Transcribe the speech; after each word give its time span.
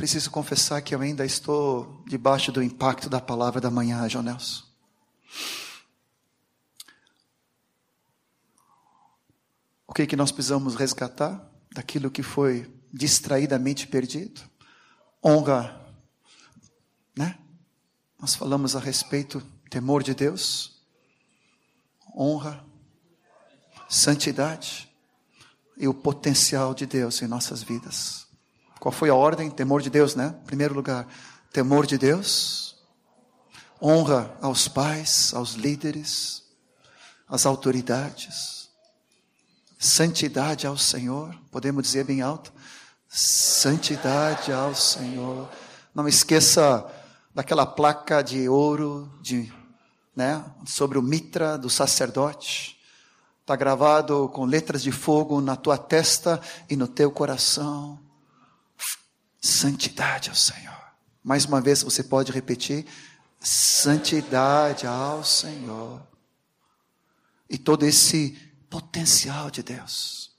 preciso 0.00 0.30
confessar 0.30 0.80
que 0.80 0.94
eu 0.94 1.00
ainda 1.02 1.26
estou 1.26 2.02
debaixo 2.06 2.50
do 2.50 2.62
impacto 2.62 3.10
da 3.10 3.20
palavra 3.20 3.60
da 3.60 3.70
manhã, 3.70 4.08
João 4.08 4.24
Nelson. 4.24 4.64
O 9.86 9.92
que, 9.92 10.06
que 10.06 10.16
nós 10.16 10.32
precisamos 10.32 10.74
resgatar 10.74 11.46
daquilo 11.70 12.10
que 12.10 12.22
foi 12.22 12.74
distraidamente 12.90 13.86
perdido? 13.86 14.40
Honra, 15.22 15.78
né? 17.14 17.38
Nós 18.18 18.34
falamos 18.34 18.74
a 18.74 18.80
respeito 18.80 19.42
temor 19.68 20.02
de 20.02 20.14
Deus, 20.14 20.82
honra, 22.16 22.64
santidade 23.86 24.90
e 25.76 25.86
o 25.86 25.92
potencial 25.92 26.72
de 26.72 26.86
Deus 26.86 27.20
em 27.20 27.26
nossas 27.26 27.62
vidas. 27.62 28.29
Qual 28.80 28.90
foi 28.90 29.10
a 29.10 29.14
ordem? 29.14 29.50
Temor 29.50 29.82
de 29.82 29.90
Deus, 29.90 30.14
né? 30.14 30.34
Primeiro 30.46 30.74
lugar, 30.74 31.06
temor 31.52 31.84
de 31.84 31.98
Deus, 31.98 32.76
honra 33.80 34.34
aos 34.40 34.68
pais, 34.68 35.34
aos 35.34 35.52
líderes, 35.52 36.42
às 37.28 37.44
autoridades, 37.44 38.70
santidade 39.78 40.66
ao 40.66 40.78
Senhor, 40.78 41.38
podemos 41.50 41.82
dizer 41.82 42.04
bem 42.04 42.22
alto, 42.22 42.50
santidade 43.06 44.50
ao 44.50 44.74
Senhor. 44.74 45.46
Não 45.94 46.08
esqueça 46.08 46.90
daquela 47.34 47.66
placa 47.66 48.22
de 48.22 48.48
ouro 48.48 49.12
de, 49.20 49.52
né, 50.16 50.42
sobre 50.64 50.96
o 50.96 51.02
mitra 51.02 51.58
do 51.58 51.68
sacerdote. 51.68 52.78
Está 53.42 53.54
gravado 53.56 54.30
com 54.30 54.46
letras 54.46 54.82
de 54.82 54.90
fogo 54.90 55.38
na 55.42 55.54
tua 55.54 55.76
testa 55.76 56.40
e 56.68 56.76
no 56.76 56.88
teu 56.88 57.10
coração. 57.10 58.09
Santidade 59.40 60.28
ao 60.28 60.36
Senhor. 60.36 60.80
Mais 61.22 61.44
uma 61.44 61.60
vez 61.60 61.82
você 61.82 62.02
pode 62.02 62.32
repetir: 62.32 62.86
santidade 63.38 64.86
ao 64.86 65.24
Senhor. 65.24 66.02
E 67.48 67.58
todo 67.58 67.84
esse 67.84 68.38
potencial 68.68 69.50
de 69.50 69.62
Deus. 69.62 70.30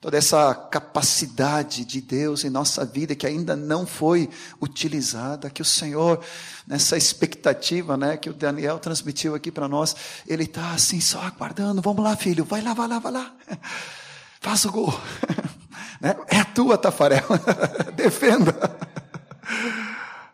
Toda 0.00 0.16
essa 0.16 0.54
capacidade 0.54 1.84
de 1.84 2.00
Deus 2.00 2.42
em 2.42 2.48
nossa 2.48 2.86
vida 2.86 3.14
que 3.14 3.26
ainda 3.26 3.54
não 3.54 3.86
foi 3.86 4.30
utilizada, 4.60 5.50
que 5.50 5.60
o 5.60 5.64
Senhor, 5.64 6.24
nessa 6.66 6.96
expectativa, 6.96 7.98
né, 7.98 8.16
que 8.16 8.30
o 8.30 8.32
Daniel 8.32 8.78
transmitiu 8.78 9.34
aqui 9.34 9.52
para 9.52 9.68
nós, 9.68 9.94
ele 10.26 10.44
está 10.44 10.72
assim 10.72 11.02
só 11.02 11.20
aguardando. 11.20 11.82
Vamos 11.82 12.02
lá, 12.02 12.16
filho, 12.16 12.46
vai 12.46 12.62
lá, 12.62 12.72
vai 12.72 12.88
lá, 12.88 12.98
vai 12.98 13.12
lá. 13.12 13.36
Faça 14.40 14.68
o 14.68 14.72
gol. 14.72 15.00
Né? 16.00 16.16
É 16.28 16.38
a 16.38 16.44
tua, 16.44 16.78
Tafarel. 16.78 17.24
Defenda. 17.94 18.54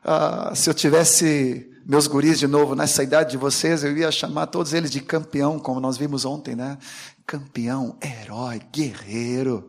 Ah, 0.04 0.52
se 0.54 0.70
eu 0.70 0.74
tivesse 0.74 1.68
meus 1.84 2.06
guris 2.06 2.38
de 2.38 2.46
novo 2.46 2.74
nessa 2.74 3.02
idade 3.02 3.30
de 3.30 3.36
vocês, 3.36 3.84
eu 3.84 3.96
ia 3.96 4.10
chamar 4.10 4.46
todos 4.46 4.72
eles 4.72 4.90
de 4.90 5.00
campeão, 5.00 5.58
como 5.58 5.80
nós 5.80 5.96
vimos 5.96 6.24
ontem, 6.24 6.56
né? 6.56 6.78
Campeão, 7.26 7.96
herói, 8.02 8.60
guerreiro, 8.72 9.68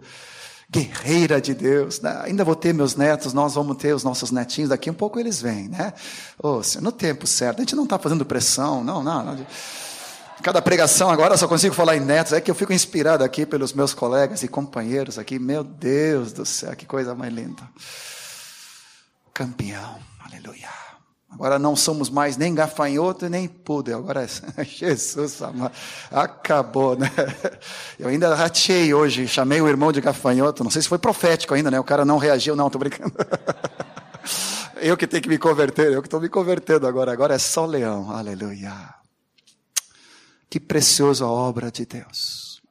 guerreira 0.69 1.39
de 1.39 1.53
Deus. 1.53 2.02
Né? 2.02 2.22
Ainda 2.23 2.44
vou 2.44 2.56
ter 2.56 2.73
meus 2.73 2.95
netos, 2.95 3.34
nós 3.34 3.53
vamos 3.53 3.78
ter 3.78 3.94
os 3.94 4.03
nossos 4.03 4.31
netinhos, 4.31 4.69
daqui 4.69 4.89
um 4.89 4.95
pouco 4.95 5.19
eles 5.19 5.41
vêm, 5.41 5.69
né? 5.69 5.94
Oh, 6.41 6.62
no 6.81 6.91
tempo 6.91 7.28
certo, 7.28 7.58
a 7.58 7.62
gente 7.62 7.75
não 7.75 7.84
está 7.84 8.00
fazendo 8.00 8.25
pressão, 8.25 8.84
não, 8.84 9.03
não. 9.03 9.23
não. 9.23 9.47
Cada 10.42 10.62
pregação 10.62 11.10
agora 11.10 11.36
só 11.36 11.48
consigo 11.48 11.74
falar 11.74 11.98
em 11.98 12.00
netos, 12.00 12.34
é 12.34 12.40
que 12.40 12.50
eu 12.50 12.56
fico 12.56 12.72
inspirado 12.72 13.24
aqui 13.24 13.46
pelos 13.46 13.74
meus 13.74 13.94
colegas 13.94 14.44
e 14.44 14.48
companheiros 14.48 15.18
aqui. 15.18 15.40
Meu 15.40 15.64
Deus 15.64 16.32
do 16.32 16.46
céu, 16.46 16.76
que 16.76 16.86
coisa 16.86 17.16
mais 17.16 17.34
linda. 17.34 17.64
Campeão, 19.34 19.98
aleluia. 20.24 20.70
Agora 21.30 21.60
não 21.60 21.76
somos 21.76 22.10
mais 22.10 22.38
nem 22.38 22.56
gafanhoto 22.56 23.30
nem 23.30 23.48
pude. 23.48 23.92
Agora 23.94 24.24
é 24.58 24.64
Jesus 24.64 25.42
amado. 25.42 25.74
Acabou, 26.12 26.97
né? 26.97 27.12
Eu 28.00 28.08
ainda 28.08 28.34
ratei 28.34 28.94
hoje, 28.94 29.28
chamei 29.28 29.62
o 29.62 29.68
irmão 29.68 29.92
de 29.92 30.02
gafanhoto. 30.02 30.64
Não 30.64 30.72
sei 30.72 30.81
se 30.81 30.88
foi 30.88 30.97
profético 30.97 31.53
ainda, 31.53 31.70
né? 31.70 31.80
O 31.80 31.84
cara 31.84 32.06
não 32.06 32.18
reagiu, 32.18 32.56
não, 32.56 32.68
estou 32.68 32.80
brincando. 32.80 33.14
Eu 34.80 34.96
que 34.96 35.08
tenho 35.08 35.24
que 35.24 35.30
me 35.30 35.40
converter, 35.40 35.92
eu 35.92 36.03
que 36.03 36.08
estou 36.08 36.22
me 36.22 36.30
convertendo 36.30 36.86
agora. 36.86 37.12
Agora 37.12 37.34
é 37.34 37.40
só 37.40 37.66
leão, 37.66 38.12
aleluia. 38.12 38.72
Que 40.50 40.59
preciosa 40.59 41.25
obra 41.25 41.72
de 41.72 41.85
Deus. 41.85 42.62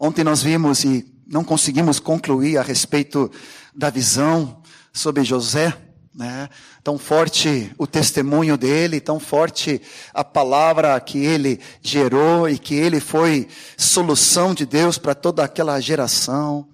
Ontem 0.00 0.24
nós 0.24 0.42
vimos 0.42 0.84
e 0.84 1.12
não 1.26 1.44
conseguimos 1.44 1.98
concluir 1.98 2.58
a 2.58 2.62
respeito 2.62 3.30
da 3.74 3.90
visão 3.90 4.62
sobre 4.92 5.24
José, 5.24 5.76
né? 6.14 6.48
Tão 6.82 6.96
forte 6.96 7.72
o 7.76 7.86
testemunho 7.86 8.56
dele, 8.56 9.00
tão 9.00 9.18
forte 9.18 9.80
a 10.12 10.22
palavra 10.22 10.98
que 11.00 11.18
ele 11.18 11.60
gerou 11.82 12.48
e 12.48 12.58
que 12.58 12.74
ele 12.74 13.00
foi 13.00 13.48
solução 13.76 14.54
de 14.54 14.64
Deus 14.64 14.96
para 14.96 15.14
toda 15.14 15.42
aquela 15.42 15.80
geração. 15.80 16.68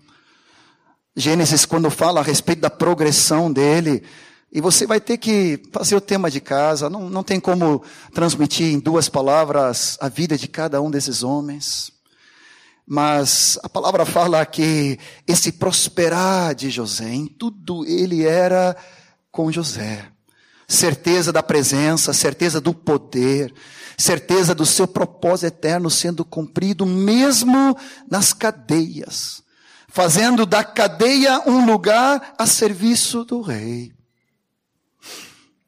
Gênesis, 1.16 1.64
quando 1.64 1.90
fala 1.90 2.20
a 2.20 2.24
respeito 2.24 2.60
da 2.60 2.70
progressão 2.70 3.52
dele, 3.52 4.02
e 4.52 4.60
você 4.60 4.84
vai 4.84 5.00
ter 5.00 5.16
que 5.16 5.62
fazer 5.72 5.94
o 5.94 6.00
tema 6.00 6.28
de 6.28 6.40
casa, 6.40 6.90
não, 6.90 7.08
não 7.08 7.22
tem 7.22 7.38
como 7.38 7.82
transmitir 8.12 8.66
em 8.66 8.80
duas 8.80 9.08
palavras 9.08 9.96
a 10.00 10.08
vida 10.08 10.36
de 10.36 10.48
cada 10.48 10.82
um 10.82 10.90
desses 10.90 11.22
homens. 11.22 11.92
Mas 12.84 13.56
a 13.62 13.68
palavra 13.68 14.04
fala 14.04 14.44
que 14.44 14.98
esse 15.24 15.52
prosperar 15.52 16.52
de 16.56 16.68
José, 16.68 17.08
em 17.08 17.28
tudo 17.28 17.86
ele 17.86 18.26
era 18.26 18.76
com 19.30 19.52
José. 19.52 20.04
Certeza 20.66 21.32
da 21.32 21.44
presença, 21.44 22.12
certeza 22.12 22.60
do 22.60 22.74
poder, 22.74 23.54
certeza 23.96 24.52
do 24.52 24.66
seu 24.66 24.88
propósito 24.88 25.46
eterno 25.46 25.88
sendo 25.88 26.24
cumprido, 26.24 26.84
mesmo 26.84 27.76
nas 28.10 28.32
cadeias, 28.32 29.44
fazendo 29.86 30.44
da 30.44 30.64
cadeia 30.64 31.40
um 31.46 31.64
lugar 31.64 32.34
a 32.36 32.46
serviço 32.46 33.24
do 33.24 33.40
rei. 33.40 33.92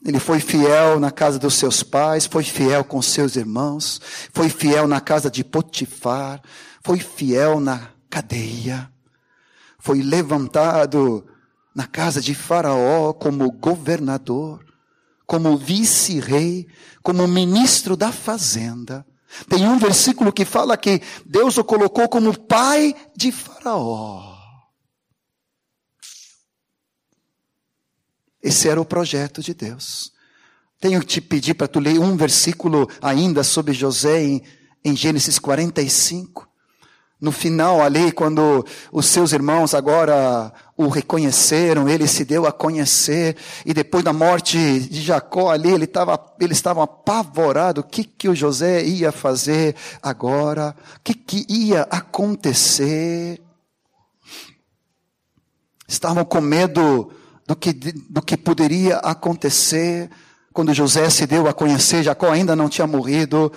Ele 0.04 0.18
foi 0.18 0.40
fiel 0.40 0.98
na 0.98 1.12
casa 1.12 1.38
dos 1.38 1.54
seus 1.54 1.82
pais, 1.82 2.26
foi 2.26 2.42
fiel 2.42 2.82
com 2.82 3.00
seus 3.00 3.36
irmãos, 3.36 4.00
foi 4.32 4.48
fiel 4.48 4.88
na 4.88 5.00
casa 5.00 5.30
de 5.30 5.44
Potifar, 5.44 6.40
foi 6.82 6.98
fiel 6.98 7.60
na 7.60 7.88
cadeia, 8.10 8.90
foi 9.78 10.02
levantado 10.02 11.24
na 11.74 11.86
casa 11.86 12.20
de 12.20 12.34
Faraó 12.34 13.12
como 13.12 13.50
governador, 13.52 14.64
como 15.24 15.56
vice-rei, 15.56 16.66
como 17.02 17.26
ministro 17.28 17.96
da 17.96 18.10
fazenda. 18.10 19.06
Tem 19.48 19.66
um 19.66 19.78
versículo 19.78 20.32
que 20.32 20.44
fala 20.44 20.76
que 20.76 21.00
Deus 21.24 21.56
o 21.56 21.64
colocou 21.64 22.08
como 22.08 22.36
pai 22.36 22.94
de 23.16 23.32
Faraó. 23.32 24.31
Esse 28.42 28.68
era 28.68 28.80
o 28.80 28.84
projeto 28.84 29.40
de 29.40 29.54
Deus. 29.54 30.12
Tenho 30.80 30.98
que 31.00 31.06
te 31.06 31.20
pedir 31.20 31.54
para 31.54 31.68
tu 31.68 31.78
ler 31.78 31.98
um 32.00 32.16
versículo 32.16 32.88
ainda 33.00 33.44
sobre 33.44 33.72
José 33.72 34.20
em, 34.20 34.42
em 34.84 34.96
Gênesis 34.96 35.38
45. 35.38 36.48
No 37.20 37.30
final 37.30 37.80
ali, 37.80 38.10
quando 38.10 38.66
os 38.90 39.06
seus 39.06 39.32
irmãos 39.32 39.74
agora 39.74 40.52
o 40.76 40.88
reconheceram, 40.88 41.88
ele 41.88 42.08
se 42.08 42.24
deu 42.24 42.48
a 42.48 42.52
conhecer, 42.52 43.36
e 43.64 43.72
depois 43.72 44.02
da 44.02 44.12
morte 44.12 44.80
de 44.80 45.00
Jacó 45.00 45.48
ali, 45.48 45.70
ele 45.70 45.84
estava, 45.84 46.20
eles 46.40 46.58
estavam 46.58 46.82
apavorados, 46.82 47.84
o 47.84 47.86
que 47.86 48.02
que 48.02 48.28
o 48.28 48.34
José 48.34 48.82
ia 48.82 49.12
fazer 49.12 49.76
agora? 50.02 50.74
O 50.96 51.00
que 51.04 51.14
que 51.14 51.46
ia 51.48 51.82
acontecer? 51.82 53.40
Estavam 55.86 56.24
com 56.24 56.40
medo 56.40 57.12
do 57.52 57.56
que, 57.56 57.72
do 57.72 58.22
que 58.22 58.36
poderia 58.36 58.96
acontecer 58.98 60.08
quando 60.54 60.72
José 60.72 61.08
se 61.10 61.26
deu 61.26 61.46
a 61.46 61.52
conhecer, 61.52 62.02
Jacó 62.02 62.30
ainda 62.30 62.56
não 62.56 62.68
tinha 62.68 62.86
morrido, 62.86 63.52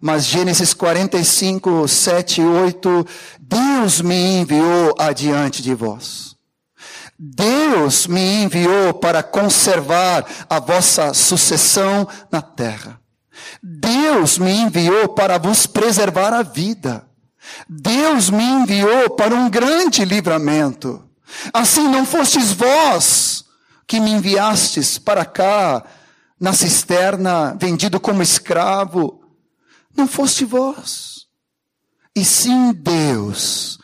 mas 0.00 0.26
Gênesis 0.26 0.72
45, 0.74 1.88
7 1.88 2.40
e 2.40 2.44
8, 2.44 3.06
Deus 3.40 4.00
me 4.00 4.40
enviou 4.40 4.94
adiante 4.98 5.62
de 5.62 5.74
vós. 5.74 6.36
Deus 7.18 8.06
me 8.06 8.44
enviou 8.44 8.94
para 8.94 9.22
conservar 9.22 10.24
a 10.48 10.60
vossa 10.60 11.12
sucessão 11.12 12.06
na 12.30 12.40
terra. 12.40 13.00
Deus 13.62 14.38
me 14.38 14.52
enviou 14.52 15.08
para 15.08 15.36
vos 15.36 15.66
preservar 15.66 16.32
a 16.32 16.42
vida. 16.42 17.04
Deus 17.68 18.30
me 18.30 18.44
enviou 18.44 19.10
para 19.10 19.34
um 19.34 19.50
grande 19.50 20.04
livramento. 20.04 21.07
Assim 21.52 21.88
não 21.88 22.04
fostes 22.04 22.52
vós 22.52 23.44
que 23.86 24.00
me 24.00 24.10
enviastes 24.10 24.98
para 24.98 25.24
cá, 25.24 25.84
na 26.38 26.52
cisterna, 26.52 27.56
vendido 27.58 27.98
como 27.98 28.22
escravo. 28.22 29.22
Não 29.96 30.06
foste 30.06 30.44
vós. 30.44 31.26
E 32.14 32.24
sim 32.24 32.72
Deus, 32.72 33.78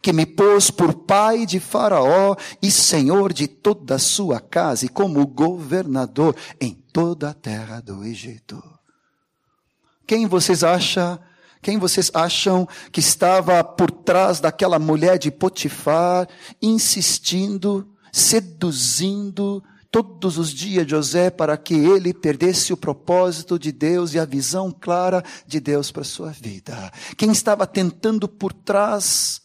que 0.00 0.12
me 0.12 0.24
pôs 0.24 0.70
por 0.70 0.94
pai 0.94 1.44
de 1.44 1.60
Faraó 1.60 2.36
e 2.62 2.70
senhor 2.70 3.32
de 3.32 3.46
toda 3.46 3.96
a 3.96 3.98
sua 3.98 4.40
casa 4.40 4.86
e 4.86 4.88
como 4.88 5.26
governador 5.26 6.34
em 6.60 6.72
toda 6.72 7.30
a 7.30 7.34
terra 7.34 7.80
do 7.80 8.04
Egito. 8.04 8.62
Quem 10.06 10.26
vocês 10.26 10.64
acham? 10.64 11.18
Quem 11.62 11.78
vocês 11.78 12.10
acham 12.14 12.66
que 12.90 13.00
estava 13.00 13.62
por 13.62 13.90
trás 13.90 14.40
daquela 14.40 14.78
mulher 14.78 15.18
de 15.18 15.30
Potifar, 15.30 16.26
insistindo, 16.60 17.86
seduzindo 18.12 19.62
todos 19.90 20.38
os 20.38 20.50
dias 20.50 20.88
José 20.88 21.30
para 21.30 21.56
que 21.56 21.74
ele 21.74 22.14
perdesse 22.14 22.72
o 22.72 22.76
propósito 22.76 23.58
de 23.58 23.72
Deus 23.72 24.14
e 24.14 24.18
a 24.18 24.24
visão 24.24 24.70
clara 24.70 25.22
de 25.46 25.60
Deus 25.60 25.90
para 25.90 26.04
sua 26.04 26.30
vida? 26.30 26.90
Quem 27.16 27.30
estava 27.30 27.66
tentando 27.66 28.26
por 28.26 28.52
trás 28.52 29.42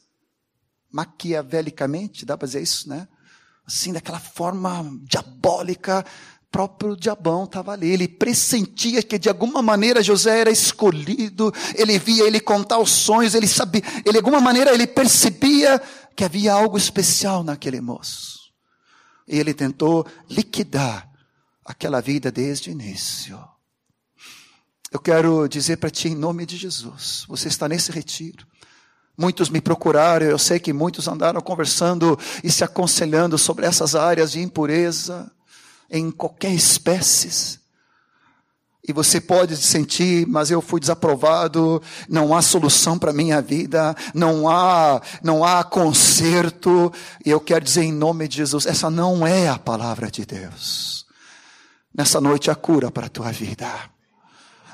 maquiavelicamente, 0.91 2.25
dá 2.25 2.37
para 2.37 2.45
dizer 2.45 2.61
isso, 2.61 2.87
né? 2.87 3.07
Assim, 3.67 3.91
daquela 3.91 4.19
forma 4.19 4.85
diabólica, 5.01 6.05
próprio 6.55 6.95
diabão 6.95 7.43
estava 7.43 7.73
ali. 7.73 7.91
Ele 7.91 8.07
pressentia 8.07 9.03
que 9.03 9.19
de 9.19 9.27
alguma 9.27 9.61
maneira 9.61 10.01
José 10.01 10.39
era 10.39 10.49
escolhido. 10.49 11.53
Ele 11.75 11.99
via 11.99 12.25
ele 12.25 12.39
contar 12.39 12.79
os 12.79 12.91
sonhos. 12.91 13.35
Ele 13.35 13.45
sabia, 13.45 13.83
ele 14.05 14.13
de 14.13 14.17
alguma 14.19 14.39
maneira 14.39 14.73
ele 14.73 14.87
percebia 14.87 15.81
que 16.15 16.23
havia 16.23 16.53
algo 16.53 16.77
especial 16.77 17.43
naquele 17.43 17.81
moço. 17.81 18.39
E 19.27 19.37
ele 19.37 19.53
tentou 19.53 20.07
liquidar 20.29 21.11
aquela 21.65 21.99
vida 21.99 22.31
desde 22.31 22.69
o 22.69 22.71
início. 22.71 23.37
Eu 24.89 25.01
quero 25.01 25.49
dizer 25.49 25.75
para 25.75 25.89
ti 25.89 26.07
em 26.07 26.15
nome 26.15 26.45
de 26.45 26.55
Jesus, 26.55 27.25
você 27.27 27.49
está 27.49 27.67
nesse 27.67 27.91
retiro. 27.91 28.47
Muitos 29.17 29.49
me 29.49 29.59
procuraram, 29.59 30.25
eu 30.25 30.39
sei 30.39 30.57
que 30.57 30.71
muitos 30.71 31.05
andaram 31.09 31.41
conversando 31.41 32.17
e 32.41 32.49
se 32.49 32.63
aconselhando 32.63 33.37
sobre 33.37 33.65
essas 33.65 33.93
áreas 33.93 34.31
de 34.31 34.39
impureza 34.39 35.29
em 35.89 36.11
qualquer 36.11 36.51
espécie. 36.51 37.59
E 38.87 38.93
você 38.93 39.19
pode 39.19 39.57
sentir, 39.57 40.27
mas 40.27 40.51
eu 40.51 40.61
fui 40.61 40.79
desaprovado, 40.79 41.81
não 42.07 42.35
há 42.35 42.41
solução 42.41 42.99
para 42.99 43.11
minha 43.11 43.41
vida, 43.41 43.95
não 44.13 44.47
há, 44.47 45.01
não 45.23 45.43
há 45.43 45.63
conserto. 45.63 46.93
E 47.25 47.31
eu 47.31 47.39
quero 47.39 47.65
dizer 47.65 47.83
em 47.83 47.91
nome 47.91 48.27
de 48.27 48.37
Jesus, 48.37 48.65
essa 48.67 48.89
não 48.89 49.25
é 49.25 49.49
a 49.49 49.57
palavra 49.57 50.11
de 50.11 50.23
Deus. 50.23 51.05
Nessa 51.97 52.21
noite 52.21 52.51
há 52.51 52.55
cura 52.55 52.91
para 52.91 53.07
a 53.07 53.09
tua 53.09 53.31
vida 53.31 53.94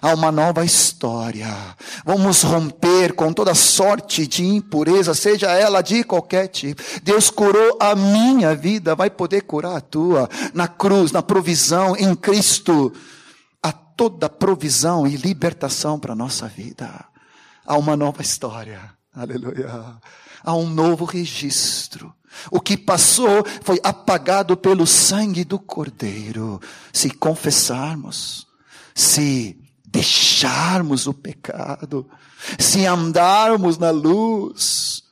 a 0.01 0.13
uma 0.13 0.31
nova 0.31 0.65
história. 0.65 1.56
Vamos 2.03 2.42
romper 2.42 3.13
com 3.13 3.31
toda 3.31 3.53
sorte 3.53 4.25
de 4.25 4.44
impureza, 4.44 5.13
seja 5.13 5.51
ela 5.51 5.81
de 5.81 6.03
qualquer 6.03 6.48
tipo. 6.48 6.81
Deus 7.03 7.30
curou 7.30 7.77
a 7.80 7.95
minha 7.95 8.56
vida, 8.56 8.95
vai 8.95 9.09
poder 9.09 9.42
curar 9.42 9.77
a 9.77 9.81
tua. 9.81 10.27
Na 10.53 10.68
cruz, 10.68 11.12
na 11.12 11.21
provisão, 11.21 11.95
em 11.95 12.15
Cristo. 12.15 12.92
Há 13.62 13.71
toda 13.71 14.27
provisão 14.27 15.06
e 15.06 15.15
libertação 15.15 16.00
para 16.00 16.13
a 16.13 16.15
nossa 16.15 16.47
vida. 16.47 17.06
Há 17.63 17.77
uma 17.77 17.95
nova 17.95 18.24
história. 18.24 18.80
Aleluia. 19.15 19.69
Há 20.44 20.56
um 20.56 20.68
novo 20.68 21.06
registro. 21.06 22.12
O 22.50 22.59
que 22.59 22.75
passou 22.75 23.45
foi 23.62 23.80
apagado 23.83 24.57
pelo 24.57 24.88
sangue 24.88 25.44
do 25.44 25.59
Cordeiro. 25.59 26.59
Se 26.92 27.12
confessarmos, 27.12 28.47
se 28.95 29.60
deixarmos 29.91 31.05
o 31.05 31.13
pecado, 31.13 32.07
se 32.57 32.85
andarmos 32.85 33.77
na 33.77 33.91
luz. 33.91 35.03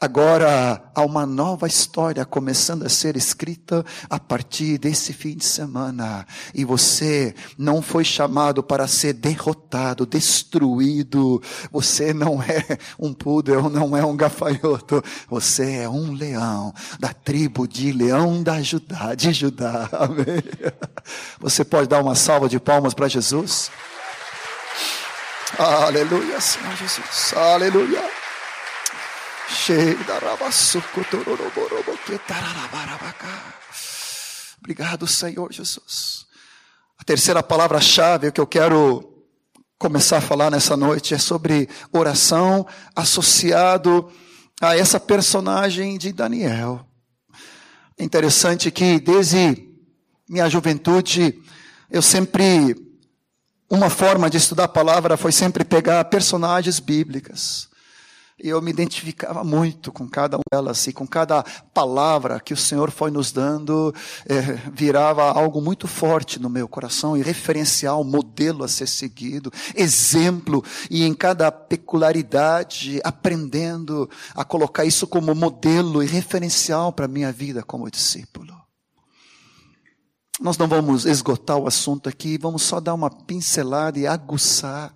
Agora 0.00 0.82
há 0.94 1.02
uma 1.02 1.24
nova 1.24 1.66
história 1.66 2.26
começando 2.26 2.84
a 2.84 2.90
ser 2.90 3.16
escrita 3.16 3.82
a 4.10 4.20
partir 4.20 4.76
desse 4.76 5.14
fim 5.14 5.34
de 5.34 5.46
semana. 5.46 6.26
E 6.54 6.62
você 6.62 7.34
não 7.56 7.80
foi 7.80 8.04
chamado 8.04 8.62
para 8.62 8.86
ser 8.86 9.14
derrotado, 9.14 10.04
destruído. 10.04 11.40
Você 11.72 12.12
não 12.12 12.42
é 12.42 12.78
um 12.98 13.14
pudel, 13.14 13.70
não 13.70 13.96
é 13.96 14.04
um 14.04 14.14
gafanhoto. 14.14 15.02
Você 15.30 15.76
é 15.76 15.88
um 15.88 16.12
leão 16.12 16.74
da 17.00 17.14
tribo 17.14 17.66
de 17.66 17.90
Leão 17.90 18.42
da 18.42 18.60
Judá, 18.60 19.14
de 19.14 19.32
Judá. 19.32 19.88
Amém. 19.92 20.42
Você 21.40 21.64
pode 21.64 21.88
dar 21.88 22.02
uma 22.02 22.14
salva 22.14 22.46
de 22.46 22.60
palmas 22.60 22.92
para 22.92 23.08
Jesus? 23.08 23.70
Aleluia, 25.58 26.40
Senhor 26.40 26.76
Jesus. 26.76 27.32
Aleluia. 27.36 28.02
Obrigado, 34.58 35.06
Senhor 35.06 35.52
Jesus. 35.52 36.26
A 36.98 37.04
terceira 37.04 37.42
palavra-chave 37.42 38.32
que 38.32 38.40
eu 38.40 38.46
quero 38.46 39.14
começar 39.78 40.18
a 40.18 40.20
falar 40.20 40.50
nessa 40.50 40.76
noite 40.76 41.14
é 41.14 41.18
sobre 41.18 41.68
oração 41.92 42.66
associado 42.96 44.10
a 44.60 44.76
essa 44.76 44.98
personagem 44.98 45.96
de 45.98 46.12
Daniel. 46.12 46.84
É 47.96 48.02
interessante 48.02 48.72
que 48.72 48.98
desde 48.98 49.68
minha 50.28 50.48
juventude 50.48 51.40
eu 51.90 52.02
sempre 52.02 52.74
uma 53.74 53.90
forma 53.90 54.30
de 54.30 54.36
estudar 54.36 54.64
a 54.64 54.68
palavra 54.68 55.16
foi 55.16 55.32
sempre 55.32 55.64
pegar 55.64 56.04
personagens 56.04 56.78
bíblicas. 56.78 57.68
E 58.42 58.48
eu 58.48 58.60
me 58.60 58.70
identificava 58.70 59.44
muito 59.44 59.92
com 59.92 60.08
cada 60.08 60.36
uma 60.36 60.42
delas, 60.50 60.86
e 60.86 60.92
com 60.92 61.06
cada 61.06 61.42
palavra 61.72 62.40
que 62.40 62.52
o 62.52 62.56
Senhor 62.56 62.90
foi 62.90 63.10
nos 63.10 63.30
dando, 63.30 63.94
é, 64.26 64.40
virava 64.72 65.22
algo 65.24 65.60
muito 65.60 65.86
forte 65.86 66.40
no 66.40 66.50
meu 66.50 66.66
coração, 66.66 67.16
e 67.16 67.22
referencial, 67.22 68.02
modelo 68.02 68.64
a 68.64 68.68
ser 68.68 68.88
seguido, 68.88 69.52
exemplo, 69.74 70.64
e 70.90 71.04
em 71.04 71.14
cada 71.14 71.50
peculiaridade, 71.52 73.00
aprendendo 73.04 74.10
a 74.34 74.44
colocar 74.44 74.84
isso 74.84 75.06
como 75.06 75.34
modelo 75.34 76.02
e 76.02 76.06
referencial 76.06 76.92
para 76.92 77.04
a 77.04 77.08
minha 77.08 77.30
vida 77.30 77.62
como 77.62 77.90
discípulo. 77.90 78.63
Nós 80.40 80.58
não 80.58 80.66
vamos 80.66 81.06
esgotar 81.06 81.56
o 81.56 81.68
assunto 81.68 82.08
aqui, 82.08 82.36
vamos 82.36 82.62
só 82.62 82.80
dar 82.80 82.94
uma 82.94 83.08
pincelada 83.08 83.98
e 83.98 84.06
aguçar. 84.06 84.92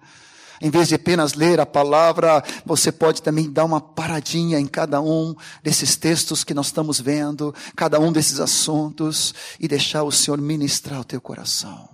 Em 0.61 0.69
vez 0.69 0.89
de 0.89 0.97
apenas 0.97 1.35
ler 1.35 1.61
a 1.61 1.67
palavra, 1.67 2.43
você 2.67 2.91
pode 2.91 3.23
também 3.23 3.49
dar 3.49 3.65
uma 3.65 3.81
paradinha 3.81 4.59
em 4.59 4.67
cada 4.67 5.01
um 5.01 5.37
desses 5.63 5.95
textos 5.95 6.43
que 6.43 6.53
nós 6.53 6.67
estamos 6.67 7.01
vendo, 7.01 7.55
cada 7.77 8.01
um 8.01 8.11
desses 8.11 8.41
assuntos, 8.41 9.33
e 9.61 9.69
deixar 9.69 10.03
o 10.03 10.11
Senhor 10.11 10.41
ministrar 10.41 11.01
o 11.01 11.05
teu 11.05 11.21
coração. 11.21 11.89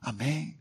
Amém. 0.00 0.56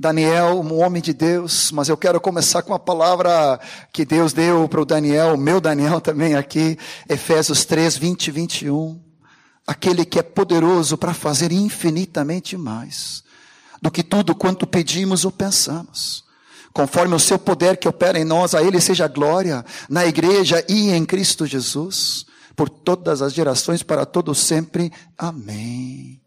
Daniel, 0.00 0.58
um 0.60 0.80
homem 0.82 1.02
de 1.02 1.12
Deus, 1.12 1.70
mas 1.70 1.90
eu 1.90 1.98
quero 1.98 2.18
começar 2.18 2.62
com 2.62 2.72
a 2.72 2.78
palavra 2.78 3.60
que 3.92 4.06
Deus 4.06 4.32
deu 4.32 4.66
para 4.66 4.80
o 4.80 4.86
Daniel, 4.86 5.36
meu 5.36 5.60
Daniel 5.60 6.00
também 6.02 6.34
aqui, 6.34 6.78
Efésios 7.06 7.66
3, 7.66 7.98
20 7.98 8.26
e 8.26 8.30
21 8.30 9.03
aquele 9.66 10.04
que 10.04 10.18
é 10.18 10.22
poderoso 10.22 10.96
para 10.96 11.14
fazer 11.14 11.52
infinitamente 11.52 12.56
mais 12.56 13.22
do 13.80 13.90
que 13.90 14.02
tudo 14.02 14.34
quanto 14.34 14.66
pedimos 14.66 15.24
ou 15.24 15.30
pensamos. 15.30 16.24
Conforme 16.72 17.14
o 17.14 17.20
seu 17.20 17.38
poder 17.38 17.76
que 17.76 17.86
opera 17.86 18.18
em 18.18 18.24
nós, 18.24 18.54
a 18.54 18.62
ele 18.62 18.80
seja 18.80 19.06
glória 19.06 19.64
na 19.88 20.06
igreja 20.06 20.64
e 20.68 20.90
em 20.90 21.04
Cristo 21.04 21.46
Jesus, 21.46 22.26
por 22.56 22.68
todas 22.68 23.22
as 23.22 23.32
gerações, 23.32 23.82
para 23.82 24.04
todos 24.04 24.38
sempre. 24.38 24.92
Amém. 25.16 26.20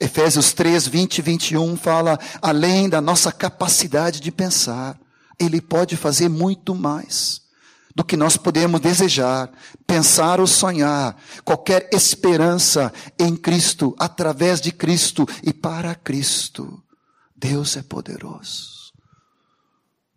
Efésios 0.00 0.52
3, 0.52 0.88
20 0.88 1.18
e 1.18 1.22
21 1.22 1.76
fala, 1.76 2.18
além 2.42 2.88
da 2.88 3.00
nossa 3.00 3.30
capacidade 3.30 4.20
de 4.20 4.32
pensar, 4.32 4.98
ele 5.38 5.60
pode 5.60 5.96
fazer 5.96 6.28
muito 6.28 6.74
mais 6.74 7.43
do 7.94 8.04
que 8.04 8.16
nós 8.16 8.36
podemos 8.36 8.80
desejar, 8.80 9.50
pensar 9.86 10.40
ou 10.40 10.46
sonhar, 10.46 11.16
qualquer 11.44 11.88
esperança 11.92 12.92
em 13.18 13.36
Cristo, 13.36 13.94
através 13.98 14.60
de 14.60 14.72
Cristo 14.72 15.26
e 15.42 15.52
para 15.52 15.94
Cristo. 15.94 16.82
Deus 17.36 17.76
é 17.76 17.82
poderoso. 17.82 18.92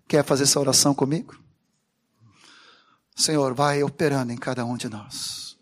Quer 0.07 0.23
fazer 0.23 0.43
essa 0.43 0.59
oração 0.59 0.93
comigo? 0.93 1.37
Senhor, 3.15 3.53
vai 3.53 3.83
operando 3.83 4.31
em 4.31 4.37
cada 4.37 4.65
um 4.65 4.77
de 4.77 4.89
nós. 4.89 5.57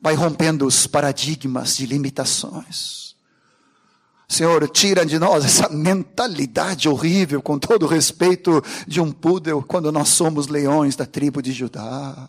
Vai 0.00 0.14
rompendo 0.14 0.66
os 0.66 0.86
paradigmas 0.86 1.76
de 1.76 1.86
limitações 1.86 3.09
Senhor, 4.30 4.68
tira 4.68 5.04
de 5.04 5.18
nós 5.18 5.44
essa 5.44 5.68
mentalidade 5.68 6.88
horrível, 6.88 7.42
com 7.42 7.58
todo 7.58 7.84
respeito 7.84 8.62
de 8.86 9.00
um 9.00 9.10
pudel, 9.10 9.60
quando 9.60 9.90
nós 9.90 10.10
somos 10.10 10.46
leões 10.46 10.94
da 10.94 11.04
tribo 11.04 11.42
de 11.42 11.50
Judá. 11.50 12.28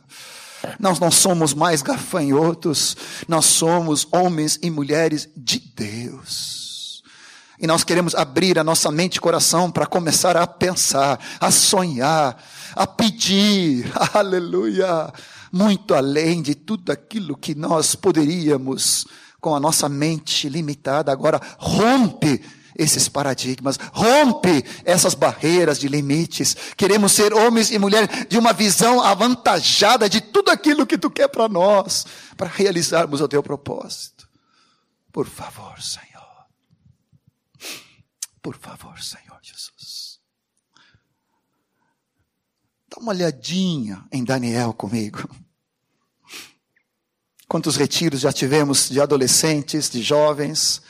Nós 0.80 1.00
não 1.00 1.12
somos 1.12 1.54
mais 1.54 1.84
gafanhotos, 1.84 2.98
nós 3.28 3.46
somos 3.46 4.08
homens 4.12 4.58
e 4.64 4.72
mulheres 4.72 5.30
de 5.38 5.60
Deus. 5.60 7.04
E 7.60 7.68
nós 7.68 7.84
queremos 7.84 8.16
abrir 8.16 8.58
a 8.58 8.64
nossa 8.64 8.90
mente 8.90 9.18
e 9.18 9.22
coração 9.22 9.70
para 9.70 9.86
começar 9.86 10.36
a 10.36 10.48
pensar, 10.48 11.20
a 11.40 11.52
sonhar, 11.52 12.36
a 12.76 12.88
pedir, 12.88 13.86
aleluia, 14.12 15.14
muito 15.52 15.94
além 15.94 16.42
de 16.42 16.56
tudo 16.56 16.92
aquilo 16.92 17.38
que 17.38 17.54
nós 17.54 17.94
poderíamos, 17.94 19.06
com 19.42 19.56
a 19.56 19.60
nossa 19.60 19.90
mente 19.90 20.48
limitada, 20.48 21.12
agora 21.12 21.42
rompe 21.58 22.42
esses 22.78 23.10
paradigmas, 23.10 23.78
rompe 23.92 24.64
essas 24.86 25.14
barreiras 25.14 25.80
de 25.80 25.88
limites. 25.88 26.56
Queremos 26.78 27.12
ser 27.12 27.34
homens 27.34 27.72
e 27.72 27.80
mulheres 27.80 28.28
de 28.30 28.38
uma 28.38 28.54
visão 28.54 29.02
avantajada 29.02 30.08
de 30.08 30.22
tudo 30.22 30.50
aquilo 30.52 30.86
que 30.86 30.98
tu 30.98 31.10
quer 31.10 31.28
para 31.28 31.50
nós, 31.50 32.06
para 32.38 32.48
realizarmos 32.48 33.20
o 33.20 33.28
teu 33.28 33.44
propósito. 33.44 34.30
Por 35.12 35.28
favor, 35.28 35.82
Senhor. 35.82 36.12
Por 38.42 38.58
favor, 38.58 39.02
Senhor 39.02 39.40
Jesus. 39.42 40.20
Dá 42.90 42.98
uma 43.00 43.12
olhadinha 43.12 44.06
em 44.12 44.24
Daniel 44.24 44.74
comigo. 44.74 45.30
Quantos 47.52 47.76
retiros 47.76 48.22
já 48.22 48.32
tivemos 48.32 48.88
de 48.88 49.02
adolescentes, 49.02 49.90
de 49.90 50.02
jovens. 50.02 50.82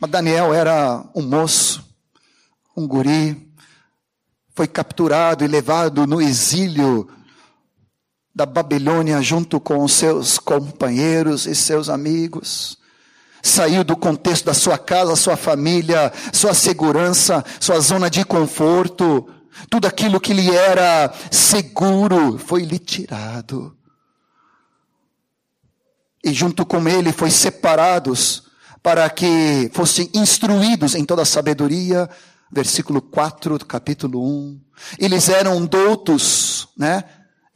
Mas 0.00 0.10
Daniel 0.10 0.54
era 0.54 1.04
um 1.14 1.20
moço, 1.20 1.84
um 2.74 2.88
guri, 2.88 3.52
foi 4.54 4.66
capturado 4.66 5.44
e 5.44 5.46
levado 5.46 6.06
no 6.06 6.18
exílio 6.18 7.06
da 8.34 8.46
Babilônia 8.46 9.20
junto 9.20 9.60
com 9.60 9.84
os 9.84 9.92
seus 9.92 10.38
companheiros 10.38 11.44
e 11.44 11.54
seus 11.54 11.90
amigos 11.90 12.78
saiu 13.42 13.84
do 13.84 13.98
contexto 13.98 14.46
da 14.46 14.54
sua 14.54 14.78
casa, 14.78 15.14
sua 15.14 15.36
família, 15.36 16.10
sua 16.32 16.54
segurança, 16.54 17.44
sua 17.60 17.80
zona 17.80 18.08
de 18.08 18.24
conforto, 18.24 19.28
tudo 19.68 19.86
aquilo 19.86 20.20
que 20.20 20.32
lhe 20.32 20.50
era 20.50 21.12
seguro 21.30 22.38
foi 22.38 22.62
lhe 22.62 22.78
tirado. 22.78 23.77
E 26.24 26.32
junto 26.32 26.66
com 26.66 26.88
ele 26.88 27.12
foi 27.12 27.30
separados 27.30 28.48
para 28.82 29.08
que 29.10 29.70
fossem 29.72 30.10
instruídos 30.14 30.94
em 30.94 31.04
toda 31.04 31.22
a 31.22 31.26
sabedoria, 31.26 32.08
versículo 32.50 33.02
4 33.02 33.58
do 33.58 33.66
capítulo 33.66 34.24
1. 34.24 34.60
Eles 34.98 35.28
eram 35.28 35.64
doutos, 35.64 36.68
né, 36.76 37.04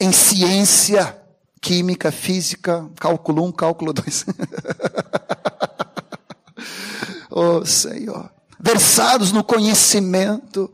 em 0.00 0.12
ciência, 0.12 1.16
química, 1.60 2.10
física, 2.10 2.88
cálculo 2.96 3.44
1, 3.46 3.52
cálculo 3.52 3.92
2. 3.92 4.26
oh 7.30 7.64
Senhor, 7.64 8.30
versados 8.60 9.32
no 9.32 9.44
conhecimento 9.44 10.72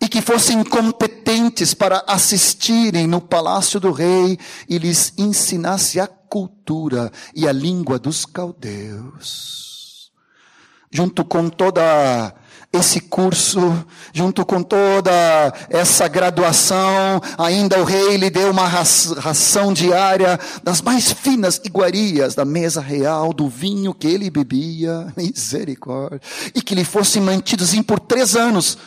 e 0.00 0.08
que 0.08 0.20
fossem 0.20 0.64
competentes 0.64 1.74
para 1.74 2.02
assistirem 2.08 3.06
no 3.06 3.20
palácio 3.20 3.78
do 3.78 3.92
rei 3.92 4.38
e 4.68 4.78
lhes 4.78 5.12
ensinasse 5.16 6.00
a 6.00 6.08
cultura 6.32 7.12
e 7.34 7.46
a 7.46 7.52
língua 7.52 7.98
dos 7.98 8.24
caldeus. 8.24 10.10
Junto 10.90 11.26
com 11.26 11.50
toda 11.50 12.34
esse 12.72 13.02
curso, 13.02 13.60
junto 14.14 14.46
com 14.46 14.62
toda 14.62 15.12
essa 15.68 16.08
graduação, 16.08 17.20
ainda 17.36 17.78
o 17.78 17.84
rei 17.84 18.16
lhe 18.16 18.30
deu 18.30 18.50
uma 18.50 18.66
ração 18.66 19.74
diária 19.74 20.40
das 20.64 20.80
mais 20.80 21.12
finas 21.12 21.60
iguarias 21.62 22.34
da 22.34 22.46
mesa 22.46 22.80
real, 22.80 23.34
do 23.34 23.46
vinho 23.46 23.92
que 23.92 24.06
ele 24.06 24.30
bebia, 24.30 25.12
misericórdia, 25.14 26.22
e 26.54 26.62
que 26.62 26.74
lhe 26.74 26.84
fossem 26.84 27.20
mantidos 27.20 27.74
por 27.82 28.00
três 28.00 28.34
anos, 28.34 28.78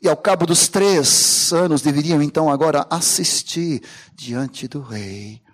e 0.00 0.08
ao 0.08 0.16
cabo 0.16 0.46
dos 0.46 0.68
três 0.68 1.52
anos 1.52 1.82
deveriam 1.82 2.22
então 2.22 2.50
agora 2.50 2.86
assistir 2.88 3.82
diante 4.14 4.66
do 4.66 4.80
rei. 4.80 5.45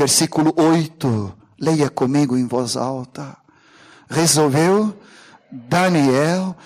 Versículo 0.00 0.54
8, 0.56 1.36
leia 1.60 1.90
comigo 1.90 2.34
em 2.34 2.46
voz 2.46 2.74
alta. 2.74 3.36
Resolveu 4.08 4.98
Daniel 5.52 6.56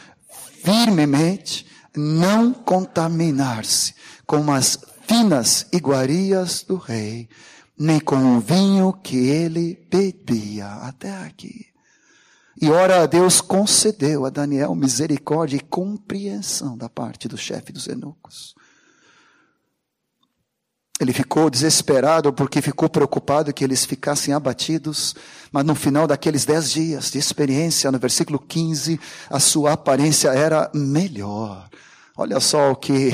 firmemente 0.62 1.67
não 1.97 2.53
contaminar-se 2.55 3.93
com 4.25 4.53
as 4.53 4.79
finas 5.09 5.67
iguarias 5.73 6.62
do 6.62 6.76
rei, 6.76 7.29
nem 7.76 7.99
com 7.99 8.37
o 8.37 8.41
vinho 8.41 8.93
que 8.93 9.17
ele 9.17 9.85
bebia. 9.91 10.69
Até 10.69 11.11
aqui. 11.25 11.67
E 12.62 12.71
ora, 12.71 13.05
Deus 13.09 13.41
concedeu 13.41 14.25
a 14.25 14.31
Daniel 14.31 14.76
misericórdia 14.76 15.57
e 15.57 15.61
compreensão 15.61 16.79
da 16.79 16.88
parte 16.88 17.26
do 17.26 17.37
chefe 17.37 17.73
dos 17.73 17.88
eunucos. 17.88 18.55
Ele 21.01 21.13
ficou 21.13 21.51
desesperado 21.51 22.33
porque 22.33 22.63
ficou 22.63 22.89
preocupado 22.89 23.53
que 23.53 23.65
eles 23.65 23.85
ficassem 23.85 24.33
abatidos, 24.33 25.15
mas 25.51 25.65
no 25.65 25.75
final 25.75 26.07
daqueles 26.07 26.45
dez 26.45 26.71
dias 26.71 27.11
de 27.11 27.19
experiência, 27.19 27.91
no 27.91 27.99
versículo 27.99 28.39
15, 28.39 29.01
a 29.29 29.41
sua 29.41 29.73
aparência 29.73 30.29
era 30.29 30.71
melhor. 30.73 31.69
Olha 32.17 32.39
só 32.39 32.71
o 32.71 32.77
que 32.77 33.11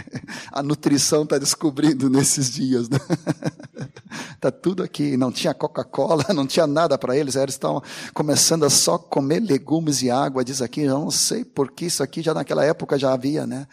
a 0.50 0.62
nutrição 0.62 1.24
está 1.24 1.36
descobrindo 1.36 2.08
nesses 2.08 2.50
dias. 2.50 2.88
Está 2.88 4.48
né? 4.50 4.50
tudo 4.62 4.82
aqui. 4.82 5.18
Não 5.18 5.30
tinha 5.30 5.52
Coca-Cola, 5.52 6.24
não 6.34 6.46
tinha 6.46 6.66
nada 6.66 6.96
para 6.96 7.14
eles. 7.14 7.36
Eles 7.36 7.56
estavam 7.56 7.82
começando 8.14 8.64
a 8.64 8.70
só 8.70 8.96
comer 8.96 9.40
legumes 9.40 10.00
e 10.00 10.10
água. 10.10 10.42
Diz 10.42 10.62
aqui, 10.62 10.80
eu 10.80 10.98
não 10.98 11.10
sei 11.10 11.44
porque 11.44 11.84
isso 11.84 12.02
aqui 12.02 12.22
já 12.22 12.32
naquela 12.32 12.64
época 12.64 12.98
já 12.98 13.12
havia, 13.12 13.46
né? 13.46 13.66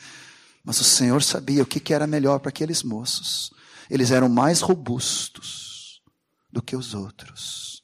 Mas 0.65 0.81
o 0.81 0.83
Senhor 0.83 1.21
sabia 1.21 1.61
o 1.61 1.65
que 1.65 1.93
era 1.93 2.07
melhor 2.07 2.39
para 2.39 2.49
aqueles 2.49 2.81
moços. 2.81 3.51
Eles 3.89 4.09
eram 4.09 4.27
mais 4.27 4.61
robustos 4.61 6.01
do 6.51 6.61
que 6.61 6.75
os 6.75 6.93
outros. 6.95 7.83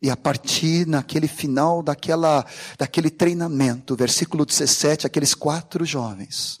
E 0.00 0.10
a 0.10 0.16
partir 0.16 0.86
naquele 0.86 1.28
final 1.28 1.82
daquela, 1.82 2.44
daquele 2.78 3.10
treinamento, 3.10 3.96
versículo 3.96 4.44
17, 4.44 5.06
aqueles 5.06 5.34
quatro 5.34 5.84
jovens, 5.84 6.58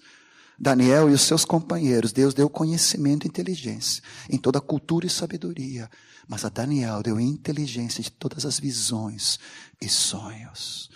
Daniel 0.58 1.10
e 1.10 1.12
os 1.12 1.22
seus 1.22 1.44
companheiros, 1.44 2.12
Deus 2.12 2.34
deu 2.34 2.48
conhecimento 2.48 3.26
e 3.26 3.28
inteligência 3.28 4.02
em 4.30 4.38
toda 4.38 4.58
a 4.58 4.62
cultura 4.62 5.06
e 5.06 5.10
sabedoria. 5.10 5.90
Mas 6.28 6.44
a 6.44 6.48
Daniel 6.48 7.02
deu 7.02 7.18
inteligência 7.18 8.02
de 8.02 8.12
todas 8.12 8.46
as 8.46 8.60
visões 8.60 9.40
e 9.80 9.88
sonhos, 9.88 10.88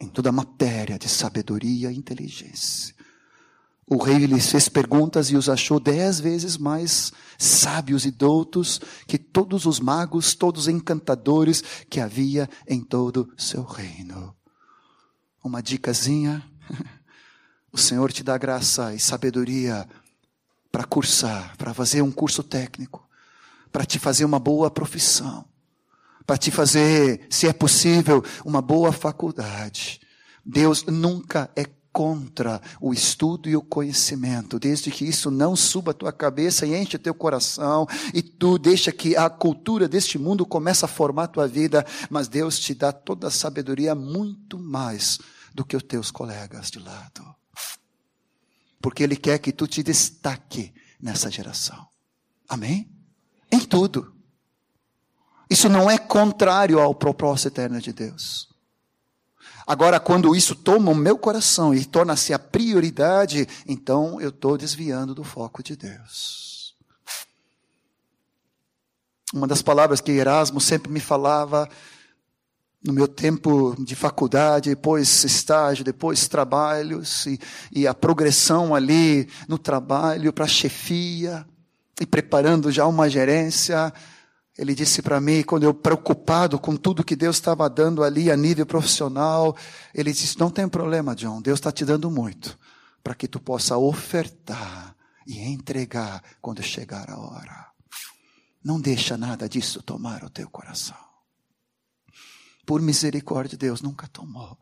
em 0.00 0.08
toda 0.08 0.30
a 0.30 0.32
matéria 0.32 0.98
de 0.98 1.08
sabedoria 1.08 1.92
e 1.92 1.96
inteligência. 1.96 2.94
O 3.88 3.96
rei 4.02 4.26
lhes 4.26 4.50
fez 4.50 4.68
perguntas 4.68 5.30
e 5.30 5.36
os 5.36 5.48
achou 5.48 5.80
dez 5.80 6.20
vezes 6.20 6.56
mais 6.56 7.12
sábios 7.38 8.06
e 8.06 8.10
doutos 8.10 8.80
que 9.06 9.18
todos 9.18 9.66
os 9.66 9.80
magos, 9.80 10.34
todos 10.34 10.62
os 10.62 10.68
encantadores 10.68 11.62
que 11.90 12.00
havia 12.00 12.48
em 12.66 12.80
todo 12.80 13.32
seu 13.36 13.64
reino. 13.64 14.34
Uma 15.42 15.62
dicasinha. 15.62 16.42
O 17.74 17.78
Senhor 17.78 18.12
te 18.12 18.22
dá 18.22 18.36
graça 18.36 18.94
e 18.94 19.00
sabedoria 19.00 19.88
para 20.70 20.84
cursar, 20.84 21.56
para 21.56 21.72
fazer 21.72 22.02
um 22.02 22.12
curso 22.12 22.42
técnico, 22.42 23.08
para 23.72 23.86
te 23.86 23.98
fazer 23.98 24.26
uma 24.26 24.38
boa 24.38 24.70
profissão, 24.70 25.42
para 26.26 26.36
te 26.36 26.50
fazer, 26.50 27.26
se 27.30 27.48
é 27.48 27.52
possível, 27.54 28.22
uma 28.44 28.60
boa 28.60 28.92
faculdade. 28.92 30.02
Deus 30.44 30.84
nunca 30.84 31.50
é 31.56 31.64
contra 31.92 32.60
o 32.80 32.92
estudo 32.92 33.48
e 33.48 33.56
o 33.56 33.62
conhecimento, 33.62 34.58
desde 34.58 34.90
que 34.90 35.04
isso 35.04 35.30
não 35.30 35.54
suba 35.54 35.90
a 35.90 35.94
tua 35.94 36.12
cabeça 36.12 36.66
e 36.66 36.74
enche 36.74 36.96
teu 36.98 37.14
coração, 37.14 37.86
e 38.14 38.22
tu 38.22 38.58
deixa 38.58 38.90
que 38.90 39.14
a 39.14 39.28
cultura 39.28 39.86
deste 39.86 40.18
mundo 40.18 40.46
comece 40.46 40.84
a 40.84 40.88
formar 40.88 41.24
a 41.24 41.28
tua 41.28 41.46
vida, 41.46 41.84
mas 42.08 42.28
Deus 42.28 42.58
te 42.58 42.74
dá 42.74 42.90
toda 42.92 43.28
a 43.28 43.30
sabedoria 43.30 43.94
muito 43.94 44.58
mais 44.58 45.18
do 45.54 45.64
que 45.64 45.76
os 45.76 45.82
teus 45.82 46.10
colegas 46.10 46.70
de 46.70 46.78
lado. 46.78 47.22
Porque 48.80 49.02
Ele 49.02 49.16
quer 49.16 49.38
que 49.38 49.52
tu 49.52 49.66
te 49.66 49.82
destaque 49.82 50.72
nessa 51.00 51.30
geração. 51.30 51.86
Amém? 52.48 52.90
Em 53.50 53.60
tudo. 53.60 54.14
Isso 55.48 55.68
não 55.68 55.90
é 55.90 55.98
contrário 55.98 56.80
ao 56.80 56.94
propósito 56.94 57.48
eterno 57.48 57.80
de 57.80 57.92
Deus. 57.92 58.51
Agora, 59.72 59.98
quando 59.98 60.36
isso 60.36 60.54
toma 60.54 60.90
o 60.90 60.94
meu 60.94 61.16
coração 61.16 61.74
e 61.74 61.82
torna-se 61.82 62.34
a 62.34 62.38
prioridade, 62.38 63.48
então 63.66 64.20
eu 64.20 64.28
estou 64.28 64.58
desviando 64.58 65.14
do 65.14 65.24
foco 65.24 65.62
de 65.62 65.74
Deus. 65.74 66.76
Uma 69.32 69.46
das 69.46 69.62
palavras 69.62 69.98
que 69.98 70.12
Erasmo 70.12 70.60
sempre 70.60 70.92
me 70.92 71.00
falava 71.00 71.66
no 72.84 72.92
meu 72.92 73.08
tempo 73.08 73.74
de 73.82 73.96
faculdade, 73.96 74.68
depois 74.68 75.24
estágio, 75.24 75.82
depois 75.82 76.28
trabalhos, 76.28 77.24
e, 77.24 77.40
e 77.74 77.86
a 77.86 77.94
progressão 77.94 78.74
ali 78.74 79.26
no 79.48 79.56
trabalho 79.56 80.34
para 80.34 80.46
chefia, 80.46 81.46
e 81.98 82.04
preparando 82.04 82.70
já 82.70 82.86
uma 82.86 83.08
gerência, 83.08 83.90
Ele 84.56 84.74
disse 84.74 85.00
para 85.00 85.20
mim, 85.20 85.42
quando 85.42 85.62
eu 85.62 85.72
preocupado 85.72 86.58
com 86.58 86.76
tudo 86.76 87.04
que 87.04 87.16
Deus 87.16 87.36
estava 87.36 87.68
dando 87.70 88.04
ali 88.04 88.30
a 88.30 88.36
nível 88.36 88.66
profissional, 88.66 89.56
ele 89.94 90.12
disse: 90.12 90.38
Não 90.38 90.50
tem 90.50 90.68
problema, 90.68 91.14
John, 91.14 91.40
Deus 91.40 91.58
está 91.58 91.72
te 91.72 91.84
dando 91.84 92.10
muito, 92.10 92.58
para 93.02 93.14
que 93.14 93.26
tu 93.26 93.40
possa 93.40 93.78
ofertar 93.78 94.94
e 95.26 95.38
entregar 95.38 96.22
quando 96.40 96.62
chegar 96.62 97.08
a 97.10 97.18
hora. 97.18 97.72
Não 98.62 98.80
deixa 98.80 99.16
nada 99.16 99.48
disso 99.48 99.82
tomar 99.82 100.22
o 100.22 100.30
teu 100.30 100.48
coração. 100.50 100.96
Por 102.66 102.80
misericórdia, 102.80 103.58
Deus 103.58 103.80
nunca 103.80 104.06
tomou. 104.06 104.58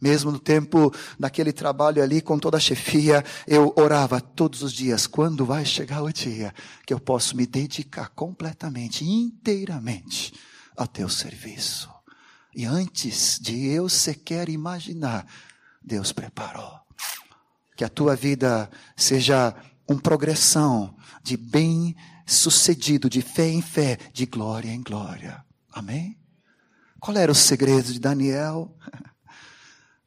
Mesmo 0.00 0.30
no 0.30 0.38
tempo 0.38 0.92
daquele 1.18 1.52
trabalho 1.52 2.02
ali 2.02 2.20
com 2.20 2.38
toda 2.38 2.56
a 2.56 2.60
chefia, 2.60 3.24
eu 3.46 3.72
orava 3.76 4.20
todos 4.20 4.62
os 4.62 4.72
dias: 4.72 5.06
quando 5.06 5.44
vai 5.44 5.64
chegar 5.64 6.02
o 6.02 6.12
dia 6.12 6.54
que 6.86 6.94
eu 6.94 7.00
posso 7.00 7.36
me 7.36 7.46
dedicar 7.46 8.08
completamente, 8.10 9.04
inteiramente 9.04 10.32
ao 10.76 10.86
teu 10.86 11.08
serviço? 11.08 11.90
E 12.54 12.64
antes 12.64 13.38
de 13.40 13.66
eu 13.66 13.88
sequer 13.88 14.48
imaginar, 14.48 15.26
Deus 15.82 16.12
preparou. 16.12 16.78
Que 17.76 17.84
a 17.84 17.88
tua 17.88 18.14
vida 18.16 18.70
seja 18.96 19.54
uma 19.88 20.00
progressão 20.00 20.94
de 21.22 21.36
bem 21.36 21.96
sucedido, 22.26 23.08
de 23.08 23.22
fé 23.22 23.48
em 23.48 23.62
fé, 23.62 23.98
de 24.12 24.26
glória 24.26 24.70
em 24.70 24.82
glória. 24.82 25.44
Amém? 25.72 26.18
Qual 27.00 27.16
era 27.16 27.32
o 27.32 27.34
segredo 27.34 27.92
de 27.92 27.98
Daniel? 27.98 28.76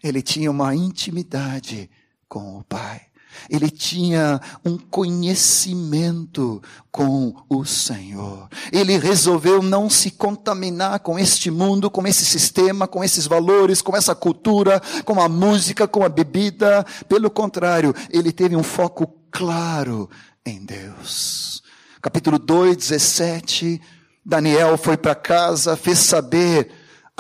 Ele 0.03 0.22
tinha 0.22 0.50
uma 0.50 0.75
intimidade 0.75 1.89
com 2.27 2.58
o 2.58 2.63
Pai. 2.63 3.01
Ele 3.50 3.70
tinha 3.70 4.39
um 4.63 4.77
conhecimento 4.77 6.62
com 6.91 7.34
o 7.50 7.65
Senhor. 7.65 8.48
Ele 8.72 8.98
resolveu 8.98 9.62
não 9.62 9.89
se 9.89 10.12
contaminar 10.12 11.00
com 11.00 11.17
este 11.17 11.50
mundo, 11.50 11.89
com 11.89 12.05
esse 12.05 12.25
sistema, 12.25 12.88
com 12.88 13.03
esses 13.03 13.25
valores, 13.27 13.81
com 13.81 13.96
essa 13.96 14.13
cultura, 14.13 14.81
com 15.05 15.20
a 15.22 15.29
música, 15.29 15.88
com 15.88 16.03
a 16.03 16.10
bebida. 16.10 16.86
Pelo 17.08 17.29
contrário, 17.29 17.93
ele 18.10 18.31
teve 18.31 18.55
um 18.55 18.63
foco 18.63 19.08
claro 19.31 20.10
em 20.46 20.63
Deus. 20.63 21.63
Capítulo 22.01 22.38
2, 22.38 22.75
17. 22.75 23.81
Daniel 24.25 24.77
foi 24.77 24.98
para 24.98 25.15
casa, 25.15 25.75
fez 25.75 26.00
saber 26.00 26.70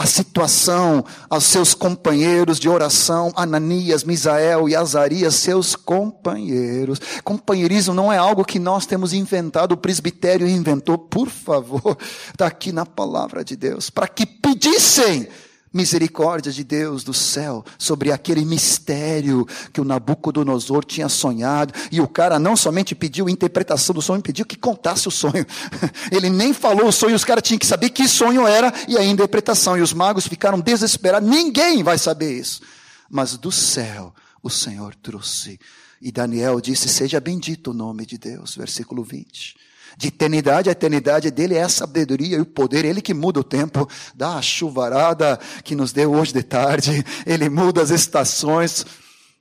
a 0.01 0.05
situação 0.07 1.05
aos 1.29 1.43
seus 1.43 1.75
companheiros 1.75 2.59
de 2.59 2.67
oração, 2.67 3.31
Ananias, 3.35 4.03
Misael 4.03 4.67
e 4.67 4.75
Azarias, 4.75 5.35
seus 5.35 5.75
companheiros. 5.75 6.99
Companheirismo 7.23 7.93
não 7.93 8.11
é 8.11 8.17
algo 8.17 8.43
que 8.43 8.57
nós 8.57 8.87
temos 8.87 9.13
inventado, 9.13 9.73
o 9.73 9.77
presbitério 9.77 10.47
inventou, 10.47 10.97
por 10.97 11.29
favor, 11.29 11.95
está 12.31 12.47
aqui 12.47 12.71
na 12.71 12.83
palavra 12.83 13.45
de 13.45 13.55
Deus, 13.55 13.91
para 13.91 14.07
que 14.07 14.25
pedissem 14.25 15.27
misericórdia 15.73 16.51
de 16.51 16.63
Deus 16.63 17.03
do 17.03 17.13
céu 17.13 17.63
sobre 17.77 18.11
aquele 18.11 18.43
mistério 18.43 19.47
que 19.71 19.79
o 19.79 19.85
Nabucodonosor 19.85 20.83
tinha 20.83 21.07
sonhado. 21.07 21.73
E 21.91 22.01
o 22.01 22.07
cara 22.07 22.37
não 22.37 22.55
somente 22.55 22.93
pediu 22.93 23.29
interpretação 23.29 23.93
do 23.93 24.01
sonho, 24.01 24.21
pediu 24.21 24.45
que 24.45 24.57
contasse 24.57 25.07
o 25.07 25.11
sonho. 25.11 25.45
Ele 26.11 26.29
nem 26.29 26.53
falou 26.53 26.87
o 26.87 26.91
sonho, 26.91 27.15
os 27.15 27.23
caras 27.23 27.43
tinham 27.43 27.59
que 27.59 27.65
saber 27.65 27.89
que 27.89 28.07
sonho 28.07 28.45
era 28.45 28.73
e 28.87 28.97
a 28.97 29.03
interpretação. 29.03 29.77
E 29.77 29.81
os 29.81 29.93
magos 29.93 30.27
ficaram 30.27 30.59
desesperados. 30.59 31.29
Ninguém 31.29 31.83
vai 31.83 31.97
saber 31.97 32.37
isso. 32.37 32.61
Mas 33.09 33.37
do 33.37 33.51
céu 33.51 34.13
o 34.43 34.49
Senhor 34.49 34.95
trouxe. 34.95 35.59
E 36.01 36.11
Daniel 36.11 36.59
disse: 36.59 36.89
Seja 36.89 37.19
bendito 37.19 37.71
o 37.71 37.73
nome 37.73 38.05
de 38.05 38.17
Deus. 38.17 38.55
Versículo 38.55 39.03
20. 39.03 39.60
De 39.97 40.07
eternidade 40.07 40.69
a 40.69 40.71
eternidade 40.71 41.29
dele 41.31 41.55
é 41.55 41.63
a 41.63 41.69
sabedoria 41.69 42.37
e 42.37 42.41
o 42.41 42.45
poder, 42.45 42.85
ele 42.85 43.01
que 43.01 43.13
muda 43.13 43.39
o 43.39 43.43
tempo, 43.43 43.87
dá 44.15 44.35
a 44.35 44.41
chuvarada 44.41 45.39
que 45.63 45.75
nos 45.75 45.91
deu 45.91 46.13
hoje 46.13 46.33
de 46.33 46.43
tarde, 46.43 47.03
ele 47.25 47.49
muda 47.49 47.81
as 47.81 47.89
estações, 47.89 48.85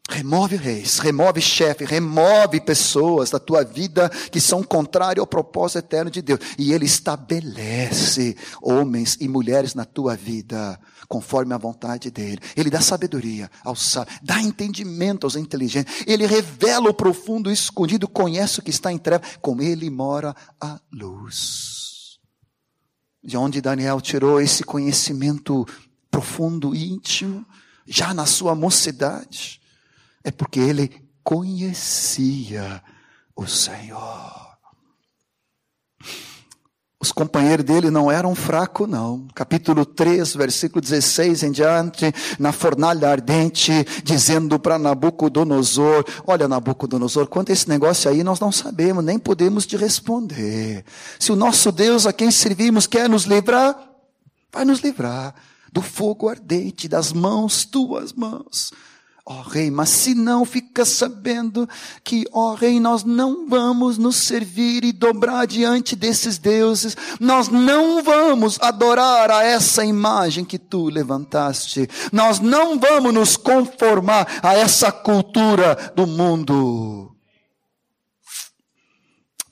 remove 0.08 0.56
reis, 0.56 0.98
remove 0.98 1.40
chefe, 1.40 1.84
remove 1.84 2.60
pessoas 2.60 3.30
da 3.30 3.38
tua 3.38 3.64
vida 3.64 4.08
que 4.30 4.40
são 4.40 4.62
contrárias 4.62 5.20
ao 5.20 5.26
propósito 5.26 5.78
eterno 5.78 6.10
de 6.10 6.20
Deus, 6.20 6.40
e 6.58 6.72
ele 6.72 6.84
estabelece 6.84 8.36
homens 8.60 9.16
e 9.20 9.28
mulheres 9.28 9.74
na 9.74 9.84
tua 9.84 10.16
vida 10.16 10.78
conforme 11.10 11.52
a 11.52 11.58
vontade 11.58 12.08
dele. 12.08 12.38
Ele 12.56 12.70
dá 12.70 12.80
sabedoria 12.80 13.50
aos 13.64 13.82
sábios, 13.82 14.16
dá 14.22 14.40
entendimento 14.40 15.26
aos 15.26 15.34
inteligentes. 15.34 16.04
Ele 16.06 16.24
revela 16.24 16.88
o 16.88 16.94
profundo 16.94 17.50
e 17.50 17.52
escondido, 17.52 18.06
conhece 18.06 18.60
o 18.60 18.62
que 18.62 18.70
está 18.70 18.92
em 18.92 18.96
trevas, 18.96 19.36
com 19.42 19.60
ele 19.60 19.90
mora 19.90 20.36
a 20.60 20.80
luz. 20.92 22.20
De 23.24 23.36
onde 23.36 23.60
Daniel 23.60 24.00
tirou 24.00 24.40
esse 24.40 24.62
conhecimento 24.62 25.66
profundo 26.08 26.76
e 26.76 26.92
íntimo, 26.92 27.44
já 27.84 28.14
na 28.14 28.24
sua 28.24 28.54
mocidade, 28.54 29.60
é 30.22 30.30
porque 30.30 30.60
ele 30.60 31.10
conhecia 31.24 32.80
o 33.34 33.48
Senhor. 33.48 34.49
Os 37.02 37.12
companheiros 37.12 37.64
dele 37.64 37.90
não 37.90 38.10
eram 38.10 38.34
fracos, 38.34 38.86
não. 38.86 39.26
Capítulo 39.34 39.86
3, 39.86 40.34
versículo 40.36 40.82
16 40.82 41.44
em 41.44 41.50
diante, 41.50 42.12
na 42.38 42.52
fornalha 42.52 43.08
ardente, 43.08 43.72
dizendo 44.04 44.58
para 44.58 44.78
Nabucodonosor: 44.78 46.04
Olha, 46.26 46.46
Nabucodonosor, 46.46 47.26
quanto 47.26 47.48
a 47.48 47.52
esse 47.54 47.66
negócio 47.70 48.10
aí, 48.10 48.22
nós 48.22 48.38
não 48.38 48.52
sabemos, 48.52 49.02
nem 49.02 49.18
podemos 49.18 49.64
te 49.64 49.78
responder. 49.78 50.84
Se 51.18 51.32
o 51.32 51.36
nosso 51.36 51.72
Deus 51.72 52.04
a 52.04 52.12
quem 52.12 52.30
servimos 52.30 52.86
quer 52.86 53.08
nos 53.08 53.24
livrar, 53.24 53.74
vai 54.52 54.66
nos 54.66 54.80
livrar 54.80 55.34
do 55.72 55.80
fogo 55.80 56.28
ardente, 56.28 56.86
das 56.86 57.14
mãos, 57.14 57.64
tuas 57.64 58.12
mãos. 58.12 58.72
Ó 59.26 59.38
oh, 59.38 59.42
rei, 59.42 59.70
mas 59.70 59.90
se 59.90 60.14
não 60.14 60.44
fica 60.44 60.84
sabendo 60.84 61.68
que, 62.02 62.24
ó 62.32 62.52
oh, 62.52 62.54
rei, 62.54 62.80
nós 62.80 63.04
não 63.04 63.48
vamos 63.48 63.98
nos 63.98 64.16
servir 64.16 64.82
e 64.82 64.92
dobrar 64.92 65.46
diante 65.46 65.94
desses 65.94 66.38
deuses, 66.38 66.96
nós 67.20 67.48
não 67.48 68.02
vamos 68.02 68.58
adorar 68.60 69.30
a 69.30 69.44
essa 69.44 69.84
imagem 69.84 70.44
que 70.44 70.58
tu 70.58 70.86
levantaste, 70.86 71.88
nós 72.10 72.40
não 72.40 72.78
vamos 72.78 73.12
nos 73.12 73.36
conformar 73.36 74.26
a 74.42 74.54
essa 74.54 74.90
cultura 74.90 75.92
do 75.94 76.06
mundo. 76.06 77.14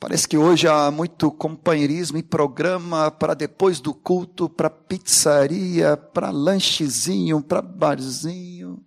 Parece 0.01 0.29
que 0.29 0.39
hoje 0.39 0.69
há 0.69 0.93
muito 0.93 1.29
companheirismo 1.29 2.19
e 2.19 2.23
programa 2.23 3.11
para 3.11 3.35
depois 3.35 3.81
do 3.81 3.93
culto, 3.93 4.49
para 4.49 4.71
pizzaria, 4.71 5.97
para 5.97 6.31
lanchezinho, 6.31 7.43
para 7.43 7.61
barzinho. 7.61 8.81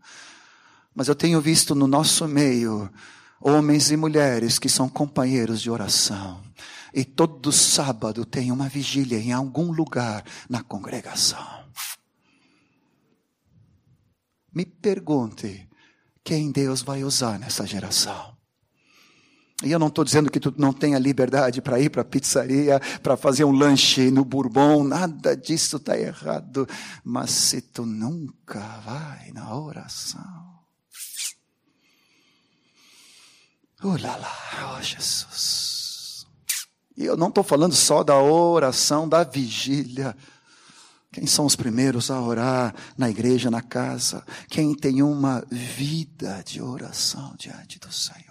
Mas 0.93 1.07
eu 1.07 1.15
tenho 1.15 1.39
visto 1.39 1.73
no 1.73 1.87
nosso 1.87 2.27
meio 2.27 2.89
homens 3.39 3.91
e 3.91 3.97
mulheres 3.97 4.59
que 4.59 4.69
são 4.69 4.87
companheiros 4.87 5.61
de 5.61 5.71
oração. 5.71 6.43
E 6.93 7.05
todo 7.05 7.51
sábado 7.51 8.25
tem 8.25 8.51
uma 8.51 8.67
vigília 8.67 9.17
em 9.17 9.31
algum 9.31 9.71
lugar 9.71 10.23
na 10.49 10.61
congregação. 10.61 11.61
Me 14.53 14.65
pergunte 14.65 15.69
quem 16.23 16.51
Deus 16.51 16.81
vai 16.81 17.03
usar 17.03 17.39
nessa 17.39 17.65
geração. 17.65 18.37
E 19.63 19.71
eu 19.71 19.79
não 19.79 19.87
estou 19.87 20.03
dizendo 20.03 20.29
que 20.31 20.39
tu 20.39 20.53
não 20.57 20.73
tenha 20.73 20.97
liberdade 20.97 21.61
para 21.61 21.79
ir 21.79 21.89
para 21.89 22.01
a 22.01 22.05
pizzaria, 22.05 22.79
para 23.01 23.15
fazer 23.15 23.43
um 23.43 23.51
lanche 23.51 24.09
no 24.09 24.25
Bourbon, 24.25 24.83
nada 24.83 25.37
disso 25.37 25.77
está 25.77 25.97
errado. 25.97 26.67
Mas 27.03 27.29
se 27.29 27.61
tu 27.61 27.85
nunca 27.85 28.59
vai 28.83 29.31
na 29.31 29.55
oração, 29.55 30.50
Oh 33.83 33.97
lá 33.97 34.15
lá, 34.15 34.77
oh 34.77 34.81
Jesus. 34.81 36.27
E 36.95 37.03
eu 37.03 37.17
não 37.17 37.29
estou 37.29 37.43
falando 37.43 37.73
só 37.73 38.03
da 38.03 38.15
oração, 38.15 39.09
da 39.09 39.23
vigília. 39.23 40.15
Quem 41.11 41.25
são 41.25 41.45
os 41.45 41.55
primeiros 41.55 42.11
a 42.11 42.21
orar 42.21 42.75
na 42.95 43.09
igreja, 43.09 43.49
na 43.49 43.61
casa? 43.61 44.23
Quem 44.47 44.75
tem 44.75 45.01
uma 45.01 45.43
vida 45.49 46.43
de 46.45 46.61
oração 46.61 47.35
diante 47.39 47.79
do 47.79 47.91
Senhor? 47.91 48.21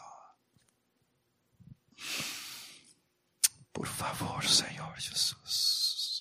Por 3.72 3.86
favor, 3.86 4.44
Senhor 4.44 4.94
Jesus. 4.98 6.20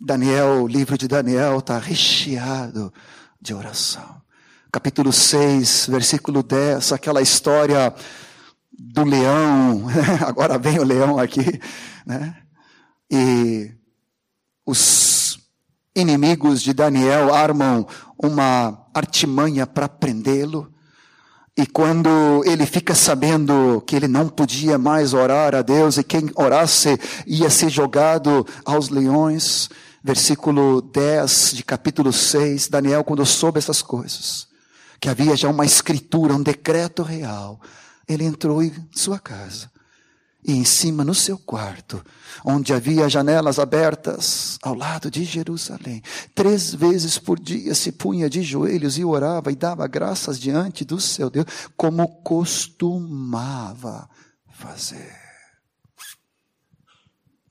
Daniel, 0.00 0.64
o 0.64 0.66
livro 0.66 0.98
de 0.98 1.06
Daniel 1.06 1.60
está 1.60 1.78
recheado 1.78 2.92
de 3.40 3.54
oração 3.54 4.23
capítulo 4.74 5.12
6, 5.12 5.86
versículo 5.86 6.42
10, 6.42 6.90
aquela 6.90 7.22
história 7.22 7.94
do 8.72 9.04
leão, 9.04 9.86
agora 10.26 10.58
vem 10.58 10.80
o 10.80 10.84
leão 10.84 11.16
aqui, 11.16 11.60
né? 12.04 12.34
E 13.08 13.70
os 14.66 15.38
inimigos 15.94 16.60
de 16.60 16.72
Daniel 16.72 17.32
armam 17.32 17.86
uma 18.20 18.84
artimanha 18.92 19.64
para 19.64 19.88
prendê-lo. 19.88 20.68
E 21.56 21.64
quando 21.66 22.42
ele 22.44 22.66
fica 22.66 22.96
sabendo 22.96 23.80
que 23.86 23.94
ele 23.94 24.08
não 24.08 24.28
podia 24.28 24.76
mais 24.76 25.14
orar 25.14 25.54
a 25.54 25.62
Deus 25.62 25.98
e 25.98 26.02
quem 26.02 26.32
orasse 26.34 26.98
ia 27.28 27.48
ser 27.48 27.70
jogado 27.70 28.44
aos 28.64 28.88
leões, 28.88 29.68
versículo 30.02 30.82
10 30.82 31.52
de 31.54 31.62
capítulo 31.62 32.12
6, 32.12 32.66
Daniel, 32.66 33.04
quando 33.04 33.24
soube 33.24 33.58
essas 33.58 33.80
coisas, 33.80 34.52
que 35.04 35.10
havia 35.10 35.36
já 35.36 35.50
uma 35.50 35.66
escritura, 35.66 36.32
um 36.34 36.42
decreto 36.42 37.02
real, 37.02 37.60
ele 38.08 38.24
entrou 38.24 38.62
em 38.62 38.72
sua 38.90 39.18
casa 39.18 39.70
e 40.42 40.54
em 40.54 40.64
cima 40.64 41.04
no 41.04 41.14
seu 41.14 41.36
quarto, 41.36 42.02
onde 42.42 42.72
havia 42.72 43.06
janelas 43.06 43.58
abertas 43.58 44.58
ao 44.62 44.74
lado 44.74 45.10
de 45.10 45.22
Jerusalém. 45.22 46.02
Três 46.34 46.74
vezes 46.74 47.18
por 47.18 47.38
dia 47.38 47.74
se 47.74 47.92
punha 47.92 48.30
de 48.30 48.40
joelhos 48.40 48.96
e 48.96 49.04
orava 49.04 49.52
e 49.52 49.54
dava 49.54 49.86
graças 49.86 50.40
diante 50.40 50.86
do 50.86 50.98
seu 50.98 51.28
Deus, 51.28 51.48
como 51.76 52.08
costumava 52.22 54.08
fazer. 54.54 55.14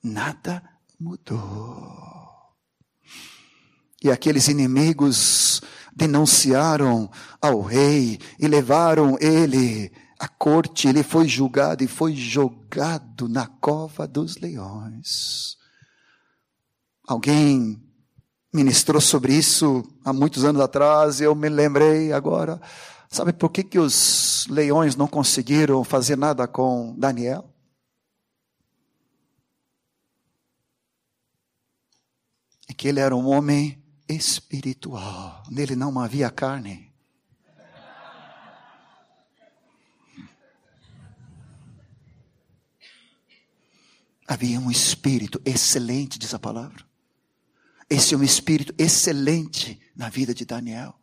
Nada 0.02 0.60
mudou. 0.98 2.02
E 4.02 4.10
aqueles 4.10 4.48
inimigos 4.48 5.62
denunciaram 5.94 7.10
ao 7.40 7.60
rei 7.60 8.18
e 8.38 8.48
levaram 8.48 9.16
ele 9.20 9.92
a 10.18 10.28
corte, 10.28 10.88
ele 10.88 11.02
foi 11.02 11.28
julgado 11.28 11.84
e 11.84 11.88
foi 11.88 12.14
jogado 12.14 13.28
na 13.28 13.46
cova 13.46 14.06
dos 14.06 14.36
leões. 14.36 15.56
Alguém 17.06 17.82
ministrou 18.52 19.00
sobre 19.00 19.34
isso 19.34 19.84
há 20.04 20.12
muitos 20.12 20.44
anos 20.44 20.62
atrás, 20.62 21.20
eu 21.20 21.34
me 21.34 21.48
lembrei 21.48 22.12
agora. 22.12 22.60
Sabe 23.10 23.32
por 23.32 23.50
que, 23.50 23.62
que 23.62 23.78
os 23.78 24.46
leões 24.48 24.96
não 24.96 25.06
conseguiram 25.06 25.84
fazer 25.84 26.16
nada 26.16 26.48
com 26.48 26.94
Daniel? 26.96 27.52
É 32.68 32.72
que 32.72 32.88
ele 32.88 33.00
era 33.00 33.14
um 33.14 33.26
homem 33.26 33.83
espiritual, 34.08 35.42
nele 35.50 35.74
não 35.74 35.98
havia 35.98 36.30
carne. 36.30 36.92
Havia 44.26 44.58
um 44.58 44.70
espírito 44.70 45.40
excelente, 45.44 46.18
diz 46.18 46.32
a 46.32 46.38
palavra. 46.38 46.84
Esse 47.90 48.14
é 48.14 48.16
um 48.16 48.22
espírito 48.22 48.74
excelente 48.78 49.80
na 49.94 50.08
vida 50.08 50.34
de 50.34 50.44
Daniel. 50.44 50.94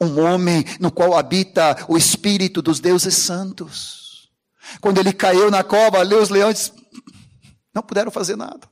Um 0.00 0.20
homem 0.20 0.64
no 0.80 0.90
qual 0.90 1.16
habita 1.16 1.84
o 1.88 1.96
espírito 1.96 2.62
dos 2.62 2.80
deuses 2.80 3.14
santos. 3.14 4.30
Quando 4.80 4.98
ele 4.98 5.12
caiu 5.12 5.50
na 5.50 5.62
cova, 5.62 6.00
ali 6.00 6.14
os 6.14 6.30
leões 6.30 6.72
não 7.74 7.82
puderam 7.82 8.10
fazer 8.10 8.36
nada. 8.36 8.68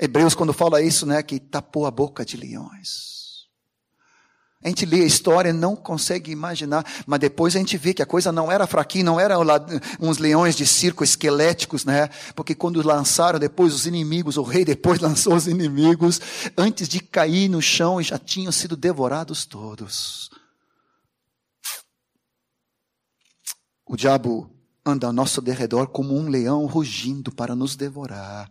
Hebreus, 0.00 0.34
quando 0.34 0.52
fala 0.52 0.80
isso, 0.80 1.04
né, 1.04 1.22
que 1.22 1.38
tapou 1.38 1.84
a 1.84 1.90
boca 1.90 2.24
de 2.24 2.36
leões. 2.36 3.20
A 4.62 4.68
gente 4.68 4.84
lê 4.84 5.00
a 5.00 5.06
história 5.06 5.54
não 5.54 5.74
consegue 5.74 6.30
imaginar, 6.30 6.84
mas 7.06 7.18
depois 7.18 7.56
a 7.56 7.58
gente 7.58 7.78
vê 7.78 7.94
que 7.94 8.02
a 8.02 8.06
coisa 8.06 8.30
não 8.30 8.52
era 8.52 8.66
fraquinha, 8.66 9.04
não 9.04 9.18
eram 9.18 9.40
uns 9.98 10.18
leões 10.18 10.54
de 10.54 10.66
circo 10.66 11.02
esqueléticos, 11.02 11.86
né? 11.86 12.08
Porque 12.34 12.54
quando 12.54 12.86
lançaram 12.86 13.38
depois 13.38 13.72
os 13.72 13.86
inimigos, 13.86 14.36
o 14.36 14.42
rei 14.42 14.62
depois 14.62 15.00
lançou 15.00 15.34
os 15.34 15.46
inimigos, 15.46 16.20
antes 16.58 16.88
de 16.88 17.00
cair 17.00 17.48
no 17.48 17.62
chão 17.62 18.02
já 18.02 18.18
tinham 18.18 18.52
sido 18.52 18.76
devorados 18.76 19.46
todos. 19.46 20.30
O 23.86 23.96
diabo 23.96 24.50
anda 24.84 25.06
ao 25.06 25.12
nosso 25.12 25.40
derredor 25.40 25.88
como 25.88 26.14
um 26.14 26.28
leão 26.28 26.66
rugindo 26.66 27.32
para 27.32 27.56
nos 27.56 27.76
devorar. 27.76 28.50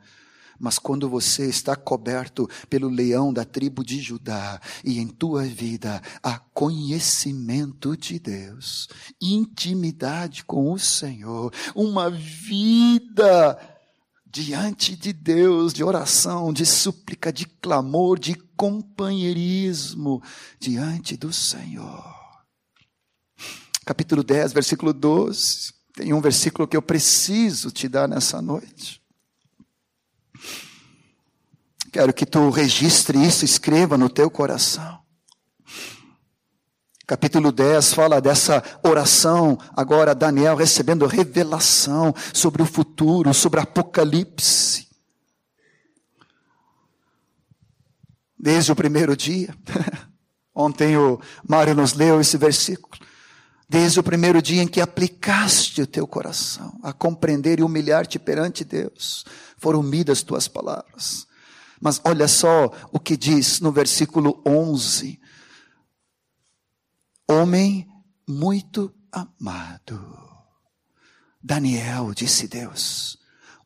Mas 0.59 0.77
quando 0.77 1.07
você 1.07 1.47
está 1.47 1.75
coberto 1.75 2.49
pelo 2.69 2.89
leão 2.89 3.31
da 3.31 3.45
tribo 3.45 3.83
de 3.83 3.99
Judá 3.99 4.59
e 4.83 4.99
em 4.99 5.07
tua 5.07 5.43
vida 5.45 6.01
há 6.21 6.37
conhecimento 6.37 7.95
de 7.95 8.19
Deus, 8.19 8.89
intimidade 9.21 10.43
com 10.43 10.71
o 10.71 10.77
Senhor, 10.77 11.53
uma 11.73 12.09
vida 12.09 13.57
diante 14.31 14.95
de 14.95 15.11
Deus, 15.11 15.73
de 15.73 15.83
oração, 15.83 16.53
de 16.53 16.65
súplica, 16.65 17.33
de 17.33 17.45
clamor, 17.45 18.19
de 18.19 18.35
companheirismo 18.55 20.21
diante 20.59 21.17
do 21.17 21.33
Senhor. 21.33 22.19
Capítulo 23.85 24.23
10, 24.23 24.53
versículo 24.53 24.93
12. 24.93 25.73
Tem 25.93 26.13
um 26.13 26.21
versículo 26.21 26.67
que 26.67 26.77
eu 26.77 26.81
preciso 26.81 27.71
te 27.71 27.87
dar 27.89 28.07
nessa 28.07 28.41
noite. 28.41 28.98
Quero 31.91 32.13
que 32.13 32.25
tu 32.25 32.49
registre 32.49 33.17
isso, 33.17 33.43
escreva 33.43 33.97
no 33.97 34.09
teu 34.09 34.29
coração. 34.29 34.99
Capítulo 37.07 37.51
10 37.51 37.93
fala 37.93 38.21
dessa 38.21 38.63
oração, 38.83 39.57
agora 39.75 40.13
Daniel 40.13 40.55
recebendo 40.55 41.07
revelação 41.07 42.13
sobre 42.31 42.61
o 42.61 42.67
futuro, 42.67 43.33
sobre 43.33 43.59
Apocalipse. 43.59 44.87
Desde 48.37 48.71
o 48.71 48.75
primeiro 48.75 49.17
dia. 49.17 49.55
Ontem 50.53 50.95
o 50.97 51.19
Mário 51.47 51.73
nos 51.73 51.93
leu 51.93 52.21
esse 52.21 52.37
versículo. 52.37 52.95
Desde 53.67 53.99
o 53.99 54.03
primeiro 54.03 54.39
dia 54.39 54.61
em 54.61 54.67
que 54.67 54.81
aplicaste 54.81 55.81
o 55.81 55.87
teu 55.87 56.05
coração 56.05 56.79
a 56.83 56.93
compreender 56.93 57.59
e 57.59 57.63
humilhar-te 57.63 58.19
perante 58.19 58.63
Deus, 58.63 59.25
foram 59.57 59.79
unidas 59.79 60.21
tuas 60.21 60.47
palavras. 60.47 61.28
Mas 61.79 62.01
olha 62.03 62.27
só 62.27 62.71
o 62.91 62.99
que 62.99 63.15
diz 63.15 63.59
no 63.59 63.71
versículo 63.71 64.41
11: 64.45 65.19
Homem 67.29 67.87
muito 68.27 68.93
amado. 69.11 70.27
Daniel, 71.41 72.13
disse 72.13 72.47
Deus, 72.47 73.17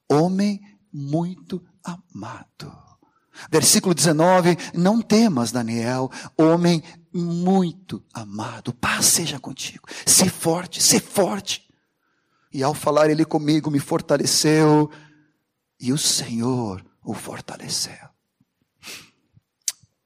homem 0.07 0.61
muito 0.91 1.63
amado. 1.83 2.71
Versículo 3.49 3.95
19: 3.95 4.57
Não 4.75 5.01
temas, 5.01 5.51
Daniel, 5.51 6.11
homem 6.37 6.83
muito 7.11 8.03
amado, 8.13 8.73
paz 8.73 9.05
seja 9.07 9.39
contigo, 9.39 9.87
se 10.05 10.29
forte, 10.29 10.81
se 10.81 10.99
forte. 10.99 11.63
E 12.51 12.61
ao 12.61 12.75
falar 12.75 13.09
ele 13.09 13.25
comigo, 13.25 13.71
me 13.71 13.79
fortaleceu, 13.79 14.89
e 15.79 15.91
o 15.91 15.97
Senhor 15.97 16.85
o 17.03 17.13
fortaleceu. 17.13 17.93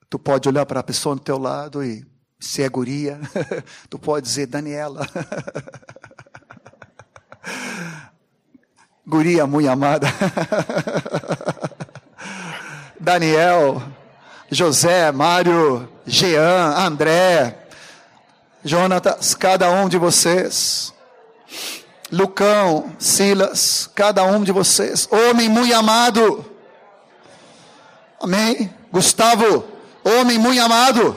Tu 0.10 0.18
pode 0.18 0.48
olhar 0.48 0.66
para 0.66 0.80
a 0.80 0.84
pessoa 0.84 1.16
do 1.16 1.22
teu 1.22 1.38
lado 1.38 1.84
e 1.84 2.06
se 2.40 2.64
é 2.64 2.70
guria, 2.70 3.20
tu 3.90 4.00
pode 4.00 4.26
dizer 4.26 4.48
Daniela. 4.48 5.06
guria 9.06 9.46
muito 9.46 9.70
amada. 9.70 10.08
Daniel, 13.00 13.82
José, 14.50 15.12
Mário, 15.12 15.88
Jean, 16.06 16.74
André, 16.78 17.68
Jonatas, 18.64 19.36
cada 19.36 19.70
um 19.72 19.88
de 19.88 19.98
vocês. 19.98 20.94
Lucão, 22.12 22.96
Silas, 22.98 23.90
cada 23.94 24.24
um 24.24 24.44
de 24.44 24.52
vocês, 24.52 25.08
homem 25.12 25.50
muito 25.50 25.76
amado. 25.76 26.57
Amém? 28.20 28.74
Gustavo, 28.92 29.64
homem 30.04 30.40
muito 30.40 30.60
amado. 30.60 31.16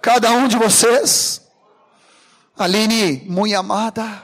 Cada 0.00 0.30
um 0.32 0.46
de 0.46 0.56
vocês. 0.56 1.42
Aline, 2.56 3.24
muito 3.26 3.56
amada. 3.56 4.22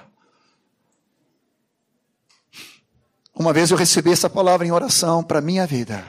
Uma 3.34 3.52
vez 3.52 3.70
eu 3.70 3.76
recebi 3.76 4.12
essa 4.12 4.30
palavra 4.30 4.64
em 4.64 4.70
oração 4.70 5.24
para 5.24 5.40
minha 5.40 5.66
vida. 5.66 6.04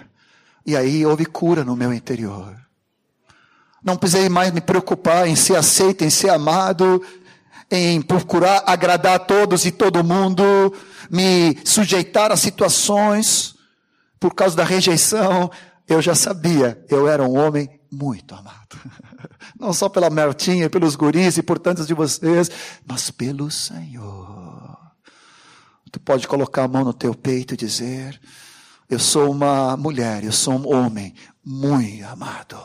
E 0.65 0.77
aí 0.77 1.03
houve 1.06 1.25
cura 1.25 1.63
no 1.63 1.75
meu 1.75 1.91
interior. 1.91 2.56
Não 3.84 3.97
precisei 3.97 4.29
mais 4.29 4.51
me 4.53 4.62
preocupar 4.62 5.27
em 5.27 5.36
ser 5.36 5.56
aceito, 5.56 6.03
em 6.03 6.10
ser 6.10 6.29
amado, 6.29 7.03
em 7.69 7.99
procurar 7.99 8.63
agradar 8.67 9.15
a 9.15 9.19
todos 9.19 9.65
e 9.65 9.71
todo 9.71 10.03
mundo, 10.03 10.43
me 11.10 11.58
sujeitar 11.65 12.32
a 12.32 12.38
situações 12.38 13.52
por 14.23 14.33
causa 14.33 14.55
da 14.55 14.63
rejeição. 14.63 15.51
Eu 15.86 16.01
já 16.01 16.15
sabia, 16.15 16.81
eu 16.89 17.09
era 17.09 17.21
um 17.21 17.38
homem 17.38 17.81
muito 17.91 18.33
amado. 18.33 18.79
Não 19.59 19.73
só 19.73 19.89
pela 19.89 20.09
Mertinha, 20.09 20.69
pelos 20.69 20.95
guris 20.95 21.36
e 21.36 21.43
por 21.43 21.59
tantos 21.59 21.86
de 21.86 21.93
vocês, 21.93 22.49
mas 22.88 23.12
pelo 23.12 23.51
Senhor. 23.51 24.77
Tu 25.91 25.99
pode 25.99 26.25
colocar 26.25 26.63
a 26.63 26.67
mão 26.69 26.86
no 26.86 26.93
teu 26.93 27.13
peito 27.13 27.53
e 27.53 27.57
dizer: 27.57 28.17
Eu 28.89 28.97
sou 28.97 29.29
uma 29.29 29.75
mulher, 29.75 30.23
eu 30.23 30.31
sou 30.31 30.53
um 30.53 30.73
homem 30.73 31.13
muito 31.43 32.05
amado. 32.05 32.57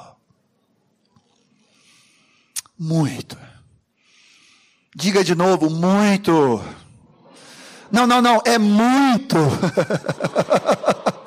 Muito. 2.79 3.37
Diga 4.95 5.25
de 5.25 5.35
novo, 5.35 5.69
muito. 5.69 6.63
Não, 7.91 8.07
não, 8.07 8.23
não, 8.23 8.41
é 8.45 8.59
muito. 8.59 9.37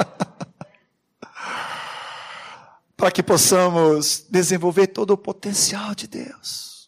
Para 3.01 3.09
que 3.09 3.23
possamos 3.23 4.27
desenvolver 4.29 4.85
todo 4.85 5.09
o 5.09 5.17
potencial 5.17 5.95
de 5.95 6.05
Deus. 6.05 6.87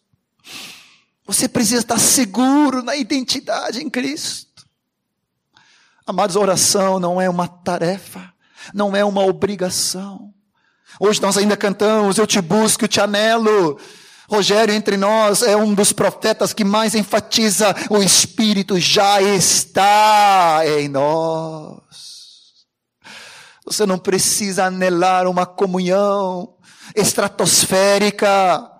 Você 1.26 1.48
precisa 1.48 1.80
estar 1.80 1.98
seguro 1.98 2.84
na 2.84 2.94
identidade 2.94 3.82
em 3.82 3.90
Cristo. 3.90 4.64
Amados, 6.06 6.36
oração 6.36 7.00
não 7.00 7.20
é 7.20 7.28
uma 7.28 7.48
tarefa, 7.48 8.32
não 8.72 8.94
é 8.94 9.04
uma 9.04 9.24
obrigação. 9.24 10.32
Hoje 11.00 11.20
nós 11.20 11.36
ainda 11.36 11.56
cantamos, 11.56 12.16
eu 12.16 12.28
te 12.28 12.40
busco, 12.40 12.84
eu 12.84 12.88
te 12.88 13.00
anelo. 13.00 13.76
Rogério, 14.28 14.72
entre 14.72 14.96
nós, 14.96 15.42
é 15.42 15.56
um 15.56 15.74
dos 15.74 15.92
profetas 15.92 16.52
que 16.52 16.62
mais 16.62 16.94
enfatiza 16.94 17.74
o 17.90 18.00
Espírito 18.00 18.78
já 18.78 19.20
está 19.20 20.62
em 20.64 20.86
nós. 20.86 22.13
Você 23.64 23.86
não 23.86 23.98
precisa 23.98 24.66
anelar 24.66 25.26
uma 25.26 25.46
comunhão 25.46 26.54
estratosférica 26.94 28.70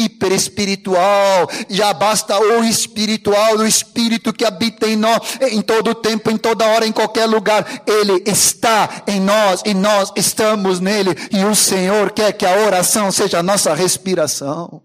hiperespiritual, 0.00 1.48
já 1.68 1.92
basta 1.92 2.38
o 2.38 2.64
espiritual, 2.64 3.58
o 3.58 3.66
espírito 3.66 4.32
que 4.32 4.44
habita 4.44 4.86
em 4.86 4.96
nós, 4.96 5.20
em 5.50 5.60
todo 5.60 5.94
tempo, 5.94 6.30
em 6.30 6.38
toda 6.38 6.66
hora, 6.66 6.86
em 6.86 6.92
qualquer 6.92 7.26
lugar, 7.26 7.82
ele 7.86 8.22
está 8.26 9.02
em 9.06 9.20
nós 9.20 9.62
e 9.64 9.74
nós 9.74 10.10
estamos 10.16 10.80
nele, 10.80 11.10
e 11.30 11.44
o 11.44 11.54
Senhor 11.54 12.12
quer 12.12 12.32
que 12.32 12.46
a 12.46 12.60
oração 12.64 13.12
seja 13.12 13.40
a 13.40 13.42
nossa 13.42 13.74
respiração. 13.74 14.82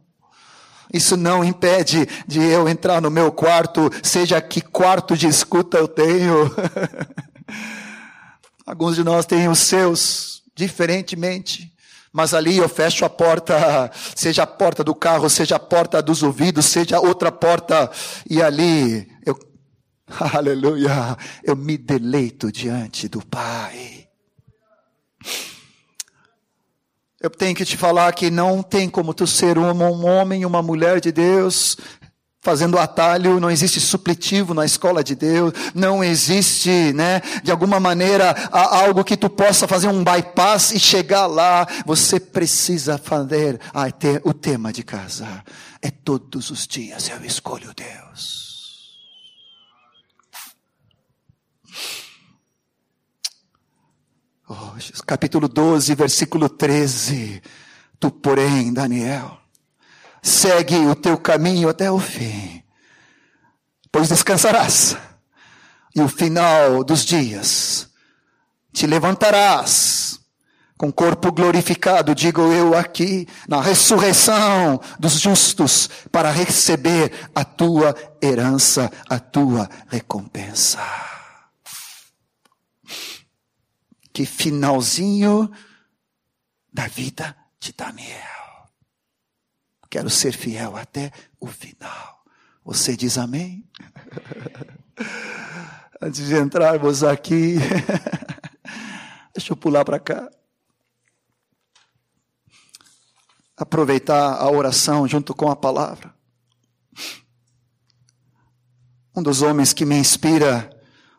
Isso 0.93 1.17
não 1.17 1.43
impede 1.43 2.07
de 2.27 2.41
eu 2.41 2.69
entrar 2.69 3.01
no 3.01 3.09
meu 3.09 3.31
quarto, 3.31 3.89
seja 4.03 4.39
que 4.41 4.61
quarto 4.61 5.15
de 5.17 5.27
escuta 5.27 5.77
eu 5.77 5.87
tenho. 5.87 6.53
Alguns 8.65 8.95
de 8.95 9.03
nós 9.03 9.27
têm 9.27 9.47
os 9.47 9.59
seus, 9.59 10.41
diferentemente. 10.55 11.71
Mas 12.11 12.33
ali 12.33 12.57
eu 12.57 12.67
fecho 12.67 13.05
a 13.05 13.09
porta, 13.09 13.91
seja 14.15 14.43
a 14.43 14.47
porta 14.47 14.83
do 14.83 14.95
carro, 14.95 15.29
seja 15.29 15.57
a 15.57 15.59
porta 15.59 16.01
dos 16.01 16.23
ouvidos, 16.23 16.65
seja 16.65 16.99
outra 16.99 17.31
porta, 17.31 17.91
e 18.27 18.41
ali 18.41 19.07
eu, 19.25 19.37
aleluia, 20.33 21.17
eu 21.43 21.55
me 21.55 21.77
deleito 21.77 22.51
diante 22.51 23.07
do 23.07 23.23
Pai. 23.25 24.07
Eu 27.21 27.29
tenho 27.29 27.55
que 27.55 27.65
te 27.65 27.75
falar 27.75 28.13
que 28.13 28.31
não 28.31 28.63
tem 28.63 28.89
como 28.89 29.13
tu 29.13 29.27
ser 29.27 29.57
um, 29.57 29.71
um 29.71 30.05
homem, 30.05 30.45
uma 30.45 30.61
mulher 30.61 31.01
de 31.01 31.11
Deus, 31.11 31.77
fazendo 32.45 32.77
atalho, 32.77 33.39
não 33.39 33.49
existe 33.49 33.81
supletivo 33.81 34.53
na 34.53 34.63
escola 34.63 35.03
de 35.03 35.15
Deus, 35.15 35.51
não 35.73 36.03
existe, 36.03 36.93
né, 36.93 37.19
de 37.43 37.49
alguma 37.49 37.79
maneira 37.79 38.35
algo 38.51 39.03
que 39.03 39.17
tu 39.17 39.31
possa 39.31 39.67
fazer 39.67 39.87
um 39.87 40.03
bypass 40.03 40.71
e 40.71 40.79
chegar 40.79 41.25
lá. 41.25 41.67
Você 41.87 42.19
precisa 42.19 42.99
fazer 42.99 43.59
ah, 43.73 43.89
ter 43.89 44.21
o 44.23 44.31
tema 44.31 44.71
de 44.71 44.83
casa. 44.83 45.43
É 45.81 45.89
todos 45.89 46.51
os 46.51 46.67
dias 46.67 47.09
eu 47.09 47.25
escolho 47.25 47.73
Deus. 47.73 48.45
Oh, 54.47 55.03
capítulo 55.07 55.47
12, 55.47 55.95
versículo 55.95 56.47
13. 56.47 57.41
Tu, 57.99 58.11
porém, 58.11 58.71
Daniel, 58.71 59.39
segue 60.25 60.87
o 60.87 60.95
teu 60.95 61.19
caminho 61.19 61.69
até 61.69 61.91
o 61.91 61.99
fim, 61.99 62.63
pois 63.91 64.09
descansarás, 64.09 64.97
e 65.95 66.01
o 66.01 66.07
final 66.07 66.83
dos 66.83 67.05
dias 67.05 67.87
te 68.73 68.87
levantarás 68.87 70.19
com 70.77 70.91
corpo 70.91 71.31
glorificado, 71.31 72.15
digo 72.15 72.41
eu 72.51 72.75
aqui, 72.75 73.27
na 73.47 73.61
ressurreição 73.61 74.81
dos 74.99 75.21
justos, 75.21 75.89
para 76.11 76.31
receber 76.31 77.29
a 77.33 77.45
tua 77.45 77.95
herança, 78.21 78.91
a 79.07 79.19
tua 79.19 79.69
recompensa. 79.87 80.79
Que 84.11 84.25
finalzinho 84.25 85.49
da 86.73 86.87
vida 86.87 87.35
de 87.59 87.71
Daniel. 87.71 88.34
Quero 89.95 90.09
ser 90.09 90.33
fiel 90.33 90.75
até 90.75 91.09
o 91.39 91.47
final. 91.47 92.21
Você 92.65 92.97
diz 92.97 93.17
amém? 93.17 93.65
Antes 96.01 96.27
de 96.27 96.35
entrarmos 96.35 97.01
aqui, 97.01 97.55
deixa 99.33 99.53
eu 99.53 99.55
pular 99.55 99.85
para 99.85 99.97
cá. 99.97 100.29
Aproveitar 103.55 104.33
a 104.33 104.51
oração 104.51 105.07
junto 105.07 105.33
com 105.33 105.49
a 105.49 105.55
palavra. 105.55 106.13
Um 109.15 109.23
dos 109.23 109.41
homens 109.41 109.71
que 109.71 109.85
me 109.85 109.95
inspira 109.95 110.69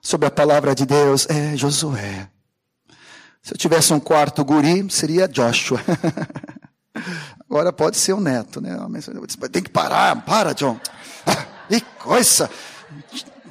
sobre 0.03 0.29
a 0.29 0.31
palavra 0.31 0.75
de 0.75 0.85
Deus 0.85 1.27
é 1.31 1.57
Josué. 1.57 2.31
Se 3.41 3.55
eu 3.55 3.57
tivesse 3.57 3.91
um 3.95 3.99
quarto 3.99 4.45
guri, 4.45 4.87
seria 4.91 5.27
Joshua. 5.27 5.81
Agora 7.49 7.73
pode 7.73 7.97
ser 7.97 8.13
o 8.13 8.21
neto, 8.21 8.61
né? 8.61 8.77
Tem 9.51 9.63
que 9.63 9.71
parar, 9.71 10.25
para, 10.25 10.53
John. 10.53 10.81
Ah, 11.25 11.47
que 11.69 11.81
coisa! 11.81 12.51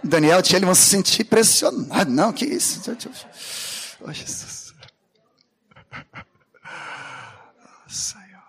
Daniel 0.04 0.42
e 0.42 0.56
ele 0.56 0.66
vão 0.66 0.76
se 0.76 0.86
sentir 0.86 1.24
pressionados. 1.24 2.14
Não, 2.14 2.32
que 2.32 2.46
isso? 2.46 2.82
Oh, 4.02 4.12
Jesus. 4.12 4.74
Senhor. 7.88 8.44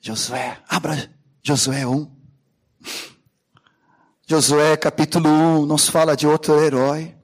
Josué, 0.00 0.58
abra 0.68 1.10
Josué 1.42 1.86
1. 1.86 2.10
Josué 4.26 4.76
capítulo 4.76 5.28
1 5.28 5.66
nos 5.66 5.88
fala 5.88 6.16
de 6.16 6.26
outro 6.26 6.62
herói. 6.62 7.17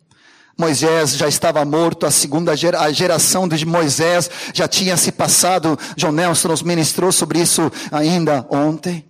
Moisés 0.57 1.17
já 1.17 1.27
estava 1.27 1.64
morto, 1.64 2.07
a 2.07 2.11
segunda 2.11 2.57
gera, 2.57 2.81
a 2.81 2.93
geração 2.93 3.49
de 3.49 3.67
Moisés 3.67 4.31
já 4.53 4.69
tinha 4.69 4.97
se 4.97 5.11
passado. 5.11 5.79
João 5.97 6.12
Nelson 6.12 6.49
nos 6.49 6.62
ministrou 6.62 7.11
sobre 7.11 7.40
isso 7.40 7.71
ainda 7.90 8.47
ontem. 8.49 9.05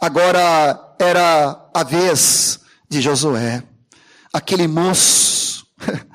Agora 0.00 0.94
era 0.98 1.70
a 1.74 1.82
vez 1.82 2.60
de 2.88 3.00
Josué, 3.00 3.62
aquele 4.32 4.68
moço. 4.68 5.66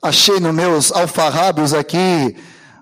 Achei 0.00 0.40
nos 0.40 0.54
meus 0.54 0.92
alfarrábios 0.92 1.74
aqui 1.74 2.36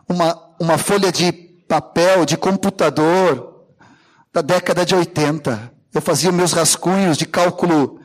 uma, 0.09 0.39
uma 0.59 0.79
folha 0.79 1.11
de 1.13 1.33
papel 1.33 2.25
de 2.25 2.37
computador 2.37 3.65
da 4.33 4.43
década 4.43 4.85
de 4.85 4.95
80. 4.95 5.73
Eu 5.95 6.01
fazia 6.01 6.31
meus 6.31 6.53
rascunhos 6.53 7.17
de 7.17 7.27
cálculo 7.27 8.00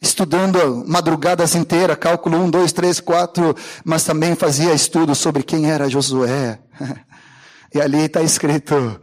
estudando 0.00 0.84
madrugadas 0.86 1.54
inteiras, 1.54 1.96
cálculo 1.96 2.38
1, 2.38 2.50
2, 2.50 2.72
3, 2.72 3.00
4, 3.00 3.56
mas 3.84 4.04
também 4.04 4.34
fazia 4.34 4.72
estudo 4.72 5.14
sobre 5.14 5.42
quem 5.42 5.70
era 5.70 5.88
Josué. 5.88 6.58
E 7.72 7.80
ali 7.80 8.06
está 8.06 8.20
escrito, 8.20 9.00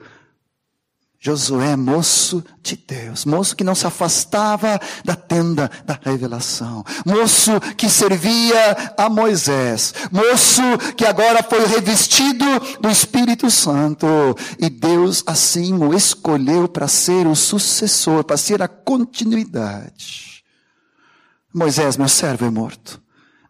Josué, 1.19 1.75
moço 1.75 2.43
de 2.61 2.75
Deus, 2.75 3.25
moço 3.25 3.55
que 3.55 3.63
não 3.63 3.73
se 3.73 3.87
afastava 3.87 4.79
da 5.03 5.15
tenda 5.15 5.71
da 5.83 5.97
revelação, 6.03 6.83
moço 7.05 7.59
que 7.75 7.89
servia 7.89 8.93
a 8.97 9.09
Moisés, 9.09 9.93
moço 10.11 10.61
que 10.95 11.05
agora 11.05 11.41
foi 11.41 11.65
revestido 11.65 12.45
do 12.79 12.89
Espírito 12.89 13.49
Santo, 13.49 14.07
e 14.59 14.69
Deus 14.69 15.23
assim 15.25 15.73
o 15.73 15.93
escolheu 15.93 16.67
para 16.67 16.87
ser 16.87 17.25
o 17.25 17.35
sucessor, 17.35 18.23
para 18.23 18.37
ser 18.37 18.61
a 18.61 18.67
continuidade. 18.67 20.36
Moisés, 21.57 21.97
meu 21.97 22.07
servo 22.07 22.45
é 22.45 22.49
morto. 22.51 23.01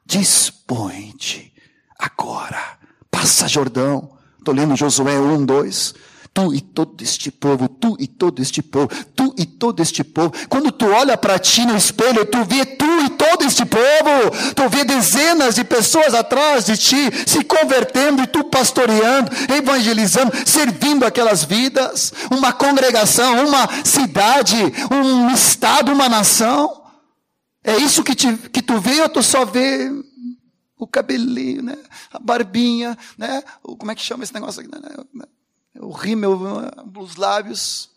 Dispõe-te 0.05 1.53
agora. 1.99 2.77
Passa 3.11 3.49
Jordão. 3.49 4.09
Estou 4.39 4.53
lendo 4.53 4.77
Josué 4.77 5.19
1, 5.19 5.45
2 5.45 5.93
tu 6.33 6.53
e 6.53 6.61
todo 6.61 7.01
este 7.01 7.31
povo, 7.31 7.67
tu 7.67 7.97
e 7.99 8.05
todo 8.05 8.39
este 8.43 8.61
povo, 8.61 8.89
tu 9.15 9.33
e 9.35 9.43
todo 9.43 9.81
este 9.81 10.03
povo. 10.03 10.31
Quando 10.47 10.71
tu 10.71 10.85
olha 10.85 11.17
para 11.17 11.39
ti 11.39 11.65
no 11.65 11.75
espelho, 11.75 12.27
tu 12.27 12.45
vê 12.45 12.63
tu 12.63 12.85
e 12.85 13.09
todo 13.09 13.43
este 13.43 13.65
povo, 13.65 14.53
tu 14.55 14.69
vê 14.69 14.83
dezenas 14.83 15.55
de 15.55 15.63
pessoas 15.63 16.13
atrás 16.13 16.67
de 16.67 16.77
ti 16.77 17.09
se 17.25 17.43
convertendo 17.43 18.21
e 18.21 18.27
tu 18.27 18.43
pastoreando, 18.43 19.31
evangelizando, 19.51 20.31
servindo 20.45 21.07
aquelas 21.07 21.43
vidas, 21.43 22.13
uma 22.29 22.53
congregação, 22.53 23.47
uma 23.47 23.67
cidade, 23.83 24.57
um 24.91 25.31
estado, 25.31 25.91
uma 25.91 26.07
nação. 26.07 26.86
É 27.63 27.75
isso 27.77 28.03
que, 28.03 28.15
te, 28.15 28.35
que 28.49 28.61
tu 28.61 28.79
vê 28.79 29.01
ou 29.01 29.09
tu 29.09 29.21
só 29.21 29.45
vê 29.45 29.91
o 30.77 30.87
cabelinho, 30.87 31.63
né? 31.63 31.77
A 32.11 32.19
barbinha, 32.19 32.97
né? 33.17 33.43
O, 33.63 33.75
como 33.75 33.91
é 33.91 33.95
que 33.95 34.01
chama 34.01 34.23
esse 34.23 34.33
negócio 34.33 34.61
aqui? 34.61 34.69
Né? 34.71 35.25
O 35.79 35.91
rímel, 35.91 36.39
os 36.95 37.15
lábios. 37.15 37.89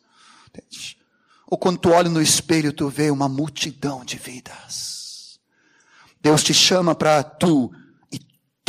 Ou 1.46 1.59
quando 1.59 1.79
tu 1.79 1.90
olha 1.90 2.09
no 2.09 2.23
espelho, 2.23 2.73
tu 2.73 2.88
vê 2.88 3.11
uma 3.11 3.29
multidão 3.29 4.05
de 4.05 4.16
vidas. 4.16 5.40
Deus 6.20 6.42
te 6.42 6.53
chama 6.53 6.94
para 6.94 7.23
tu 7.23 7.73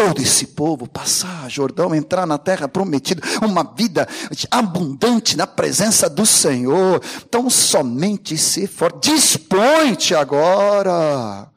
todo 0.06 0.22
esse 0.22 0.48
povo 0.48 0.88
passar 0.88 1.50
Jordão, 1.50 1.94
entrar 1.94 2.26
na 2.26 2.38
terra 2.38 2.68
prometida, 2.68 3.22
uma 3.42 3.64
vida 3.64 4.08
abundante 4.50 5.38
na 5.38 5.46
presença 5.46 6.10
do 6.10 6.26
Senhor. 6.26 7.02
Então 7.28 7.50
somente 7.50 8.38
se 8.38 8.66
for, 8.66 9.00
dispõe-te 9.00 10.16
agora. 10.16 11.48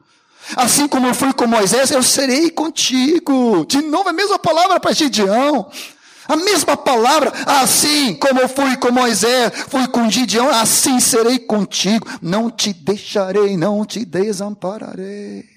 Assim 0.55 0.87
como 0.87 1.07
eu 1.07 1.15
fui 1.15 1.33
com 1.33 1.47
Moisés, 1.47 1.89
eu 1.89 2.03
serei 2.03 2.51
contigo. 2.51 3.65
De 3.65 3.81
novo, 3.81 4.09
a 4.09 4.13
mesma 4.13 4.37
palavra 4.37 4.79
para 4.79 4.93
Gideão. 4.93 5.67
A 6.27 6.35
mesma 6.35 6.77
palavra, 6.77 7.31
assim 7.45 8.15
como 8.15 8.41
eu 8.41 8.49
fui 8.49 8.75
com 8.77 8.91
Moisés, 8.91 9.51
fui 9.69 9.87
com 9.87 10.09
Gideão, 10.09 10.49
assim 10.49 10.99
serei 10.99 11.39
contigo. 11.39 12.07
Não 12.21 12.49
te 12.51 12.73
deixarei, 12.73 13.57
não 13.57 13.83
te 13.85 14.05
desampararei. 14.05 15.54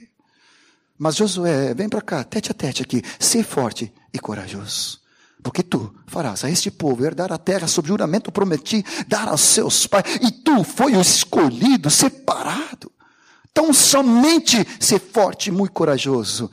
Mas 0.99 1.15
Josué, 1.15 1.75
vem 1.75 1.89
para 1.89 2.03
cá, 2.03 2.25
tete 2.25 2.51
a 2.51 2.55
tete 2.55 2.83
aqui, 2.83 3.03
ser 3.21 3.45
forte 3.45 3.93
e 4.13 4.19
corajoso. 4.19 5.01
Porque 5.43 5.63
tu 5.63 5.95
farás 6.07 6.45
a 6.45 6.51
este 6.51 6.71
povo 6.71 7.05
herdar 7.05 7.33
a 7.33 7.39
terra 7.39 7.69
sob 7.69 7.87
juramento 7.87 8.33
prometi, 8.33 8.85
dar 9.07 9.29
aos 9.29 9.43
seus 9.43 9.87
pais, 9.87 10.17
e 10.21 10.33
tu 10.33 10.65
foi 10.65 10.97
o 10.97 11.01
escolhido, 11.01 11.89
separado. 11.89 12.91
Então 13.51 13.73
somente 13.73 14.67
ser 14.81 14.99
forte 14.99 15.49
e 15.49 15.53
muito 15.53 15.73
corajoso. 15.73 16.51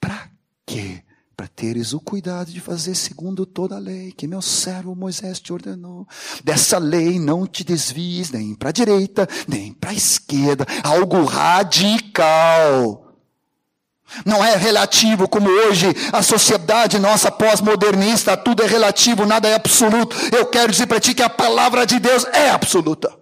Para 0.00 0.30
quê? 0.64 1.02
Para 1.36 1.48
teres 1.48 1.92
o 1.92 2.00
cuidado 2.00 2.52
de 2.52 2.60
fazer 2.60 2.94
segundo 2.94 3.44
toda 3.44 3.74
a 3.74 3.80
lei 3.80 4.12
que 4.12 4.28
meu 4.28 4.40
servo 4.40 4.94
Moisés 4.94 5.40
te 5.40 5.52
ordenou. 5.52 6.06
Dessa 6.44 6.78
lei 6.78 7.18
não 7.18 7.44
te 7.44 7.64
desvies 7.64 8.30
nem 8.30 8.54
para 8.54 8.68
a 8.68 8.72
direita, 8.72 9.28
nem 9.48 9.72
para 9.72 9.90
a 9.90 9.94
esquerda. 9.94 10.64
Algo 10.84 11.24
radical. 11.24 13.03
Não 14.24 14.44
é 14.44 14.56
relativo 14.56 15.28
como 15.28 15.48
hoje 15.48 15.94
a 16.12 16.22
sociedade 16.22 16.98
nossa 16.98 17.30
pós-modernista, 17.30 18.36
tudo 18.36 18.62
é 18.62 18.66
relativo, 18.66 19.26
nada 19.26 19.48
é 19.48 19.54
absoluto. 19.54 20.16
Eu 20.34 20.46
quero 20.46 20.72
dizer 20.72 20.86
para 20.86 21.00
ti 21.00 21.14
que 21.14 21.22
a 21.22 21.30
palavra 21.30 21.86
de 21.86 21.98
Deus 21.98 22.24
é 22.32 22.50
absoluta. 22.50 23.12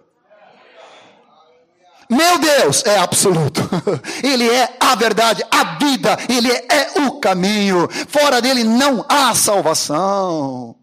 Meu 2.09 2.37
Deus 2.37 2.83
é 2.85 2.97
absoluto. 2.99 3.61
Ele 4.23 4.47
é 4.49 4.77
a 4.79 4.95
verdade, 4.95 5.43
a 5.49 5.77
vida, 5.77 6.17
ele 6.29 6.51
é 6.51 7.01
o 7.07 7.19
caminho. 7.19 7.87
Fora 8.07 8.41
dele 8.41 8.63
não 8.63 9.05
há 9.09 9.33
salvação. 9.33 10.75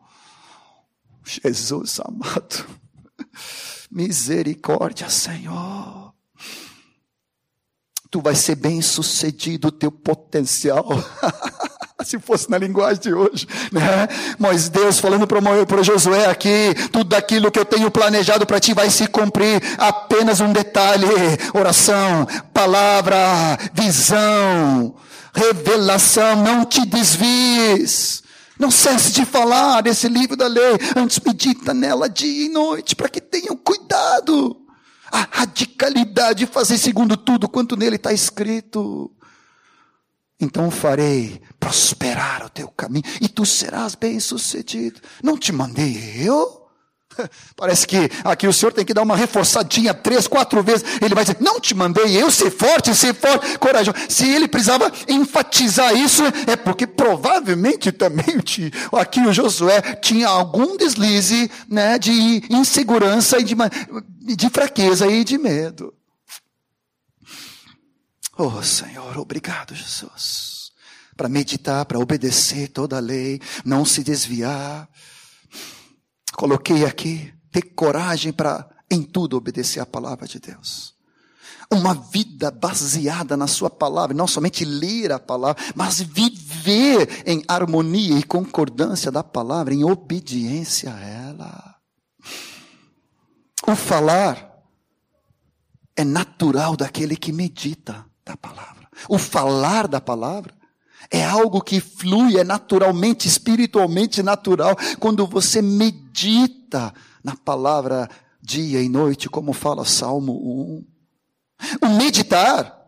Jesus 1.24 2.00
amado. 2.00 2.66
Misericórdia, 3.90 5.08
Senhor. 5.08 6.09
Tu 8.10 8.20
vai 8.20 8.34
ser 8.34 8.56
bem 8.56 8.82
sucedido, 8.82 9.68
o 9.68 9.72
teu 9.72 9.92
potencial. 9.92 10.86
se 12.04 12.18
fosse 12.18 12.50
na 12.50 12.58
linguagem 12.58 13.00
de 13.00 13.14
hoje, 13.14 13.46
né? 13.70 14.08
Mas 14.38 14.68
Deus 14.68 14.98
falando 14.98 15.26
para 15.26 15.82
Josué 15.82 16.26
aqui, 16.26 16.74
tudo 16.90 17.14
aquilo 17.14 17.50
que 17.50 17.58
eu 17.58 17.64
tenho 17.64 17.90
planejado 17.90 18.46
para 18.46 18.60
ti 18.60 18.74
vai 18.74 18.90
se 18.90 19.06
cumprir. 19.06 19.62
Apenas 19.78 20.40
um 20.40 20.52
detalhe: 20.52 21.06
oração, 21.54 22.26
palavra, 22.52 23.16
visão, 23.72 24.94
revelação. 25.32 26.36
Não 26.42 26.64
te 26.64 26.84
desvies. 26.86 28.22
Não 28.58 28.70
cesse 28.70 29.12
de 29.12 29.24
falar 29.24 29.80
desse 29.80 30.06
livro 30.06 30.36
da 30.36 30.46
lei. 30.46 30.78
Antes 30.94 31.18
medita 31.24 31.72
nela 31.72 32.08
dia 32.10 32.46
e 32.46 32.48
noite, 32.48 32.94
para 32.94 33.08
que 33.08 33.20
tenham 33.20 33.56
cuidado. 33.56 34.59
A 35.10 35.26
radicalidade 35.30 36.40
de 36.40 36.46
fazer 36.46 36.78
segundo 36.78 37.16
tudo 37.16 37.48
quanto 37.48 37.76
nele 37.76 37.96
está 37.96 38.12
escrito 38.12 39.10
então 40.40 40.70
farei 40.70 41.40
prosperar 41.58 42.46
o 42.46 42.48
teu 42.48 42.68
caminho 42.68 43.04
e 43.20 43.28
tu 43.28 43.44
serás 43.44 43.94
bem 43.94 44.18
sucedido. 44.18 45.00
Não 45.22 45.36
te 45.36 45.52
mandei 45.52 46.26
eu? 46.26 46.59
Parece 47.56 47.86
que 47.86 48.10
aqui 48.24 48.46
o 48.46 48.52
Senhor 48.52 48.72
tem 48.72 48.84
que 48.84 48.94
dar 48.94 49.02
uma 49.02 49.16
reforçadinha 49.16 49.92
três, 49.94 50.26
quatro 50.26 50.62
vezes. 50.62 50.84
Ele 51.00 51.14
vai 51.14 51.24
dizer: 51.24 51.38
Não 51.40 51.60
te 51.60 51.74
mandei 51.74 52.20
eu 52.20 52.30
ser 52.30 52.50
forte, 52.50 52.94
ser 52.94 53.14
forte, 53.14 53.58
corajoso. 53.58 53.96
Se 54.08 54.28
ele 54.28 54.48
precisava 54.48 54.90
enfatizar 55.08 55.94
isso, 55.94 56.22
é 56.46 56.56
porque 56.56 56.86
provavelmente 56.86 57.92
também 57.92 58.40
aqui 58.92 59.20
o 59.20 59.32
Josué 59.32 59.80
tinha 59.96 60.28
algum 60.28 60.76
deslize 60.76 61.50
né, 61.68 61.98
de 61.98 62.42
insegurança 62.50 63.38
e 63.38 63.44
de, 63.44 63.54
de 64.36 64.50
fraqueza 64.50 65.06
e 65.06 65.24
de 65.24 65.38
medo. 65.38 65.92
Oh 68.36 68.62
Senhor, 68.62 69.18
obrigado, 69.18 69.74
Jesus. 69.74 70.72
Para 71.16 71.28
meditar, 71.28 71.84
para 71.84 71.98
obedecer 71.98 72.68
toda 72.68 72.96
a 72.96 73.00
lei, 73.00 73.38
não 73.64 73.84
se 73.84 74.02
desviar. 74.02 74.88
Coloquei 76.40 76.86
aqui, 76.86 77.30
ter 77.52 77.60
coragem 77.60 78.32
para 78.32 78.66
em 78.90 79.02
tudo 79.02 79.36
obedecer 79.36 79.78
a 79.78 79.84
palavra 79.84 80.26
de 80.26 80.40
Deus. 80.40 80.94
Uma 81.70 81.92
vida 81.92 82.50
baseada 82.50 83.36
na 83.36 83.46
Sua 83.46 83.68
palavra, 83.68 84.16
não 84.16 84.26
somente 84.26 84.64
ler 84.64 85.12
a 85.12 85.18
palavra, 85.18 85.62
mas 85.74 86.00
viver 86.00 87.24
em 87.26 87.44
harmonia 87.46 88.18
e 88.18 88.22
concordância 88.22 89.12
da 89.12 89.22
palavra, 89.22 89.74
em 89.74 89.84
obediência 89.84 90.94
a 90.94 90.98
ela. 90.98 91.76
O 93.68 93.76
falar 93.76 94.64
é 95.94 96.04
natural 96.04 96.74
daquele 96.74 97.16
que 97.16 97.32
medita 97.32 98.06
da 98.24 98.34
palavra. 98.34 98.88
O 99.10 99.18
falar 99.18 99.86
da 99.86 100.00
palavra 100.00 100.54
é 101.10 101.24
algo 101.24 101.60
que 101.60 101.80
flui, 101.80 102.38
é 102.38 102.44
naturalmente, 102.44 103.26
espiritualmente 103.26 104.22
natural, 104.22 104.76
quando 104.98 105.26
você 105.26 105.60
medita 105.60 106.94
na 107.22 107.34
palavra 107.36 108.08
dia 108.40 108.80
e 108.80 108.88
noite, 108.88 109.28
como 109.28 109.52
fala 109.52 109.84
Salmo 109.84 110.32
1. 111.82 111.86
O 111.86 111.88
meditar 111.90 112.78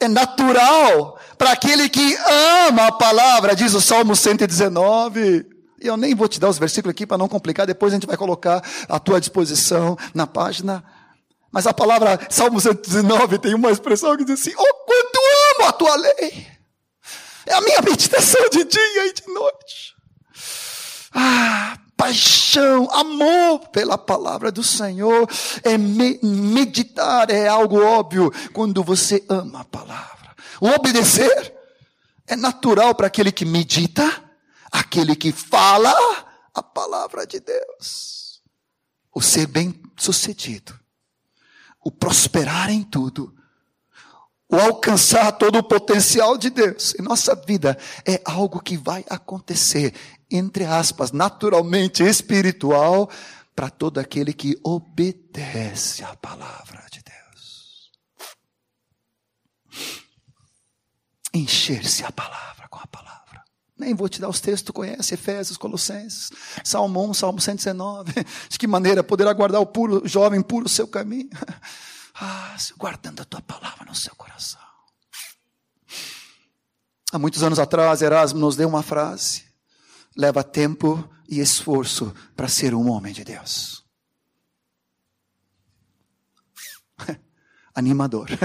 é 0.00 0.08
natural 0.08 1.18
para 1.36 1.52
aquele 1.52 1.88
que 1.88 2.16
ama 2.68 2.86
a 2.86 2.92
palavra, 2.92 3.54
diz 3.54 3.74
o 3.74 3.80
Salmo 3.80 4.16
119. 4.16 5.46
E 5.80 5.86
eu 5.86 5.96
nem 5.96 6.14
vou 6.14 6.26
te 6.26 6.40
dar 6.40 6.48
os 6.48 6.58
versículos 6.58 6.92
aqui 6.92 7.06
para 7.06 7.18
não 7.18 7.28
complicar, 7.28 7.66
depois 7.66 7.92
a 7.92 7.96
gente 7.96 8.06
vai 8.06 8.16
colocar 8.16 8.62
à 8.88 8.98
tua 8.98 9.20
disposição 9.20 9.96
na 10.14 10.26
página 10.26 10.82
mas 11.56 11.66
a 11.66 11.72
palavra 11.72 12.20
Salmo 12.28 12.60
119 12.60 13.38
tem 13.38 13.54
uma 13.54 13.70
expressão 13.70 14.14
que 14.14 14.26
diz 14.26 14.38
assim: 14.38 14.54
Oh, 14.58 14.74
quanto 14.84 15.18
amo 15.54 15.68
a 15.68 15.72
tua 15.72 15.96
lei! 15.96 16.55
É 17.46 17.54
a 17.54 17.60
minha 17.60 17.80
meditação 17.80 18.48
de 18.50 18.64
dia 18.64 19.06
e 19.06 19.12
de 19.14 19.26
noite. 19.32 19.94
Ah, 21.12 21.78
paixão, 21.96 22.90
amor 22.92 23.68
pela 23.68 23.96
palavra 23.96 24.52
do 24.52 24.62
Senhor. 24.62 25.28
É 25.62 25.78
me 25.78 26.18
meditar 26.22 27.30
é 27.30 27.48
algo 27.48 27.80
óbvio 27.80 28.30
quando 28.52 28.82
você 28.82 29.24
ama 29.28 29.60
a 29.60 29.64
palavra. 29.64 30.34
O 30.60 30.68
obedecer 30.68 31.54
é 32.26 32.36
natural 32.36 32.94
para 32.94 33.06
aquele 33.06 33.30
que 33.30 33.44
medita, 33.44 34.04
aquele 34.70 35.14
que 35.14 35.32
fala 35.32 35.94
a 36.52 36.62
palavra 36.62 37.26
de 37.26 37.40
Deus. 37.40 38.42
O 39.14 39.22
ser 39.22 39.46
bem 39.46 39.80
sucedido 39.96 40.78
o 41.86 41.90
prosperar 41.92 42.68
em 42.68 42.82
tudo, 42.82 43.32
o 44.48 44.56
alcançar 44.56 45.32
todo 45.32 45.58
o 45.58 45.62
potencial 45.62 46.38
de 46.38 46.50
Deus 46.50 46.94
em 46.98 47.02
nossa 47.02 47.34
vida 47.34 47.76
é 48.06 48.20
algo 48.24 48.60
que 48.60 48.76
vai 48.76 49.04
acontecer, 49.10 49.92
entre 50.30 50.64
aspas, 50.64 51.10
naturalmente 51.10 52.04
espiritual, 52.04 53.10
para 53.56 53.70
todo 53.70 53.98
aquele 53.98 54.32
que 54.32 54.58
obedece 54.62 56.04
à 56.04 56.14
palavra 56.14 56.84
de 56.92 57.02
Deus. 57.02 57.90
Encher-se 61.32 62.04
a 62.04 62.12
palavra 62.12 62.68
com 62.68 62.78
a 62.78 62.86
palavra. 62.86 63.42
Nem 63.76 63.94
vou 63.94 64.08
te 64.08 64.20
dar 64.20 64.28
os 64.28 64.40
textos, 64.40 64.72
conhece, 64.72 65.14
Efésios, 65.14 65.58
Colossenses, 65.58 66.30
Salmo 66.62 67.08
1, 67.08 67.14
Salmo 67.14 67.40
119. 67.40 68.12
De 68.48 68.58
que 68.58 68.66
maneira 68.66 69.02
poderá 69.02 69.32
guardar 69.32 69.60
o 69.60 69.66
puro, 69.66 70.06
jovem 70.06 70.40
puro 70.40 70.68
seu 70.68 70.86
caminho? 70.86 71.30
Ah, 72.18 72.56
guardando 72.78 73.20
a 73.20 73.24
tua 73.24 73.42
palavra 73.42 73.84
no 73.84 73.94
seu 73.94 74.14
coração. 74.14 74.60
Há 77.12 77.18
muitos 77.18 77.42
anos 77.42 77.58
atrás, 77.58 78.00
Erasmo 78.02 78.38
nos 78.40 78.56
deu 78.56 78.68
uma 78.68 78.82
frase: 78.82 79.44
leva 80.16 80.42
tempo 80.42 81.08
e 81.28 81.40
esforço 81.40 82.14
para 82.34 82.48
ser 82.48 82.74
um 82.74 82.90
homem 82.90 83.12
de 83.12 83.22
Deus. 83.22 83.84
Animador. 87.74 88.28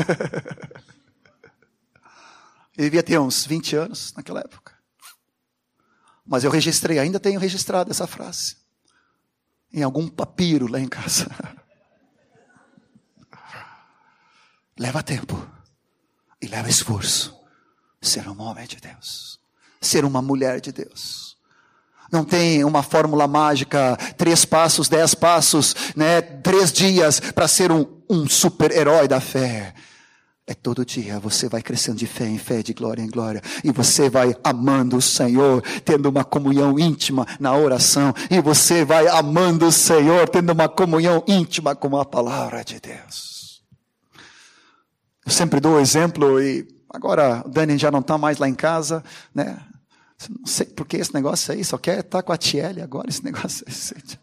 Ele 2.77 2.89
devia 2.89 3.03
ter 3.03 3.19
uns 3.19 3.45
20 3.45 3.75
anos 3.75 4.13
naquela 4.13 4.39
época. 4.41 4.73
Mas 6.25 6.43
eu 6.43 6.51
registrei, 6.51 6.99
ainda 6.99 7.19
tenho 7.19 7.39
registrado 7.39 7.91
essa 7.91 8.07
frase. 8.07 8.57
em 9.73 9.83
algum 9.83 10.09
papiro 10.09 10.67
lá 10.69 10.79
em 10.79 10.87
casa. 10.87 11.27
leva 14.81 15.03
tempo 15.03 15.47
e 16.41 16.47
leva 16.47 16.67
esforço 16.67 17.39
ser 18.01 18.27
um 18.27 18.41
homem 18.41 18.65
de 18.65 18.77
Deus, 18.77 19.39
ser 19.79 20.03
uma 20.03 20.23
mulher 20.23 20.59
de 20.59 20.71
Deus. 20.71 21.37
Não 22.11 22.25
tem 22.25 22.63
uma 22.63 22.81
fórmula 22.81 23.27
mágica, 23.27 23.95
três 24.17 24.43
passos, 24.43 24.89
dez 24.89 25.13
passos, 25.13 25.75
né, 25.95 26.19
três 26.19 26.73
dias 26.73 27.19
para 27.19 27.47
ser 27.47 27.71
um, 27.71 27.85
um 28.09 28.27
super-herói 28.27 29.07
da 29.07 29.21
fé. 29.21 29.75
É 30.47 30.55
todo 30.55 30.83
dia 30.83 31.19
você 31.19 31.47
vai 31.47 31.61
crescendo 31.61 31.99
de 31.99 32.07
fé 32.07 32.25
em 32.25 32.39
fé, 32.39 32.63
de 32.63 32.73
glória 32.73 33.03
em 33.03 33.07
glória, 33.07 33.41
e 33.63 33.71
você 33.71 34.09
vai 34.09 34.35
amando 34.43 34.97
o 34.97 35.01
Senhor, 35.01 35.61
tendo 35.85 36.09
uma 36.09 36.23
comunhão 36.23 36.79
íntima 36.79 37.27
na 37.39 37.55
oração, 37.55 38.15
e 38.31 38.41
você 38.41 38.83
vai 38.83 39.07
amando 39.07 39.67
o 39.67 39.71
Senhor, 39.71 40.27
tendo 40.27 40.51
uma 40.51 40.67
comunhão 40.67 41.23
íntima 41.27 41.75
com 41.75 41.95
a 41.95 42.03
palavra 42.03 42.63
de 42.63 42.79
Deus. 42.79 43.40
Eu 45.31 45.33
sempre 45.33 45.61
dou 45.61 45.75
o 45.75 45.79
exemplo, 45.79 46.43
e 46.43 46.67
agora 46.89 47.41
o 47.45 47.49
Dani 47.49 47.77
já 47.77 47.89
não 47.89 48.01
está 48.01 48.17
mais 48.17 48.37
lá 48.37 48.49
em 48.49 48.53
casa, 48.53 49.01
né? 49.33 49.57
Não 50.29 50.45
sei 50.45 50.65
por 50.65 50.85
que 50.85 50.97
esse 50.97 51.13
negócio 51.13 51.53
aí, 51.53 51.63
só 51.63 51.77
quer 51.77 51.99
estar 51.99 52.17
tá 52.17 52.21
com 52.21 52.33
a 52.33 52.37
Tiele 52.37 52.81
agora, 52.81 53.07
esse 53.07 53.23
negócio 53.23 53.65
aí. 53.65 54.19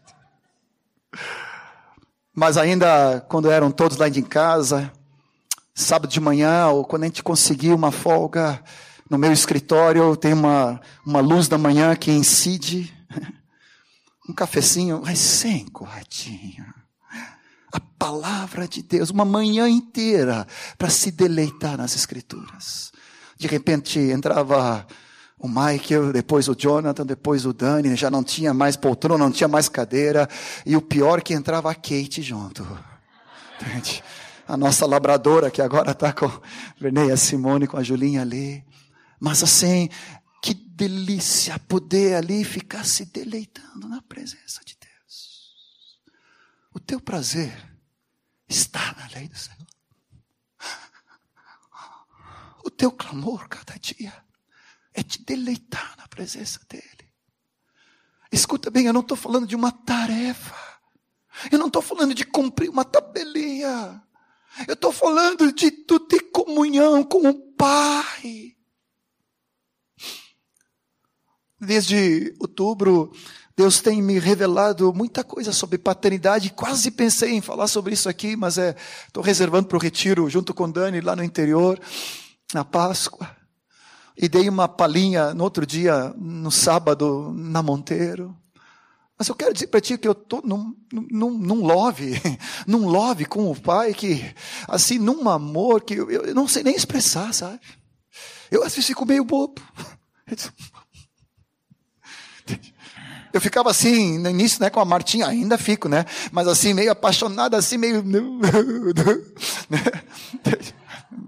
Mas 2.31 2.57
ainda, 2.57 3.25
quando 3.27 3.49
eram 3.49 3.71
todos 3.71 3.97
lá 3.97 4.07
em 4.07 4.21
casa, 4.21 4.93
sábado 5.73 6.11
de 6.11 6.19
manhã, 6.19 6.67
ou 6.67 6.85
quando 6.85 7.01
a 7.01 7.07
gente 7.07 7.23
conseguir 7.23 7.73
uma 7.73 7.91
folga, 7.91 8.63
no 9.09 9.17
meu 9.17 9.33
escritório 9.33 10.15
tem 10.15 10.33
uma, 10.33 10.79
uma 11.03 11.21
luz 11.21 11.47
da 11.47 11.57
manhã 11.57 11.95
que 11.95 12.11
incide, 12.11 12.93
um 14.29 14.33
cafecinho, 14.33 15.01
recém-coadinho. 15.01 16.67
A 16.67 16.78
palavra 17.99 18.67
de 18.67 18.81
Deus, 18.81 19.09
uma 19.09 19.25
manhã 19.25 19.69
inteira 19.69 20.47
para 20.77 20.89
se 20.89 21.11
deleitar 21.11 21.77
nas 21.77 21.95
escrituras. 21.95 22.91
De 23.37 23.45
repente 23.47 23.99
entrava 23.99 24.87
o 25.37 25.47
Michael, 25.47 26.11
depois 26.11 26.47
o 26.47 26.55
Jonathan, 26.55 27.05
depois 27.05 27.45
o 27.45 27.53
Dani, 27.53 27.95
já 27.95 28.09
não 28.09 28.23
tinha 28.23 28.53
mais 28.53 28.75
poltrona, 28.75 29.23
não 29.23 29.31
tinha 29.31 29.47
mais 29.47 29.69
cadeira, 29.69 30.27
e 30.65 30.75
o 30.75 30.81
pior 30.81 31.21
que 31.21 31.33
entrava 31.33 31.69
a 31.69 31.75
Kate 31.75 32.21
junto. 32.21 32.65
Entende? 33.61 34.01
a 34.49 34.57
nossa 34.57 34.83
labradora, 34.87 35.51
que 35.51 35.61
agora 35.61 35.91
está 35.91 36.11
com 36.11 36.25
a 36.25 36.41
Verneia 36.79 37.15
Simone, 37.15 37.67
com 37.67 37.77
a 37.77 37.83
Julinha 37.83 38.23
ali. 38.23 38.65
Mas 39.19 39.43
assim, 39.43 39.87
que 40.41 40.55
delícia 40.55 41.59
poder 41.59 42.15
ali 42.15 42.43
ficar 42.43 42.83
se 42.83 43.05
deleitando 43.05 43.87
na 43.87 44.01
presença 44.01 44.61
de 44.65 44.75
Deus. 44.81 45.53
O 46.73 46.79
teu 46.79 46.99
prazer 46.99 47.55
está 48.49 48.93
na 48.97 49.07
lei 49.15 49.27
do 49.27 49.37
Senhor. 49.37 49.59
O 52.63 52.69
teu 52.69 52.91
clamor 52.91 53.47
cada 53.47 53.77
dia 53.79 54.13
é 54.93 55.03
te 55.03 55.23
deleitar 55.23 55.95
na 55.97 56.07
presença 56.07 56.59
dEle. 56.67 57.13
Escuta 58.31 58.69
bem, 58.69 58.85
eu 58.85 58.93
não 58.93 59.01
estou 59.01 59.17
falando 59.17 59.47
de 59.47 59.55
uma 59.55 59.71
tarefa. 59.71 60.55
Eu 61.51 61.57
não 61.57 61.67
estou 61.67 61.81
falando 61.81 62.13
de 62.13 62.25
cumprir 62.25 62.69
uma 62.69 62.83
tabelinha. 62.83 64.03
Eu 64.67 64.73
estou 64.73 64.91
falando 64.91 65.51
de 65.53 65.71
tu 65.71 65.99
ter 65.99 66.19
comunhão 66.31 67.03
com 67.03 67.29
o 67.29 67.53
Pai. 67.53 68.55
Desde 71.59 72.35
outubro, 72.39 73.11
Deus 73.59 73.81
tem 73.81 74.01
me 74.01 74.17
revelado 74.19 74.93
muita 74.93 75.21
coisa 75.21 75.51
sobre 75.51 75.77
paternidade. 75.77 76.49
Quase 76.49 76.89
pensei 76.89 77.31
em 77.31 77.41
falar 77.41 77.67
sobre 77.67 77.93
isso 77.93 78.07
aqui, 78.07 78.37
mas 78.37 78.57
é, 78.57 78.73
estou 79.05 79.21
reservando 79.21 79.67
para 79.67 79.75
o 79.75 79.81
retiro 79.81 80.29
junto 80.29 80.53
com 80.53 80.71
Dani 80.71 81.01
lá 81.01 81.13
no 81.13 81.25
interior, 81.25 81.77
na 82.53 82.63
Páscoa. 82.63 83.29
E 84.15 84.29
dei 84.29 84.47
uma 84.47 84.69
palhinha 84.69 85.33
no 85.33 85.43
outro 85.43 85.65
dia, 85.65 86.13
no 86.17 86.49
sábado, 86.49 87.33
na 87.35 87.61
Monteiro. 87.61 88.33
Mas 89.17 89.27
eu 89.27 89.35
quero 89.35 89.53
dizer 89.53 89.67
para 89.67 89.81
ti 89.81 89.97
que 89.97 90.07
eu 90.07 90.13
estou 90.13 90.41
num, 90.41 90.73
num, 91.11 91.37
num 91.37 91.65
love, 91.65 92.13
num 92.65 92.87
love 92.87 93.25
com 93.25 93.51
o 93.51 93.59
Pai, 93.59 93.93
que, 93.93 94.23
assim, 94.69 94.97
num 94.97 95.27
amor 95.27 95.81
que 95.81 95.95
eu, 95.95 96.09
eu 96.09 96.33
não 96.33 96.47
sei 96.47 96.63
nem 96.63 96.77
expressar, 96.77 97.33
sabe? 97.33 97.59
Eu 98.49 98.63
às 98.63 98.73
vezes 98.73 98.87
fico 98.87 99.05
meio 99.05 99.25
bobo. 99.25 99.61
Eu 103.31 103.39
ficava 103.39 103.69
assim, 103.69 104.17
no 104.17 104.29
início, 104.29 104.61
né, 104.61 104.69
com 104.69 104.79
a 104.79 104.85
Martinha, 104.85 105.27
ainda 105.27 105.57
fico, 105.57 105.87
né? 105.87 106.05
Mas 106.31 106.47
assim, 106.47 106.73
meio 106.73 106.91
apaixonado, 106.91 107.55
assim, 107.55 107.77
meio. 107.77 108.03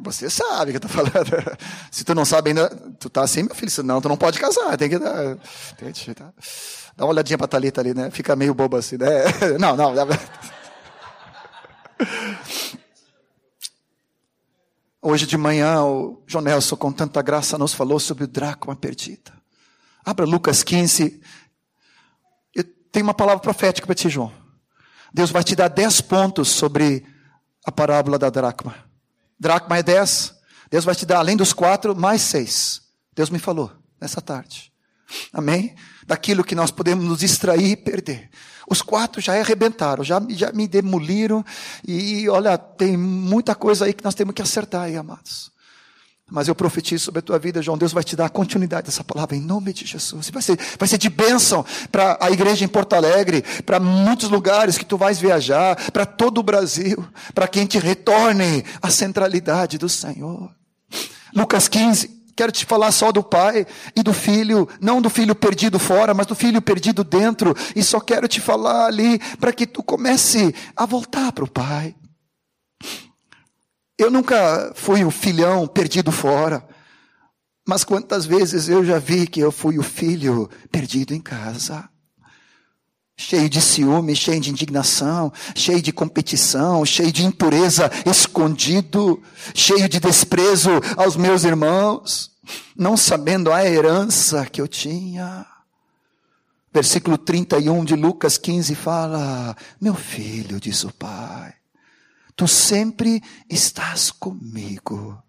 Você 0.03 0.29
sabe 0.29 0.71
o 0.71 0.79
que 0.79 0.83
eu 0.83 0.87
estou 0.87 0.89
falando. 0.89 1.57
Se 1.91 2.03
tu 2.03 2.15
não 2.15 2.25
sabe 2.25 2.49
ainda, 2.49 2.69
tu 2.99 3.09
tá 3.09 3.23
assim, 3.23 3.43
meu 3.43 3.53
filho, 3.53 3.71
senão 3.71 4.01
tu 4.01 4.09
não 4.09 4.17
pode 4.17 4.39
casar, 4.39 4.75
tem 4.77 4.89
que 4.89 4.97
dar. 4.97 5.37
Dá 6.95 7.05
uma 7.05 7.11
olhadinha 7.11 7.37
para 7.37 7.47
Thalita 7.47 7.81
ali, 7.81 7.93
né? 7.93 8.09
Fica 8.11 8.35
meio 8.35 8.53
boba 8.53 8.79
assim, 8.79 8.97
né? 8.97 9.07
Não, 9.59 9.75
não. 9.75 9.93
Hoje 15.03 15.25
de 15.25 15.37
manhã, 15.37 15.81
o 15.83 16.21
João 16.27 16.43
Nelson, 16.43 16.75
com 16.75 16.91
tanta 16.91 17.21
graça, 17.21 17.57
nos 17.57 17.73
falou 17.73 17.99
sobre 17.99 18.23
o 18.23 18.27
dracma 18.27 18.75
perdida. 18.75 19.31
Abra 20.05 20.25
Lucas 20.25 20.63
15. 20.63 21.21
Tenho 22.91 23.05
uma 23.05 23.13
palavra 23.13 23.41
profética 23.41 23.85
para 23.85 23.95
ti, 23.95 24.09
João. 24.09 24.31
Deus 25.13 25.31
vai 25.31 25.43
te 25.43 25.55
dar 25.55 25.67
10 25.67 26.01
pontos 26.01 26.49
sobre 26.49 27.05
a 27.65 27.71
parábola 27.71 28.17
da 28.17 28.29
dracma. 28.29 28.75
Dracma 29.39 29.77
é 29.77 29.83
10. 29.83 30.35
Deus 30.69 30.85
vai 30.85 30.95
te 30.95 31.05
dar, 31.05 31.19
além 31.19 31.35
dos 31.35 31.53
quatro, 31.53 31.95
mais 31.95 32.21
seis. 32.21 32.81
Deus 33.13 33.29
me 33.29 33.39
falou 33.39 33.71
nessa 33.99 34.21
tarde. 34.21 34.71
Amém? 35.33 35.75
daquilo 36.11 36.43
que 36.43 36.55
nós 36.55 36.71
podemos 36.71 37.05
nos 37.05 37.19
distrair 37.19 37.71
e 37.71 37.75
perder. 37.77 38.29
Os 38.69 38.81
quatro 38.81 39.21
já 39.21 39.33
arrebentaram, 39.39 40.03
já, 40.03 40.21
já 40.29 40.51
me 40.51 40.67
demoliram, 40.67 41.43
e 41.87 42.27
olha, 42.27 42.57
tem 42.57 42.97
muita 42.97 43.55
coisa 43.55 43.85
aí 43.85 43.93
que 43.93 44.03
nós 44.03 44.13
temos 44.13 44.33
que 44.33 44.41
acertar 44.41 44.83
aí, 44.83 44.97
amados. 44.97 45.51
Mas 46.31 46.47
eu 46.47 46.55
profetizo 46.55 47.03
sobre 47.03 47.19
a 47.19 47.21
tua 47.21 47.37
vida, 47.37 47.61
João. 47.61 47.77
Deus 47.77 47.91
vai 47.91 48.05
te 48.05 48.15
dar 48.15 48.29
continuidade 48.29 48.85
dessa 48.85 49.03
palavra 49.03 49.35
em 49.35 49.41
nome 49.41 49.73
de 49.73 49.85
Jesus. 49.85 50.29
Vai 50.29 50.41
ser, 50.41 50.57
vai 50.79 50.87
ser 50.87 50.97
de 50.97 51.09
bênção 51.09 51.65
para 51.91 52.17
a 52.21 52.31
igreja 52.31 52.63
em 52.63 52.69
Porto 52.69 52.93
Alegre, 52.93 53.43
para 53.65 53.81
muitos 53.81 54.29
lugares 54.29 54.77
que 54.77 54.85
tu 54.85 54.95
vais 54.95 55.19
viajar, 55.19 55.75
para 55.91 56.05
todo 56.05 56.37
o 56.37 56.43
Brasil, 56.43 57.05
para 57.35 57.49
quem 57.49 57.65
te 57.65 57.77
retorne 57.77 58.63
a 58.81 58.89
centralidade 58.89 59.77
do 59.77 59.89
Senhor. 59.89 60.49
Lucas 61.35 61.67
15. 61.67 62.21
Quero 62.33 62.51
te 62.53 62.65
falar 62.65 62.93
só 62.93 63.11
do 63.11 63.21
pai 63.21 63.67
e 63.93 64.01
do 64.01 64.13
filho, 64.13 64.69
não 64.79 65.01
do 65.01 65.09
filho 65.09 65.35
perdido 65.35 65.77
fora, 65.77 66.13
mas 66.13 66.25
do 66.25 66.33
filho 66.33 66.61
perdido 66.61 67.03
dentro. 67.03 67.53
E 67.75 67.83
só 67.83 67.99
quero 67.99 68.25
te 68.25 68.39
falar 68.39 68.85
ali 68.85 69.19
para 69.37 69.51
que 69.51 69.67
tu 69.67 69.83
comece 69.83 70.55
a 70.77 70.85
voltar 70.85 71.33
para 71.33 71.43
o 71.43 71.51
pai. 71.51 71.93
Eu 74.01 74.09
nunca 74.09 74.71
fui 74.73 75.03
o 75.05 75.11
filhão 75.11 75.67
perdido 75.67 76.11
fora, 76.11 76.67
mas 77.67 77.83
quantas 77.83 78.25
vezes 78.25 78.67
eu 78.67 78.83
já 78.83 78.97
vi 78.97 79.27
que 79.27 79.39
eu 79.39 79.51
fui 79.51 79.77
o 79.77 79.83
filho 79.83 80.49
perdido 80.71 81.13
em 81.13 81.21
casa 81.21 81.87
cheio 83.15 83.47
de 83.47 83.61
ciúme, 83.61 84.15
cheio 84.15 84.41
de 84.41 84.49
indignação, 84.49 85.31
cheio 85.55 85.79
de 85.79 85.93
competição, 85.93 86.83
cheio 86.83 87.11
de 87.11 87.23
impureza, 87.23 87.91
escondido, 88.03 89.21
cheio 89.53 89.87
de 89.87 89.99
desprezo 89.99 90.71
aos 90.97 91.15
meus 91.15 91.43
irmãos, 91.43 92.31
não 92.75 92.97
sabendo 92.97 93.51
a 93.51 93.63
herança 93.63 94.47
que 94.47 94.59
eu 94.59 94.67
tinha. 94.67 95.45
Versículo 96.73 97.19
31 97.19 97.85
de 97.85 97.95
Lucas 97.95 98.39
15 98.39 98.73
fala: 98.73 99.55
Meu 99.79 99.93
filho, 99.93 100.59
diz 100.59 100.83
o 100.83 100.91
pai, 100.91 101.53
tu 102.41 102.47
sempre 102.47 103.21
estás 103.47 104.09
comigo, 104.09 105.21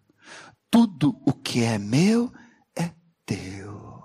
tudo 0.71 1.21
o 1.27 1.35
que 1.35 1.63
é 1.63 1.77
meu 1.77 2.33
é 2.75 2.91
teu. 3.27 4.03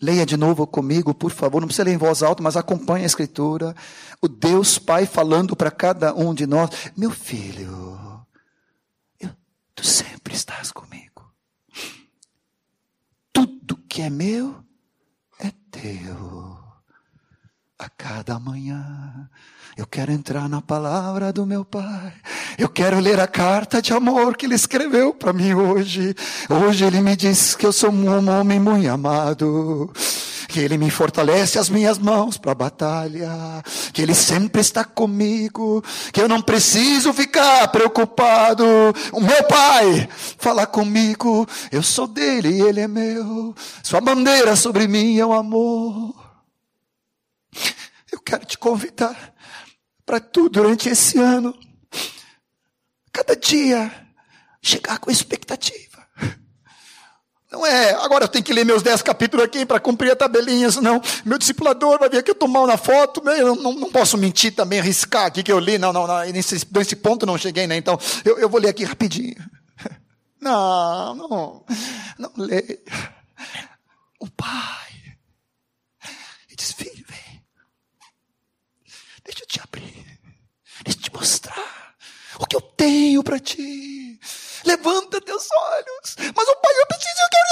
Leia 0.00 0.24
de 0.24 0.36
novo 0.36 0.64
comigo, 0.64 1.12
por 1.12 1.32
favor. 1.32 1.58
Não 1.60 1.66
precisa 1.66 1.82
ler 1.82 1.94
em 1.94 1.98
voz 1.98 2.22
alta, 2.22 2.40
mas 2.40 2.56
acompanhe 2.56 3.02
a 3.02 3.06
escritura. 3.06 3.74
O 4.22 4.28
Deus 4.28 4.78
Pai 4.78 5.06
falando 5.06 5.56
para 5.56 5.72
cada 5.72 6.14
um 6.14 6.32
de 6.32 6.46
nós: 6.46 6.70
Meu 6.96 7.10
filho, 7.10 8.24
eu, 9.18 9.30
tu 9.74 9.84
sempre 9.84 10.32
estás 10.32 10.70
comigo. 10.70 11.34
Tudo 13.32 13.76
que 13.88 14.02
é 14.02 14.08
meu 14.08 14.64
é 15.40 15.50
teu. 15.68 16.60
A 17.76 17.88
cada 17.88 18.38
manhã 18.38 19.28
eu 19.76 19.86
quero 19.86 20.12
entrar 20.12 20.48
na 20.48 20.60
palavra 20.60 21.32
do 21.32 21.46
meu 21.46 21.64
Pai. 21.64 22.12
Eu 22.58 22.68
quero 22.68 22.98
ler 22.98 23.20
a 23.20 23.26
carta 23.26 23.80
de 23.80 23.92
amor 23.92 24.36
que 24.36 24.46
ele 24.46 24.54
escreveu 24.54 25.14
para 25.14 25.32
mim 25.32 25.54
hoje. 25.54 26.14
Hoje 26.48 26.84
ele 26.84 27.00
me 27.00 27.16
diz 27.16 27.54
que 27.54 27.66
eu 27.66 27.72
sou 27.72 27.90
um 27.90 28.28
homem 28.28 28.58
muito 28.60 28.88
amado. 28.88 29.90
que 30.50 30.58
Ele 30.58 30.76
me 30.76 30.90
fortalece 30.90 31.58
as 31.58 31.68
minhas 31.68 31.96
mãos 31.96 32.36
para 32.36 32.50
a 32.50 32.56
batalha, 32.56 33.30
que 33.92 34.02
Ele 34.02 34.14
sempre 34.14 34.60
está 34.60 34.84
comigo, 34.84 35.82
que 36.12 36.20
eu 36.20 36.28
não 36.28 36.42
preciso 36.42 37.12
ficar 37.12 37.68
preocupado. 37.68 38.64
O 39.12 39.20
meu 39.20 39.44
Pai 39.44 40.08
fala 40.38 40.66
comigo, 40.66 41.46
eu 41.70 41.82
sou 41.82 42.08
dele 42.08 42.48
e 42.48 42.60
Ele 42.62 42.80
é 42.80 42.88
meu. 42.88 43.54
Sua 43.82 44.00
bandeira 44.00 44.56
sobre 44.56 44.88
mim 44.88 45.18
é 45.18 45.24
o 45.24 45.32
amor. 45.32 46.14
Eu 48.12 48.18
quero 48.20 48.44
te 48.44 48.58
convidar 48.58 49.32
para 50.10 50.18
tudo 50.18 50.60
durante 50.60 50.88
esse 50.88 51.16
ano. 51.20 51.56
Cada 53.12 53.36
dia 53.36 54.08
chegar 54.60 54.98
com 54.98 55.08
expectativa. 55.08 56.04
Não 57.48 57.64
é, 57.64 57.92
agora 57.92 58.24
eu 58.24 58.28
tenho 58.28 58.44
que 58.44 58.52
ler 58.52 58.64
meus 58.64 58.82
dez 58.82 59.02
capítulos 59.02 59.44
aqui 59.44 59.64
para 59.64 59.78
cumprir 59.78 60.10
a 60.10 60.16
tabelinha, 60.16 60.68
não. 60.82 61.00
Meu 61.24 61.38
discipulador 61.38 61.96
vai 62.00 62.08
ver 62.08 62.24
que 62.24 62.30
eu 62.30 62.32
estou 62.32 62.48
mal 62.48 62.66
na 62.66 62.76
foto, 62.76 63.22
eu 63.30 63.54
não, 63.54 63.72
não, 63.72 63.90
posso 63.90 64.18
mentir 64.18 64.52
também, 64.52 64.80
arriscar 64.80 65.26
aqui 65.26 65.44
que 65.44 65.52
eu 65.52 65.60
li, 65.60 65.78
não, 65.78 65.92
não, 65.92 66.08
não 66.08 66.18
nesse, 66.26 66.66
nesse 66.72 66.96
ponto 66.96 67.24
não 67.24 67.38
cheguei, 67.38 67.68
né? 67.68 67.76
Então, 67.76 67.96
eu, 68.24 68.36
eu 68.36 68.48
vou 68.48 68.60
ler 68.60 68.70
aqui 68.70 68.82
rapidinho. 68.82 69.36
Não, 70.40 71.14
não, 71.14 71.66
não 72.18 72.32
leia. 72.34 72.80
O 74.18 74.30
pai, 74.30 74.88
ele 76.48 76.56
diz, 76.56 76.72
filho, 76.72 77.04
vem, 77.06 77.44
deixa 79.22 79.42
eu 79.42 79.46
te 79.46 79.59
deixa 80.84 80.98
eu 80.98 81.02
te 81.02 81.12
mostrar 81.12 81.94
o 82.38 82.46
que 82.46 82.56
eu 82.56 82.60
tenho 82.60 83.22
para 83.22 83.38
ti. 83.38 84.18
Levanta 84.64 85.20
teus 85.20 85.46
olhos. 85.50 86.16
Mas 86.34 86.48
o 86.48 86.56
pai, 86.56 86.72
eu 86.80 86.86
preciso, 86.86 87.20
eu 87.20 87.28
quero. 87.30 87.50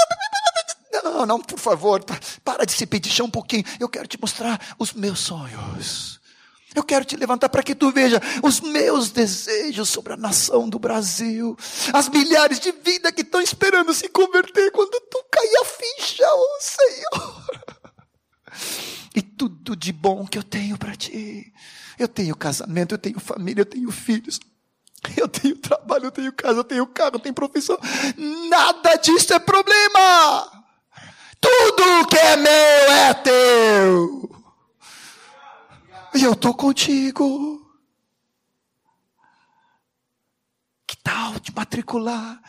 Não, 1.03 1.25
não, 1.25 1.39
por 1.39 1.59
favor, 1.59 2.03
para 2.43 2.65
de 2.65 2.71
se 2.71 2.85
pedir 2.85 3.21
um 3.21 3.29
pouquinho. 3.29 3.63
Eu 3.79 3.87
quero 3.87 4.07
te 4.07 4.19
mostrar 4.19 4.75
os 4.77 4.93
meus 4.93 5.19
sonhos. 5.19 6.19
Eu 6.75 6.83
quero 6.83 7.03
te 7.03 7.15
levantar 7.15 7.49
para 7.49 7.63
que 7.63 7.73
tu 7.73 7.91
veja 7.91 8.21
os 8.43 8.61
meus 8.61 9.09
desejos 9.09 9.89
sobre 9.89 10.13
a 10.13 10.17
nação 10.17 10.69
do 10.69 10.77
Brasil, 10.77 11.57
as 11.91 12.07
milhares 12.09 12.59
de 12.59 12.71
vidas 12.71 13.11
que 13.11 13.21
estão 13.21 13.41
esperando 13.41 13.93
se 13.93 14.07
converter 14.07 14.71
quando 14.71 14.99
tu 15.09 15.23
cair 15.31 15.57
a 15.61 15.65
ficha, 15.65 16.27
oh 16.31 16.57
Senhor. 16.61 17.45
E 19.15 19.21
tudo 19.21 19.75
de 19.75 19.91
bom 19.91 20.27
que 20.27 20.37
eu 20.37 20.43
tenho 20.43 20.77
para 20.77 20.95
ti. 20.95 21.51
Eu 21.99 22.07
tenho 22.07 22.33
casamento, 22.33 22.93
eu 22.93 22.97
tenho 22.97 23.19
família, 23.19 23.61
eu 23.61 23.65
tenho 23.65 23.91
filhos. 23.91 24.39
Eu 25.15 25.27
tenho 25.27 25.57
trabalho, 25.57 26.05
eu 26.05 26.11
tenho 26.11 26.31
casa, 26.33 26.59
eu 26.59 26.63
tenho 26.63 26.87
carro, 26.87 27.15
eu 27.15 27.19
tenho 27.19 27.35
profissão. 27.35 27.77
Nada 28.49 28.95
disso 28.95 29.33
é 29.33 29.39
problema. 29.39 30.65
Tudo 31.39 32.07
que 32.07 32.17
é 32.17 32.35
meu 32.35 32.51
é 32.51 33.13
teu. 33.13 34.29
E 36.15 36.23
eu 36.23 36.33
estou 36.33 36.53
contigo. 36.53 37.65
Que 40.85 40.97
tal 40.97 41.39
te 41.39 41.53
matricular 41.55 42.41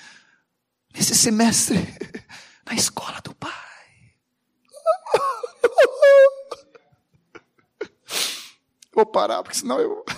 nesse 0.93 1.15
semestre 1.15 1.79
na 2.67 2.75
escola 2.75 3.21
do 3.21 3.35
Pai? 3.35 3.53
Vou 9.01 9.07
parar, 9.07 9.43
porque 9.43 9.57
senão 9.57 9.81
eu. 9.81 10.05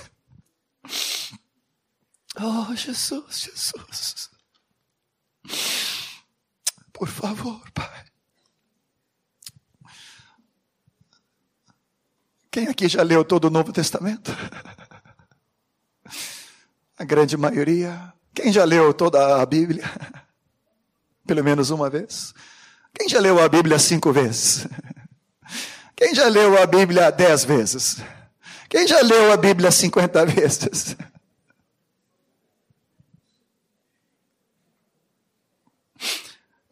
Oh, 2.35 2.74
Jesus, 2.74 3.43
Jesus. 3.43 4.30
Por 6.91 7.07
favor, 7.07 7.61
Pai. 7.72 8.07
Quem 12.51 12.68
aqui 12.68 12.89
já 12.89 13.03
leu 13.03 13.22
todo 13.22 13.45
o 13.45 13.51
Novo 13.51 13.70
Testamento? 13.70 14.33
A 16.97 17.05
grande 17.05 17.37
maioria. 17.37 18.14
Quem 18.35 18.51
já 18.51 18.64
leu 18.64 18.95
toda 18.95 19.43
a 19.43 19.45
Bíblia? 19.45 19.85
Pelo 21.26 21.45
menos 21.45 21.68
uma 21.68 21.91
vez. 21.91 22.33
Quem 22.95 23.11
já 23.11 23.20
leu 23.20 23.43
a 23.43 23.49
Bíblia 23.49 23.78
cinco 23.78 24.11
vezes? 24.11 24.66
Quem 25.95 26.14
já 26.14 26.28
leu 26.28 26.61
a 26.61 26.64
Bíblia 26.64 27.12
dez 27.12 27.45
vezes? 27.45 27.99
Quem 28.73 28.87
já 28.87 29.03
leu 29.03 29.31
a 29.31 29.37
Bíblia 29.37 29.70
cinquenta 29.70 30.25
vezes? 30.25 30.97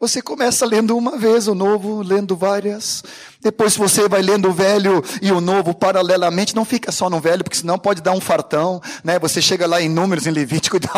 Você 0.01 0.19
começa 0.19 0.65
lendo 0.65 0.97
uma 0.97 1.15
vez 1.15 1.47
o 1.47 1.53
novo, 1.53 2.01
lendo 2.01 2.35
várias. 2.35 3.03
Depois 3.39 3.77
você 3.77 4.09
vai 4.09 4.23
lendo 4.23 4.49
o 4.49 4.51
velho 4.51 5.03
e 5.21 5.31
o 5.31 5.39
novo 5.39 5.75
paralelamente. 5.75 6.55
Não 6.55 6.65
fica 6.65 6.91
só 6.91 7.07
no 7.07 7.19
velho, 7.19 7.43
porque 7.43 7.57
senão 7.57 7.77
pode 7.77 8.01
dar 8.01 8.13
um 8.13 8.19
fartão. 8.19 8.81
Né? 9.03 9.19
Você 9.19 9.39
chega 9.43 9.67
lá 9.67 9.79
em 9.79 9.87
números, 9.87 10.25
em 10.25 10.31
Levítico, 10.31 10.77
e 10.77 10.79
dá, 10.79 10.89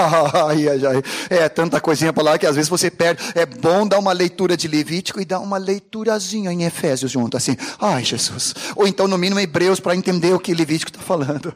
ai, 0.48 0.70
ai, 0.70 0.86
ai. 0.86 1.04
é 1.30 1.50
tanta 1.50 1.82
coisinha 1.82 2.14
para 2.14 2.24
lá 2.24 2.38
que 2.38 2.46
às 2.46 2.56
vezes 2.56 2.70
você 2.70 2.90
perde. 2.90 3.22
É 3.36 3.46
bom 3.46 3.86
dar 3.86 4.00
uma 4.00 4.14
leitura 4.14 4.56
de 4.56 4.70
Levítico 4.70 5.20
e 5.20 5.26
dar 5.26 5.42
uma 5.42 5.58
leiturazinha 5.58 6.54
em 6.54 6.64
Efésios 6.64 7.12
junto, 7.12 7.36
assim. 7.36 7.58
Ai, 7.82 8.06
Jesus. 8.06 8.56
Ou 8.74 8.88
então, 8.88 9.06
no 9.06 9.18
mínimo, 9.18 9.42
Hebreus, 9.42 9.82
para 9.82 9.98
entender 9.98 10.34
o 10.34 10.40
que 10.40 10.54
Levítico 10.54 10.92
está 10.92 11.02
falando. 11.02 11.54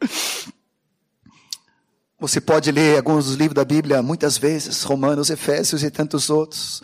Você 2.20 2.38
pode 2.38 2.70
ler 2.70 2.98
alguns 2.98 3.24
dos 3.24 3.34
livros 3.34 3.54
da 3.54 3.64
Bíblia 3.64 4.02
muitas 4.02 4.36
vezes, 4.36 4.82
Romanos, 4.82 5.30
Efésios 5.30 5.82
e 5.82 5.90
tantos 5.90 6.28
outros. 6.28 6.82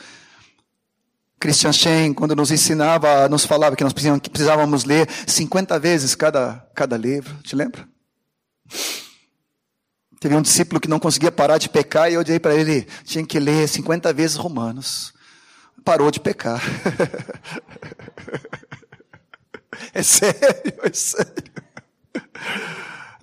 Christian 1.38 1.74
Shen, 1.74 2.14
quando 2.14 2.34
nos 2.34 2.50
ensinava, 2.50 3.28
nos 3.28 3.44
falava 3.44 3.76
que 3.76 3.84
nós 3.84 3.92
precisávamos 3.92 4.84
ler 4.84 5.06
50 5.26 5.78
vezes 5.78 6.14
cada, 6.14 6.66
cada 6.74 6.96
livro. 6.96 7.36
Te 7.42 7.54
lembra? 7.54 7.86
Teve 10.18 10.34
um 10.34 10.40
discípulo 10.40 10.80
que 10.80 10.88
não 10.88 10.98
conseguia 10.98 11.30
parar 11.30 11.58
de 11.58 11.68
pecar 11.68 12.10
e 12.10 12.14
eu 12.14 12.24
disse 12.24 12.40
para 12.40 12.54
ele, 12.54 12.88
tinha 13.04 13.24
que 13.24 13.38
ler 13.38 13.68
50 13.68 14.14
vezes 14.14 14.36
Romanos. 14.36 15.12
Parou 15.84 16.10
de 16.10 16.18
pecar. 16.18 16.62
é 19.92 20.02
sério, 20.02 20.80
é 20.82 20.92
sério. 20.94 21.44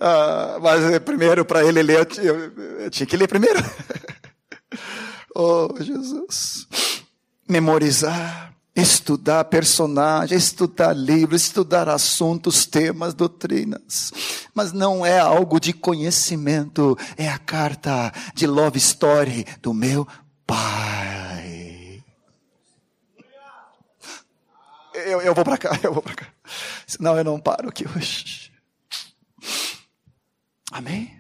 Ah, 0.06 0.60
mas 0.62 0.84
eh, 0.84 1.00
primeiro, 1.00 1.46
para 1.46 1.64
ele 1.64 1.82
ler, 1.82 2.06
eu, 2.18 2.26
eu, 2.26 2.80
eu 2.82 2.92
tinha 2.92 3.08
que 3.08 3.16
ler 3.16 3.26
primeiro. 3.26 3.58
oh, 5.34 5.70
Jesus. 5.80 6.68
Memorizar, 7.48 8.54
estudar 8.76 9.46
personagens, 9.46 10.44
estudar 10.44 10.92
livros, 10.92 11.44
estudar 11.44 11.88
assuntos, 11.88 12.66
temas, 12.66 13.14
doutrinas. 13.14 14.12
Mas 14.54 14.74
não 14.74 15.06
é 15.06 15.20
algo 15.20 15.58
de 15.58 15.72
conhecimento, 15.72 16.98
é 17.16 17.30
a 17.30 17.38
carta 17.38 18.12
de 18.36 18.46
love 18.46 18.78
story 18.80 19.46
do 19.62 19.74
meu 19.74 20.06
pai. 20.46 22.04
Eu, 24.94 25.22
eu 25.22 25.34
vou 25.34 25.46
para 25.46 25.58
cá, 25.58 25.80
eu 25.82 25.94
vou 25.94 26.04
para 26.04 26.16
cá. 26.16 26.28
Senão 26.86 27.18
eu 27.18 27.24
não 27.24 27.40
paro 27.40 27.70
aqui 27.70 27.86
hoje. 27.88 28.53
Amém? 30.74 31.16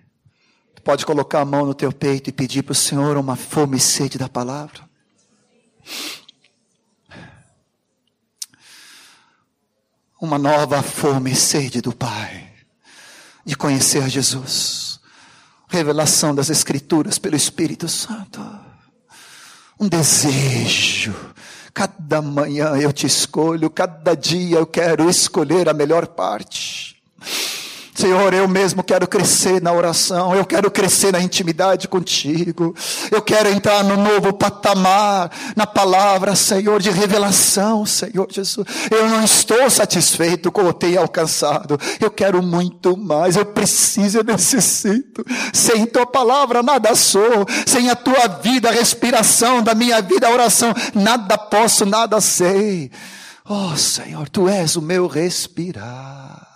Tu 0.73 0.81
pode 0.81 1.05
colocar 1.05 1.41
a 1.41 1.45
mão 1.45 1.63
no 1.63 1.75
teu 1.75 1.93
peito 1.93 2.27
e 2.27 2.33
pedir 2.33 2.63
para 2.63 2.71
o 2.71 2.75
Senhor 2.75 3.15
uma 3.17 3.35
fome 3.35 3.77
e 3.77 3.79
sede 3.79 4.17
da 4.17 4.27
palavra. 4.27 4.81
Uma 10.19 10.39
nova 10.39 10.81
fome 10.81 11.33
e 11.33 11.35
sede 11.35 11.81
do 11.81 11.93
Pai, 11.93 12.51
de 13.45 13.55
conhecer 13.55 14.09
Jesus. 14.09 14.99
Revelação 15.69 16.33
das 16.33 16.49
Escrituras 16.49 17.19
pelo 17.19 17.35
Espírito 17.35 17.87
Santo. 17.87 18.41
Um 19.79 19.87
desejo. 19.87 21.13
Cada 21.75 22.23
manhã 22.23 22.75
eu 22.77 22.91
te 22.91 23.05
escolho, 23.05 23.69
cada 23.69 24.15
dia 24.15 24.57
eu 24.57 24.65
quero 24.65 25.07
escolher 25.07 25.69
a 25.69 25.73
melhor 25.73 26.07
parte. 26.07 27.03
Senhor, 28.03 28.33
eu 28.33 28.49
mesmo 28.49 28.83
quero 28.83 29.07
crescer 29.07 29.61
na 29.61 29.71
oração, 29.71 30.35
eu 30.35 30.43
quero 30.43 30.69
crescer 30.69 31.13
na 31.13 31.21
intimidade 31.21 31.87
contigo, 31.87 32.75
eu 33.09 33.21
quero 33.21 33.47
entrar 33.47 33.81
no 33.81 33.95
novo 33.95 34.33
patamar, 34.33 35.31
na 35.55 35.65
palavra, 35.65 36.35
Senhor, 36.35 36.81
de 36.81 36.89
revelação, 36.91 37.85
Senhor 37.85 38.27
Jesus. 38.29 38.67
Eu 38.91 39.07
não 39.07 39.23
estou 39.23 39.69
satisfeito 39.69 40.51
com 40.51 40.67
o 40.67 40.73
que 40.73 40.81
tenho 40.81 40.99
alcançado, 40.99 41.79
eu 42.01 42.11
quero 42.11 42.43
muito 42.43 42.97
mais, 42.97 43.37
eu 43.37 43.45
preciso, 43.45 44.17
eu 44.17 44.23
necessito. 44.25 45.23
Sem 45.53 45.85
tua 45.85 46.05
palavra 46.05 46.61
nada 46.61 46.93
sou, 46.95 47.45
sem 47.65 47.89
a 47.89 47.95
tua 47.95 48.27
vida, 48.27 48.67
a 48.67 48.73
respiração 48.73 49.63
da 49.63 49.73
minha 49.73 50.01
vida, 50.01 50.27
a 50.27 50.31
oração, 50.31 50.73
nada 50.93 51.37
posso, 51.37 51.85
nada 51.85 52.19
sei. 52.19 52.91
Oh 53.47 53.77
Senhor, 53.77 54.27
tu 54.27 54.49
és 54.49 54.75
o 54.75 54.81
meu 54.81 55.07
respirar. 55.07 56.52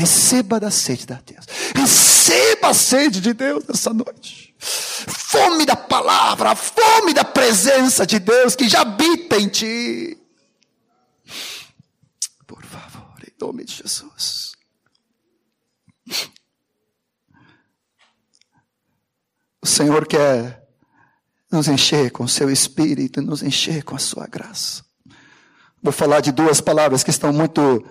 Receba 0.00 0.58
da 0.58 0.70
sede 0.70 1.06
da 1.06 1.20
Deus. 1.24 1.44
Receba 1.74 2.68
a 2.68 2.74
sede 2.74 3.20
de 3.20 3.34
Deus 3.34 3.64
nessa 3.66 3.92
noite. 3.92 4.54
fome 4.58 5.66
da 5.66 5.76
palavra, 5.76 6.54
fome 6.54 7.12
da 7.12 7.24
presença 7.24 8.06
de 8.06 8.18
Deus 8.18 8.56
que 8.56 8.68
já 8.68 8.80
habita 8.80 9.36
em 9.36 9.48
ti. 9.48 10.18
Por 12.46 12.64
favor, 12.64 13.22
em 13.22 13.44
nome 13.44 13.64
de 13.64 13.74
Jesus. 13.74 14.52
O 19.62 19.66
Senhor 19.66 20.06
quer 20.06 20.66
nos 21.50 21.68
encher 21.68 22.10
com 22.10 22.24
o 22.24 22.28
seu 22.28 22.50
espírito, 22.50 23.20
nos 23.20 23.42
encher 23.42 23.82
com 23.82 23.96
a 23.96 23.98
sua 23.98 24.26
graça. 24.26 24.82
Vou 25.82 25.92
falar 25.92 26.20
de 26.20 26.32
duas 26.32 26.60
palavras 26.60 27.02
que 27.02 27.10
estão 27.10 27.32
muito 27.32 27.84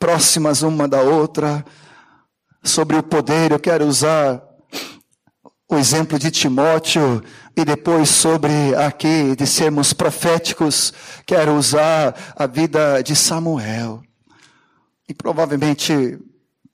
próximas 0.00 0.62
uma 0.62 0.88
da 0.88 1.02
outra 1.02 1.64
sobre 2.64 2.96
o 2.96 3.02
poder. 3.02 3.52
Eu 3.52 3.60
quero 3.60 3.86
usar 3.86 4.42
o 5.68 5.76
exemplo 5.76 6.18
de 6.18 6.30
Timóteo 6.30 7.22
e 7.56 7.64
depois 7.64 8.08
sobre 8.08 8.74
aqui 8.74 9.36
de 9.36 9.46
sermos 9.46 9.92
proféticos, 9.92 10.92
quero 11.26 11.54
usar 11.54 12.34
a 12.34 12.46
vida 12.46 13.02
de 13.02 13.14
Samuel. 13.14 14.02
E 15.08 15.14
provavelmente 15.14 16.18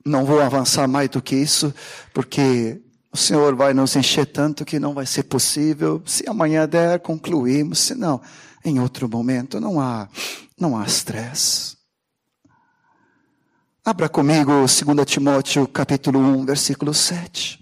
não 0.05 0.25
vou 0.25 0.41
avançar 0.41 0.87
mais 0.87 1.09
do 1.09 1.21
que 1.21 1.35
isso, 1.35 1.73
porque 2.13 2.81
o 3.11 3.17
Senhor 3.17 3.55
vai 3.55 3.73
nos 3.73 3.95
encher 3.95 4.25
tanto 4.25 4.63
que 4.63 4.79
não 4.79 4.93
vai 4.93 5.05
ser 5.05 5.23
possível. 5.23 6.01
Se 6.05 6.27
amanhã 6.29 6.67
der, 6.67 6.99
concluímos. 6.99 7.79
Se 7.79 7.93
não, 7.93 8.21
em 8.63 8.79
outro 8.79 9.09
momento, 9.09 9.59
não 9.59 9.81
há, 9.81 10.07
não 10.57 10.77
há 10.77 10.85
estresse. 10.85 11.76
Abra 13.89 14.09
comigo 14.09 14.51
2 14.51 14.77
Timóteo 15.05 15.65
capítulo 15.65 16.19
1, 16.19 16.45
versículo 16.45 16.93
7. 16.93 17.57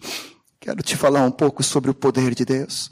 Quero 0.60 0.82
te 0.82 0.98
falar 0.98 1.24
um 1.24 1.30
pouco 1.30 1.62
sobre 1.62 1.92
o 1.92 1.94
poder 1.94 2.34
de 2.34 2.44
Deus. 2.44 2.90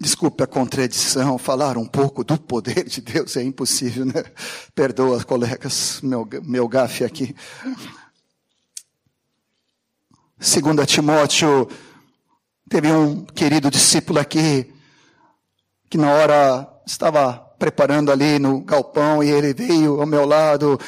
Desculpe 0.00 0.42
a 0.42 0.46
contradição, 0.48 1.38
falar 1.38 1.78
um 1.78 1.86
pouco 1.86 2.24
do 2.24 2.36
poder 2.36 2.82
de 2.88 3.00
Deus 3.00 3.36
é 3.36 3.44
impossível, 3.44 4.04
né? 4.04 4.24
Perdoa, 4.74 5.22
colegas, 5.22 6.00
meu, 6.02 6.28
meu 6.42 6.66
gafe 6.66 7.04
aqui. 7.04 7.32
Segundo 10.36 10.84
Timóteo, 10.84 11.68
teve 12.68 12.90
um 12.90 13.24
querido 13.24 13.70
discípulo 13.70 14.18
aqui, 14.18 14.74
que 15.88 15.96
na 15.96 16.10
hora 16.10 16.71
estava 16.86 17.34
preparando 17.58 18.10
ali 18.10 18.38
no 18.38 18.60
galpão 18.60 19.22
e 19.22 19.30
ele 19.30 19.54
veio 19.54 20.00
ao 20.00 20.06
meu 20.06 20.24
lado, 20.26 20.78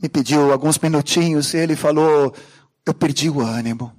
me 0.00 0.08
pediu 0.08 0.52
alguns 0.52 0.78
minutinhos 0.78 1.52
e 1.54 1.58
ele 1.58 1.76
falou, 1.76 2.34
eu 2.84 2.94
perdi 2.94 3.28
o 3.28 3.40
ânimo. 3.40 3.92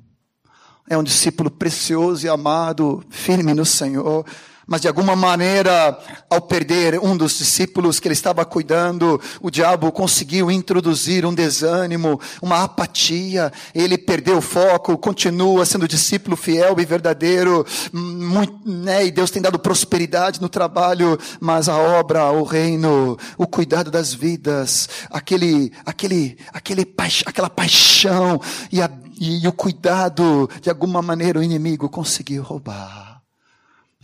É 0.90 0.98
um 0.98 1.04
discípulo 1.04 1.50
precioso 1.50 2.26
e 2.26 2.30
amado, 2.30 3.04
firme 3.10 3.54
no 3.54 3.66
Senhor 3.66 4.26
mas 4.66 4.82
de 4.82 4.88
alguma 4.88 5.16
maneira, 5.16 5.98
ao 6.30 6.42
perder 6.42 7.00
um 7.00 7.16
dos 7.16 7.38
discípulos 7.38 8.00
que 8.00 8.08
ele 8.08 8.14
estava 8.14 8.46
cuidando, 8.46 9.20
o 9.42 9.52
diabo 9.52 9.92
conseguiu 9.92 10.50
introduzir 10.50 11.26
um 11.26 11.34
desânimo, 11.34 12.20
uma 12.42 12.64
apatia. 12.64 13.52
Ele 13.76 13.98
perdeu 13.98 14.38
o 14.38 14.42
foco, 14.42 14.98
continua 14.98 15.66
sendo 15.66 15.88
discípulo 15.88 16.38
fiel 16.38 16.80
e 16.80 16.86
verdadeiro, 16.86 17.66
muito, 17.92 18.58
né? 18.66 19.06
E 19.06 19.12
Deus 19.12 19.32
tem 19.32 19.42
dado 19.42 19.60
prosperidade 19.60 20.42
no 20.42 20.50
trabalho, 20.50 21.18
mas 21.40 21.68
a 21.68 21.78
obra, 21.78 22.32
o 22.32 22.44
reino, 22.44 23.18
o 23.38 23.46
cuidado 23.46 23.92
das 23.92 24.14
vidas, 24.14 24.88
aquele, 25.10 25.72
aquele, 25.86 26.38
aquele, 26.54 26.94
aquela 27.26 27.50
paixão 27.50 28.40
e, 28.72 28.82
a, 28.82 28.90
e 29.20 29.46
o 29.48 29.52
cuidado, 29.52 30.50
de 30.62 30.70
alguma 30.70 31.02
maneira 31.02 31.40
o 31.40 31.44
inimigo 31.44 31.90
conseguiu 31.90 32.44
roubar. 32.44 33.13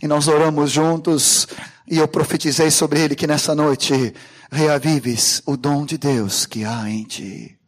E 0.02 0.08
nós 0.08 0.28
oramos 0.28 0.70
juntos 0.70 1.46
e 1.86 1.98
eu 1.98 2.08
profetizei 2.08 2.70
sobre 2.70 3.00
ele 3.00 3.14
que 3.14 3.26
nessa 3.26 3.54
noite 3.54 4.14
reavives 4.50 5.42
o 5.44 5.56
dom 5.56 5.84
de 5.84 5.98
Deus 5.98 6.46
que 6.46 6.64
há 6.64 6.88
em 6.88 7.04
ti. 7.04 7.58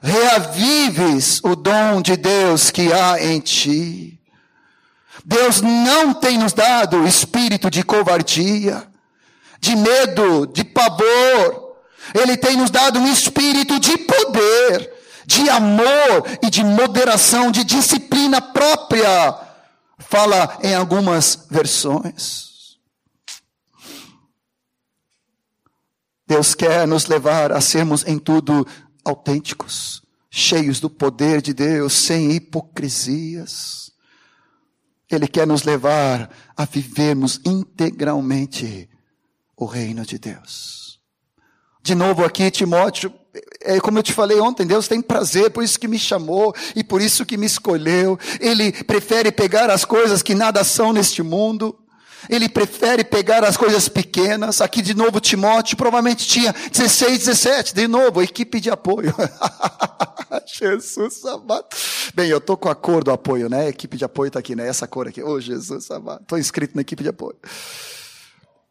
Reavives 0.00 1.40
o 1.42 1.54
dom 1.54 2.00
de 2.00 2.16
Deus 2.16 2.70
que 2.70 2.92
há 2.92 3.22
em 3.22 3.40
ti. 3.40 4.18
Deus 5.24 5.60
não 5.60 6.14
tem 6.14 6.38
nos 6.38 6.52
dado 6.52 7.06
espírito 7.06 7.70
de 7.70 7.82
covardia, 7.82 8.86
de 9.60 9.76
medo, 9.76 10.46
de 10.46 10.64
pavor. 10.64 11.76
Ele 12.14 12.36
tem 12.36 12.56
nos 12.56 12.70
dado 12.70 12.98
um 12.98 13.12
espírito 13.12 13.78
de 13.80 13.98
poder, 13.98 14.92
de 15.26 15.50
amor 15.50 16.24
e 16.42 16.48
de 16.48 16.64
moderação, 16.64 17.50
de 17.50 17.64
disciplina 17.64 18.40
própria 18.40 19.45
fala 19.98 20.58
em 20.62 20.74
algumas 20.74 21.46
versões. 21.50 22.78
Deus 26.26 26.54
quer 26.54 26.86
nos 26.86 27.06
levar 27.06 27.52
a 27.52 27.60
sermos 27.60 28.04
em 28.04 28.18
tudo 28.18 28.66
autênticos, 29.04 30.02
cheios 30.28 30.80
do 30.80 30.90
poder 30.90 31.40
de 31.40 31.54
Deus, 31.54 31.92
sem 31.92 32.32
hipocrisias. 32.32 33.92
Ele 35.08 35.28
quer 35.28 35.46
nos 35.46 35.62
levar 35.62 36.28
a 36.56 36.64
vivermos 36.64 37.40
integralmente 37.44 38.90
o 39.56 39.64
reino 39.64 40.04
de 40.04 40.18
Deus. 40.18 40.98
De 41.80 41.94
novo 41.94 42.24
aqui, 42.24 42.50
Timóteo, 42.50 43.14
é 43.60 43.80
como 43.80 43.98
eu 43.98 44.02
te 44.02 44.12
falei 44.12 44.40
ontem, 44.40 44.66
Deus 44.66 44.88
tem 44.88 45.00
prazer, 45.00 45.50
por 45.50 45.62
isso 45.62 45.78
que 45.78 45.88
me 45.88 45.98
chamou 45.98 46.54
e 46.74 46.82
por 46.82 47.00
isso 47.00 47.26
que 47.26 47.36
me 47.36 47.46
escolheu. 47.46 48.18
Ele 48.40 48.72
prefere 48.84 49.32
pegar 49.32 49.70
as 49.70 49.84
coisas 49.84 50.22
que 50.22 50.34
nada 50.34 50.62
são 50.64 50.92
neste 50.92 51.22
mundo. 51.22 51.76
Ele 52.28 52.48
prefere 52.48 53.04
pegar 53.04 53.44
as 53.44 53.56
coisas 53.56 53.88
pequenas. 53.88 54.60
Aqui 54.60 54.82
de 54.82 54.94
novo 54.94 55.20
Timóteo 55.20 55.76
provavelmente 55.76 56.26
tinha 56.26 56.52
16, 56.72 57.18
17. 57.18 57.74
De 57.74 57.86
novo, 57.86 58.22
equipe 58.22 58.60
de 58.60 58.70
apoio. 58.70 59.14
Jesus 60.46 61.24
amado. 61.24 61.66
Bem, 62.14 62.28
eu 62.28 62.40
tô 62.40 62.56
com 62.56 62.68
a 62.68 62.74
cor 62.74 63.04
do 63.04 63.10
apoio, 63.10 63.48
né? 63.48 63.66
A 63.66 63.68
equipe 63.68 63.96
de 63.96 64.04
apoio 64.04 64.28
está 64.28 64.40
aqui, 64.40 64.56
né? 64.56 64.66
Essa 64.66 64.86
cor 64.86 65.06
aqui. 65.08 65.22
Oh, 65.22 65.40
Jesus 65.40 65.90
amado. 65.90 66.22
Estou 66.22 66.38
inscrito 66.38 66.74
na 66.74 66.82
equipe 66.82 67.02
de 67.02 67.10
apoio. 67.10 67.36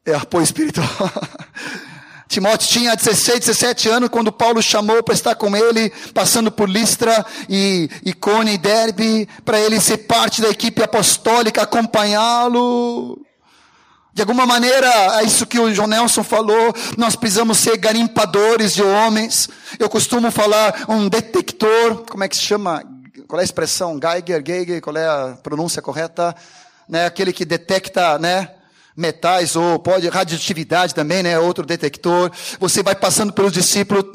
É 0.06 0.14
apoio 0.14 0.44
espiritual. 0.44 0.88
Timóteo 2.28 2.68
tinha 2.68 2.96
16, 2.96 3.40
17 3.42 3.90
anos 3.90 4.10
quando 4.10 4.32
Paulo 4.32 4.62
chamou 4.62 5.04
para 5.04 5.14
estar 5.14 5.36
com 5.36 5.56
ele, 5.56 5.92
passando 6.14 6.52
por 6.52 6.68
Listra 6.68 7.26
e 7.48 7.90
Icone 8.04 8.56
e 8.56 8.58
Derbe, 8.58 9.30
para 9.44 9.60
ele 9.60 9.80
ser 9.80 10.00
parte 10.00 10.42
da 10.42 10.50
equipe 10.50 10.82
apostólica, 10.82 11.62
acompanhá-lo. 11.62 13.20
De 14.12 14.22
alguma 14.22 14.46
maneira, 14.46 14.88
é 15.20 15.24
isso 15.24 15.46
que 15.46 15.60
o 15.60 15.74
João 15.74 15.90
Nelson 15.90 16.24
falou, 16.24 16.74
nós 16.98 17.16
precisamos 17.16 17.58
ser 17.58 17.78
garimpadores 17.78 18.74
de 18.74 18.82
homens. 18.82 19.50
Eu 19.78 19.90
costumo 19.90 20.32
falar 20.32 20.86
um 20.88 21.10
detector, 21.10 22.06
como 22.10 22.24
é 22.24 22.30
que 22.30 22.36
se 22.38 22.42
chama? 22.42 22.82
Qual 23.28 23.40
é 23.40 23.44
a 23.44 23.46
expressão? 23.46 24.00
Geiger, 24.00 24.42
Geiger, 24.46 24.82
qual 24.82 24.96
é 24.96 25.06
a 25.06 25.38
pronúncia 25.44 25.82
correta? 25.82 26.34
Né, 26.88 27.06
aquele 27.06 27.34
que 27.34 27.44
detecta, 27.44 28.18
né? 28.18 28.52
Metais 28.96 29.56
ou 29.56 29.78
pode 29.80 30.08
radioatividade 30.08 30.96
também, 30.96 31.22
né? 31.22 31.38
Outro 31.38 31.66
detector. 31.66 32.32
Você 32.60 32.82
vai 32.82 32.96
passando 32.96 33.34
pelos 33.34 33.52
discípulos. 33.52 34.06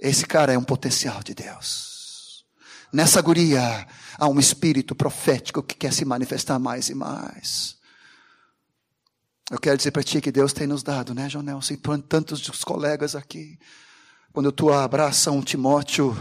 Esse 0.00 0.26
cara 0.26 0.52
é 0.52 0.58
um 0.58 0.64
potencial 0.64 1.22
de 1.22 1.34
Deus. 1.34 2.44
Nessa 2.92 3.20
guria 3.22 3.86
há 4.18 4.28
um 4.28 4.38
espírito 4.38 4.94
profético 4.94 5.62
que 5.62 5.74
quer 5.74 5.92
se 5.92 6.04
manifestar 6.04 6.58
mais 6.58 6.88
e 6.88 6.94
mais. 6.94 7.76
Eu 9.50 9.58
quero 9.58 9.76
dizer 9.76 9.90
para 9.90 10.02
ti 10.02 10.20
que 10.20 10.32
Deus 10.32 10.52
tem 10.52 10.66
nos 10.66 10.82
dado, 10.82 11.14
né, 11.14 11.28
João 11.28 11.44
Nelson? 11.44 11.74
E 11.74 11.76
tantos 12.02 12.40
dos 12.40 12.64
colegas 12.64 13.14
aqui. 13.14 13.58
Quando 14.32 14.50
tu 14.50 14.72
abraça 14.72 15.30
um 15.30 15.42
Timóteo, 15.42 16.16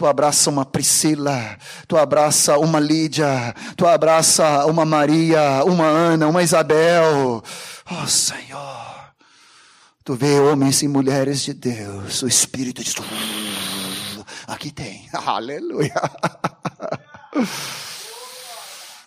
Tu 0.00 0.06
abraça 0.06 0.48
uma 0.48 0.64
Priscila, 0.64 1.58
tu 1.86 1.94
abraça 1.94 2.56
uma 2.56 2.80
Lídia, 2.80 3.54
tu 3.76 3.86
abraça 3.86 4.64
uma 4.64 4.86
Maria, 4.86 5.62
uma 5.66 5.84
Ana, 5.84 6.26
uma 6.26 6.42
Isabel. 6.42 7.44
Oh 7.84 8.06
Senhor, 8.06 9.12
tu 10.02 10.14
vê 10.14 10.40
homens 10.40 10.80
e 10.80 10.88
mulheres 10.88 11.42
de 11.42 11.52
Deus, 11.52 12.22
o 12.22 12.26
Espírito 12.26 12.82
diz: 12.82 12.94
aqui 14.46 14.70
tem, 14.70 15.06
aleluia. 15.12 15.92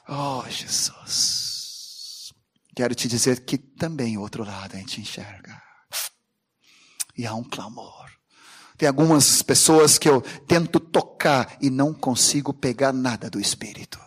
Oh 0.08 0.44
Jesus, 0.48 2.32
quero 2.76 2.94
te 2.94 3.08
dizer 3.08 3.44
que 3.46 3.58
também 3.58 4.16
o 4.16 4.22
outro 4.22 4.44
lado 4.44 4.76
a 4.76 4.78
gente 4.78 5.02
enxerga. 5.02 5.60
E 7.18 7.26
há 7.26 7.34
um 7.34 7.44
clamor. 7.44 8.03
Tem 8.78 8.88
algumas 8.88 9.42
pessoas 9.42 9.98
que 9.98 10.10
eu 10.10 10.22
tento 10.48 10.80
tocar 10.80 11.58
e 11.62 11.70
não 11.70 11.94
consigo 11.94 12.54
pegar 12.54 12.92
nada 12.92 13.30
do 13.30 13.40
Espírito. 13.40 14.00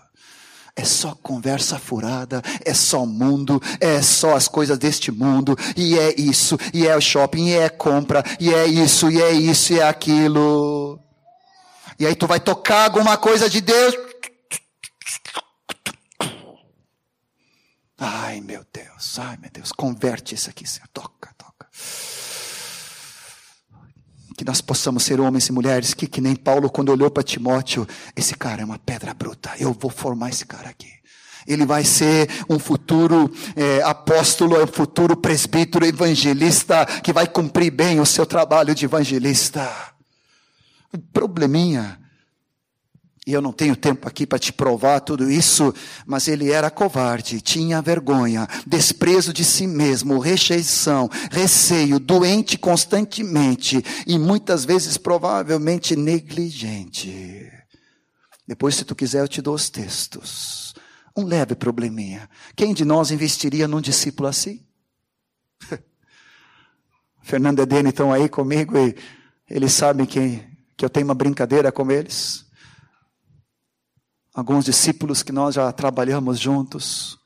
é 0.79 0.85
só 0.85 1.15
conversa 1.15 1.79
furada, 1.79 2.43
é 2.63 2.75
só 2.75 3.07
mundo, 3.07 3.61
é 3.81 4.03
só 4.03 4.37
as 4.37 4.47
coisas 4.47 4.77
deste 4.77 5.11
mundo, 5.11 5.57
e 5.75 5.99
é 5.99 6.15
isso, 6.21 6.59
e 6.73 6.87
é 6.87 6.95
o 6.95 7.01
shopping, 7.01 7.47
e 7.47 7.55
é 7.55 7.71
compra, 7.71 8.23
e 8.39 8.53
é 8.53 8.67
isso, 8.67 9.11
e 9.11 9.23
é 9.23 9.33
isso, 9.33 9.73
e 9.73 9.81
é 9.81 9.89
aquilo. 9.89 11.01
E 11.99 12.07
aí 12.07 12.15
tu 12.15 12.27
vai 12.27 12.39
tocar 12.39 12.85
alguma 12.85 13.17
coisa 13.17 13.49
de 13.49 13.63
Deus. 13.63 13.95
Ai, 17.99 18.43
meu 18.43 18.63
Deus, 18.71 19.19
ai, 19.19 19.39
meu 19.39 19.51
Deus, 19.51 19.73
converte 19.73 20.35
isso 20.35 20.51
aqui, 20.51 20.69
Senhor. 20.69 20.89
Toca, 20.93 21.35
toca. 21.39 21.67
Que 24.37 24.45
nós 24.45 24.61
possamos 24.61 25.03
ser 25.03 25.21
homens 25.21 25.49
e 25.49 25.53
mulheres 25.53 25.95
que, 25.95 26.07
que 26.07 26.21
nem 26.21 26.37
Paulo, 26.37 26.69
quando 26.69 26.91
olhou 26.91 27.11
para 27.11 27.23
Timóteo, 27.23 27.87
esse 28.15 28.35
cara 28.35 28.63
é 28.63 28.65
uma 28.65 28.79
pedra 28.79 29.15
bruta, 29.15 29.51
eu 29.59 29.73
vou 29.73 29.91
formar 29.91 30.31
esse 30.31 30.45
cara 30.45 30.69
aqui. 30.69 30.97
Ele 31.47 31.65
vai 31.65 31.85
ser 31.85 32.29
um 32.51 32.59
futuro 32.59 33.33
é, 33.55 33.81
apóstolo, 33.83 34.63
um 34.63 34.67
futuro 34.67 35.17
presbítero, 35.17 35.87
evangelista, 35.87 36.85
que 37.03 37.13
vai 37.13 37.27
cumprir 37.27 37.71
bem 37.71 38.01
o 38.01 38.07
seu 38.07 38.27
trabalho 38.27 38.75
de 38.75 38.85
evangelista. 38.85 39.71
Probleminha 41.13 42.06
e 43.27 43.33
eu 43.33 43.43
não 43.43 43.53
tenho 43.53 43.75
tempo 43.75 44.07
aqui 44.07 44.25
para 44.25 44.39
te 44.39 44.53
provar 44.53 45.01
tudo 45.01 45.29
isso, 45.29 45.75
mas 46.07 46.29
ele 46.29 46.53
era 46.53 46.71
covarde, 46.71 47.41
tinha 47.41 47.83
vergonha, 47.83 48.47
desprezo 48.65 49.33
de 49.33 49.45
si 49.45 49.67
mesmo, 49.67 50.21
rejeição, 50.21 51.11
receio, 51.33 51.99
doente 51.99 52.57
constantemente 52.57 53.85
e 54.07 54.17
muitas 54.17 54.65
vezes 54.65 54.97
provavelmente 54.97 55.97
negligente. 55.97 57.51
Depois, 58.47 58.77
se 58.77 58.85
tu 58.85 58.95
quiser, 58.95 59.23
eu 59.23 59.29
te 59.29 59.43
dou 59.43 59.57
os 59.57 59.69
textos. 59.69 60.73
Um 61.17 61.25
leve 61.25 61.57
probleminha. 61.57 62.31
Quem 62.55 62.73
de 62.73 62.85
nós 62.85 63.11
investiria 63.11 63.67
num 63.67 63.81
discípulo 63.81 64.29
assim? 64.29 64.65
Fernando 67.25 67.61
e 67.61 67.67
Dene 67.67 67.89
estão 67.89 68.13
aí 68.13 68.29
comigo 68.29 68.79
e 68.79 68.95
eles 69.51 69.73
sabem 69.73 70.07
que, 70.07 70.45
que 70.77 70.85
eu 70.85 70.89
tenho 70.89 71.07
uma 71.07 71.15
brincadeira 71.15 71.73
com 71.73 71.91
eles 71.91 72.46
alguns 74.37 74.67
discípulos 74.67 75.23
que 75.23 75.33
nós 75.33 75.55
já 75.55 75.73
trabalhamos 75.73 76.39
juntos. 76.39 77.19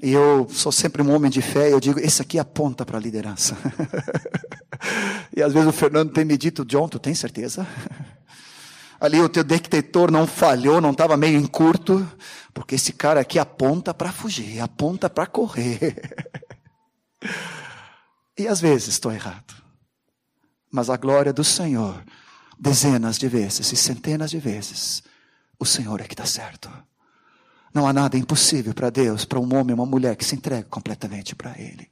E 0.00 0.12
eu 0.12 0.48
sou 0.48 0.70
sempre 0.70 1.02
um 1.02 1.12
homem 1.12 1.28
de 1.28 1.42
fé, 1.42 1.68
e 1.68 1.72
eu 1.72 1.80
digo, 1.80 1.98
esse 1.98 2.22
aqui 2.22 2.38
aponta 2.38 2.86
para 2.86 2.96
a 2.96 3.00
liderança. 3.00 3.56
e 5.36 5.42
às 5.42 5.52
vezes 5.52 5.68
o 5.68 5.72
Fernando 5.72 6.12
tem 6.12 6.24
me 6.24 6.38
dito, 6.38 6.64
John, 6.64 6.88
tu 6.88 7.00
tem 7.00 7.12
certeza? 7.12 7.66
Ali 9.00 9.20
o 9.20 9.28
teu 9.28 9.42
detector 9.42 10.12
não 10.12 10.26
falhou, 10.26 10.80
não 10.80 10.92
estava 10.92 11.16
meio 11.16 11.38
em 11.38 11.46
curto, 11.46 12.08
porque 12.54 12.76
esse 12.76 12.92
cara 12.92 13.20
aqui 13.20 13.38
aponta 13.38 13.92
para 13.92 14.12
fugir, 14.12 14.60
aponta 14.60 15.10
para 15.10 15.26
correr. 15.26 15.96
e 18.38 18.46
às 18.46 18.60
vezes 18.60 18.88
estou 18.88 19.12
errado. 19.12 19.54
Mas 20.70 20.88
a 20.88 20.96
glória 20.96 21.32
do 21.32 21.42
Senhor, 21.42 22.02
dezenas 22.58 23.18
de 23.18 23.26
vezes 23.26 23.72
e 23.72 23.76
centenas 23.76 24.30
de 24.30 24.38
vezes, 24.38 25.02
o 25.58 25.64
Senhor 25.64 26.00
é 26.00 26.04
que 26.04 26.14
está 26.14 26.26
certo. 26.26 26.70
Não 27.72 27.86
há 27.86 27.92
nada 27.92 28.16
impossível 28.16 28.72
para 28.72 28.90
Deus, 28.90 29.24
para 29.24 29.40
um 29.40 29.54
homem 29.54 29.74
uma 29.74 29.86
mulher 29.86 30.14
que 30.16 30.24
se 30.24 30.36
entrega 30.36 30.66
completamente 30.68 31.34
para 31.34 31.58
Ele. 31.58 31.90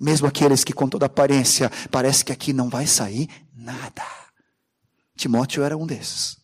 Mesmo 0.00 0.26
aqueles 0.26 0.64
que 0.64 0.72
com 0.72 0.88
toda 0.88 1.06
aparência 1.06 1.70
parece 1.90 2.24
que 2.24 2.32
aqui 2.32 2.52
não 2.52 2.68
vai 2.68 2.86
sair 2.86 3.28
nada. 3.54 4.02
Timóteo 5.16 5.62
era 5.62 5.76
um 5.76 5.86
desses. 5.86 6.36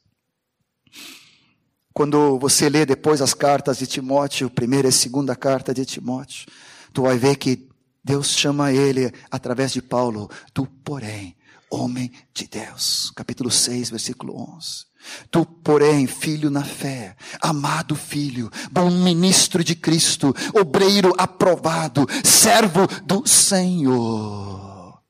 Quando 1.93 2.39
você 2.39 2.69
lê 2.69 2.87
depois 2.87 3.21
as 3.21 3.35
cartas 3.35 3.79
de 3.79 3.87
Timóteo, 3.87 4.49
primeira 4.49 4.89
e 4.89 4.93
segunda 4.93 5.35
carta 5.35 5.75
de 5.75 5.85
Timóteo, 5.85 6.47
tu 6.93 7.03
vai 7.03 7.19
ver 7.19 7.37
que 7.37 7.69
Deus 8.03 8.29
chama 8.29 8.73
ele 8.73 9.13
através 9.31 9.73
de 9.73 9.83
Paulo, 9.83 10.31
tu, 10.55 10.67
porém, 10.85 11.37
homem 11.69 12.13
de 12.33 12.47
Deus. 12.47 13.13
Capítulo 13.15 13.51
6, 13.51 13.91
versículo 13.91 14.37
11. 14.57 14.90
Tu, 15.31 15.45
porém, 15.45 16.07
filho 16.07 16.51
na 16.51 16.63
fé, 16.63 17.17
amado 17.41 17.95
filho, 17.97 18.51
bom 18.71 18.91
ministro 18.91 19.65
de 19.65 19.75
Cristo, 19.75 20.35
obreiro 20.55 21.15
aprovado, 21.17 22.07
servo 22.25 22.87
do 23.05 23.27
Senhor. 23.27 25.01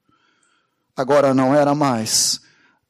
Agora 0.97 1.33
não 1.33 1.55
era 1.55 1.75
mais 1.75 2.41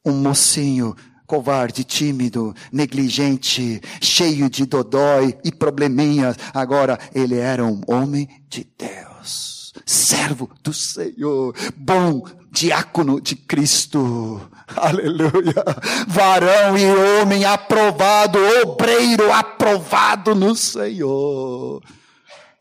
um 0.05 0.13
mocinho 0.13 0.95
covarde, 1.31 1.85
tímido, 1.85 2.53
negligente, 2.73 3.81
cheio 4.01 4.49
de 4.49 4.65
dodói 4.65 5.37
e 5.45 5.49
probleminhas. 5.49 6.35
Agora 6.53 6.99
ele 7.15 7.37
era 7.37 7.65
um 7.65 7.79
homem 7.87 8.27
de 8.49 8.67
Deus, 8.77 9.60
servo 9.85 10.49
do 10.63 10.73
Senhor, 10.73 11.55
bom 11.75 12.23
diácono 12.51 13.21
de 13.21 13.35
Cristo. 13.35 14.41
Aleluia. 14.75 15.63
Varão 16.07 16.77
e 16.77 16.85
homem 17.21 17.45
aprovado, 17.45 18.39
obreiro 18.63 19.31
aprovado 19.31 20.35
no 20.35 20.55
Senhor. 20.55 21.81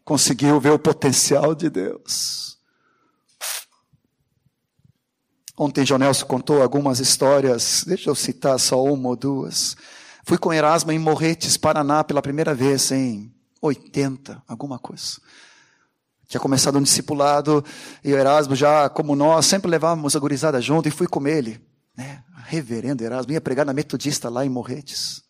Conseguiu 0.05 0.61
ver 0.61 0.71
o 0.73 0.79
potencial 0.79 1.55
de 1.55 1.69
Deus. 1.69 2.59
Ontem 5.57 5.85
Jonelso 5.85 6.25
contou 6.25 6.63
algumas 6.63 7.01
histórias, 7.01 7.85
deixa 7.87 8.09
eu 8.09 8.15
citar 8.15 8.59
só 8.59 8.83
uma 8.83 9.11
ou 9.11 9.17
duas. 9.17 9.77
Fui 10.25 10.39
com 10.39 10.55
Erasmo 10.55 10.91
em 10.91 10.99
Morretes, 10.99 11.59
Paraná, 11.59 12.03
pela 12.03 12.23
primeira 12.23 12.55
vez 12.55 12.91
em 12.91 13.31
80, 13.61 14.43
alguma 14.49 14.79
coisa. 14.79 15.21
Tinha 16.31 16.41
começado 16.41 16.79
um 16.79 16.83
discipulado, 16.83 17.65
e 18.05 18.13
o 18.13 18.17
Erasmo 18.17 18.55
já, 18.55 18.89
como 18.89 19.17
nós, 19.17 19.47
sempre 19.47 19.69
levávamos 19.69 20.15
a 20.15 20.21
gurizada 20.21 20.61
junto, 20.61 20.87
e 20.87 20.91
fui 20.93 21.09
com 21.09 21.27
ele. 21.27 21.61
Né? 21.99 22.23
Reverendo 22.47 23.03
Erasmo, 23.03 23.33
ia 23.33 23.41
pregar 23.41 23.67
na 23.67 23.73
Metodista 23.73 24.29
lá 24.31 24.47
em 24.47 24.49
Morretes. 24.49 25.25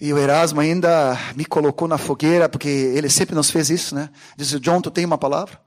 E 0.00 0.12
o 0.12 0.18
Erasmo 0.18 0.60
ainda 0.60 1.18
me 1.34 1.44
colocou 1.44 1.88
na 1.88 1.98
fogueira, 1.98 2.48
porque 2.48 2.68
ele 2.68 3.10
sempre 3.10 3.34
nos 3.34 3.50
fez 3.50 3.68
isso, 3.68 3.96
né? 3.96 4.10
Disse, 4.36 4.60
John, 4.60 4.80
tu 4.80 4.92
tem 4.92 5.04
uma 5.04 5.18
palavra? 5.18 5.60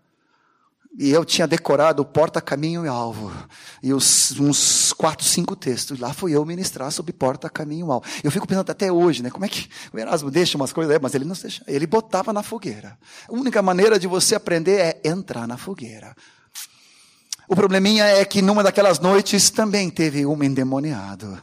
E 0.97 1.09
eu 1.09 1.25
tinha 1.25 1.47
decorado 1.47 2.05
porta, 2.05 2.39
caminho 2.39 2.85
e 2.85 2.87
alvo. 2.87 3.31
E 3.81 3.91
os, 3.91 4.39
uns 4.39 4.93
quatro, 4.93 5.25
cinco 5.25 5.55
textos. 5.55 5.99
Lá 5.99 6.13
fui 6.13 6.35
eu 6.35 6.45
ministrar 6.45 6.91
sobre 6.91 7.11
porta, 7.11 7.49
caminho 7.49 7.87
e 7.87 7.91
alvo. 7.91 8.05
Eu 8.23 8.29
fico 8.29 8.45
pensando 8.45 8.69
até 8.69 8.91
hoje, 8.91 9.23
né? 9.23 9.31
Como 9.31 9.43
é 9.43 9.49
que 9.49 9.67
o 9.91 9.97
Erasmo 9.97 10.29
deixa 10.29 10.55
umas 10.55 10.71
coisas, 10.71 10.95
mas 11.01 11.15
ele 11.15 11.25
não 11.25 11.35
deixa. 11.35 11.63
Ele 11.67 11.87
botava 11.87 12.31
na 12.31 12.43
fogueira. 12.43 12.97
A 13.27 13.33
única 13.33 13.61
maneira 13.61 13.97
de 13.97 14.07
você 14.07 14.35
aprender 14.35 14.79
é 14.79 15.01
entrar 15.03 15.47
na 15.47 15.57
fogueira. 15.57 16.15
O 17.47 17.55
probleminha 17.55 18.05
é 18.05 18.23
que 18.23 18.41
numa 18.41 18.63
daquelas 18.63 18.99
noites 18.99 19.49
também 19.49 19.89
teve 19.89 20.25
um 20.25 20.41
endemoniado. 20.41 21.37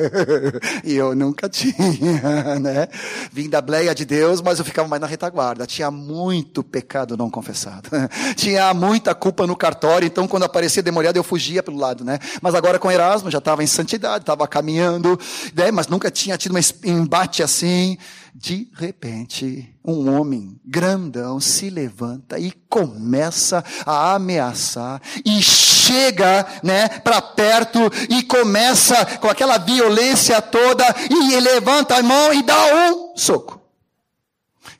e 0.84 0.94
eu 0.94 1.14
nunca 1.14 1.48
tinha, 1.48 2.58
né? 2.60 2.86
Vim 3.32 3.48
da 3.48 3.62
bleia 3.62 3.94
de 3.94 4.04
Deus, 4.04 4.42
mas 4.42 4.58
eu 4.58 4.64
ficava 4.64 4.86
mais 4.86 5.00
na 5.00 5.06
retaguarda. 5.06 5.66
Tinha 5.66 5.90
muito 5.90 6.62
pecado 6.62 7.16
não 7.16 7.30
confessado. 7.30 7.88
tinha 8.36 8.74
muita 8.74 9.14
culpa 9.14 9.46
no 9.46 9.56
cartório, 9.56 10.06
então 10.06 10.28
quando 10.28 10.42
aparecia 10.42 10.82
demoniado 10.82 11.16
eu 11.16 11.24
fugia 11.24 11.62
pelo 11.62 11.78
lado, 11.78 12.04
né? 12.04 12.18
Mas 12.42 12.54
agora 12.54 12.78
com 12.78 12.90
Erasmo 12.90 13.30
já 13.30 13.38
estava 13.38 13.64
em 13.64 13.66
santidade, 13.66 14.24
estava 14.24 14.46
caminhando, 14.46 15.18
né? 15.54 15.70
mas 15.70 15.88
nunca 15.88 16.10
tinha 16.10 16.36
tido 16.36 16.54
um 16.54 16.60
embate 16.84 17.42
assim. 17.42 17.96
De 18.34 18.68
repente, 18.74 19.74
um 19.84 20.10
homem 20.10 20.58
grandão 20.64 21.38
se 21.38 21.68
levanta 21.68 22.38
e 22.38 22.50
começa 22.50 23.62
a 23.84 24.14
ameaçar 24.14 25.02
e 25.24 25.42
chega, 25.42 26.46
né, 26.62 26.88
para 26.88 27.20
perto 27.20 27.78
e 28.08 28.22
começa 28.22 29.04
com 29.18 29.28
aquela 29.28 29.58
violência 29.58 30.40
toda 30.40 30.84
e 31.10 31.38
levanta 31.40 31.96
a 31.96 32.02
mão 32.02 32.32
e 32.32 32.42
dá 32.42 32.90
um 32.90 33.14
soco. 33.16 33.60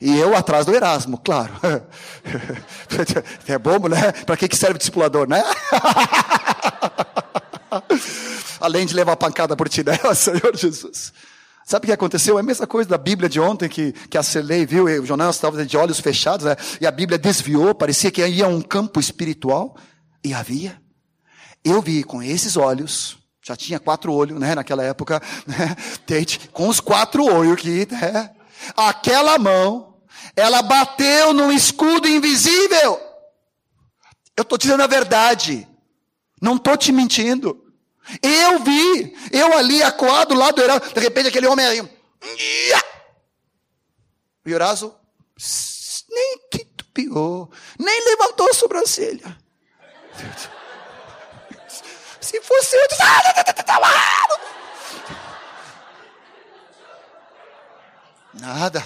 E 0.01 0.17
eu 0.17 0.35
atrás 0.35 0.65
do 0.65 0.75
Erasmo, 0.75 1.17
claro. 1.17 1.53
É 3.47 3.57
bobo, 3.57 3.87
né? 3.87 4.11
Para 4.25 4.35
que 4.35 4.53
serve 4.55 4.75
o 4.75 4.77
discipulador, 4.77 5.27
né? 5.27 5.43
Além 8.59 8.85
de 8.85 8.93
levar 8.93 9.15
pancada 9.15 9.55
por 9.55 9.69
ti, 9.69 9.83
né, 9.83 9.97
Senhor 10.15 10.55
Jesus? 10.55 11.13
Sabe 11.65 11.85
o 11.85 11.87
que 11.87 11.93
aconteceu? 11.93 12.37
É 12.37 12.41
a 12.41 12.43
mesma 12.43 12.67
coisa 12.67 12.89
da 12.89 12.97
Bíblia 12.97 13.29
de 13.29 13.39
ontem 13.39 13.69
que, 13.69 13.93
que 13.93 14.17
a 14.17 14.23
Celei 14.23 14.65
viu, 14.65 14.85
o 14.85 15.05
Jonas 15.05 15.35
estava 15.35 15.65
de 15.65 15.77
olhos 15.77 15.99
fechados, 15.99 16.45
né? 16.45 16.55
e 16.81 16.85
a 16.85 16.91
Bíblia 16.91 17.17
desviou, 17.17 17.73
parecia 17.73 18.11
que 18.11 18.25
ia 18.25 18.47
um 18.47 18.61
campo 18.61 18.99
espiritual, 18.99 19.75
e 20.23 20.33
havia. 20.33 20.81
Eu 21.63 21.81
vi 21.81 22.03
com 22.03 22.21
esses 22.21 22.57
olhos, 22.57 23.17
já 23.41 23.55
tinha 23.55 23.79
quatro 23.79 24.13
olhos, 24.13 24.39
né, 24.39 24.55
naquela 24.55 24.83
época, 24.83 25.21
né, 25.47 25.75
com 26.51 26.67
os 26.67 26.79
quatro 26.79 27.25
olhos 27.25 27.53
aqui, 27.53 27.87
né, 27.89 28.29
aquela 28.75 29.37
mão, 29.37 29.95
ela 30.35 30.61
bateu 30.61 31.33
num 31.33 31.51
escudo 31.51 32.07
invisível. 32.07 32.99
Eu 34.35 34.41
estou 34.41 34.57
dizendo 34.57 34.83
a 34.83 34.87
verdade, 34.87 35.67
não 36.41 36.55
estou 36.55 36.75
te 36.75 36.91
mentindo. 36.91 37.62
Eu 38.21 38.59
vi, 38.59 39.15
eu 39.31 39.57
ali 39.57 39.81
acuado 39.81 40.33
lá 40.33 40.51
do 40.51 40.61
Heraldo, 40.61 40.93
de 40.93 40.99
repente 40.99 41.29
aquele 41.29 41.47
homem 41.47 41.65
aí, 41.65 41.81
O 44.45 44.49
Iorazo 44.49 44.95
nem 46.09 46.39
titubeou, 46.51 47.51
nem 47.79 48.05
levantou 48.05 48.49
a 48.49 48.53
sobrancelha. 48.53 49.37
Se 52.21 52.39
fosse 52.41 52.75
eu, 52.75 52.87
ah, 53.01 54.43
Nada. 58.33 58.83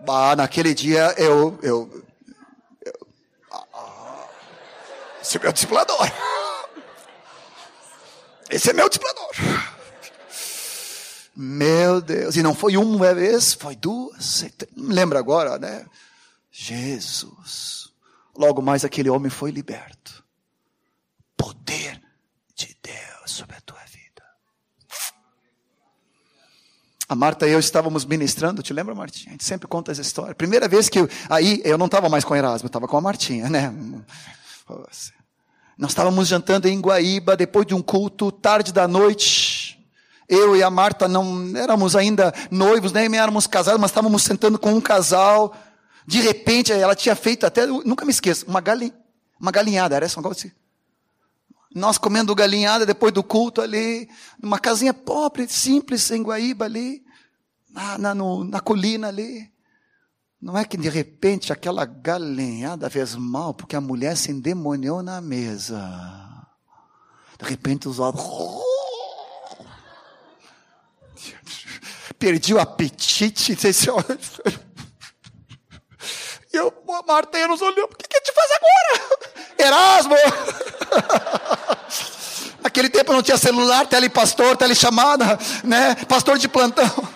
Bah, 0.00 0.34
naquele 0.34 0.74
dia 0.74 1.14
eu. 1.16 1.58
eu, 1.62 2.04
eu 2.84 2.92
ah, 3.52 4.28
esse 5.20 5.36
é 5.36 5.40
meu 5.40 5.52
discipulador. 5.52 5.96
Esse 8.50 8.70
é 8.70 8.72
meu 8.72 8.88
discipulador. 8.88 9.30
Meu 11.36 12.00
Deus. 12.00 12.36
E 12.36 12.42
não 12.42 12.54
foi 12.54 12.76
uma 12.76 13.14
vez, 13.14 13.52
foi 13.52 13.76
duas. 13.76 14.44
Lembra 14.74 15.18
agora, 15.18 15.58
né? 15.58 15.84
Jesus. 16.50 17.90
Logo 18.36 18.62
mais 18.62 18.84
aquele 18.84 19.10
homem 19.10 19.30
foi 19.30 19.50
liberto. 19.50 20.24
Poder 21.36 22.00
de 22.54 22.74
Deus 22.82 23.30
sobre 23.30 23.56
a 23.56 23.60
tua 23.60 23.80
vida. 23.84 24.22
A 27.08 27.14
Marta 27.14 27.46
e 27.46 27.52
eu 27.52 27.60
estávamos 27.60 28.04
ministrando, 28.04 28.62
te 28.62 28.72
lembra, 28.72 28.94
Martinha? 28.94 29.28
A 29.28 29.32
gente 29.32 29.44
sempre 29.44 29.68
conta 29.68 29.92
essa 29.92 30.00
história. 30.00 30.34
Primeira 30.34 30.66
vez 30.66 30.88
que 30.88 30.98
eu, 30.98 31.08
aí 31.28 31.60
eu 31.64 31.76
não 31.76 31.86
estava 31.86 32.08
mais 32.08 32.24
com 32.24 32.34
Erasmo, 32.34 32.66
eu 32.66 32.68
estava 32.68 32.88
com 32.88 32.96
a 32.96 33.00
Martinha, 33.00 33.48
né? 33.50 33.72
Nós 35.76 35.90
estávamos 35.90 36.26
jantando 36.26 36.68
em 36.68 36.80
Guaíba, 36.80 37.36
depois 37.36 37.66
de 37.66 37.74
um 37.74 37.82
culto, 37.82 38.32
tarde 38.32 38.72
da 38.72 38.88
noite. 38.88 39.78
Eu 40.26 40.56
e 40.56 40.62
a 40.62 40.70
Marta 40.70 41.06
não 41.06 41.54
éramos 41.54 41.94
ainda 41.94 42.32
noivos, 42.50 42.92
nem 42.92 43.14
éramos 43.16 43.46
casados, 43.46 43.80
mas 43.80 43.90
estávamos 43.90 44.22
sentando 44.22 44.58
com 44.58 44.72
um 44.72 44.80
casal. 44.80 45.54
De 46.06 46.20
repente, 46.20 46.72
ela 46.72 46.94
tinha 46.94 47.14
feito 47.14 47.44
até, 47.44 47.66
nunca 47.66 48.06
me 48.06 48.10
esqueço, 48.10 48.46
uma, 48.46 48.60
galinha, 48.60 48.94
uma 49.38 49.50
galinhada, 49.50 49.94
era 49.94 50.06
essa 50.06 50.20
assim. 50.30 50.50
Nós 51.74 51.98
comendo 51.98 52.34
galinhada 52.34 52.86
depois 52.86 53.12
do 53.12 53.22
culto 53.22 53.60
ali, 53.60 54.08
numa 54.42 54.58
casinha 54.58 54.94
pobre, 54.94 55.46
simples, 55.46 56.10
em 56.10 56.22
Guaíba 56.22 56.64
ali, 56.64 57.04
na, 57.68 57.98
na, 57.98 58.14
no, 58.14 58.44
na 58.44 58.60
colina 58.60 59.08
ali. 59.08 59.52
Não 60.40 60.56
é 60.56 60.64
que 60.64 60.76
de 60.76 60.88
repente 60.88 61.52
aquela 61.52 61.84
galinhada 61.84 62.88
fez 62.90 63.14
mal 63.14 63.54
porque 63.54 63.74
a 63.74 63.80
mulher 63.80 64.16
se 64.16 64.30
endemoniou 64.30 65.02
na 65.02 65.20
mesa. 65.20 65.80
De 67.38 67.48
repente 67.48 67.88
os 67.88 67.98
olhos. 67.98 68.20
Perdi 72.18 72.54
o 72.54 72.60
apetite. 72.60 73.52
E 73.52 73.56
eu, 76.56 76.72
a 76.88 77.02
Marta 77.06 77.48
nos 77.48 77.62
olhou. 77.62 77.86
O 77.86 77.88
que, 77.88 78.06
a 78.14 78.18
gente 78.18 78.32
faz 78.32 78.50
agora? 78.52 79.00
Erasmo! 79.58 80.14
Naquele 82.62 82.90
tempo 82.90 83.12
não 83.12 83.22
tinha 83.22 83.38
celular, 83.38 83.86
telepastor, 83.86 84.56
telechamada, 84.56 85.38
né? 85.64 85.94
Pastor 86.06 86.38
de 86.38 86.48
plantão. 86.48 87.15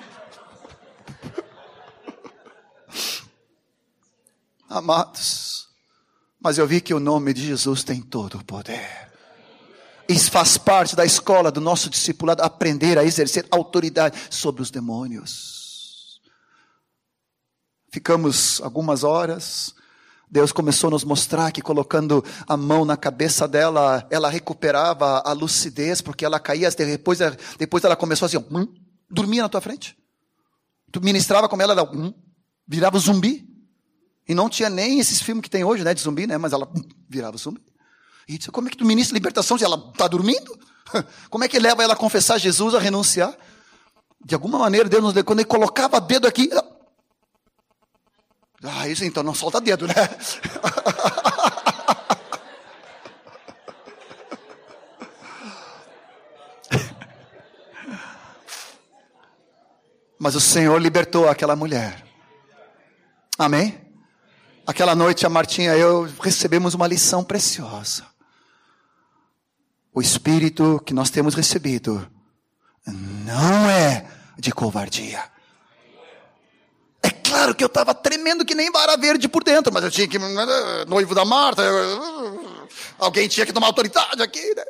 Amados, 4.81 5.68
mas 6.41 6.57
eu 6.57 6.66
vi 6.66 6.81
que 6.81 6.95
o 6.95 6.99
nome 6.99 7.35
de 7.35 7.47
Jesus 7.47 7.85
tem 7.85 8.01
todo 8.01 8.39
o 8.39 8.45
poder. 8.45 9.12
Isso 10.09 10.31
faz 10.31 10.57
parte 10.57 10.97
da 10.97 11.05
escola 11.05 11.53
do 11.53 11.61
nosso 11.61 11.91
discipulado, 11.91 12.43
aprender 12.43 12.99
a 12.99 13.05
exercer 13.05 13.47
autoridade 13.51 14.18
sobre 14.31 14.62
os 14.62 14.70
demônios. 14.70 16.18
Ficamos 17.93 18.59
algumas 18.62 19.05
horas, 19.05 19.74
Deus 20.31 20.51
começou 20.51 20.89
a 20.89 20.93
nos 20.93 21.05
mostrar 21.05 21.53
que 21.53 21.61
colocando 21.61 22.24
a 22.49 22.57
mão 22.57 22.87
na 22.87 22.97
cabeça 22.97 23.47
dela, 23.47 24.07
ela 24.11 24.31
recuperava 24.31 25.22
a 25.26 25.33
lucidez, 25.33 26.01
porque 26.01 26.24
ela 26.24 26.41
caía, 26.41 26.70
depois, 26.70 27.18
depois 27.59 27.85
ela 27.85 27.97
começou 27.97 28.24
assim, 28.24 28.39
hum, 28.39 28.66
dormia 29.11 29.43
na 29.43 29.49
tua 29.51 29.61
frente. 29.61 29.95
Tu 30.91 31.03
ministrava 31.03 31.51
com 31.51 31.61
ela, 31.61 31.74
ela 31.74 31.83
hum, 31.83 32.14
virava 32.66 32.99
zumbi. 32.99 33.49
E 34.31 34.35
não 34.35 34.49
tinha 34.49 34.70
nem 34.70 35.01
esses 35.01 35.20
filmes 35.20 35.43
que 35.43 35.51
tem 35.51 35.64
hoje, 35.64 35.83
né, 35.83 35.93
de 35.93 36.01
zumbi, 36.01 36.24
né, 36.24 36.39
mas 36.39 36.53
ela 36.53 36.70
virava 37.09 37.37
zumbi. 37.37 37.61
E 38.28 38.39
disse, 38.39 38.49
como 38.49 38.68
é 38.68 38.70
que 38.70 38.76
tu 38.76 38.85
ministra 38.85 39.12
libertação 39.12 39.59
se 39.59 39.64
ela 39.64 39.91
está 39.93 40.07
dormindo? 40.07 40.57
Como 41.28 41.43
é 41.43 41.49
que 41.49 41.59
leva 41.59 41.83
ela 41.83 41.95
a 41.95 41.97
confessar 41.97 42.39
Jesus, 42.39 42.72
a 42.76 42.78
renunciar? 42.78 43.37
De 44.24 44.37
alguma 44.37 44.57
maneira, 44.57 44.89
Deus 44.89 45.03
nos 45.03 45.20
quando 45.24 45.41
ele 45.41 45.49
colocava 45.49 46.01
dedo 46.01 46.28
aqui, 46.28 46.49
ela 46.49 46.64
ah, 48.62 48.87
isso 48.87 49.05
então 49.05 49.24
não 49.24 49.35
solta 49.35 49.61
dedo, 49.61 49.89
né? 49.89 49.95
Mas 60.20 60.37
o 60.37 60.41
Senhor 60.41 60.81
libertou 60.81 61.28
aquela 61.28 61.57
mulher. 61.57 62.05
Amém? 63.37 63.80
Aquela 64.71 64.95
noite 64.95 65.27
a 65.27 65.29
Martinha 65.29 65.77
e 65.77 65.81
eu 65.81 66.09
recebemos 66.23 66.75
uma 66.75 66.87
lição 66.87 67.25
preciosa. 67.25 68.07
O 69.93 70.01
espírito 70.01 70.81
que 70.87 70.95
nós 70.95 71.11
temos 71.11 71.35
recebido 71.35 72.09
não 72.87 73.68
é 73.68 74.07
de 74.39 74.53
covardia 74.53 75.29
Claro 77.25 77.53
que 77.53 77.64
eu 77.64 77.66
estava 77.66 77.93
tremendo 77.93 78.45
que 78.45 78.55
nem 78.55 78.71
vara 78.71 78.97
verde 78.97 79.29
por 79.29 79.43
dentro, 79.43 79.73
mas 79.73 79.83
eu 79.83 79.91
tinha 79.91 80.07
que. 80.07 80.21
Né, 80.21 80.47
noivo 80.87 81.16
da 81.16 81.25
Marta, 81.25 81.62
alguém 82.97 83.27
tinha 83.27 83.45
que 83.45 83.53
tomar 83.53 83.66
autoridade 83.66 84.23
aqui, 84.23 84.55
né? 84.55 84.64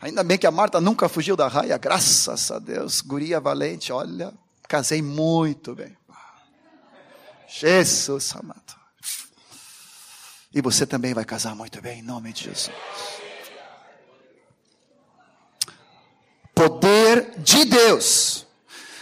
Ainda 0.00 0.24
bem 0.24 0.38
que 0.38 0.46
a 0.46 0.50
Marta 0.50 0.80
nunca 0.80 1.08
fugiu 1.08 1.36
da 1.36 1.46
raia, 1.46 1.78
graças 1.78 2.50
a 2.50 2.58
Deus. 2.58 3.00
Guria 3.00 3.38
valente, 3.38 3.92
olha, 3.92 4.34
casei 4.66 5.02
muito 5.02 5.72
bem. 5.72 5.96
Jesus 7.48 8.34
amado. 8.34 8.75
E 10.56 10.62
você 10.62 10.86
também 10.86 11.12
vai 11.12 11.22
casar 11.22 11.54
muito 11.54 11.82
bem, 11.82 11.98
em 11.98 12.02
nome 12.02 12.32
de 12.32 12.44
Jesus. 12.44 12.74
Poder 16.54 17.34
de 17.36 17.66
Deus 17.66 18.46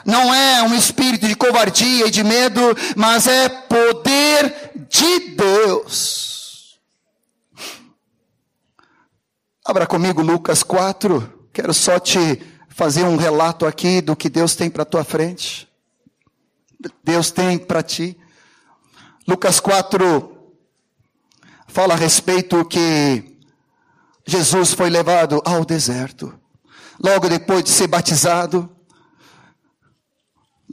não 0.05 0.35
é 0.35 0.65
um 0.65 0.75
espírito 0.75 1.29
de 1.29 1.37
covardia 1.37 2.09
e 2.09 2.11
de 2.11 2.25
medo, 2.25 2.61
mas 2.97 3.29
é 3.29 3.49
poder 3.49 4.73
de 4.89 5.37
Deus. 5.37 6.81
Abra 9.65 9.87
comigo 9.87 10.23
Lucas 10.23 10.65
4. 10.65 11.49
Quero 11.53 11.73
só 11.73 12.01
te 12.01 12.43
fazer 12.69 13.05
um 13.05 13.15
relato 13.15 13.65
aqui 13.65 14.01
do 14.01 14.17
que 14.17 14.29
Deus 14.29 14.57
tem 14.57 14.69
para 14.69 14.85
tua 14.85 15.05
frente. 15.05 15.69
Deus 17.05 17.31
tem 17.31 17.57
para 17.59 17.81
ti. 17.81 18.19
Lucas 19.25 19.61
4 19.61 20.34
fala 21.75 21.95
a 21.95 21.97
respeito 21.97 22.65
que 22.65 23.37
Jesus 24.25 24.73
foi 24.73 24.89
levado 24.89 25.43
ao 25.45 25.65
deserto. 25.65 26.33
Logo 27.03 27.29
depois 27.29 27.65
de 27.65 27.71
ser 27.71 27.89
batizado, 27.89 28.71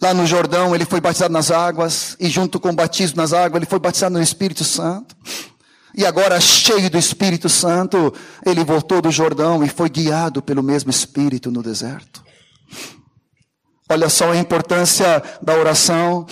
Lá 0.02 0.16
no 0.16 0.26
Jordão, 0.26 0.74
ele 0.74 0.84
foi 0.84 0.99
batizado 0.99 1.32
nas 1.32 1.52
águas, 1.52 2.18
e 2.20 2.28
junto 2.28 2.60
com 2.60 2.70
o 2.70 2.74
batismo 2.74 3.18
nas 3.18 3.34
águas, 3.34 3.58
ele 3.62 3.70
foi 3.70 3.78
batizado 3.78 4.16
no 4.16 4.22
Espírito 4.22 4.64
Santo. 4.64 5.16
E 5.95 6.04
agora, 6.08 6.41
cheio 6.41 6.89
do 6.89 6.97
Espírito 6.97 7.47
Santo, 7.47 8.12
ele 8.43 8.64
voltou 8.64 8.99
do 8.99 9.12
Jordão 9.12 9.64
e 9.64 9.70
foi 9.70 9.89
guiado 9.89 10.41
pelo 10.41 10.64
mesmo 10.64 10.89
Espírito 10.89 11.52
no 11.52 11.62
deserto. 11.62 12.24
Olha 13.88 14.10
só 14.10 14.32
a 14.32 14.38
importância 14.38 15.22
da 15.39 15.54
oração, 15.54 16.26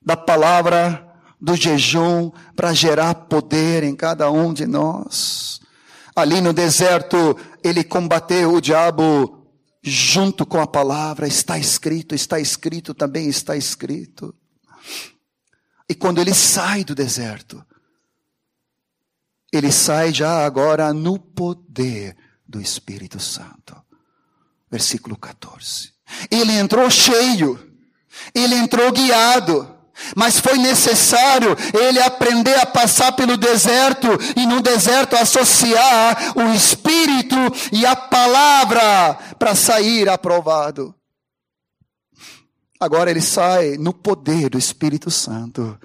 da 0.00 0.16
palavra, 0.16 1.07
do 1.40 1.54
jejum, 1.54 2.30
para 2.56 2.74
gerar 2.74 3.14
poder 3.14 3.84
em 3.84 3.94
cada 3.94 4.30
um 4.30 4.52
de 4.52 4.66
nós. 4.66 5.60
Ali 6.14 6.40
no 6.40 6.52
deserto, 6.52 7.36
ele 7.62 7.84
combateu 7.84 8.54
o 8.54 8.60
diabo 8.60 9.46
junto 9.82 10.44
com 10.44 10.60
a 10.60 10.66
palavra, 10.66 11.26
está 11.28 11.58
escrito, 11.58 12.14
está 12.14 12.40
escrito, 12.40 12.92
também 12.92 13.28
está 13.28 13.56
escrito. 13.56 14.34
E 15.88 15.94
quando 15.94 16.20
ele 16.20 16.34
sai 16.34 16.84
do 16.84 16.94
deserto, 16.94 17.64
ele 19.52 19.72
sai 19.72 20.12
já 20.12 20.44
agora 20.44 20.92
no 20.92 21.18
poder 21.18 22.16
do 22.46 22.60
Espírito 22.60 23.18
Santo. 23.18 23.76
Versículo 24.70 25.16
14. 25.16 25.92
Ele 26.30 26.52
entrou 26.52 26.90
cheio, 26.90 27.58
ele 28.34 28.54
entrou 28.54 28.92
guiado. 28.92 29.77
Mas 30.16 30.38
foi 30.38 30.58
necessário 30.58 31.56
ele 31.74 32.00
aprender 32.00 32.58
a 32.58 32.66
passar 32.66 33.12
pelo 33.12 33.36
deserto 33.36 34.08
e 34.36 34.46
no 34.46 34.60
deserto 34.60 35.16
associar 35.16 36.32
o 36.36 36.52
Espírito 36.54 37.36
e 37.72 37.84
a 37.84 37.96
palavra 37.96 39.18
para 39.38 39.54
sair 39.54 40.08
aprovado. 40.08 40.94
Agora 42.80 43.10
ele 43.10 43.20
sai 43.20 43.76
no 43.76 43.92
poder 43.92 44.50
do 44.50 44.58
Espírito 44.58 45.10
Santo. 45.10 45.78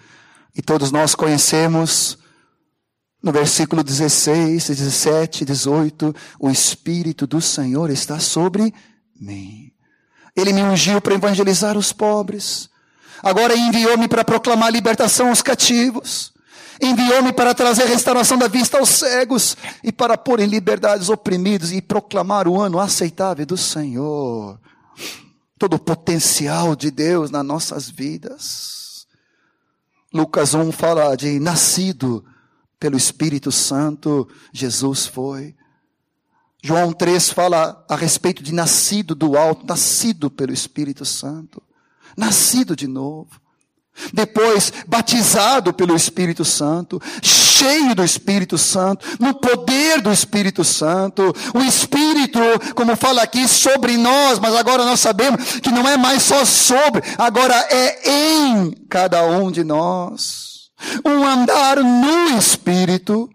E 0.55 0.61
todos 0.61 0.91
nós 0.91 1.15
conhecemos 1.15 2.17
no 3.23 3.31
versículo 3.31 3.83
16, 3.83 4.67
17, 4.67 5.45
18, 5.45 6.13
o 6.37 6.49
Espírito 6.51 7.25
do 7.25 7.39
Senhor 7.39 7.89
está 7.89 8.19
sobre 8.19 8.73
mim. 9.19 9.71
Ele 10.35 10.51
me 10.51 10.61
ungiu 10.61 10.99
para 10.99 11.15
evangelizar 11.15 11.77
os 11.77 11.93
pobres. 11.93 12.69
Agora 13.23 13.55
enviou-me 13.55 14.09
para 14.09 14.25
proclamar 14.25 14.69
libertação 14.69 15.29
aos 15.29 15.41
cativos. 15.41 16.33
Enviou-me 16.81 17.31
para 17.31 17.53
trazer 17.55 17.85
restauração 17.85 18.37
da 18.37 18.49
vista 18.49 18.77
aos 18.77 18.89
cegos 18.89 19.55
e 19.81 19.91
para 19.91 20.17
pôr 20.17 20.41
em 20.41 20.45
liberdade 20.45 21.03
os 21.03 21.09
oprimidos 21.09 21.71
e 21.71 21.81
proclamar 21.81 22.47
o 22.47 22.59
ano 22.59 22.79
aceitável 22.79 23.45
do 23.45 23.55
Senhor. 23.55 24.59
Todo 25.57 25.75
o 25.75 25.79
potencial 25.79 26.75
de 26.75 26.91
Deus 26.91 27.31
nas 27.31 27.45
nossas 27.45 27.89
vidas. 27.89 29.07
Lucas 30.13 30.53
1 30.53 30.73
fala 30.73 31.15
de 31.15 31.39
nascido 31.39 32.25
pelo 32.77 32.97
Espírito 32.97 33.49
Santo, 33.49 34.27
Jesus 34.51 35.05
foi. 35.05 35.55
João 36.61 36.91
3 36.91 37.29
fala 37.29 37.85
a 37.89 37.95
respeito 37.95 38.43
de 38.43 38.53
nascido 38.53 39.15
do 39.15 39.37
alto, 39.37 39.65
nascido 39.65 40.29
pelo 40.29 40.51
Espírito 40.51 41.05
Santo, 41.05 41.63
nascido 42.17 42.75
de 42.75 42.87
novo. 42.87 43.41
Depois, 44.11 44.73
batizado 44.87 45.71
pelo 45.71 45.95
Espírito 45.95 46.43
Santo, 46.43 46.99
cheio 47.21 47.93
do 47.93 48.03
Espírito 48.03 48.57
Santo, 48.57 49.05
no 49.19 49.35
poder 49.35 50.01
do 50.01 50.11
Espírito 50.11 50.63
Santo. 50.63 51.33
O 51.53 51.59
Espírito, 51.59 52.39
como 52.73 52.95
fala 52.95 53.21
aqui, 53.21 53.47
sobre 53.47 53.95
nós, 53.95 54.39
mas 54.39 54.55
agora 54.55 54.83
nós 54.83 54.99
sabemos 54.99 55.59
que 55.59 55.69
não 55.69 55.87
é 55.87 55.95
mais 55.95 56.23
só 56.23 56.43
sobre, 56.43 57.03
agora 57.19 57.55
é 57.69 58.09
em 58.09 58.71
cada 58.89 59.23
um 59.25 59.51
de 59.51 59.63
nós 59.63 60.53
um 61.05 61.25
andar 61.25 61.77
no 61.77 62.37
Espírito, 62.37 63.29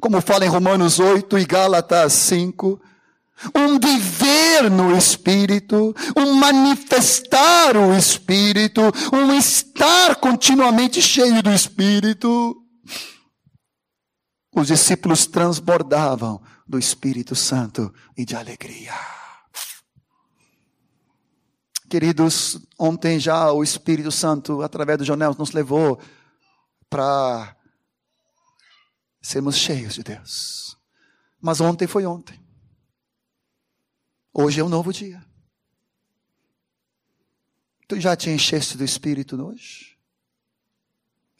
como 0.00 0.20
fala 0.20 0.44
em 0.44 0.48
Romanos 0.48 0.98
8 0.98 1.38
e 1.38 1.44
Gálatas 1.44 2.12
5, 2.12 2.80
um 3.54 3.78
viver 3.78 4.70
no 4.70 4.96
Espírito, 4.96 5.94
um 6.16 6.34
manifestar 6.34 7.76
o 7.76 7.94
Espírito, 7.96 8.82
um 9.12 9.34
estar 9.34 10.16
continuamente 10.16 11.00
cheio 11.00 11.42
do 11.42 11.50
Espírito. 11.50 12.56
Os 14.54 14.66
discípulos 14.66 15.26
transbordavam 15.26 16.42
do 16.66 16.78
Espírito 16.78 17.34
Santo 17.34 17.92
e 18.16 18.24
de 18.24 18.36
alegria. 18.36 18.94
Queridos, 21.88 22.60
ontem 22.78 23.18
já 23.18 23.50
o 23.50 23.64
Espírito 23.64 24.12
Santo, 24.12 24.62
através 24.62 24.98
do 24.98 25.04
Jonel, 25.04 25.34
nos 25.36 25.50
levou 25.50 26.00
para 26.88 27.56
sermos 29.20 29.56
cheios 29.56 29.94
de 29.94 30.04
Deus. 30.04 30.76
Mas 31.40 31.60
ontem 31.60 31.88
foi 31.88 32.06
ontem. 32.06 32.39
Hoje 34.32 34.60
é 34.60 34.64
um 34.64 34.68
novo 34.68 34.92
dia. 34.92 35.24
Tu 37.88 38.00
já 38.00 38.14
te 38.14 38.30
encheste 38.30 38.76
do 38.76 38.84
Espírito 38.84 39.40
hoje? 39.42 39.98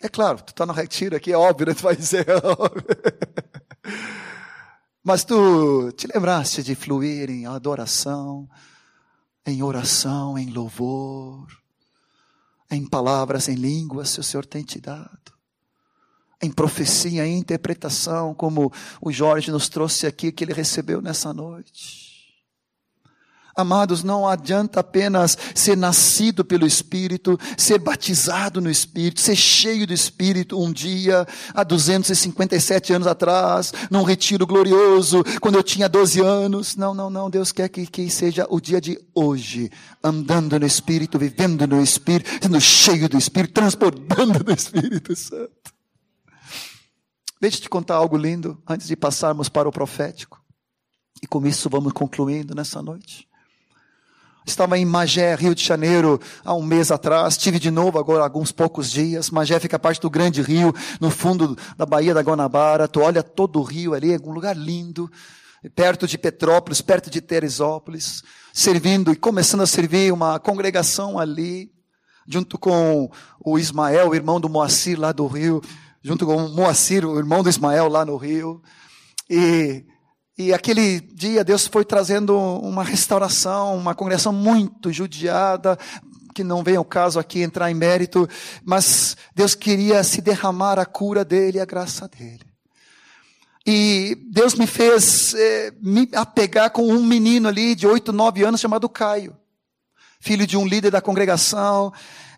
É 0.01 0.09
claro, 0.09 0.43
tu 0.43 0.51
está 0.51 0.67
no 0.67 0.73
retiro 0.73 1.15
aqui, 1.15 1.33
é 1.33 1.37
óbvio, 1.37 1.67
né? 1.67 1.75
tu 1.75 1.83
vai 1.83 1.95
dizer. 1.95 2.27
Mas 5.05 5.25
tu 5.25 5.93
te 5.93 6.07
lembraste 6.07 6.63
de 6.63 6.75
fluir 6.75 7.31
em 7.31 7.47
adoração, 7.47 8.49
em 9.47 9.63
oração, 9.63 10.37
em 10.37 10.51
louvor, 10.51 11.47
em 12.71 12.87
palavras, 12.87 13.49
em 13.49 13.55
línguas 13.55 14.15
que 14.15 14.21
o 14.21 14.25
Senhor 14.25 14.45
tem 14.45 14.63
te 14.63 14.81
dado 14.81 15.21
em 16.43 16.51
profecia, 16.51 17.27
em 17.27 17.39
interpretação, 17.39 18.35
como 18.35 18.73
o 19.01 19.13
Jorge 19.13 19.51
nos 19.51 19.69
trouxe 19.69 20.07
aqui, 20.07 20.33
que 20.33 20.43
ele 20.43 20.55
recebeu 20.55 21.03
nessa 21.03 21.35
noite. 21.35 22.10
Amados, 23.61 24.03
não 24.03 24.27
adianta 24.27 24.81
apenas 24.81 25.37
ser 25.55 25.77
nascido 25.77 26.45
pelo 26.45 26.67
Espírito, 26.67 27.39
ser 27.57 27.79
batizado 27.79 28.61
no 28.61 28.71
Espírito, 28.71 29.21
ser 29.21 29.37
cheio 29.37 29.87
do 29.87 29.93
Espírito 29.93 30.59
um 30.59 30.73
dia, 30.73 31.27
há 31.55 31.63
257 31.63 32.93
anos 32.93 33.07
atrás, 33.07 33.73
num 33.91 34.03
retiro 34.03 34.47
glorioso, 34.47 35.23
quando 35.41 35.57
eu 35.57 35.63
tinha 35.63 35.89
12 35.89 36.21
anos. 36.21 36.77
Não, 36.77 36.95
não, 36.95 37.11
não. 37.11 37.29
Deus 37.29 37.53
quer 37.53 37.69
que, 37.69 37.87
que 37.87 38.09
seja 38.11 38.47
o 38.49 38.61
dia 38.61 38.81
de 38.81 38.99
hoje, 39.15 39.71
andando 40.03 40.59
no 40.59 40.67
Espírito, 40.67 41.19
vivendo 41.19 41.67
no 41.67 41.83
Espírito, 41.83 42.31
sendo 42.43 42.61
cheio 42.61 43.09
do 43.09 43.19
Espírito, 43.19 43.55
transbordando 43.55 44.43
do 44.43 44.53
Espírito 44.53 45.15
Santo. 45.15 45.51
Deixa 47.41 47.57
eu 47.57 47.63
te 47.63 47.69
contar 47.69 47.95
algo 47.95 48.17
lindo 48.17 48.63
antes 48.69 48.87
de 48.87 48.97
passarmos 48.97 49.49
para 49.49 49.69
o 49.69 49.73
profético. 49.73 50.43
E 51.23 51.27
com 51.27 51.47
isso 51.47 51.71
vamos 51.71 51.93
concluindo 51.93 52.55
nessa 52.55 52.83
noite. 52.83 53.30
Estava 54.47 54.79
em 54.79 54.85
Magé, 54.85 55.35
Rio 55.35 55.55
de 55.55 55.65
Janeiro, 55.65 56.21
há 56.45 56.55
um 56.55 56.63
mês 56.63 56.91
atrás. 56.91 57.35
Estive 57.35 57.59
de 57.59 57.71
novo 57.71 57.99
agora 57.99 58.23
alguns 58.23 58.51
poucos 58.51 58.91
dias. 58.91 59.31
Magé 59.31 59.59
fica 59.61 59.79
parte 59.79 60.01
do 60.01 60.11
grande 60.11 60.43
rio, 60.43 60.75
no 61.01 61.11
fundo 61.11 61.57
da 61.77 61.87
Baía 61.87 62.15
da 62.15 62.23
Guanabara. 62.23 62.89
Tu 62.89 63.01
olha 63.01 63.23
todo 63.23 63.61
o 63.61 63.63
rio 63.63 63.95
ali, 63.95 64.15
é 64.15 64.19
um 64.25 64.33
lugar 64.33 64.57
lindo. 64.57 65.11
Perto 65.75 66.07
de 66.07 66.17
Petrópolis, 66.17 66.81
perto 66.81 67.11
de 67.11 67.21
Teresópolis. 67.21 68.23
Servindo 68.53 69.13
e 69.13 69.17
começando 69.17 69.61
a 69.61 69.67
servir 69.67 70.13
uma 70.13 70.39
congregação 70.39 71.19
ali. 71.19 71.71
Junto 72.27 72.59
com 72.59 73.11
o 73.45 73.59
Ismael, 73.59 74.09
o 74.09 74.15
irmão 74.15 74.41
do 74.41 74.49
Moacir 74.49 74.99
lá 74.99 75.13
do 75.13 75.27
Rio 75.27 75.61
junto 76.03 76.25
com 76.25 76.37
o 76.37 76.49
Moacir, 76.49 77.05
o 77.05 77.19
irmão 77.19 77.43
do 77.43 77.49
Ismael 77.49 77.89
lá 77.89 78.05
no 78.05 78.17
Rio. 78.17 78.63
E, 79.29 79.85
e 80.41 80.55
aquele 80.55 81.01
dia 81.01 81.45
Deus 81.45 81.67
foi 81.67 81.85
trazendo 81.85 82.35
uma 82.35 82.83
restauração, 82.83 83.77
uma 83.77 83.95
congregação 83.95 84.33
muito 84.33 84.91
judiada, 84.91 85.79
que 86.35 86.43
não 86.43 86.65
vem 86.65 86.77
ao 86.77 86.85
caso 86.85 87.21
aqui 87.21 87.43
entrar 87.43 87.71
em 87.71 87.75
mérito, 87.75 88.27
mas 88.65 89.19
Deus 89.35 89.55
queria 89.55 90.03
se 90.03 90.23
derramar 90.23 90.79
a 90.79 90.87
cura 90.87 91.27
dele, 91.27 91.61
a 91.61 91.67
graça 91.67 92.09
dele. 92.09 92.47
E 93.67 94.17
Deus 94.31 94.55
me 94.55 94.67
fez 94.67 95.35
eh, 95.35 95.75
me 95.83 96.09
apegar 96.15 96.71
com 96.71 96.89
um 96.89 97.05
menino 97.05 97.47
ali 97.47 97.75
de 97.75 97.87
oito, 97.87 98.11
nove 98.11 98.43
anos 98.43 98.63
chamado 98.63 98.89
Caio, 98.89 99.37
filho 100.21 100.47
de 100.47 100.57
um 100.57 100.67
líder 100.67 100.91
da 100.91 101.01
congregação. 101.01 101.93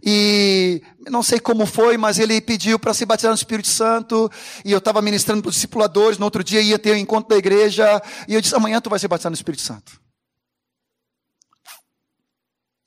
E 0.05 0.83
não 1.09 1.23
sei 1.23 1.39
como 1.39 1.67
foi, 1.67 1.97
mas 1.97 2.19
ele 2.19 2.41
pediu 2.41 2.79
para 2.79 2.95
se 2.95 3.05
batizar 3.05 3.31
no 3.31 3.37
Espírito 3.37 3.69
Santo. 3.69 4.31
E 4.65 4.73
eu 4.73 4.79
estava 4.79 5.03
ministrando 5.03 5.43
para 5.43 5.51
os 5.51 5.55
discipuladores. 5.57 6.19
No 6.19 6.25
outro 6.25 6.43
dia 6.43 6.61
ia 6.61 6.79
ter 6.79 6.93
o 6.93 6.95
um 6.95 6.99
encontro 6.99 7.29
da 7.29 7.37
igreja. 7.37 8.01
E 8.27 8.35
eu 8.35 8.41
disse: 8.41 8.55
amanhã 8.55 8.81
tu 8.81 8.89
vai 8.89 8.99
se 8.99 9.07
batizar 9.07 9.31
no 9.31 9.37
Espírito 9.37 9.63
Santo. 9.63 10.01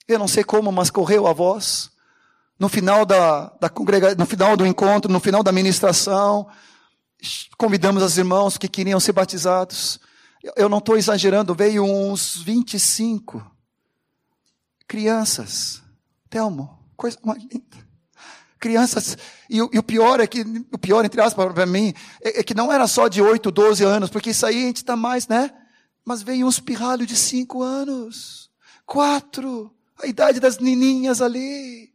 Eu 0.08 0.20
não 0.20 0.28
sei 0.28 0.44
como, 0.44 0.72
mas 0.72 0.90
correu 0.90 1.28
a 1.28 1.34
voz. 1.34 1.90
No 2.60 2.70
final 2.70 3.06
da, 3.06 3.50
da 3.60 3.70
congregação, 3.70 4.18
no 4.18 4.26
final 4.26 4.56
do 4.56 4.66
encontro, 4.66 5.12
no 5.12 5.20
final 5.20 5.44
da 5.44 5.52
ministração, 5.52 6.48
convidamos 7.58 8.02
os 8.02 8.18
irmãos 8.18 8.58
que 8.58 8.68
queriam 8.68 9.00
ser 9.00 9.12
batizados. 9.12 10.00
Eu 10.56 10.70
não 10.70 10.78
estou 10.78 10.96
exagerando, 10.96 11.56
veio 11.56 11.84
uns 11.84 12.38
25 12.38 13.55
crianças. 14.88 15.82
Telmo, 16.30 16.76
Coisa 16.96 17.18
mais 17.24 17.42
linda. 17.44 17.86
Crianças, 18.60 19.18
e, 19.50 19.58
e 19.58 19.78
o 19.80 19.84
pior 19.84 20.20
é 20.20 20.26
que, 20.26 20.42
o 20.72 20.78
pior, 20.78 21.06
entre 21.06 21.22
aspas, 21.22 21.54
para 21.54 21.66
mim, 21.66 21.94
é, 22.22 22.40
é, 22.40 22.44
que 22.44 22.56
não 22.56 22.72
era 22.72 22.88
só 22.88 23.08
de 23.08 23.22
8, 23.22 23.52
12 23.52 23.84
anos, 23.84 24.10
porque 24.10 24.32
isso 24.32 24.46
aí 24.46 24.64
a 24.64 24.68
gente 24.68 24.78
está 24.78 24.96
mais, 24.96 25.28
né? 25.28 25.52
Mas 26.04 26.22
veio 26.22 26.48
uns 26.48 26.60
pirralhos 26.60 27.06
de 27.06 27.16
5 27.16 27.62
anos, 27.62 28.50
4, 28.86 29.72
a 30.02 30.08
idade 30.08 30.40
das 30.40 30.58
nininhas 30.58 31.22
ali. 31.22 31.94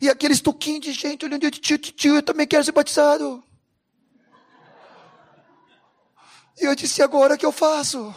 E 0.00 0.08
aqueles 0.08 0.40
toquinhos 0.40 0.84
de 0.84 0.92
gente 0.92 1.24
olhando, 1.24 1.50
tio, 1.50 1.78
tio, 1.78 1.92
tio, 1.92 2.14
eu 2.14 2.22
também 2.22 2.46
quero 2.46 2.64
ser 2.64 2.72
batizado. 2.72 3.42
E 6.58 6.64
eu 6.64 6.74
disse, 6.74 7.02
agora 7.02 7.34
o 7.34 7.38
que 7.38 7.44
eu 7.44 7.52
faço? 7.52 8.14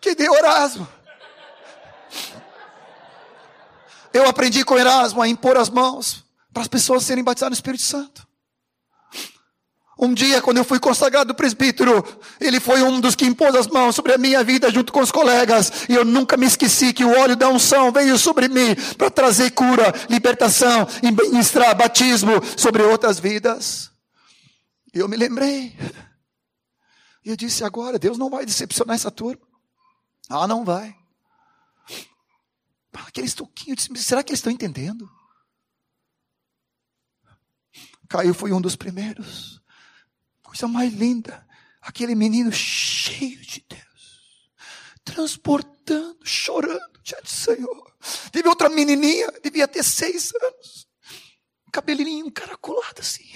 Que 0.00 0.14
deu 0.14 0.34
Erasmo. 0.34 0.88
Eu 4.12 4.26
aprendi 4.28 4.64
com 4.64 4.78
Erasmo 4.78 5.22
a 5.22 5.28
impor 5.28 5.56
as 5.56 5.70
mãos 5.70 6.24
para 6.52 6.62
as 6.62 6.68
pessoas 6.68 7.04
serem 7.04 7.22
batizadas 7.22 7.50
no 7.50 7.60
Espírito 7.60 7.84
Santo. 7.84 8.28
Um 10.02 10.14
dia, 10.14 10.40
quando 10.40 10.56
eu 10.56 10.64
fui 10.64 10.80
consagrado 10.80 11.34
presbítero, 11.34 12.02
ele 12.40 12.58
foi 12.58 12.82
um 12.82 12.98
dos 12.98 13.14
que 13.14 13.26
impôs 13.26 13.54
as 13.54 13.66
mãos 13.66 13.94
sobre 13.94 14.14
a 14.14 14.18
minha 14.18 14.42
vida 14.42 14.70
junto 14.70 14.94
com 14.94 15.00
os 15.00 15.12
colegas. 15.12 15.70
E 15.90 15.94
eu 15.94 16.06
nunca 16.06 16.38
me 16.38 16.46
esqueci 16.46 16.94
que 16.94 17.04
o 17.04 17.20
óleo 17.20 17.36
da 17.36 17.50
unção 17.50 17.92
veio 17.92 18.16
sobre 18.16 18.48
mim 18.48 18.74
para 18.96 19.10
trazer 19.10 19.50
cura, 19.50 19.92
libertação 20.08 20.88
e 21.02 21.10
ministrar 21.10 21.76
batismo 21.76 22.32
sobre 22.56 22.82
outras 22.82 23.20
vidas. 23.20 23.90
E 24.94 24.98
eu 24.98 25.06
me 25.06 25.18
lembrei 25.18 25.76
E 27.22 27.28
eu 27.28 27.36
disse: 27.36 27.62
agora, 27.62 27.98
Deus 27.98 28.16
não 28.16 28.30
vai 28.30 28.46
decepcionar 28.46 28.96
essa 28.96 29.10
turma. 29.10 29.49
Ah, 30.30 30.46
não 30.46 30.64
vai. 30.64 30.96
Aqueles 32.92 33.34
toquinhos, 33.34 33.88
será 33.96 34.22
que 34.22 34.30
eles 34.30 34.38
estão 34.38 34.52
entendendo? 34.52 35.10
Caio 38.08 38.32
foi 38.32 38.52
um 38.52 38.60
dos 38.60 38.76
primeiros. 38.76 39.60
Coisa 40.42 40.68
mais 40.68 40.92
linda. 40.92 41.46
Aquele 41.80 42.14
menino 42.14 42.52
cheio 42.52 43.40
de 43.40 43.64
Deus, 43.68 44.52
transportando, 45.02 46.18
chorando 46.24 47.00
diante 47.02 47.24
do 47.24 47.30
Senhor. 47.30 47.96
Teve 48.30 48.48
outra 48.48 48.68
menininha, 48.68 49.32
devia 49.42 49.66
ter 49.66 49.82
seis 49.82 50.32
anos, 50.34 50.86
cabelinho 51.72 52.26
encaracolado 52.26 53.00
assim, 53.00 53.30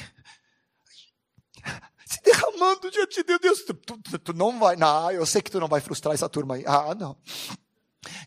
se 2.15 2.23
derramando 2.23 2.91
diante 2.91 3.23
de 3.23 3.39
Deus. 3.39 3.63
Tu, 3.63 3.75
tu, 3.75 4.19
tu, 4.19 4.33
não 4.33 4.59
vai, 4.59 4.77
não, 4.77 5.11
eu 5.11 5.27
sei 5.27 5.43
que 5.43 5.51
tu 5.51 5.59
não 5.59 5.69
vai 5.69 5.81
frustrar 5.81 6.15
essa 6.15 6.29
turma 6.29 6.55
aí. 6.55 6.65
Ah, 6.67 6.95
não. 6.95 7.17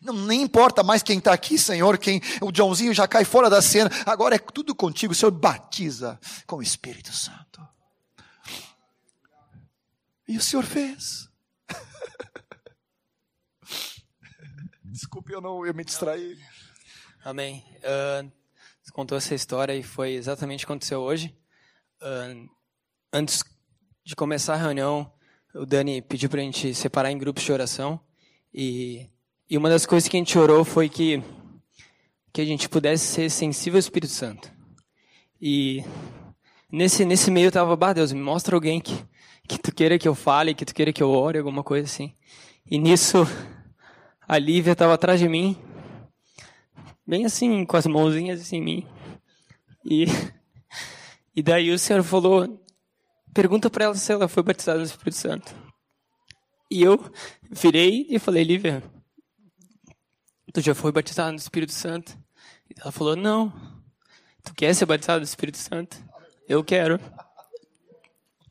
Não, 0.02 0.12
nem 0.12 0.42
importa 0.42 0.82
mais 0.82 1.02
quem 1.02 1.18
está 1.18 1.32
aqui, 1.32 1.56
Senhor, 1.56 1.96
quem 1.98 2.20
o 2.42 2.54
Joãozinho 2.54 2.92
já 2.92 3.06
cai 3.06 3.24
fora 3.24 3.48
da 3.48 3.62
cena. 3.62 3.90
Agora 4.04 4.34
é 4.34 4.38
tudo 4.38 4.74
contigo. 4.74 5.12
O 5.12 5.16
Senhor 5.16 5.30
batiza 5.30 6.18
com 6.46 6.56
o 6.56 6.62
Espírito 6.62 7.12
Santo. 7.12 7.66
E 10.26 10.36
o 10.36 10.42
Senhor 10.42 10.64
fez. 10.64 11.28
Desculpe, 14.84 15.32
eu 15.32 15.40
não, 15.40 15.64
eu 15.64 15.72
me 15.72 15.84
distraí. 15.84 16.36
Amém. 17.24 17.64
Uh, 17.78 18.30
você 18.82 18.92
contou 18.92 19.16
essa 19.16 19.34
história 19.34 19.74
e 19.74 19.82
foi 19.82 20.14
exatamente 20.14 20.64
o 20.64 20.66
que 20.66 20.72
aconteceu 20.72 21.00
hoje. 21.00 21.34
Uh, 22.02 22.48
antes 23.12 23.42
de 24.08 24.16
começar 24.16 24.54
a 24.54 24.56
reunião, 24.56 25.12
o 25.54 25.66
Dani 25.66 26.00
pediu 26.00 26.30
para 26.30 26.40
a 26.40 26.42
gente 26.42 26.72
separar 26.72 27.12
em 27.12 27.18
grupos 27.18 27.42
de 27.42 27.52
oração 27.52 28.00
e, 28.54 29.06
e 29.50 29.58
uma 29.58 29.68
das 29.68 29.84
coisas 29.84 30.08
que 30.08 30.16
a 30.16 30.20
gente 30.20 30.38
orou 30.38 30.64
foi 30.64 30.88
que 30.88 31.22
que 32.32 32.40
a 32.40 32.44
gente 32.46 32.70
pudesse 32.70 33.04
ser 33.04 33.30
sensível 33.30 33.76
ao 33.76 33.80
Espírito 33.80 34.14
Santo. 34.14 34.50
E 35.38 35.84
nesse 36.72 37.04
nesse 37.04 37.30
meio 37.30 37.48
eu 37.48 37.52
tava, 37.52 37.76
bah, 37.76 37.92
Deus, 37.92 38.10
me 38.10 38.18
mostra 38.18 38.56
alguém 38.56 38.80
que 38.80 38.96
que 39.46 39.58
tu 39.58 39.74
queira 39.74 39.98
que 39.98 40.08
eu 40.08 40.14
fale, 40.14 40.54
que 40.54 40.64
tu 40.64 40.74
queira 40.74 40.90
que 40.90 41.02
eu 41.02 41.10
ore, 41.10 41.36
alguma 41.36 41.62
coisa 41.62 41.84
assim. 41.84 42.14
E 42.64 42.78
nisso, 42.78 43.26
a 44.26 44.38
Lívia 44.38 44.72
estava 44.72 44.94
atrás 44.94 45.20
de 45.20 45.28
mim, 45.28 45.54
bem 47.06 47.26
assim, 47.26 47.62
com 47.66 47.76
as 47.76 47.86
mãozinhas 47.86 48.40
assim 48.40 48.56
em 48.56 48.64
mim. 48.64 48.86
E, 49.84 50.06
e 51.36 51.42
daí 51.42 51.70
o 51.70 51.78
Senhor 51.78 52.02
falou, 52.02 52.58
pergunta 53.38 53.70
para 53.70 53.84
ela 53.84 53.94
se 53.94 54.12
ela 54.12 54.26
foi 54.26 54.42
batizada 54.42 54.80
no 54.80 54.84
Espírito 54.84 55.14
Santo. 55.14 55.54
E 56.68 56.82
eu 56.82 56.98
virei 57.48 58.04
e 58.10 58.18
falei, 58.18 58.42
Lívia, 58.42 58.82
tu 60.52 60.60
já 60.60 60.74
foi 60.74 60.90
batizada 60.90 61.30
no 61.30 61.38
Espírito 61.38 61.72
Santo? 61.72 62.18
E 62.68 62.80
ela 62.80 62.90
falou, 62.90 63.14
não. 63.14 63.52
Tu 64.42 64.52
quer 64.56 64.74
ser 64.74 64.86
batizada 64.86 65.20
no 65.20 65.24
Espírito 65.24 65.56
Santo? 65.56 66.04
Eu 66.48 66.64
quero. 66.64 66.98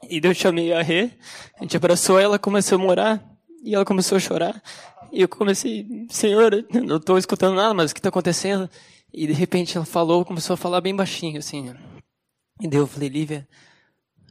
E 0.10 0.22
eu 0.24 0.34
chamei 0.34 0.72
a 0.72 0.82
Rê, 0.82 1.12
a 1.60 1.64
gente 1.64 1.76
abraçou 1.76 2.18
ela, 2.18 2.40
começou 2.40 2.78
a 2.78 2.82
morar, 2.82 3.30
e 3.62 3.76
ela 3.76 3.84
começou 3.84 4.16
a 4.16 4.22
chorar. 4.22 4.64
E 5.12 5.22
eu 5.22 5.28
comecei, 5.28 5.86
Senhor, 6.10 6.54
eu 6.54 6.82
não 6.82 6.96
estou 6.96 7.18
escutando 7.18 7.58
nada, 7.58 7.74
mas 7.74 7.92
o 7.92 7.94
que 7.94 8.00
está 8.00 8.08
acontecendo? 8.08 8.70
E 9.14 9.28
de 9.28 9.34
repente 9.34 9.76
ela 9.76 9.86
falou, 9.86 10.24
começou 10.24 10.54
a 10.54 10.58
falar 10.58 10.80
bem 10.80 10.96
baixinho, 10.96 11.40
assim. 11.40 11.76
E 12.62 12.70
daí 12.70 12.80
eu 12.80 12.88
falei, 12.88 13.10
Lívia, 13.10 13.46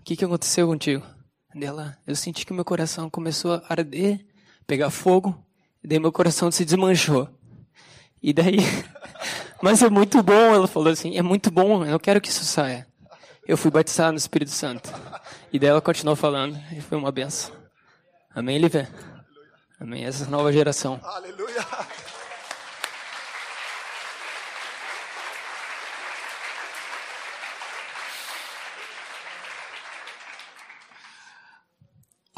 que, 0.06 0.14
que 0.14 0.24
aconteceu 0.24 0.68
contigo? 0.68 1.04
Dela, 1.52 1.98
eu 2.06 2.14
senti 2.14 2.46
que 2.46 2.52
meu 2.52 2.64
coração 2.64 3.10
começou 3.10 3.54
a 3.54 3.62
arder, 3.68 4.24
pegar 4.64 4.88
fogo, 4.88 5.36
e 5.82 5.88
daí 5.88 5.98
meu 5.98 6.12
coração 6.12 6.48
se 6.48 6.64
desmanchou. 6.64 7.28
E 8.22 8.32
daí, 8.32 8.58
mas 9.60 9.82
é 9.82 9.90
muito 9.90 10.22
bom, 10.22 10.54
ela 10.54 10.68
falou 10.68 10.92
assim, 10.92 11.18
é 11.18 11.22
muito 11.22 11.50
bom, 11.50 11.84
eu 11.84 11.98
quero 11.98 12.20
que 12.20 12.28
isso 12.28 12.44
saia. 12.44 12.86
Eu 13.48 13.56
fui 13.56 13.70
batizado 13.70 14.12
no 14.12 14.18
Espírito 14.18 14.52
Santo. 14.52 14.92
E 15.52 15.58
daí 15.58 15.70
ela 15.70 15.80
continuou 15.80 16.14
falando, 16.14 16.56
e 16.70 16.80
foi 16.80 16.96
uma 16.96 17.10
benção. 17.10 17.52
Amém, 18.32 18.58
Lívia? 18.58 18.88
Amém. 19.80 20.04
Essa 20.04 20.30
nova 20.30 20.52
geração. 20.52 21.00
Aleluia. 21.02 21.66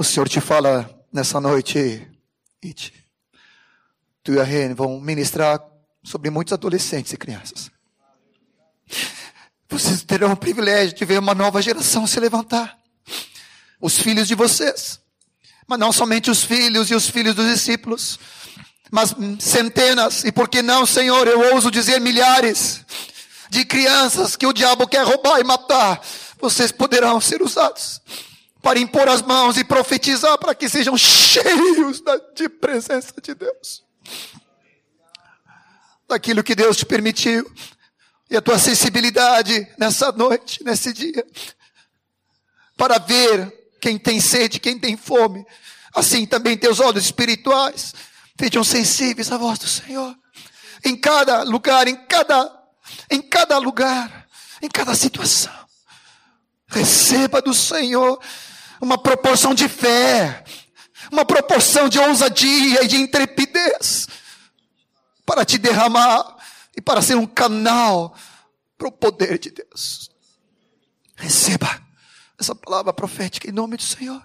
O 0.00 0.04
Senhor 0.04 0.28
te 0.28 0.40
fala 0.40 0.88
nessa 1.12 1.40
noite, 1.40 2.08
It. 2.64 2.94
Tu 4.22 4.34
e 4.34 4.38
a 4.38 4.44
Rene 4.44 4.72
vão 4.72 5.00
ministrar 5.00 5.60
sobre 6.04 6.30
muitos 6.30 6.52
adolescentes 6.52 7.12
e 7.12 7.16
crianças. 7.16 7.68
Vocês 9.68 10.04
terão 10.04 10.30
o 10.30 10.36
privilégio 10.36 10.96
de 10.96 11.04
ver 11.04 11.18
uma 11.18 11.34
nova 11.34 11.60
geração 11.60 12.06
se 12.06 12.20
levantar. 12.20 12.78
Os 13.80 13.98
filhos 13.98 14.28
de 14.28 14.36
vocês. 14.36 15.00
Mas 15.66 15.80
não 15.80 15.90
somente 15.90 16.30
os 16.30 16.44
filhos 16.44 16.92
e 16.92 16.94
os 16.94 17.10
filhos 17.10 17.34
dos 17.34 17.52
discípulos, 17.52 18.20
mas 18.92 19.12
centenas, 19.40 20.22
e 20.22 20.30
por 20.30 20.48
que 20.48 20.62
não, 20.62 20.86
Senhor, 20.86 21.26
eu 21.26 21.54
ouso 21.54 21.72
dizer 21.72 22.00
milhares 22.00 22.84
de 23.50 23.64
crianças 23.64 24.36
que 24.36 24.46
o 24.46 24.52
diabo 24.52 24.86
quer 24.86 25.04
roubar 25.04 25.40
e 25.40 25.44
matar. 25.44 26.00
Vocês 26.38 26.70
poderão 26.70 27.20
ser 27.20 27.42
usados 27.42 28.00
para 28.62 28.78
impor 28.78 29.08
as 29.08 29.22
mãos 29.22 29.56
e 29.56 29.64
profetizar 29.64 30.36
para 30.38 30.54
que 30.54 30.68
sejam 30.68 30.96
cheios 30.96 32.02
de 32.34 32.48
presença 32.48 33.14
de 33.22 33.34
Deus. 33.34 33.84
Daquilo 36.08 36.42
que 36.42 36.54
Deus 36.54 36.76
te 36.76 36.86
permitiu 36.86 37.50
e 38.30 38.36
a 38.36 38.42
tua 38.42 38.58
sensibilidade 38.58 39.66
nessa 39.78 40.12
noite, 40.12 40.62
nesse 40.62 40.92
dia, 40.92 41.24
para 42.76 42.98
ver 42.98 43.70
quem 43.80 43.98
tem 43.98 44.20
sede, 44.20 44.60
quem 44.60 44.78
tem 44.78 44.96
fome. 44.96 45.46
Assim 45.94 46.26
também 46.26 46.56
teus 46.56 46.80
olhos 46.80 47.04
espirituais 47.04 47.94
sejam 48.38 48.62
sensíveis 48.62 49.32
à 49.32 49.38
voz 49.38 49.58
do 49.58 49.66
Senhor. 49.66 50.14
Em 50.84 50.96
cada 50.96 51.42
lugar, 51.42 51.88
em 51.88 51.96
cada, 52.06 52.52
em 53.10 53.20
cada 53.20 53.58
lugar, 53.58 54.28
em 54.62 54.68
cada 54.68 54.94
situação. 54.94 55.52
Receba 56.68 57.40
do 57.40 57.54
Senhor 57.54 58.20
uma 58.80 58.98
proporção 58.98 59.54
de 59.54 59.68
fé, 59.68 60.44
uma 61.10 61.24
proporção 61.24 61.88
de 61.88 61.98
ousadia 61.98 62.84
e 62.84 62.88
de 62.88 62.96
intrepidez 62.96 64.08
para 65.24 65.44
te 65.44 65.58
derramar 65.58 66.36
e 66.76 66.80
para 66.80 67.02
ser 67.02 67.16
um 67.16 67.26
canal 67.26 68.16
para 68.76 68.88
o 68.88 68.92
poder 68.92 69.38
de 69.38 69.50
Deus. 69.50 70.10
Receba 71.16 71.82
essa 72.38 72.54
palavra 72.54 72.92
profética 72.92 73.48
em 73.48 73.52
nome 73.52 73.76
do 73.76 73.82
Senhor. 73.82 74.22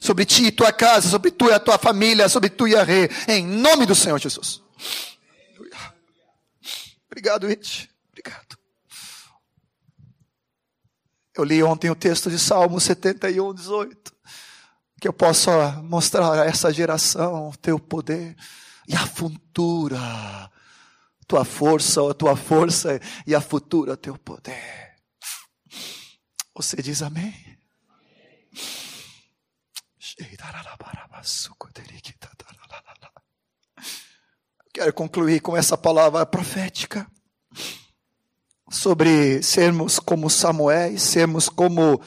Sobre 0.00 0.24
ti 0.24 0.44
e 0.44 0.52
tua 0.52 0.72
casa, 0.72 1.08
sobre 1.08 1.30
tu 1.30 1.48
e 1.48 1.52
a 1.52 1.58
tua 1.58 1.78
família, 1.78 2.28
sobre 2.28 2.48
tu 2.48 2.68
e 2.68 2.76
a 2.76 2.84
rei, 2.84 3.08
em 3.26 3.44
nome 3.44 3.86
do 3.86 3.94
Senhor 3.94 4.18
Jesus. 4.18 4.62
Obrigado, 7.10 7.46
It. 7.48 7.90
Obrigado. 8.10 8.55
Eu 11.36 11.44
li 11.44 11.62
ontem 11.62 11.90
o 11.90 11.94
texto 11.94 12.30
de 12.30 12.38
Salmo 12.38 12.80
71, 12.80 13.52
18. 13.52 14.16
Que 14.98 15.06
eu 15.06 15.12
possa 15.12 15.82
mostrar 15.82 16.40
a 16.40 16.46
essa 16.46 16.72
geração 16.72 17.50
o 17.50 17.56
teu 17.58 17.78
poder 17.78 18.34
e 18.88 18.96
a 18.96 19.06
futura 19.06 19.98
tua 21.26 21.44
força, 21.44 22.10
a 22.10 22.14
tua 22.14 22.36
força 22.36 22.98
e 23.26 23.34
a 23.34 23.40
futura 23.40 23.98
teu 23.98 24.16
poder. 24.16 24.94
Você 26.54 26.76
diz 26.80 27.02
amém? 27.02 27.34
Quero 34.72 34.92
concluir 34.94 35.40
com 35.40 35.54
essa 35.54 35.76
palavra 35.76 36.24
profética 36.24 37.06
sobre 38.70 39.42
sermos 39.42 39.98
como 39.98 40.30
Samuel, 40.30 40.94
e 40.94 40.98
sermos 40.98 41.48
como 41.48 42.00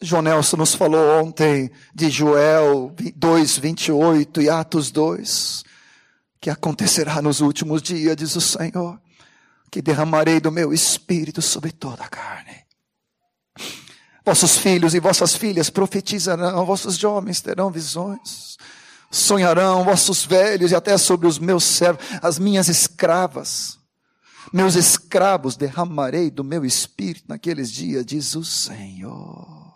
João 0.00 0.22
Nelson 0.22 0.56
nos 0.56 0.74
falou 0.74 1.22
ontem 1.22 1.70
de 1.94 2.10
Joel 2.10 2.94
2, 3.16 3.58
28 3.58 4.42
e 4.42 4.50
Atos 4.50 4.90
2 4.90 5.64
que 6.44 6.50
acontecerá 6.50 7.22
nos 7.22 7.40
últimos 7.40 7.80
dias, 7.80 8.14
diz 8.14 8.36
o 8.36 8.40
Senhor, 8.42 9.00
que 9.70 9.80
derramarei 9.80 10.40
do 10.40 10.52
meu 10.52 10.74
espírito 10.74 11.40
sobre 11.40 11.72
toda 11.72 12.04
a 12.04 12.08
carne. 12.08 12.66
Vossos 14.22 14.58
filhos 14.58 14.92
e 14.92 15.00
vossas 15.00 15.34
filhas 15.34 15.70
profetizarão, 15.70 16.66
vossos 16.66 16.98
jovens 16.98 17.40
terão 17.40 17.70
visões, 17.70 18.58
sonharão, 19.10 19.84
vossos 19.84 20.26
velhos 20.26 20.70
e 20.70 20.74
até 20.74 20.98
sobre 20.98 21.26
os 21.26 21.38
meus 21.38 21.64
servos, 21.64 22.04
as 22.20 22.38
minhas 22.38 22.68
escravas, 22.68 23.78
meus 24.54 24.76
escravos 24.76 25.56
derramarei 25.56 26.30
do 26.30 26.44
meu 26.44 26.64
espírito 26.64 27.24
naqueles 27.28 27.72
dias, 27.72 28.06
diz 28.06 28.36
o 28.36 28.44
Senhor. 28.44 29.74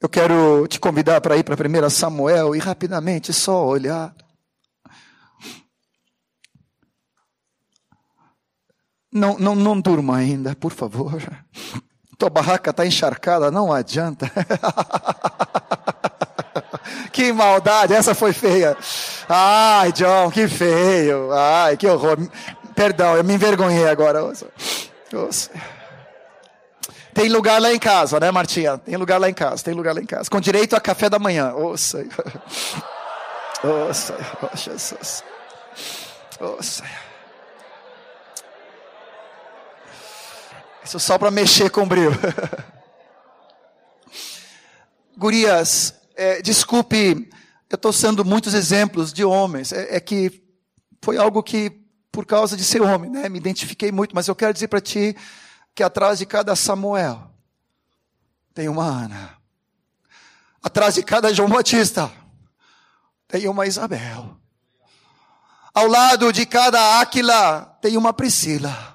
Eu 0.00 0.08
quero 0.08 0.64
te 0.68 0.78
convidar 0.78 1.20
para 1.20 1.36
ir 1.36 1.42
para 1.42 1.56
1 1.56 1.90
Samuel 1.90 2.54
e 2.54 2.60
rapidamente 2.60 3.32
só 3.32 3.66
olhar. 3.66 4.14
Não, 9.10 9.36
não, 9.36 9.56
não 9.56 9.80
durma 9.80 10.16
ainda, 10.16 10.54
por 10.54 10.70
favor. 10.70 11.20
Tua 12.16 12.30
barraca 12.30 12.70
está 12.70 12.86
encharcada, 12.86 13.50
não 13.50 13.72
adianta. 13.72 14.30
que 17.12 17.32
maldade, 17.32 17.94
essa 17.94 18.14
foi 18.14 18.32
feia. 18.32 18.76
Ai, 19.28 19.92
John, 19.92 20.30
que 20.30 20.48
feio. 20.48 21.32
Ai, 21.32 21.76
que 21.76 21.86
horror. 21.86 22.18
Perdão, 22.74 23.16
eu 23.16 23.24
me 23.24 23.34
envergonhei 23.34 23.88
agora. 23.88 24.20
Tem 27.12 27.28
lugar 27.28 27.60
lá 27.60 27.72
em 27.72 27.78
casa, 27.78 28.18
né, 28.18 28.30
Martinha? 28.30 28.78
Tem 28.78 28.96
lugar 28.96 29.20
lá 29.20 29.30
em 29.30 29.34
casa, 29.34 29.62
tem 29.62 29.74
lugar 29.74 29.94
lá 29.94 30.00
em 30.00 30.06
casa. 30.06 30.28
Com 30.28 30.40
direito 30.40 30.74
a 30.74 30.80
café 30.80 31.08
da 31.08 31.18
manhã. 31.18 31.54
Ô, 31.54 31.76
Senhor. 31.76 32.08
Ô, 33.62 33.92
Jesus. 34.56 35.22
Senhor. 36.60 36.90
Isso 40.84 41.00
só 41.00 41.16
para 41.16 41.30
mexer 41.30 41.70
com 41.70 41.82
o 41.82 41.86
brilho. 41.86 42.12
Gurias, 45.16 45.94
é, 46.14 46.40
desculpe, 46.40 47.28
eu 47.68 47.76
estou 47.76 47.92
sendo 47.92 48.24
muitos 48.24 48.54
exemplos 48.54 49.12
de 49.12 49.24
homens. 49.24 49.72
É, 49.72 49.96
é, 49.96 50.00
que 50.00 50.42
foi 51.02 51.16
algo 51.16 51.42
que, 51.42 51.70
por 52.10 52.24
causa 52.24 52.56
de 52.56 52.64
ser 52.64 52.80
homem, 52.80 53.10
né, 53.10 53.28
me 53.28 53.38
identifiquei 53.38 53.90
muito, 53.90 54.14
mas 54.14 54.28
eu 54.28 54.34
quero 54.34 54.52
dizer 54.52 54.68
para 54.68 54.80
ti 54.80 55.16
que 55.74 55.82
atrás 55.82 56.18
de 56.18 56.26
cada 56.26 56.54
Samuel 56.54 57.30
tem 58.54 58.68
uma 58.68 58.84
Ana. 58.84 59.36
Atrás 60.62 60.94
de 60.94 61.02
cada 61.02 61.34
João 61.34 61.48
Batista 61.48 62.10
tem 63.26 63.48
uma 63.48 63.66
Isabel. 63.66 64.36
Ao 65.74 65.88
lado 65.88 66.32
de 66.32 66.46
cada 66.46 67.00
Áquila 67.00 67.76
tem 67.82 67.96
uma 67.96 68.12
Priscila. 68.12 68.93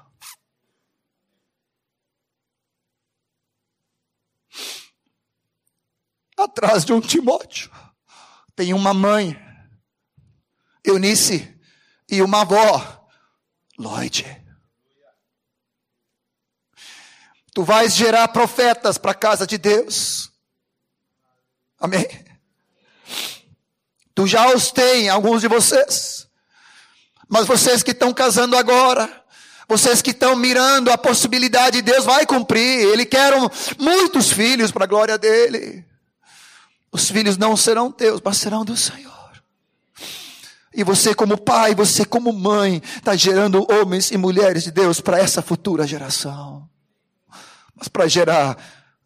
Atrás 6.42 6.84
de 6.84 6.92
um 6.92 7.00
Timóteo 7.00 7.70
tem 8.56 8.74
uma 8.74 8.92
mãe, 8.92 9.40
Eunice, 10.84 11.58
e 12.10 12.20
uma 12.20 12.42
avó, 12.42 13.08
Lloyd. 13.78 14.26
Tu 17.54 17.64
vais 17.64 17.94
gerar 17.94 18.28
profetas 18.28 18.98
para 18.98 19.12
a 19.12 19.14
casa 19.14 19.46
de 19.46 19.56
Deus. 19.56 20.30
Amém? 21.78 22.06
Tu 24.14 24.26
já 24.26 24.54
os 24.54 24.70
tem, 24.70 25.08
alguns 25.08 25.40
de 25.40 25.48
vocês. 25.48 26.28
Mas 27.28 27.46
vocês 27.46 27.82
que 27.82 27.92
estão 27.92 28.12
casando 28.12 28.56
agora, 28.56 29.24
vocês 29.66 30.02
que 30.02 30.10
estão 30.10 30.36
mirando 30.36 30.90
a 30.90 30.98
possibilidade, 30.98 31.80
Deus 31.80 32.04
vai 32.04 32.26
cumprir. 32.26 32.88
Ele 32.88 33.06
quer 33.06 33.32
muitos 33.78 34.30
filhos 34.30 34.70
para 34.70 34.84
a 34.84 34.88
glória 34.88 35.16
dele. 35.16 35.89
Os 36.92 37.10
filhos 37.10 37.36
não 37.36 37.56
serão 37.56 37.90
teus, 37.90 38.20
mas 38.24 38.36
serão 38.36 38.64
do 38.64 38.76
Senhor. 38.76 39.10
E 40.72 40.84
você, 40.84 41.14
como 41.14 41.36
pai, 41.36 41.74
você, 41.74 42.04
como 42.04 42.32
mãe, 42.32 42.80
está 42.96 43.16
gerando 43.16 43.66
homens 43.70 44.10
e 44.10 44.16
mulheres 44.16 44.62
de 44.62 44.70
Deus 44.70 45.00
para 45.00 45.18
essa 45.18 45.42
futura 45.42 45.86
geração. 45.86 46.68
Mas 47.74 47.88
para 47.88 48.06
gerar, 48.06 48.56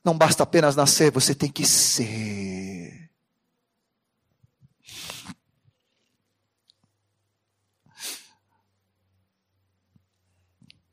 não 0.05 0.17
basta 0.17 0.43
apenas 0.43 0.77
nascer, 0.77 1.11
você 1.11 1.35
tem 1.35 1.51
que 1.51 1.65
ser. 1.67 3.11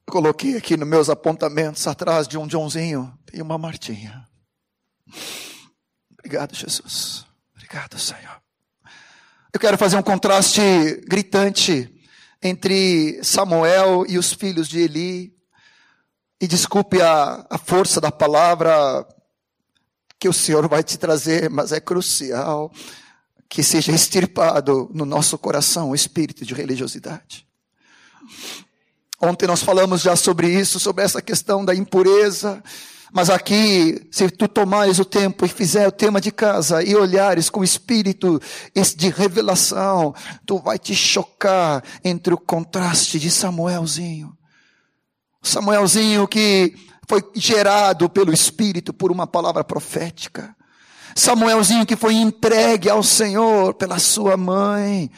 Coloquei 0.06 0.58
aqui 0.58 0.76
nos 0.76 0.88
meus 0.88 1.10
apontamentos, 1.10 1.88
atrás 1.88 2.28
de 2.28 2.38
um 2.38 2.50
Joãozinho, 2.50 3.18
tem 3.26 3.42
uma 3.42 3.58
Martinha. 3.58 4.28
Obrigado, 6.32 6.56
Jesus. 6.56 7.26
Obrigado, 7.54 8.00
Senhor. 8.00 8.42
Eu 9.52 9.60
quero 9.60 9.78
fazer 9.78 9.98
um 9.98 10.02
contraste 10.02 10.62
gritante 11.06 11.94
entre 12.42 13.22
Samuel 13.22 14.06
e 14.08 14.18
os 14.18 14.32
filhos 14.32 14.70
de 14.70 14.80
Eli. 14.80 15.36
E 16.40 16.48
desculpe 16.48 17.02
a, 17.02 17.46
a 17.50 17.58
força 17.58 18.00
da 18.00 18.10
palavra 18.14 19.06
que 20.18 20.30
o 20.30 20.32
Senhor 20.32 20.70
vai 20.70 20.82
te 20.86 20.98
trazer, 20.98 21.50
mas 21.50 21.74
é 21.74 21.82
crucial 21.82 22.72
que 23.50 23.62
seja 23.62 23.92
extirpado 23.92 24.90
no 24.94 25.04
nosso 25.04 25.38
coração 25.38 25.90
o 25.90 25.96
espírito 25.96 26.46
de 26.46 26.54
religiosidade. 26.54 27.46
Ontem 29.20 29.48
nós 29.48 29.62
falamos 29.62 30.02
já 30.02 30.16
sobre 30.16 30.48
isso, 30.48 30.80
sobre 30.80 31.04
essa 31.04 31.22
questão 31.22 31.66
da 31.66 31.76
impureza. 31.76 32.64
Mas 33.12 33.30
aqui, 33.30 34.08
se 34.10 34.30
tu 34.30 34.48
tomares 34.48 34.98
o 34.98 35.06
tempo 35.06 35.46
e 35.46 35.50
fizer 35.50 35.88
o 35.88 35.92
tema 35.92 36.22
de 36.22 36.32
casa 36.32 36.82
e 36.82 36.96
olhares 36.96 37.50
com 37.50 37.64
espírito 37.64 38.42
de 38.96 39.10
revelação, 39.10 40.16
tu 40.46 40.58
vai 40.58 40.80
te 40.80 40.96
chocar 40.96 41.84
entre 42.04 42.34
o 42.34 42.38
contraste 42.38 43.20
de 43.20 43.30
Samuelzinho 43.30 44.36
Samuelzinho 45.42 46.28
que 46.28 46.76
foi 47.08 47.24
gerado 47.34 48.08
pelo 48.10 48.32
Espírito 48.32 48.94
por 48.94 49.12
uma 49.12 49.26
palavra 49.26 49.64
profética. 49.64 50.56
Samuelzinho 51.16 51.86
que 51.86 51.96
foi 51.96 52.14
entregue 52.14 52.90
ao 52.90 53.04
Senhor 53.04 53.74
pela 53.74 54.00
sua 54.00 54.38
mãe, 54.38 55.12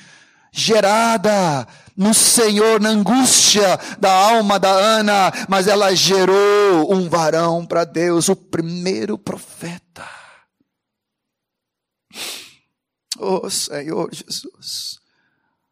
gerada 0.54 1.68
no 1.98 2.14
Senhor, 2.14 2.80
na 2.80 2.90
angústia 2.90 3.78
da 4.00 4.14
alma 4.14 4.58
da 4.58 4.72
Ana, 4.72 5.34
mas 5.50 5.68
ela 5.68 5.94
gerou 5.94 6.94
um 6.94 7.10
varão 7.10 7.66
para 7.66 7.84
Deus, 7.84 8.30
o 8.30 8.36
primeiro 8.36 9.18
profeta. 9.18 10.08
Oh 13.20 13.50
Senhor 13.50 14.10
Jesus. 14.14 15.00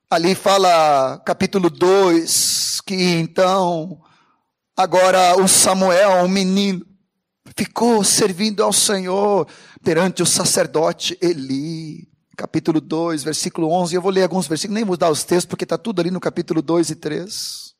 Ali 0.09 0.35
fala, 0.35 1.21
capítulo 1.25 1.69
2, 1.69 2.81
que 2.81 2.95
então 2.95 4.01
Agora 4.81 5.39
o 5.39 5.47
Samuel, 5.47 6.23
um 6.23 6.27
menino, 6.27 6.83
ficou 7.55 8.03
servindo 8.03 8.63
ao 8.63 8.73
Senhor 8.73 9.47
perante 9.83 10.23
o 10.23 10.25
sacerdote 10.25 11.15
Eli. 11.21 12.10
Capítulo 12.41 12.81
2, 12.81 13.23
versículo 13.23 13.71
11. 13.71 13.93
Eu 13.93 14.01
vou 14.01 14.11
ler 14.11 14.23
alguns 14.23 14.47
versículos, 14.47 14.73
nem 14.73 14.83
vou 14.83 14.97
dar 14.97 15.11
os 15.11 15.23
textos, 15.23 15.45
porque 15.45 15.63
está 15.63 15.77
tudo 15.77 16.01
ali 16.01 16.09
no 16.09 16.19
capítulo 16.19 16.59
2 16.59 16.89
e 16.89 16.95
3. 16.95 17.75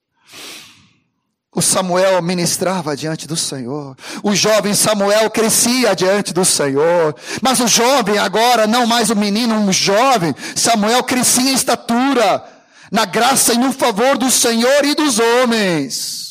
O 1.52 1.64
Samuel 1.64 2.22
ministrava 2.22 2.96
diante 2.96 3.28
do 3.28 3.36
Senhor. 3.36 3.98
O 4.22 4.36
jovem 4.36 4.76
Samuel 4.76 5.32
crescia 5.32 5.96
diante 5.96 6.32
do 6.32 6.46
Senhor. 6.46 7.16
Mas 7.42 7.60
o 7.60 7.68
jovem 7.68 8.20
agora, 8.20 8.68
não 8.68 8.86
mais 8.86 9.10
o 9.10 9.16
menino, 9.16 9.56
um 9.56 9.74
jovem, 9.74 10.36
Samuel 10.56 11.04
crescia 11.06 11.50
em 11.50 11.56
estatura, 11.56 12.46
na 12.92 13.06
graça 13.06 13.56
e 13.56 13.58
no 13.58 13.74
favor 13.74 14.16
do 14.16 14.30
Senhor 14.30 14.86
e 14.86 14.94
dos 14.94 15.18
homens. 15.18 16.31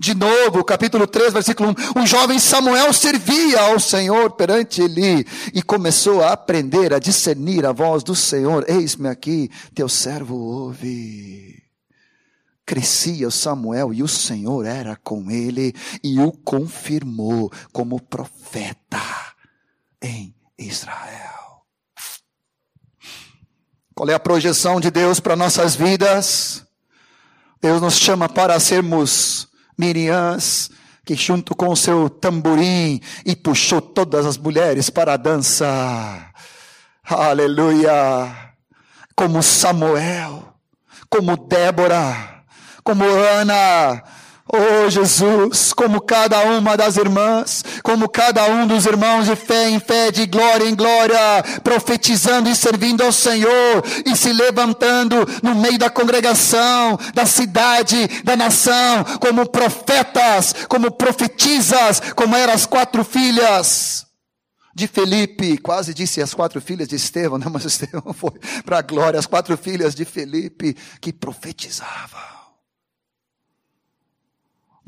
De 0.00 0.14
novo, 0.14 0.64
capítulo 0.64 1.06
3, 1.06 1.30
versículo 1.30 1.74
1. 1.94 2.00
O 2.00 2.06
jovem 2.06 2.38
Samuel 2.38 2.90
servia 2.90 3.60
ao 3.60 3.78
Senhor 3.78 4.30
perante 4.30 4.80
Eli 4.80 5.26
e 5.52 5.62
começou 5.62 6.24
a 6.24 6.32
aprender 6.32 6.94
a 6.94 6.98
discernir 6.98 7.66
a 7.66 7.72
voz 7.72 8.02
do 8.02 8.14
Senhor. 8.16 8.64
Eis-me 8.66 9.10
aqui, 9.10 9.50
teu 9.74 9.90
servo 9.90 10.36
ouve. 10.36 11.62
Crescia 12.64 13.30
Samuel 13.30 13.92
e 13.92 14.02
o 14.02 14.08
Senhor 14.08 14.64
era 14.64 14.96
com 14.96 15.30
ele 15.30 15.74
e 16.02 16.18
o 16.18 16.32
confirmou 16.32 17.52
como 17.70 18.00
profeta 18.00 19.02
em 20.00 20.34
Israel. 20.58 21.66
Qual 23.94 24.08
é 24.08 24.14
a 24.14 24.18
projeção 24.18 24.80
de 24.80 24.90
Deus 24.90 25.20
para 25.20 25.36
nossas 25.36 25.76
vidas? 25.76 26.64
Deus 27.60 27.82
nos 27.82 27.98
chama 27.98 28.30
para 28.30 28.58
sermos 28.58 29.49
Miriams, 29.80 30.70
que 31.04 31.14
junto 31.14 31.56
com 31.56 31.68
o 31.68 31.76
seu 31.76 32.10
tamborim 32.10 33.00
e 33.24 33.34
puxou 33.34 33.80
todas 33.80 34.26
as 34.26 34.36
mulheres 34.36 34.90
para 34.90 35.14
a 35.14 35.16
dança. 35.16 35.66
Aleluia! 37.02 38.52
Como 39.16 39.42
Samuel, 39.42 40.54
como 41.08 41.36
Débora, 41.36 42.44
como 42.84 43.04
Ana, 43.04 44.02
Oh 44.52 44.90
Jesus, 44.90 45.72
como 45.72 46.00
cada 46.00 46.40
uma 46.40 46.76
das 46.76 46.96
irmãs, 46.96 47.64
como 47.84 48.08
cada 48.08 48.44
um 48.46 48.66
dos 48.66 48.84
irmãos 48.84 49.26
de 49.26 49.36
fé 49.36 49.70
em 49.70 49.78
fé, 49.78 50.10
de 50.10 50.26
glória 50.26 50.68
em 50.68 50.74
glória, 50.74 51.16
profetizando 51.62 52.48
e 52.48 52.56
servindo 52.56 53.02
ao 53.02 53.12
Senhor 53.12 53.84
e 54.04 54.16
se 54.16 54.32
levantando 54.32 55.16
no 55.40 55.54
meio 55.54 55.78
da 55.78 55.88
congregação, 55.88 56.98
da 57.14 57.24
cidade, 57.26 58.08
da 58.24 58.36
nação, 58.36 59.04
como 59.20 59.48
profetas, 59.48 60.52
como 60.68 60.90
profetizas, 60.90 62.00
como 62.16 62.34
eram 62.34 62.52
as 62.52 62.66
quatro 62.66 63.04
filhas 63.04 64.04
de 64.74 64.88
Felipe, 64.88 65.58
quase 65.58 65.94
disse 65.94 66.20
as 66.20 66.34
quatro 66.34 66.60
filhas 66.60 66.88
de 66.88 66.96
Estevão, 66.96 67.38
não, 67.38 67.52
mas 67.52 67.64
Estevão 67.66 68.12
foi 68.12 68.32
para 68.64 68.78
a 68.78 68.82
glória, 68.82 69.20
as 69.20 69.26
quatro 69.26 69.56
filhas 69.56 69.94
de 69.94 70.04
Felipe 70.04 70.76
que 71.00 71.12
profetizavam. 71.12 72.39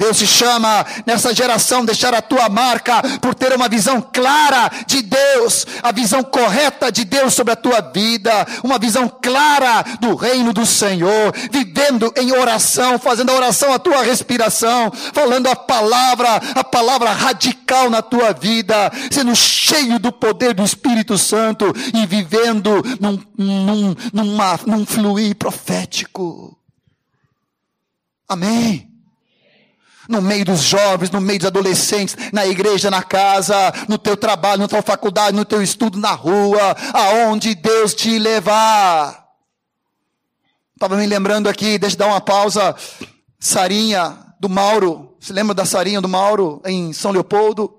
Deus 0.02 0.18
te 0.18 0.26
chama 0.26 0.84
nessa 1.06 1.32
geração 1.32 1.84
deixar 1.84 2.12
a 2.12 2.20
tua 2.20 2.48
marca 2.48 3.00
por 3.20 3.36
ter 3.36 3.52
uma 3.54 3.68
visão 3.68 4.02
clara 4.02 4.68
de 4.84 5.00
Deus, 5.00 5.64
a 5.80 5.92
visão 5.92 6.24
correta 6.24 6.90
de 6.90 7.04
Deus 7.04 7.34
sobre 7.34 7.52
a 7.52 7.56
tua 7.56 7.80
vida, 7.80 8.44
uma 8.64 8.80
visão 8.80 9.08
clara 9.08 9.84
do 10.00 10.16
reino 10.16 10.52
do 10.52 10.66
Senhor, 10.66 11.32
vivendo 11.52 12.12
em 12.16 12.32
oração, 12.32 12.98
fazendo 12.98 13.30
a 13.30 13.34
oração 13.34 13.72
a 13.72 13.78
tua 13.78 14.02
respiração, 14.02 14.90
falando 15.12 15.46
a 15.46 15.54
palavra, 15.54 16.34
a 16.56 16.64
palavra 16.64 17.12
radical 17.12 17.88
na 17.88 18.02
tua 18.02 18.32
vida, 18.32 18.90
sendo 19.08 19.36
cheio 19.36 20.00
do 20.00 20.10
poder 20.10 20.52
do 20.52 20.64
Espírito 20.64 21.16
Santo 21.16 21.72
e 21.94 22.04
vivendo 22.06 22.82
num, 22.98 23.22
num, 23.38 23.96
numa, 24.12 24.58
num 24.66 24.84
fluir 24.84 25.36
profético. 25.36 26.58
Amém 28.28 28.91
no 30.08 30.20
meio 30.20 30.44
dos 30.44 30.62
jovens, 30.62 31.10
no 31.10 31.20
meio 31.20 31.38
dos 31.38 31.48
adolescentes, 31.48 32.16
na 32.32 32.46
igreja, 32.46 32.90
na 32.90 33.02
casa, 33.02 33.72
no 33.88 33.98
teu 33.98 34.16
trabalho, 34.16 34.62
na 34.62 34.68
tua 34.68 34.82
faculdade, 34.82 35.36
no 35.36 35.44
teu 35.44 35.62
estudo, 35.62 35.98
na 35.98 36.12
rua, 36.12 36.76
aonde 36.92 37.54
Deus 37.54 37.94
te 37.94 38.18
levar. 38.18 39.26
Estava 40.74 40.96
me 40.96 41.06
lembrando 41.06 41.48
aqui, 41.48 41.78
deixa 41.78 41.94
eu 41.94 42.00
dar 42.00 42.06
uma 42.06 42.20
pausa. 42.20 42.74
Sarinha 43.38 44.16
do 44.40 44.48
Mauro, 44.48 45.16
se 45.20 45.32
lembra 45.32 45.54
da 45.54 45.64
Sarinha 45.64 46.00
do 46.00 46.08
Mauro 46.08 46.60
em 46.64 46.92
São 46.92 47.12
Leopoldo? 47.12 47.78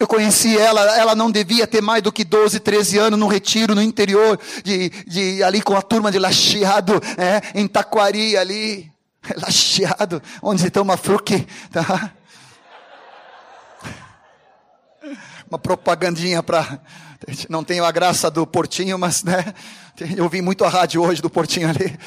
Eu 0.00 0.06
conheci 0.06 0.56
ela, 0.56 0.80
ela 0.96 1.14
não 1.14 1.30
devia 1.30 1.66
ter 1.66 1.80
mais 1.80 2.02
do 2.02 2.12
que 2.12 2.24
12, 2.24 2.60
13 2.60 2.98
anos 2.98 3.18
no 3.18 3.26
retiro, 3.26 3.74
no 3.74 3.82
interior, 3.82 4.38
de, 4.64 4.90
de 5.06 5.42
ali 5.42 5.60
com 5.60 5.76
a 5.76 5.82
turma 5.82 6.12
de 6.12 6.18
Lacheado, 6.18 7.00
é, 7.16 7.60
em 7.60 7.66
Taquari 7.66 8.36
ali. 8.36 8.92
Lacheado, 9.36 10.22
onde 10.42 10.62
se 10.62 10.70
toma 10.70 10.96
fruque, 10.96 11.46
tá? 11.70 12.12
Uma 15.48 15.58
propagandinha 15.58 16.42
para. 16.42 16.80
Não 17.48 17.64
tenho 17.64 17.84
a 17.84 17.90
graça 17.90 18.30
do 18.30 18.46
Portinho, 18.46 18.98
mas 18.98 19.24
né? 19.24 19.54
Eu 20.16 20.28
vi 20.28 20.40
muito 20.40 20.64
a 20.64 20.68
rádio 20.68 21.02
hoje 21.02 21.20
do 21.20 21.28
Portinho 21.28 21.68
ali. 21.68 21.98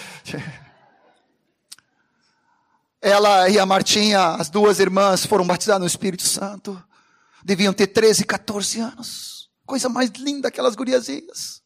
Ela 3.01 3.49
e 3.49 3.57
a 3.57 3.65
Martinha, 3.65 4.35
as 4.35 4.49
duas 4.49 4.79
irmãs, 4.79 5.25
foram 5.25 5.45
batizadas 5.45 5.81
no 5.81 5.87
Espírito 5.87 6.23
Santo. 6.23 6.81
Deviam 7.43 7.73
ter 7.73 7.87
13, 7.87 8.23
14 8.23 8.79
anos. 8.79 9.49
Coisa 9.65 9.89
mais 9.89 10.11
linda 10.11 10.47
aquelas 10.47 10.75
guriazinhas. 10.75 11.61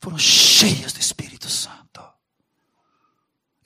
Foram 0.00 0.18
cheias 0.18 0.92
do 0.92 1.00
Espírito 1.00 1.48
Santo. 1.48 1.75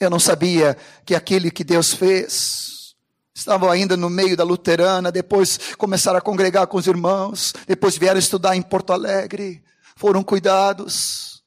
Eu 0.00 0.08
não 0.08 0.18
sabia 0.18 0.78
que 1.04 1.14
aquele 1.14 1.50
que 1.50 1.62
Deus 1.62 1.92
fez. 1.92 2.96
Estavam 3.34 3.70
ainda 3.70 3.96
no 3.98 4.08
meio 4.08 4.34
da 4.34 4.42
luterana, 4.42 5.12
depois 5.12 5.74
começaram 5.76 6.18
a 6.18 6.22
congregar 6.22 6.66
com 6.66 6.78
os 6.78 6.86
irmãos, 6.86 7.52
depois 7.66 7.96
vieram 7.96 8.18
estudar 8.18 8.56
em 8.56 8.62
Porto 8.62 8.92
Alegre, 8.92 9.62
foram 9.94 10.22
cuidados 10.22 11.42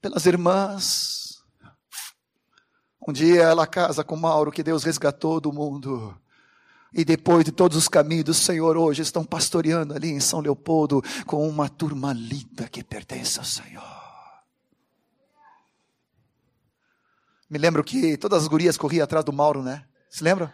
pelas 0.00 0.24
irmãs. 0.26 1.42
Um 3.06 3.12
dia 3.12 3.42
ela 3.42 3.66
casa 3.66 4.04
com 4.04 4.16
Mauro, 4.16 4.52
que 4.52 4.62
Deus 4.62 4.84
resgatou 4.84 5.40
do 5.40 5.52
mundo. 5.52 6.16
E 6.94 7.04
depois 7.04 7.44
de 7.44 7.50
todos 7.50 7.76
os 7.76 7.88
caminhos 7.88 8.24
do 8.24 8.34
Senhor, 8.34 8.76
hoje 8.76 9.02
estão 9.02 9.24
pastoreando 9.24 9.94
ali 9.94 10.10
em 10.10 10.20
São 10.20 10.40
Leopoldo 10.40 11.02
com 11.26 11.48
uma 11.48 11.68
turma 11.68 12.12
linda 12.12 12.68
que 12.68 12.84
pertence 12.84 13.38
ao 13.38 13.44
Senhor. 13.44 14.01
Me 17.52 17.58
lembro 17.58 17.84
que 17.84 18.16
todas 18.16 18.44
as 18.44 18.48
gurias 18.48 18.78
corriam 18.78 19.04
atrás 19.04 19.22
do 19.26 19.30
Mauro, 19.30 19.62
né? 19.62 19.84
Se 20.08 20.24
lembra? 20.24 20.50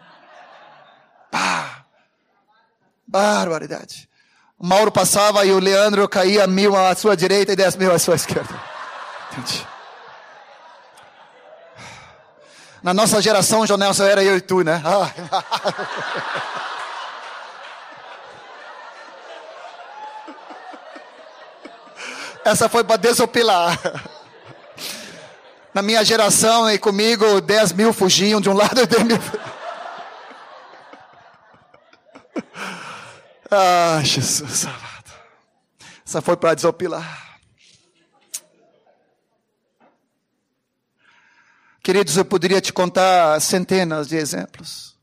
Pá! 1.31 1.85
Barbaridade. 3.07 4.11
O 4.59 4.67
Mauro 4.67 4.91
passava 4.91 5.45
e 5.45 5.53
o 5.53 5.61
Leandro 5.61 6.09
caía 6.09 6.45
mil 6.49 6.75
à 6.75 6.93
sua 6.97 7.17
direita 7.17 7.53
e 7.53 7.57
dez 7.57 7.77
mil 7.77 7.93
à 7.93 8.01
sua 8.01 8.17
esquerda. 8.17 8.53
Entendi. 9.31 9.65
Na 12.83 12.93
nossa 12.93 13.23
geração, 13.23 13.65
João 13.65 13.79
Nelson 13.79 14.03
era 14.03 14.25
eu 14.25 14.37
e 14.37 14.41
tu, 14.41 14.65
né? 14.65 14.83
Ah. 14.85 15.09
Essa 22.45 22.69
foi 22.69 22.83
para 22.83 22.97
desopilar. 22.97 23.79
Na 25.75 25.83
minha 25.83 26.05
geração 26.05 26.71
e 26.71 26.79
comigo, 26.79 27.41
10 27.41 27.73
mil 27.73 27.93
fugiam 27.93 28.41
de 28.41 28.49
um 28.49 28.55
lado 28.57 28.81
e 28.81 28.87
10 28.87 29.03
mil. 29.05 29.19
Ah, 33.51 34.03
Jesus 34.05 34.67
amado. 34.67 35.11
Essa 36.07 36.21
foi 36.21 36.37
para 36.37 36.53
desopilar. 36.53 37.41
Queridos, 41.83 42.15
eu 42.19 42.27
poderia 42.27 42.61
te 42.61 42.75
contar 42.75 43.41
centenas 43.41 44.07
de 44.07 44.17
exemplos 44.17 44.95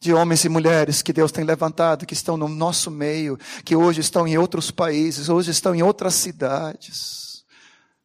de 0.00 0.12
homens 0.12 0.44
e 0.44 0.48
mulheres 0.48 1.00
que 1.00 1.12
Deus 1.12 1.30
tem 1.30 1.44
levantado, 1.44 2.06
que 2.06 2.14
estão 2.14 2.36
no 2.36 2.48
nosso 2.48 2.90
meio, 2.90 3.38
que 3.64 3.76
hoje 3.76 4.00
estão 4.00 4.26
em 4.26 4.36
outros 4.36 4.72
países, 4.72 5.28
hoje 5.28 5.52
estão 5.52 5.74
em 5.76 5.82
outras 5.82 6.14
cidades 6.14 7.27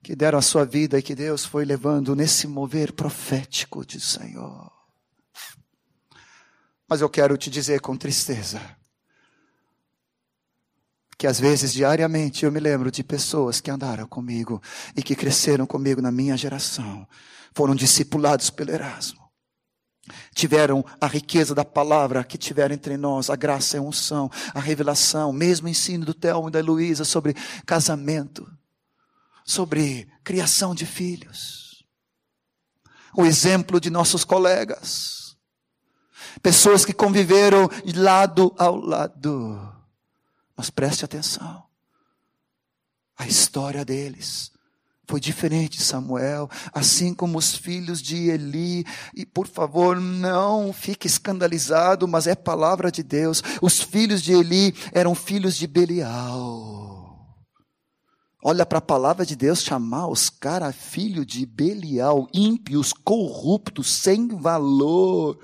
que 0.04 0.18
deram 0.18 0.38
a 0.38 0.42
sua 0.42 0.66
vida 0.66 1.00
e 1.00 1.02
que 1.02 1.16
Deus 1.16 1.46
foi 1.46 1.64
levando 1.64 2.14
nesse 2.14 2.46
mover 2.46 2.92
profético 2.92 3.86
de 3.86 4.02
Senhor. 4.02 4.70
Mas 6.88 7.00
eu 7.00 7.10
quero 7.10 7.38
te 7.38 7.50
dizer 7.50 7.80
com 7.80 7.96
tristeza 7.96 8.62
que 11.18 11.26
às 11.26 11.40
vezes 11.40 11.72
diariamente 11.72 12.44
eu 12.44 12.52
me 12.52 12.60
lembro 12.60 12.92
de 12.92 13.02
pessoas 13.02 13.62
que 13.62 13.72
andaram 13.72 14.06
comigo 14.06 14.62
e 14.94 15.02
que 15.02 15.16
cresceram 15.16 15.66
comigo 15.66 16.02
na 16.02 16.12
minha 16.12 16.36
geração, 16.36 17.08
foram 17.54 17.74
discipulados 17.74 18.50
pelo 18.50 18.72
Erasmo. 18.72 19.24
Tiveram 20.36 20.84
a 21.00 21.08
riqueza 21.08 21.56
da 21.56 21.64
palavra 21.64 22.26
que 22.26 22.38
tiveram 22.38 22.76
entre 22.76 22.98
nós, 22.98 23.30
a 23.30 23.38
graça 23.38 23.78
e 23.78 23.80
a 23.80 23.82
unção, 23.82 24.30
a 24.54 24.60
revelação, 24.60 25.32
mesmo 25.32 25.68
o 25.68 25.70
ensino 25.70 26.04
do 26.04 26.14
Telmo 26.14 26.50
e 26.50 26.52
da 26.52 26.60
Luísa 26.60 27.06
sobre 27.06 27.34
casamento, 27.66 28.46
sobre 29.46 30.08
criação 30.24 30.74
de 30.74 30.86
filhos. 30.86 31.86
O 33.16 33.26
exemplo 33.26 33.80
de 33.80 33.90
nossos 33.90 34.24
colegas. 34.24 35.38
Pessoas 36.42 36.84
que 36.84 36.94
conviveram 36.94 37.70
lado 37.96 38.54
ao 38.58 38.76
lado. 38.76 39.72
Mas 40.56 40.70
preste 40.70 41.06
atenção. 41.06 41.64
A 43.18 43.28
história 43.28 43.86
deles 43.86 44.52
foi 45.06 45.20
diferente 45.20 45.78
de 45.78 45.84
Samuel, 45.84 46.50
assim 46.74 47.14
como 47.14 47.38
os 47.38 47.56
filhos 47.56 48.02
de 48.02 48.30
Eli. 48.30 48.86
E 49.14 49.26
por 49.26 49.48
favor, 49.48 50.00
não 50.00 50.72
fique 50.74 51.06
escandalizado, 51.06 52.08
mas 52.08 52.26
é 52.26 52.36
palavra 52.36 52.92
de 52.92 53.04
Deus. 53.04 53.44
Os 53.62 53.82
filhos 53.82 54.22
de 54.22 54.34
Eli 54.34 54.74
eram 54.92 55.14
filhos 55.14 55.56
de 55.56 55.68
Belial. 55.68 56.93
Olha 58.46 58.66
para 58.66 58.80
a 58.80 58.82
palavra 58.82 59.26
de 59.26 59.38
Deus 59.38 59.64
chamar 59.64 60.10
os 60.10 60.30
caras 60.30 60.76
filho 60.76 61.26
de 61.26 61.46
Belial, 61.46 62.28
ímpios, 62.34 62.92
corruptos, 62.92 63.90
sem 63.90 64.28
valor. 64.28 65.40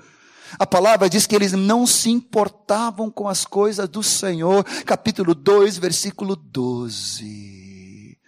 A 0.58 0.66
palavra 0.66 1.08
diz 1.08 1.26
que 1.26 1.34
eles 1.34 1.52
não 1.52 1.86
se 1.86 2.10
importavam 2.10 3.10
com 3.10 3.26
as 3.26 3.46
coisas 3.46 3.88
do 3.88 4.02
Senhor. 4.02 4.62
Capítulo 4.84 5.34
2, 5.34 5.78
versículo 5.78 6.36
12. 6.36 8.18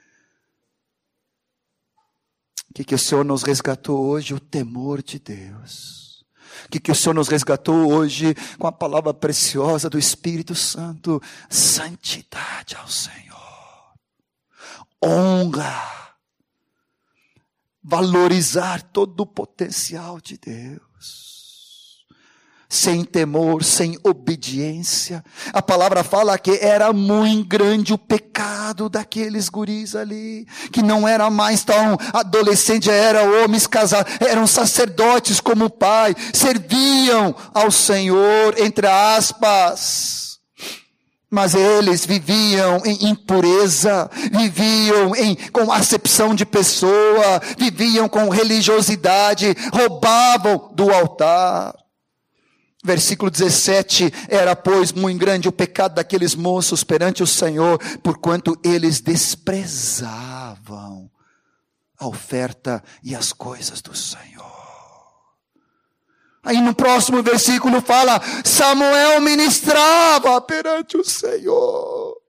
O 2.70 2.74
que, 2.74 2.84
que 2.84 2.94
o 2.94 2.98
Senhor 2.98 3.26
nos 3.26 3.42
resgatou 3.42 4.02
hoje? 4.06 4.32
O 4.32 4.40
temor 4.40 5.02
de 5.02 5.18
Deus. 5.18 6.24
Que, 6.70 6.80
que 6.80 6.90
o 6.90 6.94
Senhor 6.94 7.12
nos 7.14 7.28
resgatou 7.28 7.92
hoje 7.92 8.34
com 8.58 8.66
a 8.66 8.72
palavra 8.72 9.12
preciosa 9.12 9.90
do 9.90 9.98
Espírito 9.98 10.54
Santo? 10.54 11.20
Santidade 11.50 12.74
ao 12.74 12.88
Senhor 12.88 13.51
honra, 15.04 15.82
valorizar 17.82 18.82
todo 18.82 19.20
o 19.20 19.26
potencial 19.26 20.20
de 20.20 20.38
Deus. 20.38 21.32
Sem 22.68 23.04
temor, 23.04 23.62
sem 23.62 23.98
obediência. 24.02 25.22
A 25.52 25.60
palavra 25.60 26.02
fala 26.02 26.38
que 26.38 26.52
era 26.52 26.90
muito 26.90 27.46
grande 27.46 27.92
o 27.92 27.98
pecado 27.98 28.88
daqueles 28.88 29.50
guris 29.50 29.94
ali, 29.94 30.46
que 30.72 30.80
não 30.80 31.06
era 31.06 31.28
mais 31.28 31.62
tão 31.64 31.98
adolescente, 32.14 32.88
eram 32.88 33.44
homens 33.44 33.66
casados, 33.66 34.14
eram 34.20 34.46
sacerdotes 34.46 35.38
como 35.38 35.66
o 35.66 35.70
pai, 35.70 36.14
serviam 36.32 37.34
ao 37.52 37.70
Senhor, 37.70 38.58
entre 38.58 38.86
aspas 38.86 40.21
Mas 41.32 41.54
eles 41.54 42.04
viviam 42.04 42.82
em 42.84 43.08
impureza, 43.08 44.10
viviam 44.30 45.16
em, 45.16 45.34
com 45.50 45.72
acepção 45.72 46.34
de 46.34 46.44
pessoa, 46.44 47.40
viviam 47.56 48.06
com 48.06 48.28
religiosidade, 48.28 49.56
roubavam 49.72 50.70
do 50.74 50.92
altar. 50.92 51.74
Versículo 52.84 53.30
17: 53.30 54.12
Era, 54.28 54.54
pois, 54.54 54.92
muito 54.92 55.18
grande 55.20 55.48
o 55.48 55.52
pecado 55.52 55.94
daqueles 55.94 56.34
moços 56.34 56.84
perante 56.84 57.22
o 57.22 57.26
Senhor, 57.26 57.78
porquanto 58.02 58.54
eles 58.62 59.00
desprezavam 59.00 60.02
a 61.98 62.06
oferta 62.06 62.84
e 63.02 63.14
as 63.14 63.32
coisas 63.32 63.80
do 63.80 63.96
Senhor. 63.96 64.31
Aí 66.42 66.60
no 66.60 66.74
próximo 66.74 67.22
versículo 67.22 67.80
fala: 67.80 68.20
Samuel 68.44 69.20
ministrava 69.20 70.40
perante 70.40 70.96
o 70.96 71.04
Senhor. 71.04 72.20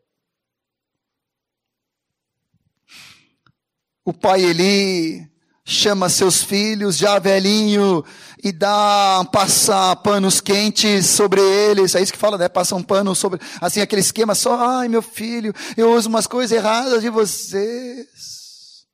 O 4.05 4.13
pai 4.13 4.43
Eli 4.43 5.31
chama 5.65 6.09
seus 6.09 6.43
filhos 6.43 6.97
já 6.97 7.17
velhinho 7.19 8.03
e 8.43 8.51
dá 8.51 9.25
passar 9.31 9.95
panos 9.97 10.41
quentes 10.41 11.05
sobre 11.05 11.41
eles. 11.41 11.95
É 11.95 12.01
isso 12.01 12.11
que 12.11 12.19
fala, 12.19 12.37
né? 12.37 12.49
Passa 12.49 12.75
um 12.75 12.83
pano 12.83 13.15
sobre, 13.15 13.39
assim, 13.61 13.79
aquele 13.79 14.01
esquema 14.01 14.35
só, 14.35 14.59
ai 14.59 14.89
meu 14.89 15.01
filho, 15.01 15.53
eu 15.77 15.93
uso 15.93 16.09
umas 16.09 16.27
coisas 16.27 16.55
erradas 16.55 17.01
de 17.01 17.09
vocês. 17.09 18.85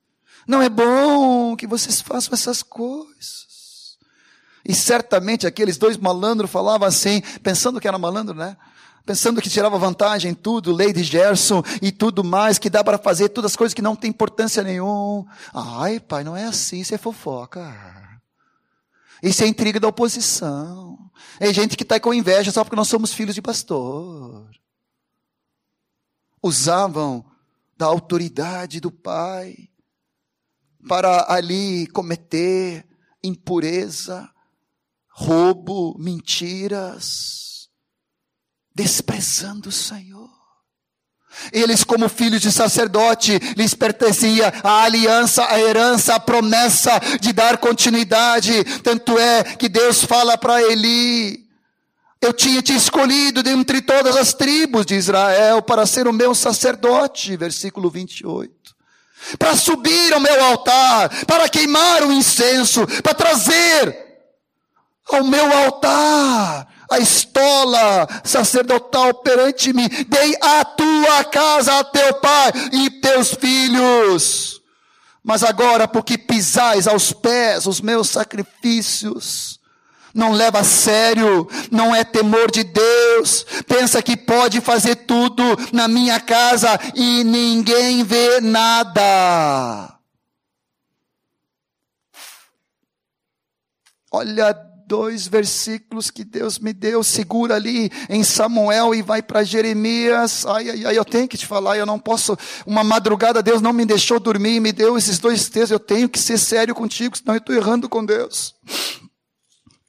Não 0.48 0.62
é 0.62 0.70
bom 0.70 1.56
que 1.56 1.66
vocês 1.66 2.02
façam 2.02 2.34
essas 2.34 2.62
coisas. 2.62 3.39
E 4.70 4.76
certamente 4.76 5.48
aqueles 5.48 5.78
dois 5.78 5.98
malandros 5.98 6.52
falavam 6.52 6.88
assim, 6.88 7.22
pensando 7.42 7.82
que 7.82 7.88
era 7.88 7.98
malandro, 7.98 8.36
né? 8.36 8.56
Pensando 9.04 9.42
que 9.42 9.50
tirava 9.50 9.80
vantagem 9.80 10.30
em 10.30 10.36
tudo, 10.36 10.78
de 10.94 11.04
Gerson 11.04 11.64
e 11.82 11.92
tudo 11.92 12.24
mais, 12.24 12.60
que 12.60 12.70
dá 12.70 12.84
para 12.84 13.00
fazer 13.00 13.30
todas 13.30 13.54
as 13.54 13.56
coisas 13.56 13.74
que 13.74 13.82
não 13.82 13.96
tem 13.96 14.12
importância 14.12 14.62
nenhuma. 14.62 15.26
Ai, 15.52 16.00
pai, 16.00 16.24
não 16.24 16.38
é 16.38 16.44
assim, 16.44 16.82
isso 16.82 16.94
é 16.94 17.00
fofoca. 17.00 17.76
Isso 19.24 19.44
é 19.44 19.48
intriga 19.48 19.80
da 19.80 19.88
oposição. 19.88 21.10
É 21.40 21.52
gente 21.52 21.76
que 21.76 21.82
está 21.82 22.00
com 22.00 22.14
inveja 22.14 22.52
só 22.52 22.64
porque 22.64 22.76
nós 22.76 22.88
somos 22.88 23.12
filhos 23.12 23.34
de 23.34 23.42
pastor. 23.42 24.48
Usavam 26.44 27.26
da 27.76 27.88
autoridade 27.88 28.80
do 28.80 28.92
pai 28.92 29.68
para 30.88 31.26
ali 31.28 31.88
cometer 31.88 32.86
impureza, 33.24 34.30
roubo, 35.10 35.98
mentiras, 36.00 37.68
desprezando 38.74 39.70
o 39.70 39.72
Senhor. 39.72 40.30
Eles, 41.52 41.84
como 41.84 42.10
filhos 42.10 42.42
de 42.42 42.52
sacerdote, 42.52 43.40
lhes 43.56 43.74
pertencia 43.74 44.52
a 44.64 44.84
aliança, 44.84 45.46
a 45.46 45.60
herança, 45.60 46.16
a 46.16 46.20
promessa 46.20 47.00
de 47.20 47.32
dar 47.32 47.58
continuidade. 47.58 48.64
Tanto 48.82 49.18
é 49.18 49.44
que 49.44 49.70
Deus 49.70 50.04
fala 50.04 50.38
para 50.38 50.62
Eli: 50.62 51.46
Eu 52.20 52.34
tinha 52.34 52.62
te 52.62 52.74
escolhido 52.74 53.44
dentre 53.44 53.82
todas 53.82 54.18
as 54.18 54.34
tribos 54.34 54.86
de 54.86 54.96
Israel 54.96 55.62
para 55.62 55.86
ser 55.86 56.08
o 56.08 56.14
meu 56.14 56.34
sacerdote. 56.34 57.38
Versículo 57.38 57.90
28 57.90 58.60
para 59.38 59.54
subir 59.54 60.14
ao 60.14 60.20
meu 60.20 60.42
altar, 60.46 61.26
para 61.26 61.50
queimar 61.50 62.04
o 62.04 62.12
incenso, 62.12 62.88
para 63.04 63.14
trazer 63.14 64.09
ao 65.16 65.24
meu 65.24 65.52
altar, 65.52 66.68
a 66.90 67.00
estola 67.00 68.08
sacerdotal 68.24 69.14
perante 69.16 69.72
mim, 69.74 69.88
dei 70.08 70.36
a 70.42 70.66
tua 70.66 71.24
casa 71.26 71.80
a 71.80 71.84
teu 71.84 72.14
pai 72.16 72.52
e 72.72 72.90
teus 73.02 73.34
filhos. 73.34 74.62
Mas 75.24 75.44
agora, 75.44 75.88
porque 75.88 76.18
pisais 76.18 76.88
aos 76.88 77.14
pés 77.14 77.68
os 77.68 77.82
meus 77.82 78.10
sacrifícios, 78.10 79.60
não 80.14 80.32
leva 80.32 80.60
a 80.60 80.64
sério, 80.64 81.48
não 81.70 81.96
é 81.96 82.04
temor 82.04 82.50
de 82.50 82.64
Deus, 82.64 83.46
pensa 83.68 84.02
que 84.02 84.18
pode 84.18 84.60
fazer 84.60 84.96
tudo 84.96 85.44
na 85.72 85.88
minha 85.88 86.20
casa 86.20 86.80
e 86.96 87.24
ninguém 87.24 88.04
vê 88.04 88.42
nada. 88.42 89.96
Olha 94.12 94.69
dois 94.90 95.28
versículos 95.28 96.10
que 96.10 96.24
Deus 96.24 96.58
me 96.58 96.74
deu, 96.74 97.04
segura 97.04 97.54
ali 97.54 97.92
em 98.10 98.24
Samuel 98.24 98.96
e 98.96 99.04
vai 99.04 99.22
para 99.22 99.44
Jeremias. 99.44 100.48
Ai, 100.48 100.72
ai, 100.72 100.86
ai, 100.86 100.98
eu 100.98 101.06
tenho 101.06 101.28
que 101.28 101.38
te 101.38 101.46
falar, 101.46 101.78
eu 101.78 101.86
não 101.86 102.00
posso. 102.00 102.36
Uma 102.66 102.84
madrugada 102.84 103.44
Deus 103.44 103.62
não 103.62 103.72
me 103.72 103.86
deixou 103.86 104.20
dormir 104.20 104.60
me 104.60 104.72
deu 104.72 104.98
esses 104.98 105.20
dois 105.20 105.48
textos. 105.48 105.70
Eu 105.70 105.80
tenho 105.80 106.10
que 106.10 106.18
ser 106.18 106.40
sério 106.40 106.74
contigo, 106.74 107.16
senão 107.16 107.36
eu 107.36 107.38
estou 107.38 107.56
errando 107.56 107.88
com 107.88 108.04
Deus. 108.04 108.56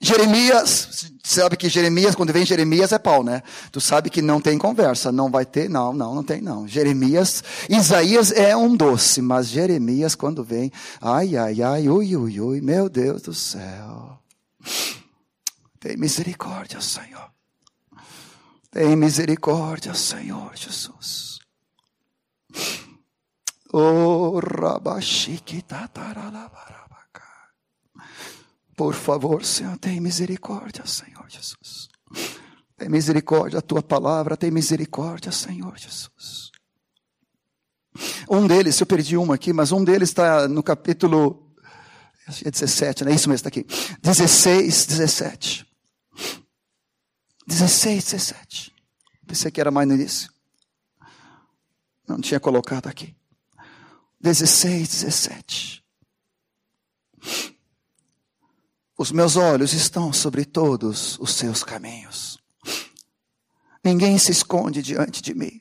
Jeremias, 0.02 1.10
sabe 1.24 1.56
que 1.56 1.68
Jeremias, 1.68 2.14
quando 2.14 2.32
vem 2.32 2.44
Jeremias 2.44 2.92
é 2.92 2.98
pau, 2.98 3.22
né? 3.24 3.42
Tu 3.72 3.80
sabe 3.80 4.10
que 4.10 4.20
não 4.20 4.40
tem 4.40 4.58
conversa, 4.58 5.10
não 5.10 5.30
vai 5.30 5.46
ter, 5.46 5.68
não, 5.68 5.94
não, 5.94 6.14
não 6.14 6.22
tem 6.22 6.42
não. 6.42 6.68
Jeremias, 6.68 7.42
Isaías 7.70 8.32
é 8.32 8.54
um 8.54 8.76
doce, 8.76 9.22
mas 9.22 9.48
Jeremias 9.48 10.14
quando 10.14 10.44
vem, 10.44 10.70
ai, 11.00 11.36
ai, 11.36 11.62
ai, 11.62 11.88
ui, 11.88 12.16
ui, 12.16 12.40
ui, 12.40 12.60
meu 12.60 12.88
Deus 12.88 13.22
do 13.22 13.32
céu. 13.32 14.19
Tem 15.78 15.96
misericórdia, 15.96 16.80
Senhor. 16.80 17.30
Tem 18.70 18.94
misericórdia, 18.94 19.94
Senhor 19.94 20.54
Jesus. 20.54 21.38
Oh, 23.72 24.40
Por 28.76 28.94
favor, 28.94 29.44
Senhor, 29.44 29.76
tem 29.78 30.00
misericórdia, 30.00 30.86
Senhor 30.86 31.24
Jesus. 31.28 31.88
Tem 32.76 32.88
misericórdia 32.88 33.58
a 33.58 33.62
tua 33.62 33.82
palavra, 33.82 34.36
tem 34.36 34.50
misericórdia, 34.50 35.30
Senhor 35.30 35.76
Jesus. 35.76 36.50
Um 38.30 38.46
deles, 38.46 38.80
eu 38.80 38.86
perdi 38.86 39.16
uma 39.16 39.34
aqui, 39.34 39.52
mas 39.52 39.72
um 39.72 39.84
deles 39.84 40.10
está 40.10 40.48
no 40.48 40.62
capítulo 40.62 41.49
Acho 42.30 42.42
que 42.42 42.48
é 42.48 42.50
17, 42.52 43.04
não 43.04 43.10
é 43.10 43.14
isso 43.16 43.28
mesmo, 43.28 43.44
está 43.44 43.48
aqui. 43.48 43.66
16, 44.02 44.86
17. 44.86 45.66
16, 47.44 48.04
17. 48.04 48.72
Pensei 49.26 49.50
que 49.50 49.60
era 49.60 49.72
mais 49.72 49.88
no 49.88 49.94
início. 49.94 50.32
Não 52.06 52.20
tinha 52.20 52.38
colocado 52.38 52.86
aqui. 52.86 53.16
16, 54.20 54.88
17. 54.88 55.84
Os 58.96 59.10
meus 59.10 59.34
olhos 59.34 59.72
estão 59.72 60.12
sobre 60.12 60.44
todos 60.44 61.18
os 61.18 61.34
seus 61.34 61.64
caminhos. 61.64 62.38
Ninguém 63.82 64.18
se 64.18 64.30
esconde 64.30 64.82
diante 64.82 65.20
de 65.20 65.34
mim, 65.34 65.58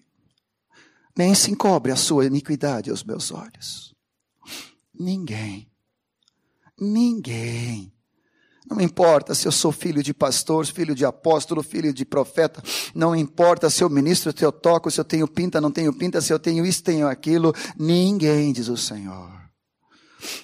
nem 1.17 1.33
se 1.33 1.49
encobre 1.49 1.91
a 1.91 1.95
sua 1.95 2.25
iniquidade 2.25 2.91
aos 2.91 3.03
meus 3.03 3.31
olhos. 3.31 3.95
Ninguém. 4.93 5.68
Ninguém. 6.79 7.93
Não 8.69 8.79
importa 8.79 9.33
se 9.33 9.47
eu 9.47 9.51
sou 9.51 9.71
filho 9.71 10.03
de 10.03 10.13
pastor, 10.13 10.65
filho 10.67 10.93
de 10.93 11.03
apóstolo, 11.03 11.63
filho 11.63 11.91
de 11.91 12.05
profeta. 12.05 12.61
Não 12.93 13.15
importa 13.15 13.67
se 13.69 13.83
eu 13.83 13.89
ministro, 13.89 14.31
se 14.37 14.45
eu 14.45 14.51
toco, 14.51 14.91
se 14.91 14.99
eu 14.99 15.05
tenho 15.05 15.27
pinta, 15.27 15.59
não 15.59 15.71
tenho 15.71 15.91
pinta, 15.91 16.21
se 16.21 16.31
eu 16.31 16.37
tenho 16.37 16.63
isso, 16.63 16.83
tenho 16.83 17.07
aquilo. 17.07 17.51
Ninguém, 17.77 18.53
diz 18.53 18.67
o 18.67 18.77
Senhor. 18.77 19.31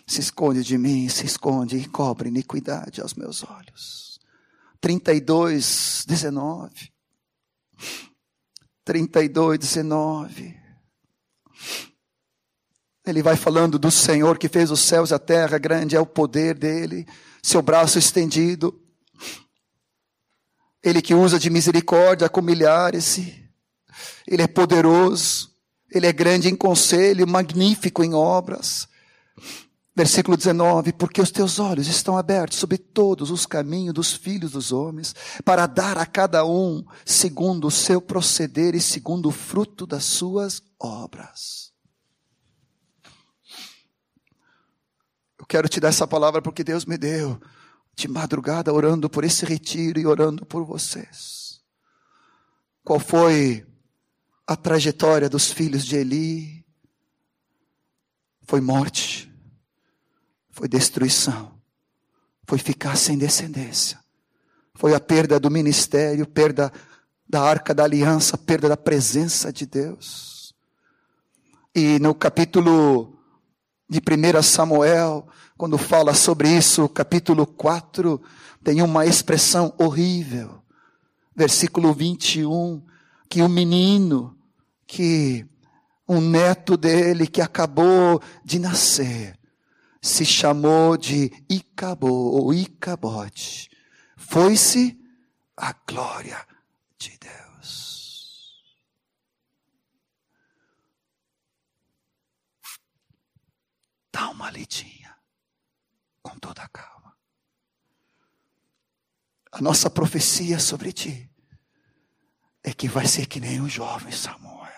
Se 0.07 0.21
esconde 0.21 0.63
de 0.63 0.77
mim, 0.77 1.07
se 1.07 1.25
esconde 1.25 1.77
e 1.77 1.85
cobre 1.85 2.29
iniquidade 2.29 2.99
aos 2.99 3.13
meus 3.13 3.43
olhos. 3.43 4.19
32, 4.81 6.05
19. 6.07 6.91
32, 8.83 9.59
19. 9.59 10.55
Ele 13.05 13.21
vai 13.21 13.35
falando 13.35 13.77
do 13.77 13.91
Senhor 13.91 14.37
que 14.37 14.49
fez 14.49 14.71
os 14.71 14.79
céus 14.79 15.11
e 15.11 15.13
a 15.13 15.19
terra, 15.19 15.59
grande 15.59 15.95
é 15.95 15.99
o 15.99 16.05
poder 16.05 16.55
dele, 16.55 17.07
seu 17.41 17.61
braço 17.61 17.99
estendido. 17.99 18.81
Ele 20.83 21.01
que 21.01 21.13
usa 21.13 21.37
de 21.37 21.49
misericórdia 21.49 22.29
com 22.29 22.41
milhares. 22.41 23.19
Ele 24.27 24.41
é 24.41 24.47
poderoso, 24.47 25.51
ele 25.91 26.07
é 26.07 26.11
grande 26.11 26.49
em 26.49 26.55
conselho, 26.55 27.27
magnífico 27.27 28.03
em 28.03 28.13
obras. 28.13 28.87
Versículo 29.95 30.35
19: 30.35 30.91
Porque 30.91 31.21
os 31.21 31.31
teus 31.31 31.59
olhos 31.59 31.87
estão 31.87 32.17
abertos 32.17 32.57
sobre 32.57 32.77
todos 32.77 33.29
os 33.31 33.45
caminhos 33.45 33.93
dos 33.93 34.13
filhos 34.13 34.51
dos 34.51 34.71
homens, 34.71 35.15
para 35.43 35.67
dar 35.67 35.97
a 35.97 36.05
cada 36.05 36.43
um 36.43 36.83
segundo 37.05 37.67
o 37.67 37.71
seu 37.71 38.01
proceder 38.01 38.75
e 38.75 38.81
segundo 38.81 39.29
o 39.29 39.31
fruto 39.31 39.85
das 39.85 40.03
suas 40.03 40.61
obras. 40.79 41.64
Eu 45.45 45.47
quero 45.47 45.69
te 45.69 45.79
dar 45.79 45.89
essa 45.89 46.07
palavra 46.07 46.41
porque 46.41 46.63
Deus 46.63 46.85
me 46.85 46.97
deu 46.97 47.39
de 47.95 48.07
madrugada 48.07 48.73
orando 48.73 49.07
por 49.07 49.23
esse 49.23 49.45
retiro 49.45 49.99
e 49.99 50.07
orando 50.07 50.43
por 50.43 50.65
vocês. 50.65 51.61
Qual 52.83 52.99
foi 52.99 53.63
a 54.47 54.55
trajetória 54.55 55.29
dos 55.29 55.51
filhos 55.51 55.85
de 55.85 55.97
Eli 55.97 56.65
foi 58.41 58.59
morte, 58.59 59.31
foi 60.49 60.67
destruição, 60.67 61.61
foi 62.47 62.57
ficar 62.57 62.95
sem 62.95 63.15
descendência, 63.15 63.99
foi 64.73 64.95
a 64.95 64.99
perda 64.99 65.39
do 65.39 65.51
ministério, 65.51 66.25
perda 66.25 66.73
da 67.29 67.43
arca 67.43 67.71
da 67.71 67.83
aliança, 67.83 68.35
perda 68.35 68.67
da 68.67 68.77
presença 68.77 69.53
de 69.53 69.67
Deus. 69.67 70.55
E 71.75 71.99
no 71.99 72.15
capítulo 72.15 73.14
de 73.87 73.99
1 73.99 74.41
Samuel, 74.41 75.27
quando 75.57 75.77
fala 75.77 76.13
sobre 76.13 76.49
isso, 76.49 76.89
capítulo 76.89 77.45
4, 77.45 78.21
tem 78.63 78.81
uma 78.81 79.05
expressão 79.05 79.73
horrível. 79.77 80.61
Versículo 81.35 81.93
21, 81.93 82.81
que 83.29 83.41
o 83.41 83.49
menino, 83.49 84.35
que 84.87 85.45
um 86.07 86.21
neto 86.21 86.77
dele 86.77 87.27
que 87.27 87.41
acabou 87.41 88.21
de 88.43 88.59
nascer, 88.59 89.37
se 90.01 90.25
chamou 90.25 90.97
de 90.97 91.31
Icabô 91.49 92.31
ou 92.31 92.53
Icabote. 92.53 93.69
Foi-se 94.15 94.99
a 95.57 95.73
glória 95.87 96.37
de 96.97 97.17
Deus. 97.19 97.44
Dá 104.15 104.29
uma 104.29 104.49
lidinha 104.49 105.13
com 106.21 106.39
toda 106.39 106.61
a 106.61 106.69
calma. 106.69 107.13
A 109.51 109.59
nossa 109.59 109.89
profecia 109.89 110.57
sobre 110.57 110.93
ti 110.93 111.29
é 112.63 112.73
que 112.73 112.87
vai 112.87 113.05
ser 113.05 113.25
que 113.25 113.41
nem 113.41 113.59
o 113.59 113.67
jovem 113.67 114.13
Samuel. 114.13 114.71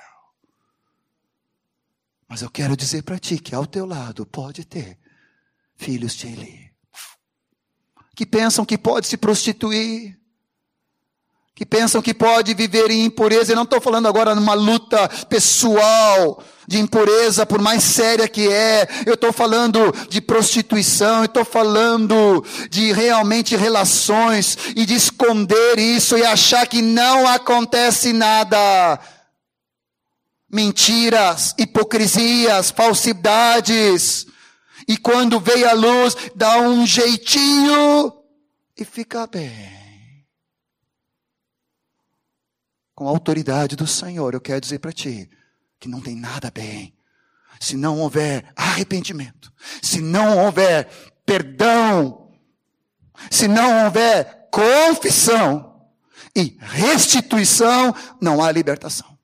Mas 2.27 2.41
eu 2.41 2.49
quero 2.49 2.75
dizer 2.75 3.03
para 3.03 3.19
ti 3.19 3.37
que 3.37 3.53
ao 3.53 3.67
teu 3.67 3.85
lado 3.85 4.25
pode 4.25 4.65
ter 4.65 4.97
filhos 5.75 6.15
de 6.15 6.25
Eli 6.29 6.75
que 8.15 8.25
pensam 8.25 8.65
que 8.65 8.79
pode 8.79 9.05
se 9.05 9.15
prostituir, 9.15 10.19
que 11.57 11.65
pensam 11.65 12.03
que 12.03 12.13
pode 12.13 12.53
viver 12.53 12.91
em 12.91 13.05
impureza. 13.05 13.51
E 13.51 13.55
não 13.55 13.63
estou 13.63 13.81
falando 13.81 14.07
agora 14.07 14.35
numa 14.35 14.53
luta 14.53 15.09
pessoal 15.27 16.39
de 16.67 16.77
impureza, 16.77 17.47
por 17.47 17.59
mais 17.59 17.83
séria 17.83 18.27
que 18.27 18.47
é. 18.47 18.87
Eu 19.07 19.15
estou 19.15 19.33
falando 19.33 19.91
de 20.07 20.21
prostituição, 20.21 21.21
eu 21.21 21.25
estou 21.25 21.43
falando 21.43 22.45
de 22.69 22.93
realmente 22.93 23.55
relações 23.55 24.55
e 24.75 24.85
de 24.85 24.93
esconder 24.93 25.79
isso 25.79 26.15
e 26.15 26.23
achar 26.23 26.67
que 26.67 26.79
não 26.79 27.27
acontece 27.27 28.13
nada. 28.13 28.99
Mentiras, 30.47 31.55
hipocrisias, 31.57 32.69
falsidades. 32.69 34.27
E 34.87 34.95
quando 34.95 35.39
veio 35.39 35.67
a 35.67 35.73
luz, 35.73 36.15
dá 36.35 36.59
um 36.59 36.85
jeitinho 36.85 38.13
e 38.77 38.85
fica 38.85 39.25
bem 39.25 39.76
com 42.97 43.07
a 43.07 43.11
autoridade 43.11 43.75
do 43.75 43.85
Senhor, 43.85 44.33
eu 44.33 44.41
quero 44.41 44.59
dizer 44.59 44.79
para 44.79 44.91
ti 44.91 45.29
que 45.79 45.87
não 45.87 46.01
tem 46.01 46.15
nada 46.15 46.49
bem. 46.49 46.95
Se 47.59 47.77
não 47.77 47.99
houver 47.99 48.51
arrependimento, 48.55 49.53
se 49.83 50.01
não 50.01 50.43
houver 50.43 50.89
perdão, 51.23 52.31
se 53.29 53.47
não 53.47 53.85
houver 53.85 54.49
confissão 54.51 55.79
e 56.35 56.57
restituição, 56.59 57.93
não 58.19 58.43
há 58.43 58.51
libertação. 58.51 59.15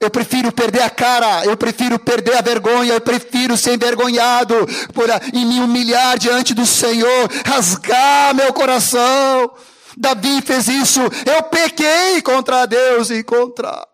Eu 0.00 0.10
prefiro 0.10 0.50
perder 0.50 0.82
a 0.82 0.90
cara, 0.90 1.44
eu 1.44 1.56
prefiro 1.56 1.96
perder 1.96 2.38
a 2.38 2.42
vergonha, 2.42 2.92
eu 2.92 3.00
prefiro 3.00 3.56
ser 3.56 3.74
envergonhado 3.74 4.56
por 4.92 5.06
e 5.32 5.44
me 5.44 5.60
humilhar 5.60 6.18
diante 6.18 6.52
do 6.52 6.66
Senhor, 6.66 7.30
rasgar 7.46 8.34
meu 8.34 8.52
coração 8.52 9.48
Davi 9.96 10.42
fez 10.42 10.68
isso. 10.68 11.00
Eu 11.00 11.42
pequei 11.44 12.20
contra 12.22 12.66
Deus 12.66 13.10
e 13.10 13.24
contra 13.24 13.86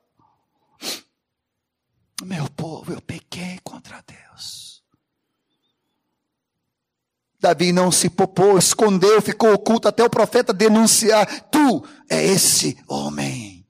meu 2.24 2.48
povo. 2.50 2.92
Eu 2.92 3.00
pequei 3.00 3.60
contra 3.62 4.02
Deus. 4.06 4.82
Davi 7.40 7.72
não 7.72 7.90
se 7.90 8.08
popou, 8.08 8.56
escondeu, 8.56 9.20
ficou 9.20 9.52
oculto 9.52 9.88
até 9.88 10.04
o 10.04 10.10
profeta 10.10 10.52
denunciar: 10.52 11.26
Tu 11.50 11.84
é 12.08 12.24
esse 12.24 12.76
homem. 12.88 13.61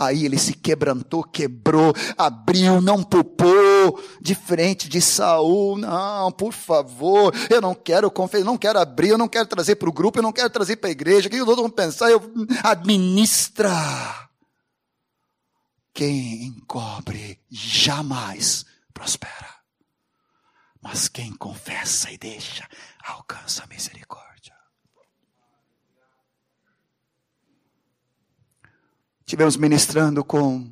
Aí 0.00 0.24
ele 0.24 0.38
se 0.38 0.54
quebrantou, 0.54 1.22
quebrou, 1.22 1.92
abriu, 2.16 2.80
não 2.80 3.02
poupou, 3.02 4.02
de 4.18 4.34
frente 4.34 4.88
de 4.88 4.98
Saul. 4.98 5.76
Não, 5.76 6.32
por 6.32 6.54
favor, 6.54 7.34
eu 7.50 7.60
não 7.60 7.74
quero 7.74 8.10
confessar, 8.10 8.46
não 8.46 8.56
quero 8.56 8.78
abrir, 8.78 9.10
eu 9.10 9.18
não 9.18 9.28
quero 9.28 9.46
trazer 9.46 9.76
para 9.76 9.90
o 9.90 9.92
grupo, 9.92 10.18
eu 10.18 10.22
não 10.22 10.32
quero 10.32 10.48
trazer 10.48 10.76
para 10.76 10.88
a 10.88 10.92
igreja. 10.92 11.28
O 11.28 11.30
que 11.30 11.36
os 11.36 11.46
outros 11.46 11.58
vão 11.58 11.70
pensar? 11.70 12.10
Eu 12.10 12.22
administra. 12.64 13.70
Quem 15.92 16.44
encobre 16.44 17.38
jamais 17.50 18.64
prospera. 18.94 19.50
Mas 20.80 21.08
quem 21.08 21.30
confessa 21.34 22.10
e 22.10 22.16
deixa, 22.16 22.66
alcança 23.04 23.64
a 23.64 23.66
misericórdia. 23.66 24.54
Tivemos 29.30 29.56
ministrando 29.56 30.24
com 30.24 30.68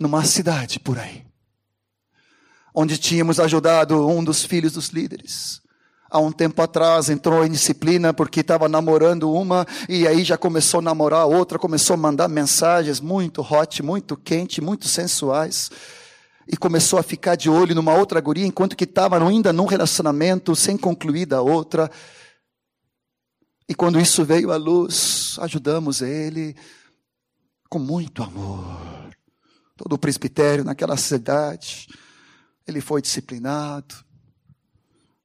numa 0.00 0.24
cidade 0.24 0.80
por 0.80 0.98
aí, 0.98 1.24
onde 2.74 2.98
tínhamos 2.98 3.38
ajudado 3.38 4.08
um 4.08 4.24
dos 4.24 4.44
filhos 4.44 4.72
dos 4.72 4.88
líderes. 4.88 5.62
Há 6.10 6.18
um 6.18 6.32
tempo 6.32 6.60
atrás 6.60 7.08
entrou 7.08 7.46
em 7.46 7.52
disciplina 7.52 8.12
porque 8.12 8.40
estava 8.40 8.68
namorando 8.68 9.32
uma 9.32 9.64
e 9.88 10.04
aí 10.04 10.24
já 10.24 10.36
começou 10.36 10.80
a 10.80 10.82
namorar 10.82 11.26
outra, 11.26 11.56
começou 11.56 11.94
a 11.94 11.96
mandar 11.96 12.26
mensagens 12.26 12.98
muito 12.98 13.40
hot, 13.40 13.84
muito 13.84 14.16
quente, 14.16 14.60
muito 14.60 14.88
sensuais 14.88 15.70
e 16.48 16.56
começou 16.56 16.98
a 16.98 17.04
ficar 17.04 17.36
de 17.36 17.48
olho 17.48 17.72
numa 17.72 17.94
outra 17.94 18.20
guria 18.20 18.44
enquanto 18.44 18.76
que 18.76 18.82
estava 18.82 19.16
ainda 19.16 19.52
num 19.52 19.66
relacionamento 19.66 20.56
sem 20.56 20.76
concluir 20.76 21.26
da 21.26 21.40
outra. 21.40 21.88
E 23.68 23.76
quando 23.76 24.00
isso 24.00 24.24
veio 24.24 24.50
à 24.50 24.56
luz, 24.56 25.36
ajudamos 25.40 26.02
ele, 26.02 26.56
com 27.74 27.80
muito 27.80 28.22
amor. 28.22 29.10
Todo 29.76 29.94
o 29.94 29.98
presbitério 29.98 30.62
naquela 30.62 30.96
cidade, 30.96 31.88
ele 32.68 32.80
foi 32.80 33.02
disciplinado, 33.02 33.96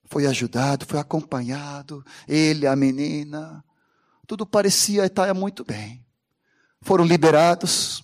foi 0.05 0.25
ajudado, 0.25 0.83
foi 0.83 0.97
acompanhado, 0.97 2.03
ele, 2.27 2.65
a 2.65 2.75
menina, 2.75 3.63
tudo 4.25 4.47
parecia 4.47 5.05
estar 5.05 5.31
muito 5.35 5.63
bem. 5.63 6.03
Foram 6.81 7.05
liberados, 7.05 8.03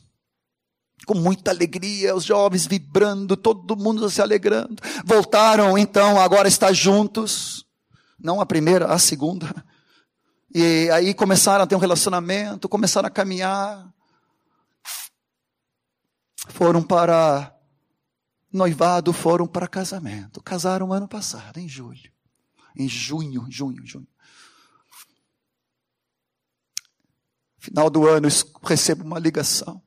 com 1.08 1.16
muita 1.16 1.50
alegria, 1.50 2.16
os 2.16 2.24
jovens 2.24 2.68
vibrando, 2.68 3.36
todo 3.36 3.76
mundo 3.76 4.08
se 4.12 4.22
alegrando. 4.22 4.76
Voltaram 5.04 5.76
então, 5.76 6.20
agora 6.22 6.48
está 6.48 6.72
juntos, 6.72 7.66
não 8.20 8.40
a 8.40 8.46
primeira, 8.46 8.94
a 8.94 9.00
segunda. 9.00 9.66
E 10.54 10.88
aí 10.92 11.16
começaram 11.16 11.64
a 11.64 11.68
ter 11.68 11.76
um 11.76 11.80
relacionamento, 11.80 12.70
começaram 12.70 13.08
a 13.08 13.12
caminhar 13.12 13.95
foram 16.50 16.82
para 16.82 17.56
noivado, 18.52 19.12
foram 19.12 19.46
para 19.46 19.68
casamento. 19.68 20.42
Casaram 20.42 20.94
ano 20.94 21.08
passado, 21.08 21.60
em 21.60 21.68
julho. 21.68 22.12
Em 22.76 22.88
junho, 22.88 23.46
junho, 23.50 23.86
junho. 23.86 24.08
Final 27.60 27.90
do 27.90 28.08
ano, 28.08 28.28
recebo 28.64 29.04
uma 29.04 29.20
ligação. 29.20 29.82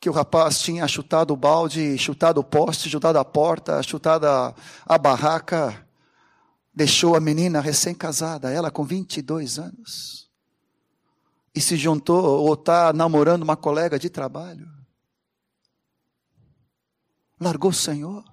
Que 0.00 0.08
o 0.08 0.12
rapaz 0.12 0.60
tinha 0.60 0.86
chutado 0.86 1.32
o 1.32 1.36
balde, 1.36 1.98
chutado 1.98 2.40
o 2.40 2.44
poste, 2.44 2.88
chutado 2.88 3.18
a 3.18 3.24
porta, 3.24 3.82
chutado 3.82 4.26
a, 4.26 4.54
a 4.86 4.98
barraca. 4.98 5.86
Deixou 6.72 7.16
a 7.16 7.20
menina 7.20 7.60
recém-casada, 7.60 8.50
ela 8.50 8.70
com 8.70 8.84
22 8.84 9.58
anos. 9.58 10.30
E 11.52 11.60
se 11.60 11.76
juntou, 11.76 12.22
ou 12.22 12.54
está 12.54 12.92
namorando 12.92 13.42
uma 13.42 13.56
colega 13.56 13.98
de 13.98 14.08
trabalho 14.08 14.77
largou 17.40 17.70
o 17.70 17.74
Senhor. 17.74 18.24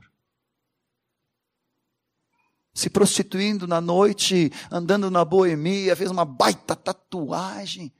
Se 2.73 2.89
prostituindo 2.89 3.65
na 3.65 3.79
noite, 3.79 4.51
andando 4.69 5.09
na 5.09 5.23
boemia, 5.23 5.95
fez 5.95 6.11
uma 6.11 6.25
baita 6.25 6.75
tatuagem. 6.75 7.93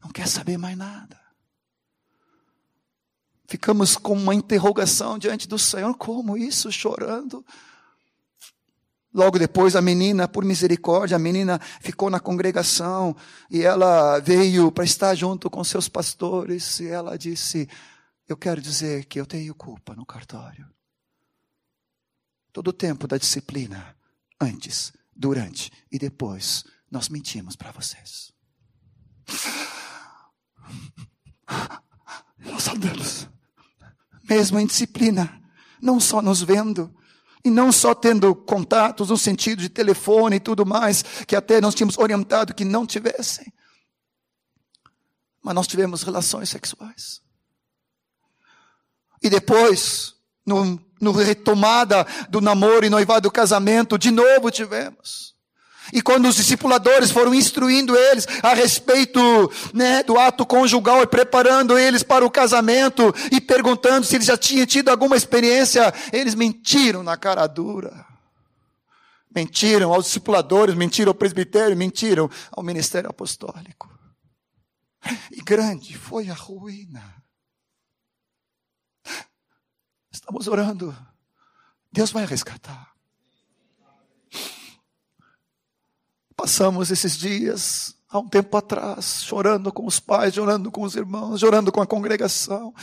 Não 0.00 0.10
quer 0.10 0.28
saber 0.28 0.56
mais 0.56 0.76
nada. 0.76 1.20
Ficamos 3.48 3.96
com 3.96 4.12
uma 4.14 4.34
interrogação 4.34 5.18
diante 5.18 5.48
do 5.48 5.58
Senhor: 5.58 5.94
como 5.96 6.36
isso? 6.36 6.70
Chorando. 6.70 7.44
Logo 9.12 9.38
depois, 9.38 9.74
a 9.74 9.80
menina, 9.80 10.28
por 10.28 10.44
misericórdia, 10.44 11.16
a 11.16 11.18
menina 11.18 11.58
ficou 11.80 12.10
na 12.10 12.20
congregação 12.20 13.16
e 13.50 13.62
ela 13.62 14.18
veio 14.18 14.70
para 14.70 14.84
estar 14.84 15.14
junto 15.14 15.48
com 15.48 15.64
seus 15.64 15.88
pastores 15.88 16.80
e 16.80 16.86
ela 16.86 17.16
disse: 17.16 17.68
Eu 18.28 18.36
quero 18.36 18.60
dizer 18.60 19.04
que 19.04 19.20
eu 19.20 19.26
tenho 19.26 19.54
culpa 19.54 19.94
no 19.94 20.04
cartório. 20.04 20.68
Todo 22.52 22.68
o 22.68 22.72
tempo 22.72 23.06
da 23.06 23.18
disciplina, 23.18 23.96
antes, 24.40 24.92
durante 25.14 25.70
e 25.92 25.98
depois, 25.98 26.64
nós 26.90 27.08
mentimos 27.08 27.54
para 27.54 27.70
vocês. 27.70 28.32
Nós 32.38 32.68
andamos, 32.68 33.28
mesmo 34.28 34.58
em 34.58 34.66
disciplina, 34.66 35.42
não 35.80 36.00
só 36.00 36.20
nos 36.22 36.42
vendo, 36.42 36.94
e 37.44 37.50
não 37.50 37.70
só 37.70 37.94
tendo 37.94 38.34
contatos 38.34 39.08
no 39.08 39.16
sentido 39.16 39.62
de 39.62 39.68
telefone 39.68 40.36
e 40.36 40.40
tudo 40.40 40.66
mais, 40.66 41.02
que 41.26 41.36
até 41.36 41.60
nós 41.60 41.76
tínhamos 41.76 41.96
orientado 41.96 42.52
que 42.52 42.64
não 42.64 42.84
tivessem. 42.84 43.52
Mas 45.40 45.54
nós 45.54 45.68
tivemos 45.68 46.02
relações 46.02 46.48
sexuais. 46.48 47.25
E 49.26 49.28
depois, 49.28 50.14
no, 50.46 50.80
no 51.00 51.10
retomada 51.10 52.06
do 52.30 52.40
namoro 52.40 52.86
e 52.86 52.88
noivado 52.88 53.22
do 53.22 53.30
casamento, 53.32 53.98
de 53.98 54.12
novo 54.12 54.52
tivemos. 54.52 55.34
E 55.92 56.00
quando 56.00 56.28
os 56.28 56.36
discipuladores 56.36 57.10
foram 57.10 57.34
instruindo 57.34 57.96
eles 57.96 58.24
a 58.40 58.54
respeito 58.54 59.20
né, 59.74 60.04
do 60.04 60.16
ato 60.16 60.46
conjugal 60.46 61.02
e 61.02 61.08
preparando 61.08 61.76
eles 61.76 62.04
para 62.04 62.24
o 62.24 62.30
casamento 62.30 63.12
e 63.32 63.40
perguntando 63.40 64.06
se 64.06 64.14
eles 64.14 64.28
já 64.28 64.36
tinham 64.36 64.64
tido 64.64 64.90
alguma 64.90 65.16
experiência, 65.16 65.92
eles 66.12 66.36
mentiram 66.36 67.02
na 67.02 67.16
cara 67.16 67.48
dura. 67.48 68.06
Mentiram 69.34 69.92
aos 69.92 70.04
discipuladores, 70.04 70.76
mentiram 70.76 71.10
ao 71.10 71.14
presbitério, 71.16 71.76
mentiram 71.76 72.30
ao 72.52 72.62
ministério 72.62 73.10
apostólico. 73.10 73.90
E 75.32 75.42
grande 75.42 75.98
foi 75.98 76.30
a 76.30 76.34
ruína. 76.34 77.15
Estamos 80.26 80.48
orando. 80.48 80.96
Deus 81.92 82.10
vai 82.10 82.26
resgatar. 82.26 82.92
Passamos 86.34 86.90
esses 86.90 87.16
dias, 87.16 87.94
há 88.08 88.18
um 88.18 88.28
tempo 88.28 88.56
atrás, 88.56 89.22
chorando 89.22 89.72
com 89.72 89.86
os 89.86 90.00
pais, 90.00 90.34
chorando 90.34 90.68
com 90.72 90.82
os 90.82 90.96
irmãos, 90.96 91.38
chorando 91.38 91.70
com 91.70 91.80
a 91.80 91.86
congregação. 91.86 92.74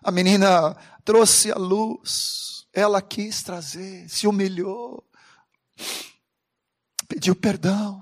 A 0.00 0.12
menina 0.12 0.76
trouxe 1.04 1.50
a 1.50 1.56
luz, 1.56 2.68
ela 2.72 3.02
quis 3.02 3.42
trazer, 3.42 4.08
se 4.08 4.28
humilhou, 4.28 5.04
pediu 7.08 7.34
perdão. 7.34 8.00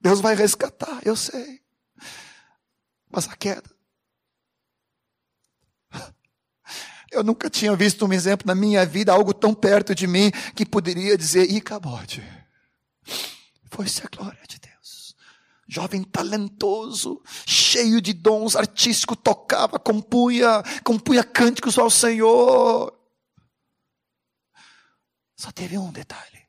Deus 0.00 0.20
vai 0.20 0.36
resgatar, 0.36 1.00
eu 1.04 1.16
sei. 1.16 1.60
Mas 3.10 3.28
a 3.28 3.36
queda. 3.36 3.79
Eu 7.10 7.24
nunca 7.24 7.50
tinha 7.50 7.74
visto 7.74 8.06
um 8.06 8.12
exemplo 8.12 8.46
na 8.46 8.54
minha 8.54 8.86
vida, 8.86 9.12
algo 9.12 9.34
tão 9.34 9.52
perto 9.52 9.94
de 9.94 10.06
mim, 10.06 10.30
que 10.54 10.64
poderia 10.64 11.18
dizer, 11.18 11.50
e 11.50 11.60
cabote. 11.60 12.22
Foi-se 13.70 14.02
a 14.04 14.08
glória 14.16 14.42
de 14.48 14.58
Deus. 14.58 15.16
Jovem 15.66 16.04
talentoso, 16.04 17.20
cheio 17.46 18.00
de 18.00 18.12
dons 18.12 18.54
artísticos, 18.54 19.16
tocava, 19.22 19.78
compunha, 19.78 20.62
compunha 20.84 21.24
cânticos 21.24 21.78
ao 21.78 21.90
Senhor. 21.90 22.96
Só 25.36 25.50
teve 25.50 25.78
um 25.78 25.90
detalhe. 25.90 26.40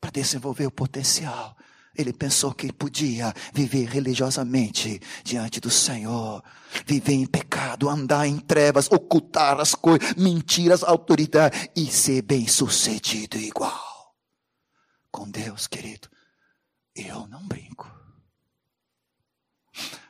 Para 0.00 0.10
desenvolver 0.10 0.66
o 0.66 0.70
potencial, 0.70 1.56
ele 1.96 2.12
pensou 2.12 2.52
que 2.52 2.72
podia 2.72 3.32
viver 3.52 3.88
religiosamente 3.88 5.00
diante 5.22 5.60
do 5.60 5.70
Senhor, 5.70 6.42
viver 6.86 7.12
em 7.12 7.26
pecado, 7.26 7.88
andar 7.88 8.26
em 8.26 8.38
trevas, 8.38 8.88
ocultar 8.90 9.60
as 9.60 9.74
coisas, 9.74 10.14
mentir 10.14 10.72
às 10.72 10.82
autoridades 10.82 11.68
e 11.76 11.86
ser 11.86 12.22
bem 12.22 12.46
sucedido 12.46 13.36
igual 13.36 13.92
com 15.12 15.30
Deus, 15.30 15.66
querido, 15.66 16.08
eu 16.96 17.26
não 17.28 17.46
brinco. 17.46 17.88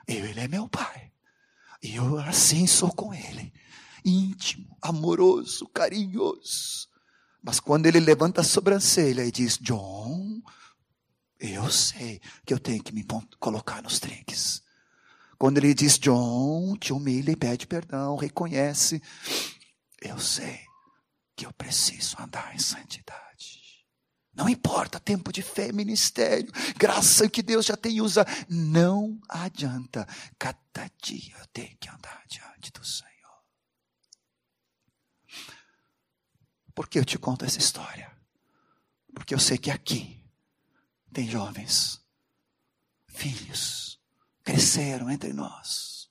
Eu, 0.06 0.24
ele 0.24 0.40
é 0.40 0.48
meu 0.48 0.68
pai. 0.68 1.12
E 1.82 1.96
eu 1.96 2.18
assim 2.18 2.66
sou 2.66 2.92
com 2.92 3.12
ele. 3.12 3.52
Íntimo, 4.04 4.76
amoroso, 4.80 5.68
carinhoso. 5.68 6.88
Mas 7.42 7.58
quando 7.58 7.86
ele 7.86 7.98
levanta 7.98 8.40
a 8.40 8.44
sobrancelha 8.44 9.24
e 9.24 9.32
diz: 9.32 9.58
John, 9.58 10.40
eu 11.42 11.68
sei 11.68 12.20
que 12.46 12.54
eu 12.54 12.58
tenho 12.58 12.80
que 12.80 12.94
me 12.94 13.04
colocar 13.40 13.82
nos 13.82 13.98
trinques. 13.98 14.62
Quando 15.36 15.58
ele 15.58 15.74
diz: 15.74 15.98
John, 15.98 16.76
te 16.76 16.92
humilha 16.92 17.32
e 17.32 17.36
pede 17.36 17.66
perdão, 17.66 18.14
reconhece. 18.14 19.02
Eu 20.00 20.20
sei 20.20 20.60
que 21.34 21.44
eu 21.44 21.52
preciso 21.52 22.16
andar 22.20 22.54
em 22.54 22.60
santidade. 22.60 23.60
Não 24.32 24.48
importa 24.48 25.00
tempo 25.00 25.32
de 25.32 25.42
fé, 25.42 25.72
ministério, 25.72 26.50
graça 26.76 27.28
que 27.28 27.42
Deus 27.42 27.66
já 27.66 27.76
tem 27.76 28.00
usa, 28.00 28.24
não 28.48 29.20
adianta. 29.28 30.06
Cada 30.38 30.88
dia 31.02 31.34
eu 31.38 31.46
tenho 31.48 31.76
que 31.76 31.88
andar 31.88 32.22
diante 32.28 32.70
do 32.70 32.84
Senhor. 32.84 33.10
Por 36.72 36.88
que 36.88 37.00
eu 37.00 37.04
te 37.04 37.18
conto 37.18 37.44
essa 37.44 37.58
história? 37.58 38.10
Porque 39.12 39.34
eu 39.34 39.40
sei 39.40 39.58
que 39.58 39.70
aqui 39.70 40.21
tem 41.12 41.28
jovens, 41.28 42.00
filhos, 43.06 44.00
cresceram 44.42 45.10
entre 45.10 45.32
nós, 45.32 46.08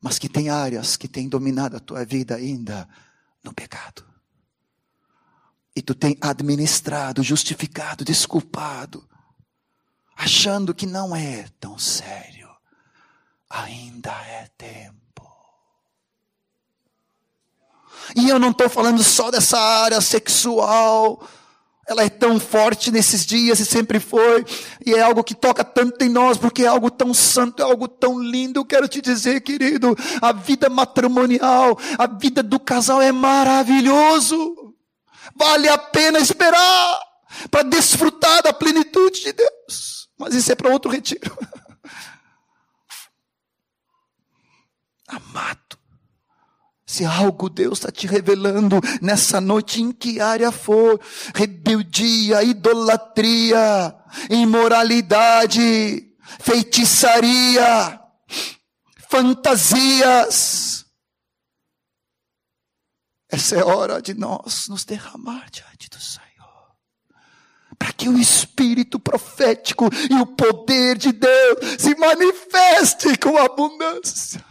mas 0.00 0.18
que 0.18 0.28
tem 0.28 0.48
áreas 0.48 0.96
que 0.96 1.08
têm 1.08 1.28
dominado 1.28 1.76
a 1.76 1.80
tua 1.80 2.04
vida 2.04 2.36
ainda 2.36 2.88
no 3.42 3.52
pecado 3.52 4.16
e 5.76 5.82
tu 5.82 5.94
tem 5.94 6.16
administrado, 6.22 7.22
justificado, 7.22 8.02
desculpado, 8.02 9.06
achando 10.16 10.74
que 10.74 10.86
não 10.86 11.14
é 11.14 11.46
tão 11.60 11.78
sério, 11.78 12.48
ainda 13.50 14.10
é 14.10 14.48
tempo. 14.56 14.96
E 18.16 18.26
eu 18.26 18.38
não 18.38 18.52
estou 18.52 18.70
falando 18.70 19.02
só 19.04 19.30
dessa 19.30 19.58
área 19.58 20.00
sexual. 20.00 21.22
Ela 21.88 22.02
é 22.02 22.08
tão 22.08 22.40
forte 22.40 22.90
nesses 22.90 23.24
dias 23.24 23.60
e 23.60 23.66
sempre 23.66 24.00
foi. 24.00 24.44
E 24.84 24.92
é 24.92 25.00
algo 25.00 25.22
que 25.22 25.34
toca 25.34 25.62
tanto 25.62 26.04
em 26.04 26.08
nós, 26.08 26.36
porque 26.36 26.64
é 26.64 26.66
algo 26.66 26.90
tão 26.90 27.14
santo, 27.14 27.62
é 27.62 27.64
algo 27.64 27.86
tão 27.86 28.18
lindo. 28.18 28.64
Quero 28.64 28.88
te 28.88 29.00
dizer, 29.00 29.40
querido, 29.40 29.96
a 30.20 30.32
vida 30.32 30.68
matrimonial, 30.68 31.78
a 31.96 32.06
vida 32.08 32.42
do 32.42 32.58
casal 32.58 33.00
é 33.00 33.12
maravilhoso. 33.12 34.74
Vale 35.36 35.68
a 35.68 35.78
pena 35.78 36.18
esperar 36.18 37.00
para 37.50 37.62
desfrutar 37.62 38.42
da 38.42 38.52
plenitude 38.52 39.22
de 39.22 39.32
Deus. 39.32 40.08
Mas 40.18 40.34
isso 40.34 40.50
é 40.50 40.54
para 40.54 40.72
outro 40.72 40.90
retiro. 40.90 41.36
Amado, 45.06 45.65
se 46.86 47.04
algo 47.04 47.48
Deus 47.50 47.78
está 47.78 47.90
te 47.90 48.06
revelando 48.06 48.80
nessa 49.02 49.40
noite, 49.40 49.82
em 49.82 49.90
que 49.90 50.20
área 50.20 50.52
for, 50.52 51.00
rebeldia, 51.34 52.44
idolatria, 52.44 53.94
imoralidade, 54.30 56.14
feitiçaria, 56.40 58.00
fantasias, 59.10 60.76
essa 63.28 63.56
é 63.56 63.64
hora 63.64 64.00
de 64.00 64.14
nós 64.14 64.68
nos 64.68 64.84
derramar 64.84 65.50
diante 65.50 65.90
do 65.90 66.00
Senhor. 66.00 66.26
Para 67.78 67.92
que 67.92 68.08
o 68.08 68.18
Espírito 68.18 68.98
profético 68.98 69.90
e 70.08 70.14
o 70.14 70.26
poder 70.26 70.96
de 70.96 71.12
Deus 71.12 71.58
se 71.78 71.94
manifeste 71.96 73.18
com 73.18 73.36
abundância. 73.36 74.42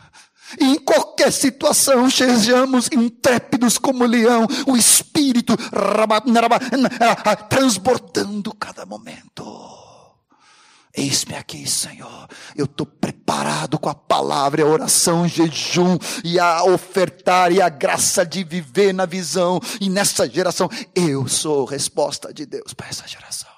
E 0.59 0.65
em 0.65 0.75
qualquer 0.75 1.31
situação 1.31 2.09
sejamos 2.09 2.89
intrépidos 2.91 3.77
como 3.77 4.05
leão, 4.05 4.47
o 4.67 4.77
Espírito 4.77 5.55
transbordando 7.49 8.53
cada 8.53 8.85
momento. 8.85 9.85
Eis-me 10.97 11.35
aqui, 11.35 11.69
Senhor. 11.69 12.27
Eu 12.55 12.63
estou 12.65 12.85
preparado 12.85 13.77
com 13.77 13.89
a 13.89 13.95
palavra, 13.95 14.63
a 14.63 14.65
oração, 14.65 15.27
jejum 15.27 15.97
e 16.23 16.39
a 16.39 16.63
ofertar 16.63 17.51
e 17.51 17.61
a 17.61 17.67
graça 17.67 18.25
de 18.25 18.45
viver 18.45 18.93
na 18.93 19.05
visão. 19.05 19.59
E 19.81 19.89
nessa 19.89 20.29
geração, 20.29 20.69
eu 20.95 21.27
sou 21.27 21.65
resposta 21.65 22.33
de 22.33 22.45
Deus 22.45 22.73
para 22.73 22.87
essa 22.87 23.05
geração. 23.05 23.54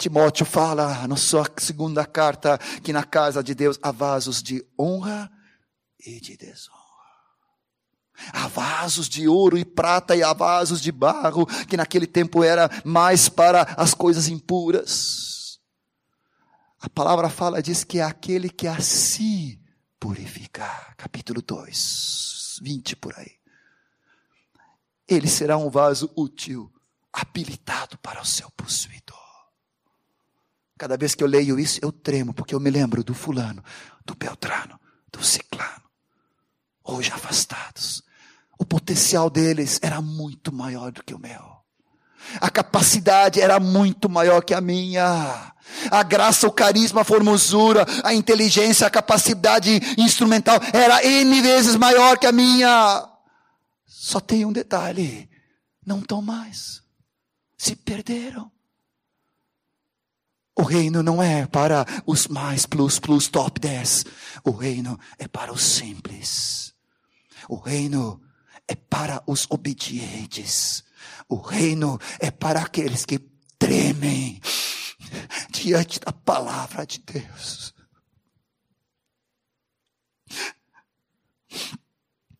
Timóteo 0.00 0.46
fala 0.46 1.06
na 1.06 1.14
sua 1.14 1.46
segunda 1.58 2.06
carta 2.06 2.56
que 2.82 2.90
na 2.90 3.04
casa 3.04 3.42
de 3.44 3.54
Deus 3.54 3.78
há 3.82 3.92
vasos 3.92 4.42
de 4.42 4.64
honra 4.78 5.30
e 5.98 6.18
de 6.18 6.38
desonra. 6.38 6.80
Há 8.32 8.48
vasos 8.48 9.10
de 9.10 9.28
ouro 9.28 9.58
e 9.58 9.64
prata 9.64 10.16
e 10.16 10.22
há 10.22 10.32
vasos 10.32 10.80
de 10.80 10.90
barro, 10.90 11.44
que 11.66 11.76
naquele 11.76 12.06
tempo 12.06 12.42
era 12.42 12.70
mais 12.82 13.28
para 13.28 13.60
as 13.76 13.92
coisas 13.92 14.26
impuras. 14.26 15.60
A 16.80 16.88
palavra 16.88 17.28
fala, 17.28 17.62
diz 17.62 17.84
que 17.84 17.98
é 17.98 18.02
aquele 18.02 18.48
que 18.48 18.66
a 18.66 18.80
si 18.80 19.60
purificar. 19.98 20.94
Capítulo 20.96 21.42
2, 21.42 22.60
20 22.62 22.96
por 22.96 23.14
aí. 23.18 23.32
Ele 25.06 25.28
será 25.28 25.58
um 25.58 25.68
vaso 25.68 26.10
útil, 26.16 26.72
habilitado 27.12 27.98
para 27.98 28.22
o 28.22 28.24
seu 28.24 28.50
possuidor. 28.52 28.99
Cada 30.80 30.96
vez 30.96 31.14
que 31.14 31.22
eu 31.22 31.28
leio 31.28 31.60
isso, 31.60 31.78
eu 31.82 31.92
tremo, 31.92 32.32
porque 32.32 32.54
eu 32.54 32.58
me 32.58 32.70
lembro 32.70 33.04
do 33.04 33.12
fulano, 33.12 33.62
do 34.02 34.14
Beltrano, 34.14 34.80
do 35.12 35.22
Ciclano, 35.22 35.82
hoje 36.82 37.12
afastados. 37.12 38.02
O 38.58 38.64
potencial 38.64 39.28
deles 39.28 39.78
era 39.82 40.00
muito 40.00 40.50
maior 40.50 40.90
do 40.90 41.04
que 41.04 41.12
o 41.12 41.18
meu. 41.18 41.38
A 42.40 42.48
capacidade 42.48 43.42
era 43.42 43.60
muito 43.60 44.08
maior 44.08 44.42
que 44.42 44.54
a 44.54 44.60
minha. 44.62 45.52
A 45.90 46.02
graça, 46.02 46.46
o 46.46 46.50
carisma, 46.50 47.02
a 47.02 47.04
formosura, 47.04 47.84
a 48.02 48.14
inteligência, 48.14 48.86
a 48.86 48.90
capacidade 48.90 49.82
instrumental 49.98 50.58
era 50.72 51.04
N 51.04 51.42
vezes 51.42 51.76
maior 51.76 52.16
que 52.16 52.26
a 52.26 52.32
minha. 52.32 53.06
Só 53.84 54.18
tem 54.18 54.46
um 54.46 54.52
detalhe: 54.52 55.28
não 55.84 55.98
estão 55.98 56.22
mais. 56.22 56.80
Se 57.58 57.76
perderam. 57.76 58.50
O 60.60 60.62
reino 60.62 61.02
não 61.02 61.22
é 61.22 61.46
para 61.46 61.86
os 62.04 62.28
mais 62.28 62.66
plus 62.66 62.98
plus 62.98 63.28
top 63.28 63.58
10. 63.58 64.04
O 64.44 64.50
reino 64.50 65.00
é 65.18 65.26
para 65.26 65.50
os 65.54 65.62
simples. 65.62 66.74
O 67.48 67.56
reino 67.56 68.20
é 68.68 68.74
para 68.74 69.22
os 69.26 69.46
obedientes. 69.48 70.84
O 71.30 71.36
reino 71.36 71.98
é 72.18 72.30
para 72.30 72.60
aqueles 72.60 73.06
que 73.06 73.18
tremem 73.58 74.38
diante 75.50 75.98
da 75.98 76.12
palavra 76.12 76.84
de 76.84 76.98
Deus. 76.98 77.72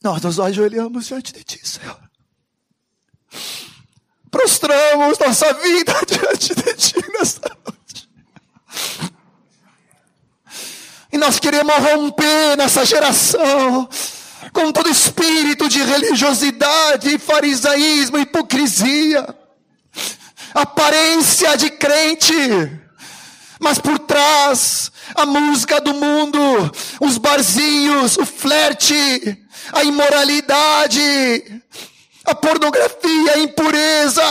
Nós 0.04 0.20
nos 0.20 0.38
ajoelhamos 0.38 1.06
diante 1.06 1.32
de 1.32 1.42
Ti, 1.42 1.66
Senhor. 1.66 2.10
Prostramos 4.30 5.18
nossa 5.18 5.54
vida 5.54 5.94
diante 6.06 6.54
de 6.54 6.74
Ti 6.74 7.12
nesta 7.18 7.48
noite. 7.48 7.79
E 11.12 11.18
nós 11.18 11.38
queremos 11.40 11.74
romper 11.74 12.56
nessa 12.56 12.84
geração 12.84 13.88
com 14.52 14.72
todo 14.72 14.88
espírito 14.88 15.68
de 15.68 15.82
religiosidade, 15.82 17.18
farisaísmo, 17.18 18.18
hipocrisia, 18.18 19.34
aparência 20.54 21.56
de 21.56 21.70
crente, 21.70 22.34
mas 23.58 23.78
por 23.78 23.98
trás 23.98 24.90
a 25.14 25.26
música 25.26 25.80
do 25.80 25.94
mundo, 25.94 26.38
os 27.00 27.18
barzinhos, 27.18 28.16
o 28.16 28.24
flerte, 28.24 29.38
a 29.72 29.84
imoralidade, 29.84 31.62
a 32.24 32.34
pornografia, 32.34 33.34
a 33.34 33.38
impureza, 33.38 34.22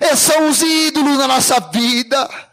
esses 0.00 0.20
são 0.20 0.48
os 0.48 0.62
ídolos 0.62 1.18
na 1.18 1.26
nossa 1.26 1.58
vida. 1.60 2.47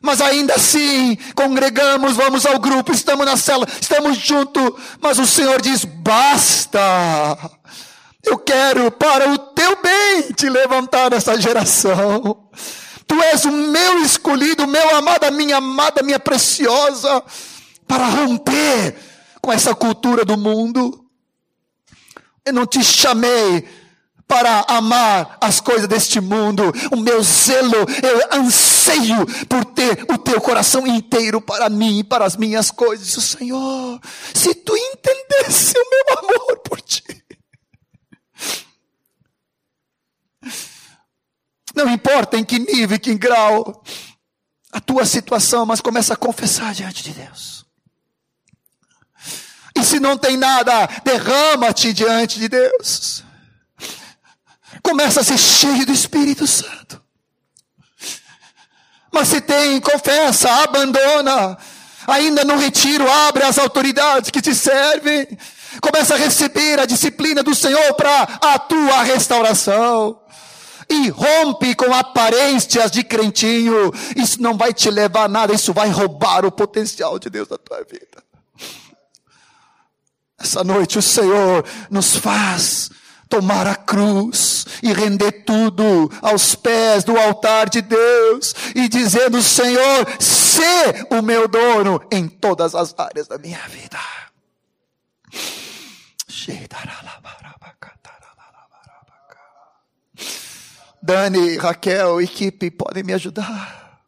Mas 0.00 0.20
ainda 0.20 0.54
assim, 0.54 1.16
congregamos, 1.34 2.16
vamos 2.16 2.46
ao 2.46 2.58
grupo, 2.58 2.92
estamos 2.92 3.26
na 3.26 3.36
cela, 3.36 3.66
estamos 3.80 4.16
juntos, 4.16 4.72
mas 5.00 5.18
o 5.18 5.26
Senhor 5.26 5.60
diz: 5.60 5.84
basta. 5.84 6.80
Eu 8.22 8.38
quero 8.38 8.90
para 8.90 9.30
o 9.30 9.38
teu 9.38 9.80
bem 9.82 10.32
te 10.32 10.48
levantar 10.48 11.10
nessa 11.10 11.40
geração. 11.40 12.48
Tu 13.06 13.22
és 13.22 13.44
o 13.44 13.50
meu 13.50 14.02
escolhido, 14.02 14.66
meu 14.66 14.94
amado, 14.94 15.24
a 15.24 15.30
minha 15.30 15.56
amada, 15.56 16.02
minha 16.02 16.20
preciosa, 16.20 17.22
para 17.86 18.06
romper 18.06 18.94
com 19.40 19.52
essa 19.52 19.74
cultura 19.74 20.24
do 20.24 20.36
mundo. 20.36 21.04
Eu 22.44 22.52
não 22.52 22.66
te 22.66 22.84
chamei 22.84 23.66
para 24.30 24.64
amar 24.68 25.36
as 25.40 25.60
coisas 25.60 25.88
deste 25.88 26.20
mundo. 26.20 26.72
O 26.92 26.96
meu 26.96 27.20
zelo, 27.20 27.74
eu 27.74 28.38
anseio 28.38 29.26
por 29.48 29.64
ter 29.64 30.04
o 30.08 30.16
teu 30.16 30.40
coração 30.40 30.86
inteiro 30.86 31.40
para 31.40 31.68
mim 31.68 31.98
e 31.98 32.04
para 32.04 32.24
as 32.24 32.36
minhas 32.36 32.70
coisas. 32.70 33.16
O 33.16 33.20
Senhor, 33.20 34.00
se 34.32 34.54
tu 34.54 34.76
entendesse 34.76 35.74
o 35.76 35.90
meu 35.90 36.18
amor 36.18 36.58
por 36.60 36.80
ti. 36.80 37.02
Não 41.74 41.90
importa 41.90 42.36
em 42.36 42.44
que 42.44 42.60
nível, 42.60 42.96
em 42.96 43.00
que 43.00 43.14
grau 43.14 43.82
a 44.70 44.80
tua 44.80 45.04
situação, 45.04 45.66
mas 45.66 45.80
começa 45.80 46.14
a 46.14 46.16
confessar 46.16 46.72
diante 46.72 47.02
de 47.02 47.10
Deus. 47.10 47.66
E 49.74 49.82
se 49.82 49.98
não 49.98 50.16
tem 50.16 50.36
nada, 50.36 50.86
derrama-te 51.04 51.92
diante 51.92 52.38
de 52.38 52.48
Deus. 52.48 53.24
Começa 54.82 55.20
a 55.20 55.24
ser 55.24 55.38
cheio 55.38 55.86
do 55.86 55.92
Espírito 55.92 56.46
Santo. 56.46 57.00
Mas 59.12 59.28
se 59.28 59.40
tem, 59.40 59.80
confessa, 59.80 60.50
abandona. 60.62 61.58
Ainda 62.06 62.44
no 62.44 62.56
retiro, 62.56 63.10
abre 63.10 63.44
as 63.44 63.58
autoridades 63.58 64.30
que 64.30 64.40
te 64.40 64.54
servem. 64.54 65.26
Começa 65.80 66.14
a 66.14 66.18
receber 66.18 66.78
a 66.78 66.86
disciplina 66.86 67.42
do 67.42 67.54
Senhor 67.54 67.94
para 67.94 68.22
a 68.40 68.58
tua 68.58 69.02
restauração. 69.02 70.20
E 70.88 71.08
rompe 71.08 71.74
com 71.74 71.92
aparências 71.94 72.90
de 72.90 73.04
crentinho. 73.04 73.92
Isso 74.16 74.42
não 74.42 74.56
vai 74.56 74.72
te 74.72 74.90
levar 74.90 75.24
a 75.24 75.28
nada, 75.28 75.54
isso 75.54 75.72
vai 75.72 75.88
roubar 75.88 76.44
o 76.44 76.50
potencial 76.50 77.18
de 77.18 77.30
Deus 77.30 77.48
na 77.48 77.58
tua 77.58 77.84
vida. 77.84 78.24
Essa 80.38 80.64
noite 80.64 80.98
o 80.98 81.02
Senhor 81.02 81.64
nos 81.90 82.16
faz 82.16 82.90
tomar 83.30 83.66
a 83.66 83.76
cruz 83.76 84.66
e 84.82 84.92
render 84.92 85.44
tudo 85.44 86.10
aos 86.20 86.56
pés 86.56 87.04
do 87.04 87.16
altar 87.16 87.70
de 87.70 87.80
Deus 87.80 88.54
e 88.74 88.88
dizendo: 88.88 89.40
Senhor, 89.40 90.06
sê 90.18 91.06
o 91.10 91.22
meu 91.22 91.46
dono 91.46 92.02
em 92.10 92.28
todas 92.28 92.74
as 92.74 92.92
áreas 92.98 93.28
da 93.28 93.38
minha 93.38 93.60
vida. 93.68 93.98
Dani, 101.02 101.56
Raquel, 101.56 102.20
equipe, 102.20 102.70
podem 102.70 103.02
me 103.02 103.14
ajudar. 103.14 104.02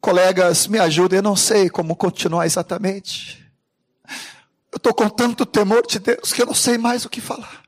Colegas, 0.00 0.66
me 0.66 0.78
ajudem, 0.78 1.18
eu 1.18 1.22
não 1.22 1.36
sei 1.36 1.68
como 1.68 1.96
continuar 1.96 2.46
exatamente. 2.46 3.42
Eu 4.70 4.76
estou 4.76 4.94
com 4.94 5.08
tanto 5.08 5.44
temor 5.44 5.86
de 5.86 5.98
Deus 5.98 6.32
que 6.32 6.42
eu 6.42 6.46
não 6.46 6.54
sei 6.54 6.78
mais 6.78 7.04
o 7.04 7.10
que 7.10 7.20
falar. 7.20 7.61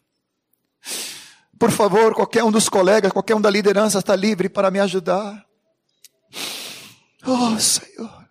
Por 1.59 1.71
favor, 1.71 2.15
qualquer 2.15 2.45
um 2.45 2.51
dos 2.51 2.69
colegas, 2.69 3.13
qualquer 3.13 3.35
um 3.35 3.41
da 3.41 3.51
liderança 3.51 3.99
está 3.99 4.15
livre 4.17 4.49
para 4.49 4.71
me 4.71 4.81
ajudar. 4.81 5.45
Oh, 7.27 7.59
Senhor. 7.59 8.25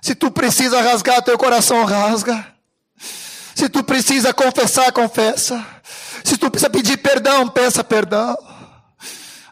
Se 0.00 0.14
tu 0.14 0.30
precisa 0.30 0.80
rasgar 0.82 1.22
teu 1.22 1.36
coração, 1.38 1.84
rasga. 1.84 2.46
Se 3.54 3.68
tu 3.68 3.82
precisa 3.82 4.34
confessar, 4.34 4.92
confessa. 4.92 5.64
Se 6.22 6.36
tu 6.36 6.50
precisa 6.50 6.68
pedir 6.68 6.98
perdão, 6.98 7.48
peça 7.48 7.82
perdão. 7.82 8.36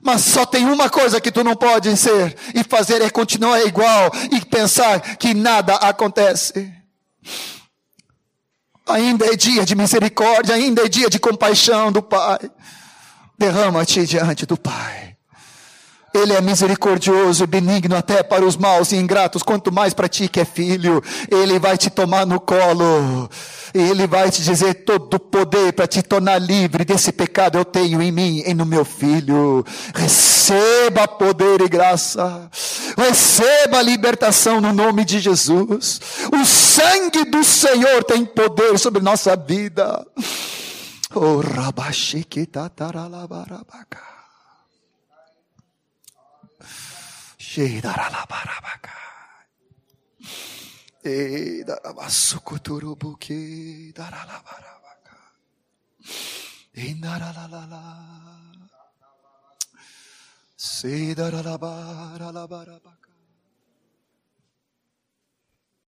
Mas 0.02 0.22
só 0.22 0.44
tem 0.44 0.66
uma 0.66 0.90
coisa 0.90 1.20
que 1.20 1.30
tu 1.30 1.44
não 1.44 1.54
pode 1.54 1.96
ser 1.96 2.36
e 2.54 2.64
fazer 2.64 3.00
é 3.00 3.08
continuar 3.08 3.64
igual 3.64 4.10
e 4.32 4.44
pensar 4.44 5.00
que 5.16 5.32
nada 5.32 5.76
acontece. 5.76 6.72
Ainda 8.86 9.26
é 9.26 9.36
dia 9.36 9.64
de 9.64 9.74
misericórdia, 9.74 10.54
ainda 10.54 10.84
é 10.84 10.88
dia 10.88 11.08
de 11.08 11.18
compaixão 11.18 11.92
do 11.92 12.02
Pai. 12.02 12.38
Derrama-te 13.38 14.06
diante 14.06 14.44
do 14.46 14.56
Pai. 14.56 15.11
Ele 16.14 16.32
é 16.32 16.40
misericordioso 16.40 17.44
e 17.44 17.46
benigno 17.46 17.96
até 17.96 18.22
para 18.22 18.44
os 18.44 18.56
maus 18.56 18.92
e 18.92 18.96
ingratos, 18.96 19.42
quanto 19.42 19.72
mais 19.72 19.94
para 19.94 20.08
ti 20.08 20.28
que 20.28 20.40
é 20.40 20.44
filho, 20.44 21.02
ele 21.30 21.58
vai 21.58 21.78
te 21.78 21.88
tomar 21.88 22.26
no 22.26 22.38
colo. 22.38 23.30
Ele 23.72 24.06
vai 24.06 24.30
te 24.30 24.42
dizer 24.42 24.84
todo 24.84 25.14
o 25.14 25.20
poder 25.20 25.72
para 25.72 25.86
te 25.86 26.02
tornar 26.02 26.38
livre 26.38 26.84
desse 26.84 27.10
pecado 27.10 27.56
eu 27.56 27.64
tenho 27.64 28.02
em 28.02 28.12
mim 28.12 28.42
e 28.44 28.52
no 28.52 28.66
meu 28.66 28.84
filho. 28.84 29.64
Receba 29.94 31.08
poder 31.08 31.62
e 31.62 31.68
graça. 31.68 32.50
Receba 32.96 33.78
a 33.78 33.82
libertação 33.82 34.60
no 34.60 34.72
nome 34.72 35.04
de 35.04 35.18
Jesus. 35.20 36.00
O 36.32 36.44
sangue 36.44 37.24
do 37.24 37.42
Senhor 37.42 38.04
tem 38.04 38.24
poder 38.24 38.78
sobre 38.78 39.02
nossa 39.02 39.34
vida. 39.36 40.06
Oh, 41.14 41.40
rabaxiquitataralabarabacá. 47.52 48.96
E 51.04 51.64
darabasukuturubuki 51.64 53.92
daralabarabaka. 53.92 55.16
E 56.74 56.94
daralalala. 56.94 57.82
Se 60.56 61.14
daralabaralabarabaka. 61.14 63.01